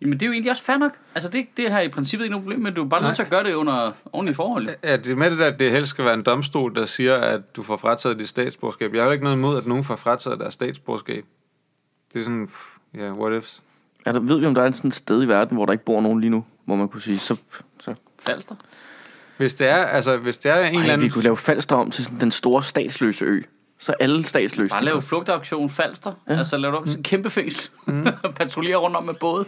Jamen 0.00 0.12
det 0.12 0.22
er 0.22 0.26
jo 0.26 0.32
egentlig 0.32 0.50
også 0.50 0.62
fair 0.62 0.76
nok. 0.76 0.98
Altså 1.14 1.28
det, 1.30 1.46
det 1.56 1.70
har 1.70 1.80
i 1.80 1.88
princippet 1.88 2.24
ikke 2.24 2.30
noget 2.30 2.44
problem 2.44 2.60
med, 2.60 2.72
du 2.72 2.84
er 2.84 2.88
bare 2.88 3.02
nødt 3.02 3.16
til 3.16 3.22
at 3.22 3.30
gøre 3.30 3.44
det 3.44 3.54
under 3.54 3.92
ordentlige 4.12 4.34
forhold. 4.34 4.68
Ja, 4.84 4.96
det 4.96 5.06
er 5.06 5.16
med 5.16 5.30
det 5.30 5.38
der, 5.38 5.46
at 5.46 5.60
det 5.60 5.70
helst 5.70 5.90
skal 5.90 6.04
være 6.04 6.14
en 6.14 6.22
domstol, 6.22 6.74
der 6.74 6.86
siger, 6.86 7.16
at 7.16 7.56
du 7.56 7.62
får 7.62 7.76
frataget 7.76 8.18
dit 8.18 8.28
statsborgerskab. 8.28 8.94
Jeg 8.94 9.02
har 9.02 9.06
jo 9.06 9.12
ikke 9.12 9.24
noget 9.24 9.36
imod, 9.36 9.58
at 9.58 9.66
nogen 9.66 9.84
får 9.84 9.96
frataget 9.96 10.40
deres 10.40 10.54
statsborgerskab. 10.54 11.24
Det 12.12 12.20
er 12.20 12.24
sådan, 12.24 12.50
ja, 12.94 13.12
what 13.12 13.38
ifs. 13.38 13.62
Er 14.06 14.12
der, 14.12 14.20
ved 14.20 14.38
vi, 14.40 14.46
om 14.46 14.54
der 14.54 14.62
er 14.62 14.70
sådan 14.70 14.88
et 14.88 14.94
sted 14.94 15.22
i 15.22 15.28
verden, 15.28 15.56
hvor 15.56 15.66
der 15.66 15.72
ikke 15.72 15.84
bor 15.84 16.00
nogen 16.00 16.20
lige 16.20 16.30
nu? 16.30 16.44
Hvor 16.64 16.76
man 16.76 16.88
kunne 16.88 17.02
sige, 17.02 17.18
så... 17.18 17.36
så 17.80 17.94
Falster. 18.18 18.54
Hvis 19.36 19.54
det 19.54 19.68
er, 19.68 19.76
altså, 19.76 20.16
hvis 20.16 20.38
det 20.38 20.50
er 20.52 20.58
en 20.58 20.64
eller 20.64 20.80
Ej, 20.80 20.84
vi 20.86 20.90
anden... 20.90 21.10
kunne 21.10 21.24
lave 21.24 21.36
Falster 21.36 21.76
om 21.76 21.90
til 21.90 22.04
sådan 22.04 22.20
den 22.20 22.30
store 22.30 22.62
statsløse 22.62 23.24
ø. 23.24 23.42
Så 23.78 23.94
alle 24.00 24.24
statsløse... 24.24 24.70
Bare 24.70 24.84
lave 24.84 25.02
flugtaktion 25.02 25.70
Falster. 25.70 26.12
Ja. 26.28 26.36
Altså 26.36 26.56
lave 26.56 26.72
det 26.72 26.80
om 26.80 26.86
til 26.86 26.98
et 26.98 27.04
kæmpe 27.04 27.30
fængsel. 27.30 27.70
Mm. 27.86 28.06
Patruljere 28.36 28.76
rundt 28.76 28.96
om 28.96 29.04
med 29.04 29.14
både. 29.14 29.44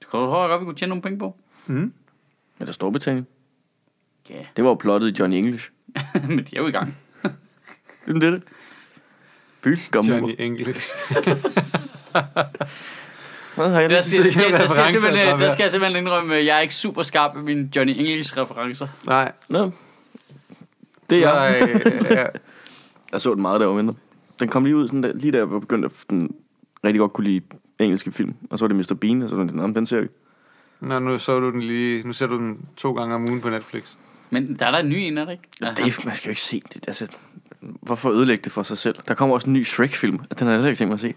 Det 0.00 0.08
kunne 0.08 0.22
du 0.22 0.30
godt, 0.30 0.60
vi 0.60 0.64
kunne 0.64 0.76
tjene 0.76 0.88
nogle 0.88 1.02
penge 1.02 1.18
på. 1.18 1.36
Eller 2.60 2.72
Storbritannien. 2.72 3.26
Ja, 4.30 4.44
Det 4.56 4.64
var 4.64 4.70
jo 4.70 4.74
plottet 4.74 5.08
i 5.08 5.20
Johnny 5.20 5.36
English. 5.36 5.70
men 6.28 6.38
de 6.38 6.56
er 6.56 6.60
jo 6.60 6.66
i 6.66 6.70
gang. 6.70 6.96
Jamen, 8.08 8.20
det 8.20 8.26
er 8.26 8.30
det. 8.30 8.42
By, 9.62 9.78
gammel. 9.90 10.14
Johnny 10.14 10.34
English. 10.38 10.88
Hvad 13.56 13.70
har 13.70 13.80
jeg 13.80 13.90
Der, 13.90 13.96
lige 13.96 14.32
skal, 14.32 14.50
der, 14.52 14.58
der, 14.58 14.66
skal, 14.66 14.80
jeg 14.80 14.90
simpelthen, 14.90 15.40
der 15.40 15.50
skal 15.50 15.62
jeg 15.64 15.70
simpelthen 15.70 16.04
indrømme, 16.04 16.36
at 16.36 16.46
jeg 16.46 16.56
er 16.56 16.60
ikke 16.60 16.74
super 16.74 17.02
skarp 17.02 17.34
med 17.34 17.42
mine 17.42 17.70
Johnny 17.76 17.92
English-referencer. 17.98 18.88
Nej. 19.06 19.32
Nå. 19.48 19.70
Det 21.10 21.24
er 21.24 21.30
jeg. 21.30 21.60
Nej, 21.60 22.10
ja. 22.10 22.26
Jeg 23.12 23.20
så 23.20 23.34
den 23.34 23.42
meget, 23.42 23.60
der 23.60 23.66
var 23.66 23.74
mindre. 23.74 23.94
Den 24.40 24.48
kom 24.48 24.64
lige 24.64 24.76
ud, 24.76 24.88
sådan 24.88 25.02
der, 25.02 25.12
lige 25.12 25.32
da 25.32 25.38
jeg 25.38 25.50
var 25.50 25.58
begyndt 25.58 25.84
at 25.84 25.90
den 26.10 26.34
rigtig 26.84 26.98
godt 27.00 27.12
kunne 27.12 27.24
lide 27.28 27.40
engelske 27.78 28.12
film. 28.12 28.34
Og 28.50 28.58
så 28.58 28.64
var 28.64 28.68
det 28.74 28.76
Mr. 28.76 28.94
Bean, 28.94 29.22
og 29.22 29.28
så 29.28 29.36
var 29.36 29.44
den 29.44 29.56
"Nå, 29.56 29.66
den 29.66 29.86
ser 29.86 30.00
vi. 30.00 30.08
Nå, 30.80 30.98
nu 30.98 31.18
så 31.18 31.40
du 31.40 31.50
den 31.50 31.60
lige... 31.62 32.06
Nu 32.06 32.12
ser 32.12 32.26
du 32.26 32.36
den 32.38 32.58
to 32.76 32.92
gange 32.92 33.14
om 33.14 33.24
ugen 33.24 33.40
på 33.40 33.48
Netflix. 33.50 33.82
Men 34.30 34.56
der 34.58 34.66
er 34.66 34.70
der 34.70 34.78
en 34.78 34.88
ny 34.88 34.94
en, 34.94 35.18
er 35.18 35.24
der 35.24 35.32
ikke? 35.32 35.42
Ja, 35.60 35.70
det, 35.76 36.04
man 36.04 36.14
skal 36.14 36.28
jo 36.28 36.30
ikke 36.30 36.40
se 36.40 36.62
det. 36.74 36.84
Altså, 36.88 37.08
hvorfor 37.60 38.10
ødelægge 38.10 38.44
det 38.44 38.52
for 38.52 38.62
sig 38.62 38.78
selv? 38.78 38.96
Der 39.08 39.14
kommer 39.14 39.34
også 39.34 39.46
en 39.46 39.52
ny 39.52 39.64
Shrek-film, 39.64 40.18
og 40.30 40.38
den 40.38 40.46
har 40.46 40.54
jeg 40.54 40.58
heller 40.58 40.68
ikke 40.70 40.78
tænkt 40.78 40.88
mig 40.88 40.94
at 40.94 41.00
se. 41.00 41.14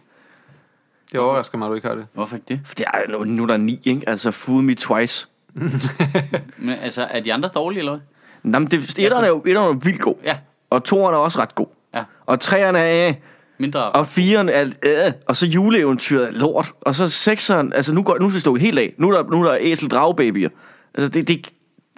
Det 1.12 1.20
overrasker 1.20 1.58
mig, 1.58 1.66
at 1.66 1.70
du 1.70 1.76
ikke 1.76 1.88
har 1.88 1.95
det. 1.95 2.05
Hvorfor 2.14 2.36
ikke 2.36 2.45
det? 2.47 2.60
For 2.66 2.76
det 2.76 2.86
er, 2.93 3.12
nu, 3.12 3.24
nu 3.24 3.43
er 3.43 3.47
der 3.47 3.58
ni, 3.58 3.80
ikke? 3.84 4.10
Altså, 4.10 4.32
Fool 4.32 4.64
Me 4.64 4.74
Twice. 4.76 5.28
Men, 6.58 6.80
altså, 6.82 7.08
er 7.12 7.20
de 7.20 7.34
andre 7.34 7.49
dårlige, 7.55 7.80
eller 7.80 7.91
hvad? 7.91 8.01
Nå, 8.43 8.60
men 8.60 8.68
det, 8.68 8.99
etteren 8.99 9.24
er 9.24 9.28
jo 9.28 9.43
etteren 9.45 9.76
er 9.76 9.80
vildt 9.80 10.01
god. 10.01 10.16
Ja, 10.24 10.38
Og 10.70 10.84
toeren 10.84 11.14
er 11.16 11.18
også 11.20 11.39
ret 11.39 11.55
god. 11.55 11.68
ja. 11.93 12.03
Og 12.26 12.39
treeren 12.39 12.76
er... 12.76 13.08
Øh, 13.08 13.14
Mindre. 13.58 13.91
og 13.91 14.08
firen 14.08 14.49
er... 14.49 14.66
Øh, 14.84 15.14
og 15.28 15.36
så 15.38 15.45
juleeventyret 15.45 16.28
er 16.28 16.32
lort. 16.32 16.72
Og 16.82 16.95
så 16.95 17.10
sekseren... 17.10 17.74
Altså, 17.74 17.93
nu, 17.93 18.03
går, 18.03 18.18
nu 18.20 18.30
skal 18.30 18.34
det 18.34 18.41
stå 18.41 18.55
helt 18.55 18.80
af. 18.80 18.93
Nu 18.97 19.10
er 19.12 19.18
der, 19.24 19.32
nu 19.32 19.43
er 19.43 19.47
der 19.49 19.58
æsel 19.62 19.89
dragebabyer. 19.89 20.49
Altså, 20.95 21.10
det, 21.10 21.28
det, 21.28 21.49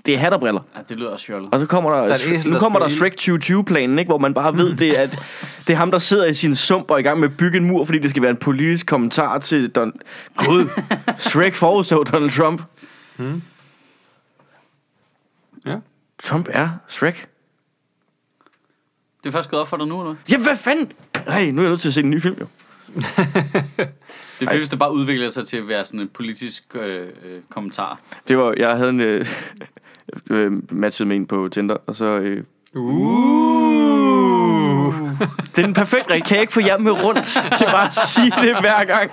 det 0.06 0.14
er 0.14 0.18
hatterbriller. 0.18 0.62
Ja, 0.76 0.82
det 0.90 0.98
lyder 0.98 1.10
også 1.10 1.26
fjollet. 1.26 1.54
Og 1.54 1.60
så 1.60 1.66
kommer 1.66 1.92
der, 1.92 1.98
er 1.98 2.08
der 2.08 2.16
et 2.16 2.28
æsel, 2.28 2.52
nu 2.52 2.60
kommer 2.60 2.80
der 2.80 2.90
Shrek 2.90 3.16
2020-planen, 3.22 4.00
ikke? 4.00 4.10
hvor 4.10 4.18
man 4.18 4.34
bare 4.34 4.58
ved, 4.58 4.76
det 4.76 5.00
er, 5.00 5.02
at 5.02 5.20
det 5.68 5.74
er 5.74 5.78
ham, 5.78 5.92
der 5.92 6.00
sidder 6.00 6.26
i 6.26 6.34
sin 6.34 6.56
sump 6.56 6.92
og 6.92 6.96
er 6.96 7.00
i 7.00 7.04
gang 7.04 7.20
med 7.20 7.30
at 7.30 7.38
bygge 7.38 7.58
en 7.58 7.66
mur, 7.66 7.86
fordi 7.86 8.00
det 8.00 8.10
skal 8.10 8.22
være 8.22 8.32
en 8.32 8.38
politisk 8.38 8.86
kommentar 8.86 9.38
til 9.40 9.70
Don... 9.70 9.94
Gud, 10.36 10.70
Shrek 11.20 11.56
forudså 11.56 12.04
Donald 12.04 12.32
Trump. 12.32 12.62
Ja. 15.66 15.76
Trump 16.24 16.48
er 16.52 16.70
Shrek. 16.88 17.28
Det 19.24 19.30
er 19.30 19.32
først 19.32 19.50
gået 19.50 19.62
op 19.62 19.68
for 19.68 19.78
dig 19.78 19.88
nu, 19.88 20.02
eller? 20.02 20.16
Ja, 20.32 20.38
hvad 20.38 20.58
fanden? 20.58 20.92
Ej, 21.28 21.52
nu 21.52 21.62
er 21.62 21.64
jeg 21.64 21.70
nødt 21.70 21.82
til 21.82 21.88
at 21.88 21.94
se 21.94 22.00
en 22.00 22.10
ny 22.10 22.22
film, 22.22 22.36
jo. 22.40 22.48
Det 24.40 24.50
er 24.50 24.58
hvis 24.58 24.70
det 24.70 24.80
bare 24.80 24.94
udvikler 24.94 25.30
sig 25.30 25.48
til 25.48 25.58
at 25.58 25.68
være 25.68 25.86
sådan 25.86 26.00
en 26.00 26.08
politisk 26.08 26.64
øh, 26.76 27.02
øh, 27.02 27.42
kommentar. 27.50 28.00
Det 28.28 28.38
var, 28.38 28.54
jeg 28.58 28.78
havde 28.78 28.90
en... 28.90 29.00
Øh, 29.00 29.26
øh, 30.30 30.52
matchet 30.72 31.08
med 31.08 31.16
en 31.16 31.26
på 31.26 31.50
Tinder, 31.52 31.78
og 31.88 31.96
så... 31.96 32.06
Øh, 32.06 32.44
Uh. 32.76 32.84
Det 35.56 35.62
er 35.62 35.66
den 35.66 35.74
perfekte 35.74 36.10
regel. 36.12 36.24
Kan 36.24 36.36
jeg 36.36 36.42
ikke 36.42 36.54
få 36.54 36.60
jer 36.60 36.78
med 36.78 36.92
rundt 36.92 37.24
til 37.58 37.66
bare 37.66 37.86
at 37.88 37.94
sige 38.08 38.32
det 38.42 38.60
hver 38.62 38.84
gang? 38.86 39.12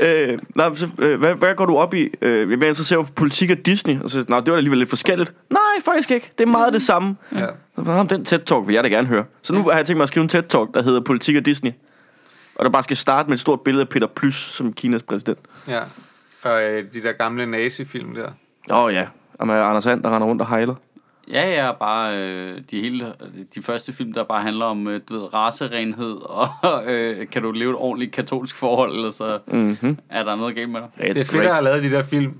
Øh, 0.00 0.38
nej, 0.56 0.74
så, 0.74 0.88
øh, 0.98 1.18
hvad, 1.18 1.34
hvad 1.34 1.54
går 1.54 1.66
du 1.66 1.76
op 1.76 1.94
i? 1.94 2.08
Øh, 2.22 2.62
jeg 2.62 2.76
så 2.76 2.84
ser 2.84 2.98
jeg 2.98 3.06
politik 3.16 3.50
og 3.50 3.56
Disney. 3.66 4.00
Og 4.00 4.10
så, 4.10 4.24
nej, 4.28 4.40
det 4.40 4.50
var 4.50 4.56
alligevel 4.56 4.78
lidt 4.78 4.88
forskelligt. 4.90 5.32
Nej, 5.50 5.60
faktisk 5.84 6.10
ikke. 6.10 6.32
Det 6.38 6.44
er 6.46 6.50
meget 6.50 6.72
det 6.72 6.82
samme. 6.82 7.16
Ja. 7.34 7.46
Så, 7.76 7.82
"Nå, 7.82 8.02
den 8.02 8.26
TED-talk 8.26 8.66
vil 8.66 8.74
jeg 8.74 8.84
da 8.84 8.88
gerne 8.88 9.08
høre. 9.08 9.24
Så 9.42 9.52
nu 9.54 9.62
har 9.62 9.76
jeg 9.76 9.86
tænkt 9.86 9.96
mig 9.96 10.02
at 10.02 10.08
skrive 10.08 10.22
en 10.22 10.28
TED-talk, 10.30 10.74
der 10.74 10.82
hedder 10.82 11.00
politik 11.00 11.36
og 11.36 11.46
Disney. 11.46 11.70
Og 12.54 12.64
der 12.64 12.70
bare 12.70 12.82
skal 12.82 12.96
starte 12.96 13.28
med 13.28 13.34
et 13.34 13.40
stort 13.40 13.60
billede 13.60 13.82
af 13.82 13.88
Peter 13.88 14.06
Plys 14.06 14.36
som 14.36 14.72
Kinas 14.72 15.02
præsident. 15.02 15.38
ja. 15.68 15.80
Og 16.42 16.62
øh, 16.64 16.84
de 16.94 17.02
der 17.02 17.12
gamle 17.12 17.46
nazi-film 17.46 18.14
der. 18.14 18.28
Åh 18.70 18.78
oh, 18.84 18.92
ja, 18.94 19.06
og 19.38 19.46
med 19.46 19.54
Anders 19.54 19.84
Sand, 19.84 20.02
der 20.02 20.14
render 20.14 20.28
rundt 20.28 20.42
og 20.42 20.48
hejler. 20.48 20.74
Ja, 21.30 21.64
ja, 21.66 21.72
bare 21.72 22.16
øh, 22.18 22.60
de, 22.70 22.80
hele, 22.80 23.12
de 23.54 23.62
første 23.62 23.92
film, 23.92 24.12
der 24.12 24.24
bare 24.24 24.42
handler 24.42 24.64
om 24.64 24.88
øh, 24.88 25.00
du 25.08 25.14
ved, 25.14 25.34
racerenhed, 25.34 26.16
og 26.40 26.48
øh, 26.86 27.28
kan 27.28 27.42
du 27.42 27.50
leve 27.50 27.70
et 27.70 27.76
ordentligt 27.76 28.12
katolsk 28.12 28.56
forhold, 28.56 28.94
eller 28.96 29.10
så 29.10 29.38
Mm-hmm. 29.46 29.98
er 30.10 30.22
der 30.24 30.36
noget 30.36 30.54
galt 30.54 30.70
med 30.70 30.80
dig. 30.80 31.14
Det 31.14 31.20
er 31.20 31.24
fedt 31.24 31.44
at 31.46 31.52
have 31.52 31.64
lavet 31.64 31.82
de 31.82 31.90
der 31.90 32.02
film. 32.02 32.34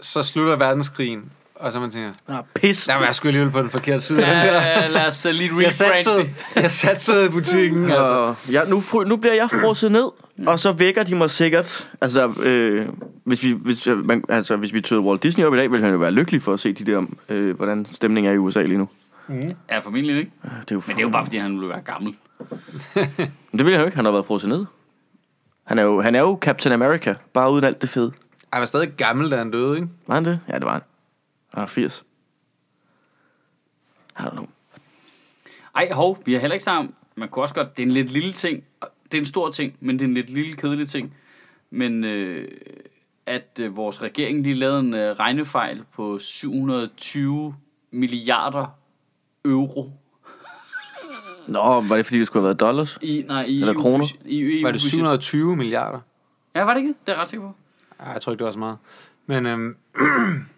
Så 0.00 0.22
slutter 0.22 0.56
verdenskrigen. 0.56 1.32
Og 1.62 1.72
så 1.72 1.80
man 1.80 1.90
tænker, 1.90 2.10
Ah, 2.28 2.42
pis. 2.54 2.84
der 2.86 2.94
var 2.94 3.04
jeg 3.04 3.14
sgu 3.14 3.28
alligevel 3.28 3.50
på 3.52 3.58
den 3.62 3.70
forkerte 3.70 4.00
side. 4.00 4.24
af 4.26 4.44
den 4.46 4.54
der. 4.54 4.60
Ja, 4.68 4.88
lad 4.88 5.06
os 5.06 5.26
uh, 5.26 5.32
lige 5.32 5.48
Jeg 5.48 5.54
rebrand 5.56 5.72
satsede, 5.72 6.18
det. 6.18 6.34
jeg 6.62 6.70
satsede 6.70 7.26
i 7.26 7.28
butikken. 7.28 7.84
Altså. 7.90 8.34
Ja, 8.50 8.64
nu, 8.64 8.82
nu 9.06 9.16
bliver 9.16 9.34
jeg 9.34 9.50
frosset 9.50 9.92
ned, 9.92 10.08
og 10.46 10.58
så 10.58 10.72
vækker 10.72 11.02
de 11.02 11.14
mig 11.14 11.30
sikkert. 11.30 11.90
Altså, 12.00 12.32
øh, 12.42 12.86
hvis, 13.24 13.42
vi, 13.42 13.52
hvis, 13.52 13.86
øh, 13.86 14.04
man, 14.06 14.24
altså, 14.28 14.56
hvis 14.56 14.72
vi 14.72 14.80
tøder 14.80 15.02
Walt 15.02 15.22
Disney 15.22 15.44
op 15.44 15.54
i 15.54 15.56
dag, 15.56 15.70
ville 15.70 15.84
han 15.84 15.92
jo 15.92 15.98
være 15.98 16.10
lykkelig 16.10 16.42
for 16.42 16.52
at 16.54 16.60
se 16.60 16.72
de 16.72 16.84
der, 16.92 17.02
øh, 17.28 17.56
hvordan 17.56 17.86
stemningen 17.92 18.30
er 18.32 18.34
i 18.34 18.38
USA 18.38 18.62
lige 18.62 18.78
nu. 18.78 18.88
Ja, 19.70 19.78
formentlig 19.78 20.16
ikke. 20.18 20.30
Det 20.42 20.70
er 20.70 20.74
jo, 20.74 20.82
Men 20.86 20.96
det 20.96 21.02
er 21.02 21.06
jo 21.06 21.10
bare, 21.12 21.24
fordi 21.24 21.36
han 21.36 21.52
ville 21.54 21.68
være 21.68 21.80
gammel. 21.80 22.14
Men 23.52 23.58
det 23.58 23.64
vil 23.66 23.72
han 23.72 23.80
jo 23.80 23.86
ikke, 23.86 23.96
han 23.96 24.04
har 24.04 24.12
været 24.12 24.26
frosset 24.26 24.48
ned. 24.50 24.64
Han 25.66 25.78
er, 25.78 25.82
jo, 25.82 26.00
han 26.00 26.14
er 26.14 26.20
jo 26.20 26.38
Captain 26.40 26.72
America, 26.72 27.14
bare 27.34 27.52
uden 27.52 27.64
alt 27.64 27.82
det 27.82 27.90
fede. 27.90 28.12
Han 28.52 28.60
var 28.60 28.66
stadig 28.66 28.88
gammel, 28.96 29.30
da 29.30 29.36
han 29.36 29.50
døde, 29.50 29.76
ikke? 29.76 29.88
Var 30.06 30.14
han 30.14 30.24
det? 30.24 30.40
Ja, 30.48 30.54
det 30.54 30.64
var 30.64 30.72
han. 30.72 30.80
Ah, 31.54 31.66
80. 31.66 32.04
I 34.18 34.22
don't 34.22 34.30
know. 34.30 34.46
Ej, 35.74 35.92
hov, 35.92 36.18
vi 36.24 36.32
har 36.32 36.40
heller 36.40 36.54
ikke 36.54 36.64
sammen. 36.64 36.94
Man 37.16 37.28
kunne 37.28 37.42
også 37.42 37.54
godt, 37.54 37.76
det 37.76 37.82
er 37.82 37.86
en 37.86 37.92
lidt 37.92 38.10
lille 38.10 38.32
ting. 38.32 38.64
Det 39.04 39.14
er 39.14 39.18
en 39.18 39.24
stor 39.24 39.50
ting, 39.50 39.76
men 39.80 39.98
det 39.98 40.04
er 40.04 40.08
en 40.08 40.14
lidt 40.14 40.30
lille 40.30 40.56
kedelig 40.56 40.88
ting. 40.88 41.14
Men 41.70 42.04
øh, 42.04 42.48
at 43.26 43.60
øh, 43.60 43.76
vores 43.76 44.02
regering 44.02 44.42
lige 44.42 44.54
lavede 44.54 44.80
en 44.80 44.94
øh, 44.94 45.18
regnefejl 45.18 45.84
på 45.94 46.18
720 46.18 47.54
milliarder 47.90 48.66
euro. 49.44 49.92
Nå, 51.48 51.80
var 51.80 51.96
det 51.96 52.06
fordi, 52.06 52.18
det 52.18 52.26
skulle 52.26 52.42
have 52.42 52.48
været 52.48 52.60
dollars? 52.60 52.98
I, 53.02 53.24
nej, 53.28 53.44
i 53.44 53.60
Eller 53.60 53.72
EU 53.72 53.80
kroner? 53.80 54.06
I, 54.24 54.58
i 54.58 54.62
Var 54.62 54.70
det 54.70 54.80
720 54.80 55.56
milliarder? 55.56 56.00
Ja, 56.54 56.62
var 56.62 56.74
det 56.74 56.80
ikke? 56.80 56.88
Det 56.88 57.08
er 57.08 57.12
jeg 57.12 57.20
ret 57.20 57.28
sikker 57.28 57.46
på. 57.46 57.54
Ja, 58.00 58.10
jeg 58.10 58.22
tror 58.22 58.32
ikke, 58.32 58.38
det 58.38 58.46
var 58.46 58.52
så 58.52 58.58
meget. 58.58 58.78
Men 59.26 59.46
øhm, 59.46 59.76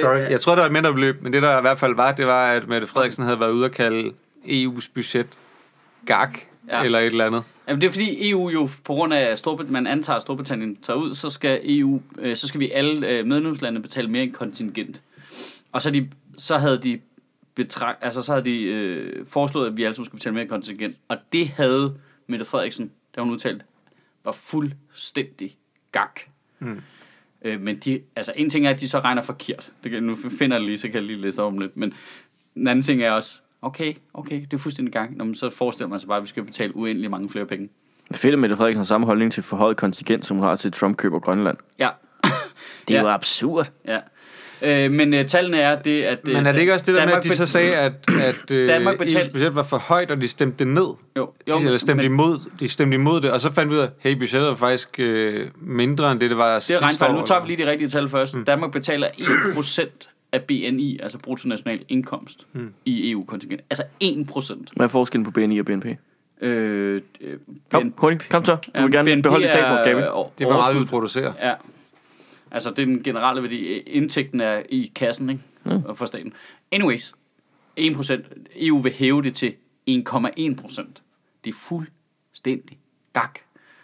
sorry, 0.00 0.30
jeg 0.30 0.40
tror, 0.40 0.54
det 0.54 0.60
var 0.60 0.66
et 0.66 0.72
mindre 0.72 0.92
beløb, 0.94 1.22
men 1.22 1.32
det 1.32 1.42
der 1.42 1.58
i 1.58 1.60
hvert 1.60 1.78
fald 1.78 1.94
var, 1.94 2.12
det 2.12 2.26
var, 2.26 2.50
at 2.50 2.68
Mette 2.68 2.86
Frederiksen 2.86 3.24
havde 3.24 3.40
været 3.40 3.50
ude 3.50 3.64
at 3.64 3.72
kalde 3.72 4.12
EU's 4.44 4.90
budget 4.94 5.26
gak, 6.06 6.38
Ja. 6.68 6.84
eller 6.84 6.98
et 6.98 7.06
eller 7.06 7.26
andet. 7.26 7.42
Jamen, 7.68 7.80
det 7.80 7.86
er 7.86 7.90
fordi 7.90 8.30
EU 8.30 8.48
jo, 8.50 8.70
på 8.84 8.92
grund 8.94 9.14
af, 9.14 9.20
at 9.20 9.70
man 9.70 9.86
antager, 9.86 10.16
at 10.16 10.22
Storbritannien 10.22 10.76
tager 10.76 10.96
ud, 10.96 11.14
så 11.14 11.30
skal 11.30 11.60
EU, 11.64 12.02
øh, 12.18 12.36
så 12.36 12.48
skal 12.48 12.60
vi 12.60 12.70
alle 12.70 13.08
øh, 13.08 13.26
medlemslande 13.26 13.80
betale 13.82 14.08
mere 14.08 14.22
end 14.22 14.32
kontingent. 14.32 15.02
Og 15.72 15.82
så, 15.82 15.90
de, 15.90 16.10
så 16.38 16.58
havde 16.58 16.78
de 16.78 17.00
betragt, 17.54 17.98
altså 18.04 18.22
så 18.22 18.32
havde 18.32 18.44
de 18.44 18.62
øh, 18.62 19.26
foreslået, 19.26 19.66
at 19.66 19.76
vi 19.76 19.84
alle 19.84 19.94
sammen 19.94 20.04
skulle 20.06 20.18
betale 20.18 20.32
mere 20.32 20.42
end 20.42 20.50
kontingent. 20.50 20.96
Og 21.08 21.16
det 21.32 21.48
havde 21.48 21.94
Mette 22.26 22.44
Frederiksen, 22.44 22.90
der 23.14 23.22
hun 23.22 23.30
udtalt, 23.32 23.62
var 24.24 24.32
fuldstændig 24.32 25.56
gak. 25.92 26.20
Mm. 26.58 26.80
Øh, 27.44 27.60
men 27.60 27.76
de, 27.76 28.00
altså 28.16 28.32
en 28.36 28.50
ting 28.50 28.66
er, 28.66 28.70
at 28.70 28.80
de 28.80 28.88
så 28.88 28.98
regner 28.98 29.22
forkert. 29.22 29.70
Det 29.84 30.02
nu 30.02 30.16
finder 30.38 30.56
jeg 30.56 30.66
lige, 30.66 30.78
så 30.78 30.86
kan 30.86 30.94
jeg 30.94 31.02
lige 31.02 31.20
læse 31.20 31.42
om 31.42 31.58
lidt. 31.58 31.76
Men 31.76 31.94
den 32.54 32.68
anden 32.68 32.82
ting 32.82 33.02
er 33.02 33.10
også, 33.10 33.40
okay, 33.62 33.94
okay, 34.14 34.40
det 34.40 34.52
er 34.52 34.58
fuldstændig 34.58 34.92
gang. 34.92 35.16
Nå, 35.16 35.24
men 35.24 35.34
så 35.34 35.50
forestiller 35.50 35.88
man 35.88 36.00
sig 36.00 36.06
bare, 36.08 36.16
at 36.16 36.22
vi 36.22 36.28
skal 36.28 36.42
betale 36.44 36.76
uendelig 36.76 37.10
mange 37.10 37.28
flere 37.28 37.46
penge. 37.46 37.68
Fedt, 38.12 38.32
at 38.32 38.38
Mette 38.38 38.56
Frederiksen 38.56 38.78
har 38.78 38.84
samme 38.84 39.06
holdning 39.06 39.32
til 39.32 39.42
forhøjet 39.42 39.76
kontingent, 39.76 40.24
som 40.26 40.36
hun 40.36 40.46
har 40.46 40.56
til 40.56 40.72
Trump 40.72 40.96
køber 40.96 41.18
Grønland. 41.18 41.56
Ja, 41.78 41.88
Det 42.88 42.94
er 42.96 42.98
Ja. 42.98 43.00
jo 43.00 43.08
absurd. 43.08 43.70
ja. 43.86 43.98
Øh, 44.62 44.90
men 44.90 45.14
øh, 45.14 45.26
tallene 45.26 45.56
er 45.58 45.82
det, 45.82 46.02
at... 46.02 46.18
øh, 46.28 46.34
Men 46.34 46.46
er 46.46 46.52
det 46.52 46.58
ikke 46.60 46.72
også 46.74 46.84
det 46.86 46.94
der 46.94 47.00
med, 47.00 47.06
Danmark 47.12 47.24
at 47.26 47.30
de 47.30 47.36
så 47.36 47.46
sagde, 47.46 47.74
at, 47.76 47.92
at 48.22 48.50
øh, 48.50 48.68
Danmark 48.68 49.00
betal- 49.00 49.22
EU's 49.22 49.32
budget 49.32 49.54
var 49.54 49.62
for 49.62 49.78
højt, 49.78 50.10
og 50.10 50.20
de 50.22 50.28
stemte 50.28 50.58
det 50.64 50.66
ned? 50.72 50.82
Jo, 51.16 51.30
Jo, 51.48 51.58
de, 51.58 51.64
eller 51.64 51.78
stemte 51.78 52.02
men, 52.02 52.12
imod, 52.12 52.38
de 52.60 52.68
stemte 52.68 52.94
imod 52.94 53.20
det, 53.20 53.30
og 53.30 53.40
så 53.40 53.52
fandt 53.52 53.70
vi 53.70 53.76
ud 53.76 53.80
af, 53.80 53.88
hey, 53.98 54.14
budgettet 54.14 54.48
var 54.48 54.54
faktisk 54.56 54.88
øh, 54.98 55.46
mindre 55.60 56.12
end 56.12 56.20
det, 56.20 56.30
det 56.30 56.38
var 56.38 56.54
det 56.58 56.70
er 56.70 57.08
år. 57.08 57.12
Nu 57.20 57.26
tager 57.26 57.40
vi 57.42 57.46
lige 57.46 57.64
de 57.66 57.70
rigtige 57.70 57.88
tal 57.88 58.08
først. 58.08 58.36
Mm. 58.36 58.44
Danmark 58.44 58.72
betaler 58.72 59.08
1% 59.08 59.88
af 60.32 60.42
BNI, 60.42 60.98
altså 61.02 61.18
bruttonational 61.18 61.80
indkomst, 61.88 62.46
mm. 62.52 62.72
i 62.84 63.10
EU-kontingent. 63.10 63.60
Altså 63.70 63.84
1%. 64.04 64.64
Hvad 64.76 64.86
er 64.86 64.88
forskellen 64.88 65.24
på 65.24 65.30
BNI 65.30 65.58
og 65.58 65.66
BNP? 65.66 65.86
Øh, 66.40 67.00
øh, 67.20 67.36
Kom, 67.72 67.94
hurtigt. 67.98 68.28
Kom 68.28 68.44
så. 68.44 68.56
Du 68.76 68.82
vil 68.82 68.90
Ja, 68.92 68.96
gerne 68.98 69.14
BNP 69.16 69.22
beholde 69.22 69.42
dit 69.44 69.52
statsborgerskab, 69.52 69.96
ikke? 69.96 70.12
år- 70.12 70.34
Det 70.38 70.46
var 70.46 70.52
meget, 70.52 70.80
vi 70.80 70.84
producerer. 70.84 71.32
Ja. 71.42 71.52
Altså, 72.52 72.70
det 72.70 72.78
er 72.78 72.86
den 72.86 73.02
generelle 73.02 73.42
værdi. 73.42 73.78
Indtægten 73.78 74.40
er 74.40 74.62
i 74.68 74.92
kassen, 74.94 75.30
ikke? 75.30 75.42
Mm. 75.64 75.96
For 75.96 76.06
staten. 76.06 76.32
Anyways. 76.72 77.14
1%. 77.80 78.14
EU 78.56 78.78
vil 78.78 78.92
hæve 78.92 79.22
det 79.22 79.34
til 79.34 79.54
1,1%. 79.90 80.86
Det 81.44 81.50
er 81.50 81.54
fuldstændig 81.54 82.78
gak. 83.12 83.38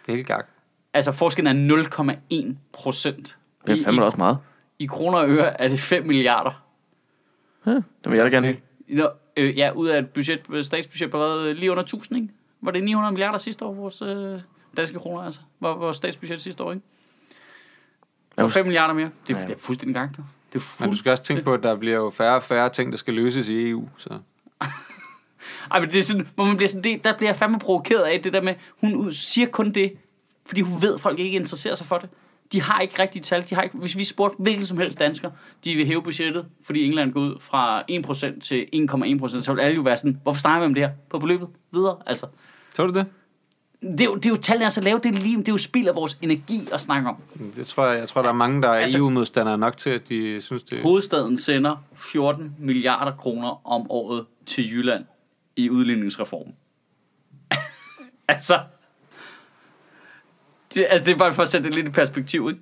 Det 0.05 0.11
er 0.11 0.15
helt 0.15 0.27
gak. 0.27 0.47
Altså, 0.93 1.11
forskellen 1.11 1.71
er 1.71 1.83
0,1%. 1.83 3.35
Det 3.67 3.79
er 3.79 3.83
fandme 3.83 4.03
også 4.03 4.17
meget. 4.17 4.37
I 4.79 4.85
kroner 4.85 5.17
og 5.17 5.29
øre 5.29 5.61
er 5.61 5.67
det 5.67 5.79
5 5.79 6.07
milliarder. 6.07 6.63
Ja, 7.65 7.71
det 7.71 7.85
vil 8.05 8.13
jeg 8.13 8.25
da 8.25 8.29
gerne 8.29 8.47
have. 8.47 8.57
Nå, 8.87 9.09
øh, 9.37 9.57
ja, 9.57 9.71
ud 9.71 9.87
af 9.87 9.99
et 9.99 10.09
budget, 10.09 10.65
statsbudget 10.65 11.11
på 11.11 11.17
hvad, 11.17 11.53
lige 11.53 11.71
under 11.71 11.83
1000, 11.83 12.21
ikke? 12.21 12.33
Var 12.61 12.71
det 12.71 12.83
900 12.83 13.11
milliarder 13.11 13.37
sidste 13.37 13.65
år, 13.65 13.73
vores 13.73 14.01
øh, 14.01 14.39
danske 14.77 14.99
kroner, 14.99 15.23
altså? 15.23 15.39
Var 15.59 15.75
vores 15.75 15.97
statsbudget 15.97 16.41
sidste 16.41 16.63
år, 16.63 16.71
ikke? 16.71 16.85
Det 18.39 18.43
var 18.43 18.49
5 18.49 18.65
milliarder 18.65 18.93
mere. 18.93 19.09
Det, 19.27 19.33
Ja. 19.35 19.41
det 19.43 19.51
er 19.51 19.55
fuldstændig 19.59 19.93
gang. 19.95 20.09
Det 20.11 20.17
er 20.19 20.23
Men 20.53 20.59
du 20.59 20.59
fuld... 20.59 20.97
skal 20.97 21.11
også 21.11 21.23
tænke 21.23 21.43
på, 21.43 21.53
at 21.53 21.63
der 21.63 21.75
bliver 21.75 21.95
jo 21.95 22.09
færre 22.09 22.35
og 22.35 22.43
færre 22.43 22.69
ting, 22.69 22.91
der 22.91 22.97
skal 22.97 23.13
løses 23.13 23.47
i 23.49 23.69
EU. 23.69 23.89
Så. 23.97 24.09
Ej, 25.71 25.79
men 25.79 25.89
det 25.89 25.99
er 25.99 26.03
sådan, 26.03 26.27
hvor 26.35 26.45
man 26.45 26.57
bliver 26.57 26.67
sådan, 26.69 26.83
det, 26.83 27.03
der 27.03 27.17
bliver 27.17 27.29
jeg 27.29 27.35
fandme 27.35 27.59
provokeret 27.59 28.03
af 28.03 28.21
det 28.23 28.33
der 28.33 28.41
med, 28.41 28.55
hun 28.81 28.95
ud, 28.95 29.13
siger 29.13 29.47
kun 29.47 29.71
det, 29.71 29.93
fordi 30.45 30.61
hun 30.61 30.81
ved, 30.81 30.93
at 30.95 31.01
folk 31.01 31.19
ikke 31.19 31.35
interesserer 31.35 31.75
sig 31.75 31.85
for 31.85 31.97
det. 31.97 32.09
De 32.51 32.61
har 32.61 32.79
ikke 32.81 33.01
rigtige 33.01 33.23
tal. 33.23 33.41
De 33.49 33.55
har 33.55 33.61
ikke, 33.61 33.77
hvis 33.77 33.97
vi 33.97 34.03
spurgte 34.03 34.35
hvilken 34.39 34.65
som 34.65 34.77
helst 34.77 34.99
dansker, 34.99 35.31
de 35.65 35.75
vil 35.75 35.85
hæve 35.85 36.01
budgettet, 36.03 36.45
fordi 36.63 36.85
England 36.85 37.13
går 37.13 37.19
ud 37.21 37.37
fra 37.39 37.81
1% 37.81 38.39
til 38.39 38.65
1,1%, 39.35 39.41
så 39.41 39.53
vil 39.53 39.61
alle 39.61 39.75
jo 39.75 39.81
være 39.81 39.97
sådan, 39.97 40.19
hvorfor 40.23 40.41
snakker 40.41 40.59
vi 40.59 40.65
om 40.65 40.73
det 40.73 40.83
her 40.83 40.91
på 41.09 41.19
beløbet 41.19 41.47
videre? 41.71 41.97
Altså, 42.05 42.27
Så 42.73 42.85
du 42.85 42.93
det? 42.93 43.05
Det 43.81 44.01
er 44.01 44.05
jo, 44.05 44.15
det 44.15 44.25
er 44.25 44.29
jo 44.29 44.35
tallene 44.35 44.65
er 44.65 44.69
så 44.69 44.81
lave, 44.81 44.99
det 45.03 45.15
er, 45.15 45.19
lige, 45.19 45.37
det 45.37 45.47
er 45.47 45.51
jo 45.51 45.57
spild 45.57 45.87
af 45.87 45.95
vores 45.95 46.17
energi 46.21 46.67
at 46.71 46.81
snakke 46.81 47.09
om. 47.09 47.15
Det 47.55 47.67
tror 47.67 47.87
jeg, 47.87 47.99
jeg 47.99 48.09
tror, 48.09 48.21
der 48.21 48.29
er 48.29 48.33
mange, 48.33 48.61
der 48.61 48.69
er 48.69 48.73
Altså- 48.73 48.97
EU-modstandere 48.97 49.57
nok 49.57 49.77
til, 49.77 49.89
at 49.89 50.09
de 50.09 50.41
synes, 50.41 50.63
det 50.63 50.81
Hovedstaden 50.81 51.37
sender 51.37 51.75
14 51.95 52.55
milliarder 52.59 53.11
kroner 53.15 53.67
om 53.67 53.91
året 53.91 54.25
til 54.45 54.71
Jylland 54.71 55.05
i 55.55 55.69
udligningsreformen. 55.69 56.55
altså, 58.27 58.59
det, 60.73 60.87
altså, 60.89 61.05
det 61.05 61.13
er 61.13 61.17
bare 61.17 61.33
for 61.33 61.41
at 61.41 61.47
sætte 61.47 61.67
det 61.67 61.75
lidt 61.75 61.87
i 61.87 61.91
perspektiv, 61.91 62.49
ikke? 62.49 62.61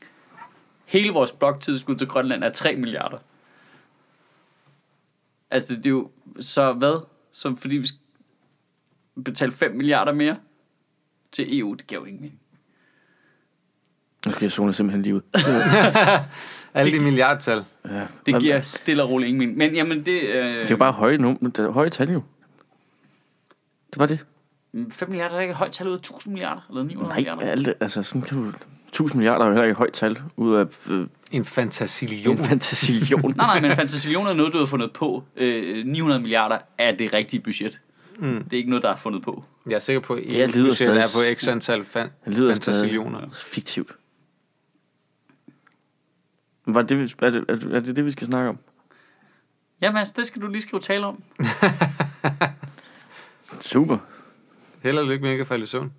Hele 0.85 1.11
vores 1.13 1.31
bloktilskud 1.31 1.95
til 1.95 2.07
Grønland 2.07 2.43
er 2.43 2.51
3 2.51 2.75
milliarder. 2.75 3.17
Altså, 5.51 5.75
det, 5.75 5.83
det 5.83 5.85
er 5.85 5.93
jo... 5.93 6.09
Så 6.39 6.73
hvad? 6.73 7.01
Så 7.31 7.55
fordi 7.55 7.77
vi 7.77 7.87
skal 7.87 7.99
betale 9.25 9.51
5 9.51 9.75
milliarder 9.75 10.13
mere 10.13 10.37
til 11.31 11.59
EU, 11.59 11.73
det 11.73 11.87
giver 11.87 12.01
jo 12.01 12.05
ingen 12.05 12.21
mening. 12.21 12.39
Nu 14.25 14.31
skal 14.31 14.43
jeg 14.45 14.51
zone 14.51 14.73
simpelthen 14.73 15.01
lige 15.03 15.15
ud. 15.15 15.21
alle 16.73 16.91
de 16.91 16.99
milliardtal. 16.99 17.63
Ja. 17.85 18.01
Det 18.25 18.39
giver 18.41 18.61
stille 18.61 19.03
og 19.03 19.09
roligt 19.09 19.27
ingen 19.29 19.39
mening. 19.39 19.57
Men 19.57 19.75
jamen, 19.75 20.05
det... 20.05 20.21
Øh, 20.21 20.45
Det 20.45 20.65
er 20.65 20.69
jo 20.69 20.77
bare 20.77 20.91
høje, 20.91 21.17
num- 21.17 21.43
det 21.49 21.59
er 21.59 21.69
høje 21.71 21.89
tal 21.89 22.11
jo. 22.11 22.23
Det 23.91 23.99
var 23.99 24.05
det. 24.05 24.25
5 24.91 25.09
milliarder 25.09 25.35
er 25.35 25.41
ikke 25.41 25.51
et 25.51 25.57
højt 25.57 25.71
tal 25.71 25.87
ud 25.87 25.93
af 25.93 25.97
1000 25.97 26.33
milliarder, 26.33 26.61
eller 26.69 26.83
900 26.83 27.09
Nej, 27.09 27.15
milliarder. 27.17 27.41
alt 27.51 27.65
det, 27.65 27.73
altså 27.79 28.03
sådan 28.03 28.21
kan 28.21 28.37
du... 28.37 28.51
1000 28.87 29.17
milliarder 29.19 29.45
er 29.45 29.47
jo 29.47 29.53
heller 29.53 29.63
ikke 29.63 29.71
et 29.71 29.77
højt 29.77 29.93
tal 29.93 30.21
ud 30.35 30.55
af 30.55 30.65
øh, 30.89 31.07
En 31.31 31.45
fantasilion. 31.45 32.37
en 32.37 32.43
fantasilion. 32.45 33.21
Nej, 33.37 33.59
nej, 33.59 33.59
men 33.67 33.75
fantasillioner 33.75 34.29
er 34.29 34.33
noget, 34.33 34.53
du 34.53 34.57
har 34.59 34.65
fundet 34.65 34.91
på. 34.93 35.23
Øh, 35.35 35.85
900 35.85 36.21
milliarder 36.21 36.57
er 36.77 36.91
det 36.95 37.13
rigtige 37.13 37.39
budget. 37.39 37.79
Mm. 38.19 38.43
Det 38.43 38.53
er 38.53 38.57
ikke 38.57 38.69
noget, 38.69 38.83
der 38.83 38.89
er 38.89 38.95
fundet 38.95 39.21
på. 39.23 39.43
Jeg 39.69 39.75
er 39.75 39.79
sikker 39.79 39.99
på, 39.99 40.13
at 40.13 40.23
Det 40.23 40.55
lyder 40.55 40.73
stadig- 40.73 40.97
er 41.01 41.07
på 41.35 41.39
x 41.39 41.47
antal 41.47 41.85
fan- 41.85 42.09
Det 42.25 42.37
lyder 42.37 42.53
fantasillioner. 42.53 43.29
fiktivt. 43.33 43.91
Var 46.65 46.81
det, 46.81 46.97
vi- 46.99 47.15
er, 47.25 47.29
det, 47.29 47.45
er, 47.49 47.55
det, 47.55 47.75
er 47.75 47.79
det 47.79 47.95
det, 47.95 48.05
vi 48.05 48.11
skal 48.11 48.27
snakke 48.27 48.49
om? 48.49 48.57
Jamen 49.81 49.97
altså, 49.97 50.13
det 50.17 50.25
skal 50.25 50.41
du 50.41 50.47
lige 50.47 50.61
skrive 50.61 50.81
tale 50.81 51.05
om. 51.05 51.23
Super. 53.61 53.97
Held 54.83 54.97
og 54.97 55.05
lykke 55.05 55.23
med 55.23 55.31
ikke 55.31 55.41
at 55.41 55.47
falde 55.47 55.63
i 55.63 55.67
søvn. 55.67 55.93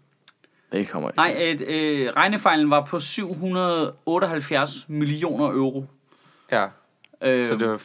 Det 0.72 0.88
kommer 0.88 1.08
ikke. 1.08 1.16
Nej, 1.16 1.34
et, 1.38 1.60
øh, 1.60 2.12
regnefejlen 2.16 2.70
var 2.70 2.84
på 2.84 3.00
778 3.00 4.88
millioner 4.88 5.46
euro. 5.46 5.86
Ja, 6.52 6.66
Øh, 7.22 7.48
så 7.48 7.56
det 7.56 7.68
var 7.68 7.80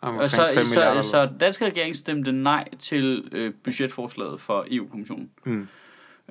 og 0.00 0.30
så, 0.30 0.50
5 0.54 0.64
så, 0.64 1.08
så, 1.10 1.28
danske 1.40 1.66
regering 1.66 1.96
stemte 1.96 2.32
nej 2.32 2.68
til 2.78 3.28
øh, 3.32 3.52
budgetforslaget 3.64 4.40
for 4.40 4.66
EU-kommissionen. 4.70 5.30
Mm. 5.44 5.68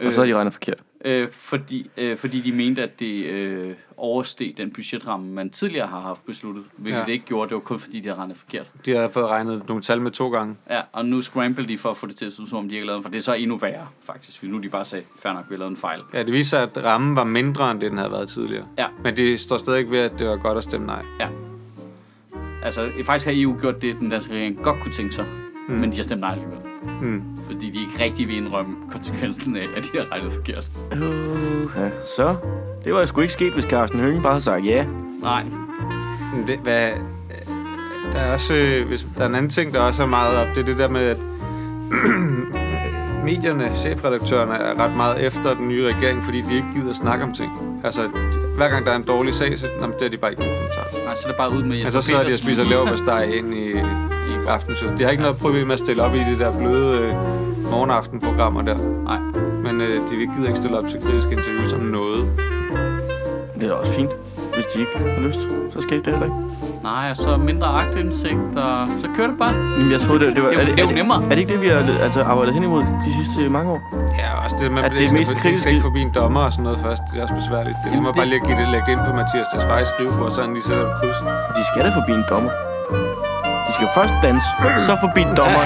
Og 0.05 0.13
så 0.13 0.19
har 0.19 0.27
de 0.27 0.35
regnet 0.35 0.53
forkert. 0.53 0.77
Øh, 1.05 1.31
fordi, 1.31 1.89
øh, 1.97 2.17
fordi 2.17 2.41
de 2.41 2.51
mente, 2.51 2.83
at 2.83 2.99
det 2.99 3.25
øh, 3.25 3.73
oversteg 3.97 4.53
den 4.57 4.71
budgetramme, 4.71 5.31
man 5.31 5.49
tidligere 5.49 5.87
har 5.87 5.99
haft 5.99 6.25
besluttet, 6.25 6.63
hvilket 6.77 6.95
Ja. 6.95 6.99
ja. 6.99 7.05
det 7.05 7.11
ikke 7.11 7.25
gjorde. 7.25 7.49
Det 7.49 7.55
var 7.55 7.61
kun 7.61 7.79
fordi, 7.79 7.99
de 7.99 8.07
havde 8.07 8.19
regnet 8.19 8.37
forkert. 8.37 8.71
De 8.85 8.91
har 8.95 9.09
fået 9.09 9.27
regnet 9.27 9.67
nogle 9.67 9.83
tal 9.83 10.01
med 10.01 10.11
to 10.11 10.29
gange. 10.29 10.55
Ja, 10.69 10.81
og 10.91 11.05
nu 11.05 11.21
scramble 11.21 11.67
de 11.67 11.77
for 11.77 11.89
at 11.89 11.97
få 11.97 12.07
det 12.07 12.15
til 12.15 12.25
at 12.25 12.33
se 12.33 12.41
ud, 12.41 12.47
som 12.47 12.57
om 12.57 12.69
de 12.69 12.75
ikke 12.75 12.85
har 12.85 12.87
lavet 12.87 12.97
den, 12.97 13.03
for 13.03 13.09
det 13.09 13.17
er 13.17 13.21
så 13.23 13.33
endnu 13.33 13.57
værre, 13.57 13.87
faktisk. 14.03 14.39
Hvis 14.39 14.51
nu 14.51 14.57
de 14.57 14.69
bare 14.69 14.85
sagde, 14.85 15.05
fair 15.19 15.33
nok, 15.33 15.45
vi 15.49 15.55
har 15.55 15.59
lavet 15.59 15.71
en 15.71 15.77
fejl. 15.77 16.01
Ja, 16.13 16.23
det 16.23 16.33
viser 16.33 16.49
sig, 16.49 16.61
at 16.75 16.83
rammen 16.83 17.15
var 17.15 17.23
mindre, 17.23 17.71
end 17.71 17.81
det, 17.81 17.89
den 17.89 17.97
havde 17.97 18.11
været 18.11 18.29
tidligere. 18.29 18.67
Ja. 18.77 18.87
Men 19.03 19.17
det 19.17 19.39
står 19.39 19.57
stadig 19.57 19.91
ved, 19.91 19.99
at 19.99 20.11
det 20.19 20.27
var 20.27 20.35
godt 20.37 20.57
at 20.57 20.63
stemme 20.63 20.87
nej. 20.87 21.01
Altså, 22.67 22.89
faktisk 23.05 23.25
har 23.25 23.33
EU 23.35 23.55
gjort 23.61 23.81
det, 23.81 23.99
den 23.99 24.09
danske 24.09 24.33
regering 24.33 24.57
godt 24.63 24.79
kunne 24.79 24.93
tænke 24.93 25.15
sig, 25.15 25.25
Mm. 25.69 25.75
men 25.75 25.91
de 25.91 25.95
har 25.95 26.03
stemt 26.03 26.21
nej 26.21 26.31
alligevel. 26.31 26.57
Mm. 27.01 27.23
Fordi 27.45 27.69
de 27.69 27.79
ikke 27.81 28.03
rigtig 28.03 28.27
vil 28.27 28.37
indrømme 28.37 28.75
konsekvensen 28.91 29.55
af, 29.57 29.65
at 29.77 29.83
de 29.83 29.97
har 29.97 30.11
regnet 30.11 30.31
forkert. 30.33 30.69
Uh, 30.91 31.71
ja, 31.77 31.89
så. 32.17 32.35
Det 32.83 32.93
var 32.93 33.05
sgu 33.05 33.21
ikke 33.21 33.33
sket, 33.33 33.53
hvis 33.53 33.63
Carsten 33.65 33.99
Hønge 33.99 34.21
bare 34.21 34.31
havde 34.31 34.43
sagt 34.43 34.65
ja. 34.65 34.85
Nej, 35.21 35.43
Det, 36.47 36.59
hvad, 36.63 36.91
der 38.13 38.19
er 38.19 38.33
også, 38.33 38.53
øh, 38.53 38.87
hvis, 38.87 39.07
der 39.17 39.23
er 39.23 39.27
en 39.27 39.35
anden 39.35 39.49
ting, 39.51 39.73
der 39.73 39.79
også 39.79 40.03
er 40.03 40.07
meget 40.07 40.37
op, 40.37 40.47
det 40.55 40.61
er 40.61 40.65
det 40.65 40.77
der 40.77 40.87
med, 40.89 41.01
at 41.01 41.17
medierne, 43.29 43.71
chefredaktørerne 43.75 44.53
er 44.53 44.73
ret 44.83 44.95
meget 44.95 45.25
efter 45.27 45.53
den 45.53 45.67
nye 45.67 45.83
regering, 45.91 46.25
fordi 46.25 46.41
de 46.41 46.55
ikke 46.55 46.67
gider 46.75 46.93
snakke 46.93 47.23
om 47.23 47.33
ting. 47.33 47.51
Altså, 47.83 48.01
hver 48.55 48.69
gang 48.69 48.85
der 48.85 48.91
er 48.91 48.95
en 48.95 49.03
dårlig 49.03 49.33
sag, 49.33 49.59
så 49.59 49.67
jamen, 49.81 49.95
det 49.99 50.05
er 50.05 50.09
de 50.09 50.17
bare 50.17 50.31
ikke 50.31 50.41
nogen 50.43 50.57
kommentar 50.57 50.85
til. 50.91 50.99
nej, 51.05 51.15
så 51.15 51.23
er 51.25 51.31
det 51.31 51.37
bare 51.37 51.51
ud 51.51 51.63
med 51.63 51.83
Men 51.83 51.91
så 51.91 52.01
sidder 52.01 52.23
de 52.23 52.33
og 52.33 52.39
spiser 52.39 52.63
leverpostej 52.63 53.23
ind 53.23 53.53
i, 53.53 53.65
i 54.31 54.33
aftenshow. 54.47 54.89
De 54.97 55.03
har 55.03 55.11
ikke 55.11 55.23
noget 55.23 55.37
problem 55.37 55.67
med 55.67 55.73
at 55.73 55.79
stille 55.79 56.03
op 56.03 56.15
i 56.15 56.19
det 56.19 56.39
der 56.39 56.59
bløde 56.59 57.01
øh, 57.01 57.13
morgenaftenprogrammer 57.71 58.61
der. 58.61 58.77
Nej. 59.03 59.19
Men 59.65 59.81
øh, 59.81 59.95
de 60.09 60.15
vil 60.17 60.27
gider 60.35 60.47
ikke 60.47 60.59
stille 60.59 60.77
op 60.77 60.87
til 60.89 61.01
kritiske 61.01 61.31
interviews 61.31 61.73
om 61.73 61.79
noget. 61.79 62.21
Det 63.55 63.63
er 63.63 63.67
da 63.67 63.73
også 63.73 63.93
fint. 63.93 64.11
Hvis 64.55 64.65
de 64.73 64.79
ikke 64.79 64.91
har 64.97 65.21
lyst, 65.27 65.39
så 65.73 65.81
skal 65.81 65.97
de 65.97 66.03
det 66.03 66.11
heller 66.13 66.25
ikke. 66.25 66.46
Nej, 66.83 67.05
og 67.11 67.17
så 67.17 67.37
mindre 67.37 67.67
agtindsigt, 67.81 68.51
og 68.55 68.87
så 69.01 69.07
kører 69.15 69.27
det 69.27 69.37
bare. 69.37 69.53
Jamen, 69.77 69.91
jeg 69.91 69.99
troede, 70.01 70.25
det, 70.25 70.35
det 70.35 70.43
var... 70.43 70.49
Det 70.49 70.57
er 70.59 70.63
jo- 70.63 70.71
det 70.75 70.79
er 70.83 70.87
jo 70.89 70.95
nemmere. 71.01 71.19
Er 71.23 71.29
det 71.29 71.37
ikke 71.43 71.53
det, 71.53 71.61
vi 71.61 71.67
har 71.67 71.79
altså, 72.07 72.21
arbejdet 72.31 72.53
hen 72.53 72.63
imod 72.63 72.81
de 73.05 73.11
sidste 73.19 73.49
mange 73.49 73.69
år? 73.71 73.81
Ja, 74.21 74.27
også 74.43 74.55
det 74.61 74.71
med, 74.71 74.83
At 74.83 74.91
det 74.91 75.05
er 75.05 75.11
mest 75.11 75.29
kritisk. 75.31 75.43
kritiske- 75.43 75.69
ikke 75.69 75.81
forbi 75.81 76.01
en 76.01 76.11
dommer 76.19 76.41
og 76.47 76.51
sådan 76.51 76.63
noget 76.63 76.79
først. 76.85 77.01
Det 77.11 77.17
er 77.19 77.23
også 77.25 77.35
besværligt. 77.41 77.75
Det 77.75 77.79
er 77.81 77.85
Jamen, 77.85 77.95
nemmere 77.97 78.13
det- 78.13 78.19
bare 78.19 78.27
lige 78.31 78.39
at 78.41 78.45
give 78.47 78.57
det, 78.61 78.67
det 78.85 78.91
ind 78.93 79.01
på 79.09 79.11
Mathias 79.21 79.47
Tesfaye 79.53 79.85
skrivebord, 79.93 80.31
så 80.35 80.39
han 80.45 80.51
lige 80.57 80.65
sætter 80.69 80.85
kryds. 80.99 81.19
De 81.57 81.61
skal 81.69 81.79
da 81.85 81.89
forbi 81.99 82.11
en 82.21 82.25
dommer. 82.33 82.51
De 83.67 83.71
skal 83.77 83.87
først 83.97 84.13
danse, 84.25 84.47
så 84.87 84.93
forbi 85.05 85.21
en 85.29 85.33
dommer. 85.41 85.61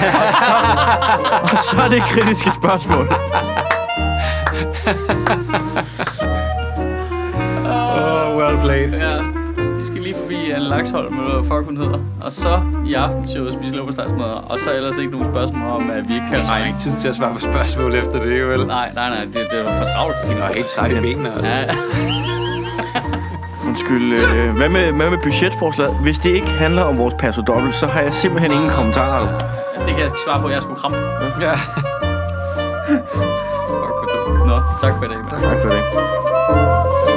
og, 1.04 1.12
så, 1.22 1.34
og 1.52 1.58
så 1.68 1.76
er 1.86 1.90
det 1.94 2.00
kritiske 2.12 2.50
spørgsmål. 2.60 3.04
Oh, 7.64 8.36
well 8.38 8.56
played. 8.64 8.90
Ja, 8.92 9.16
de 9.18 9.31
Anne 10.52 10.68
Laksholm, 10.68 11.18
eller 11.18 11.40
hvad 11.40 11.50
fuck 11.50 11.64
hun 11.66 11.76
hedder. 11.76 11.98
Og 12.20 12.32
så 12.32 12.60
i 12.86 12.94
aftenshowet 12.94 13.52
spise 13.52 13.76
løbestegsmadder. 13.76 14.38
Og 14.52 14.58
så 14.58 14.70
ellers 14.76 14.98
ikke 14.98 15.12
nogen 15.12 15.26
spørgsmål 15.32 15.70
om, 15.70 15.90
at 15.90 16.08
vi 16.08 16.14
ikke 16.14 16.26
kan 16.26 16.36
altså, 16.36 16.52
regne. 16.52 16.66
ikke 16.68 16.80
tid 16.80 16.92
til 17.00 17.08
at 17.08 17.16
svare 17.16 17.34
på 17.34 17.40
spørgsmål 17.40 17.94
efter 17.94 18.22
det, 18.24 18.40
jo 18.40 18.46
vel? 18.46 18.66
Nej, 18.66 18.90
nej, 18.94 19.08
nej. 19.08 19.24
Det, 19.24 19.34
det 19.50 19.64
var 19.64 19.78
for 19.78 19.84
travlt. 19.94 20.16
Det 20.28 20.38
var 20.40 20.52
helt 20.54 20.66
træt 20.66 20.90
i 20.90 21.00
benene. 21.00 21.28
Altså. 21.32 21.46
Ja. 21.46 21.64
Undskyld, 23.68 24.12
øh, 24.12 24.56
hvad, 24.56 24.68
med, 24.68 24.92
hvad 24.92 25.10
med 25.10 25.18
budgetforslaget? 25.22 25.96
Hvis 26.02 26.18
det 26.18 26.30
ikke 26.30 26.50
handler 26.50 26.82
om 26.82 26.98
vores 26.98 27.14
passo 27.18 27.42
dobbelt, 27.42 27.74
så 27.74 27.86
har 27.86 28.00
jeg 28.00 28.12
simpelthen 28.12 28.52
ingen 28.52 28.70
kommentarer. 28.70 29.28
Ja, 29.74 29.80
det 29.86 29.94
kan 29.94 30.00
jeg 30.00 30.10
svare 30.24 30.40
på, 30.42 30.48
jeg 30.48 30.56
er 30.56 30.60
sgu. 30.60 30.74
Ja. 31.40 31.52
Fuck, 33.68 34.46
Nå, 34.46 34.56
tak 34.82 34.92
for 34.98 35.04
i 35.04 35.08
Tak 35.30 35.62
for 35.62 35.70
i. 37.08 37.11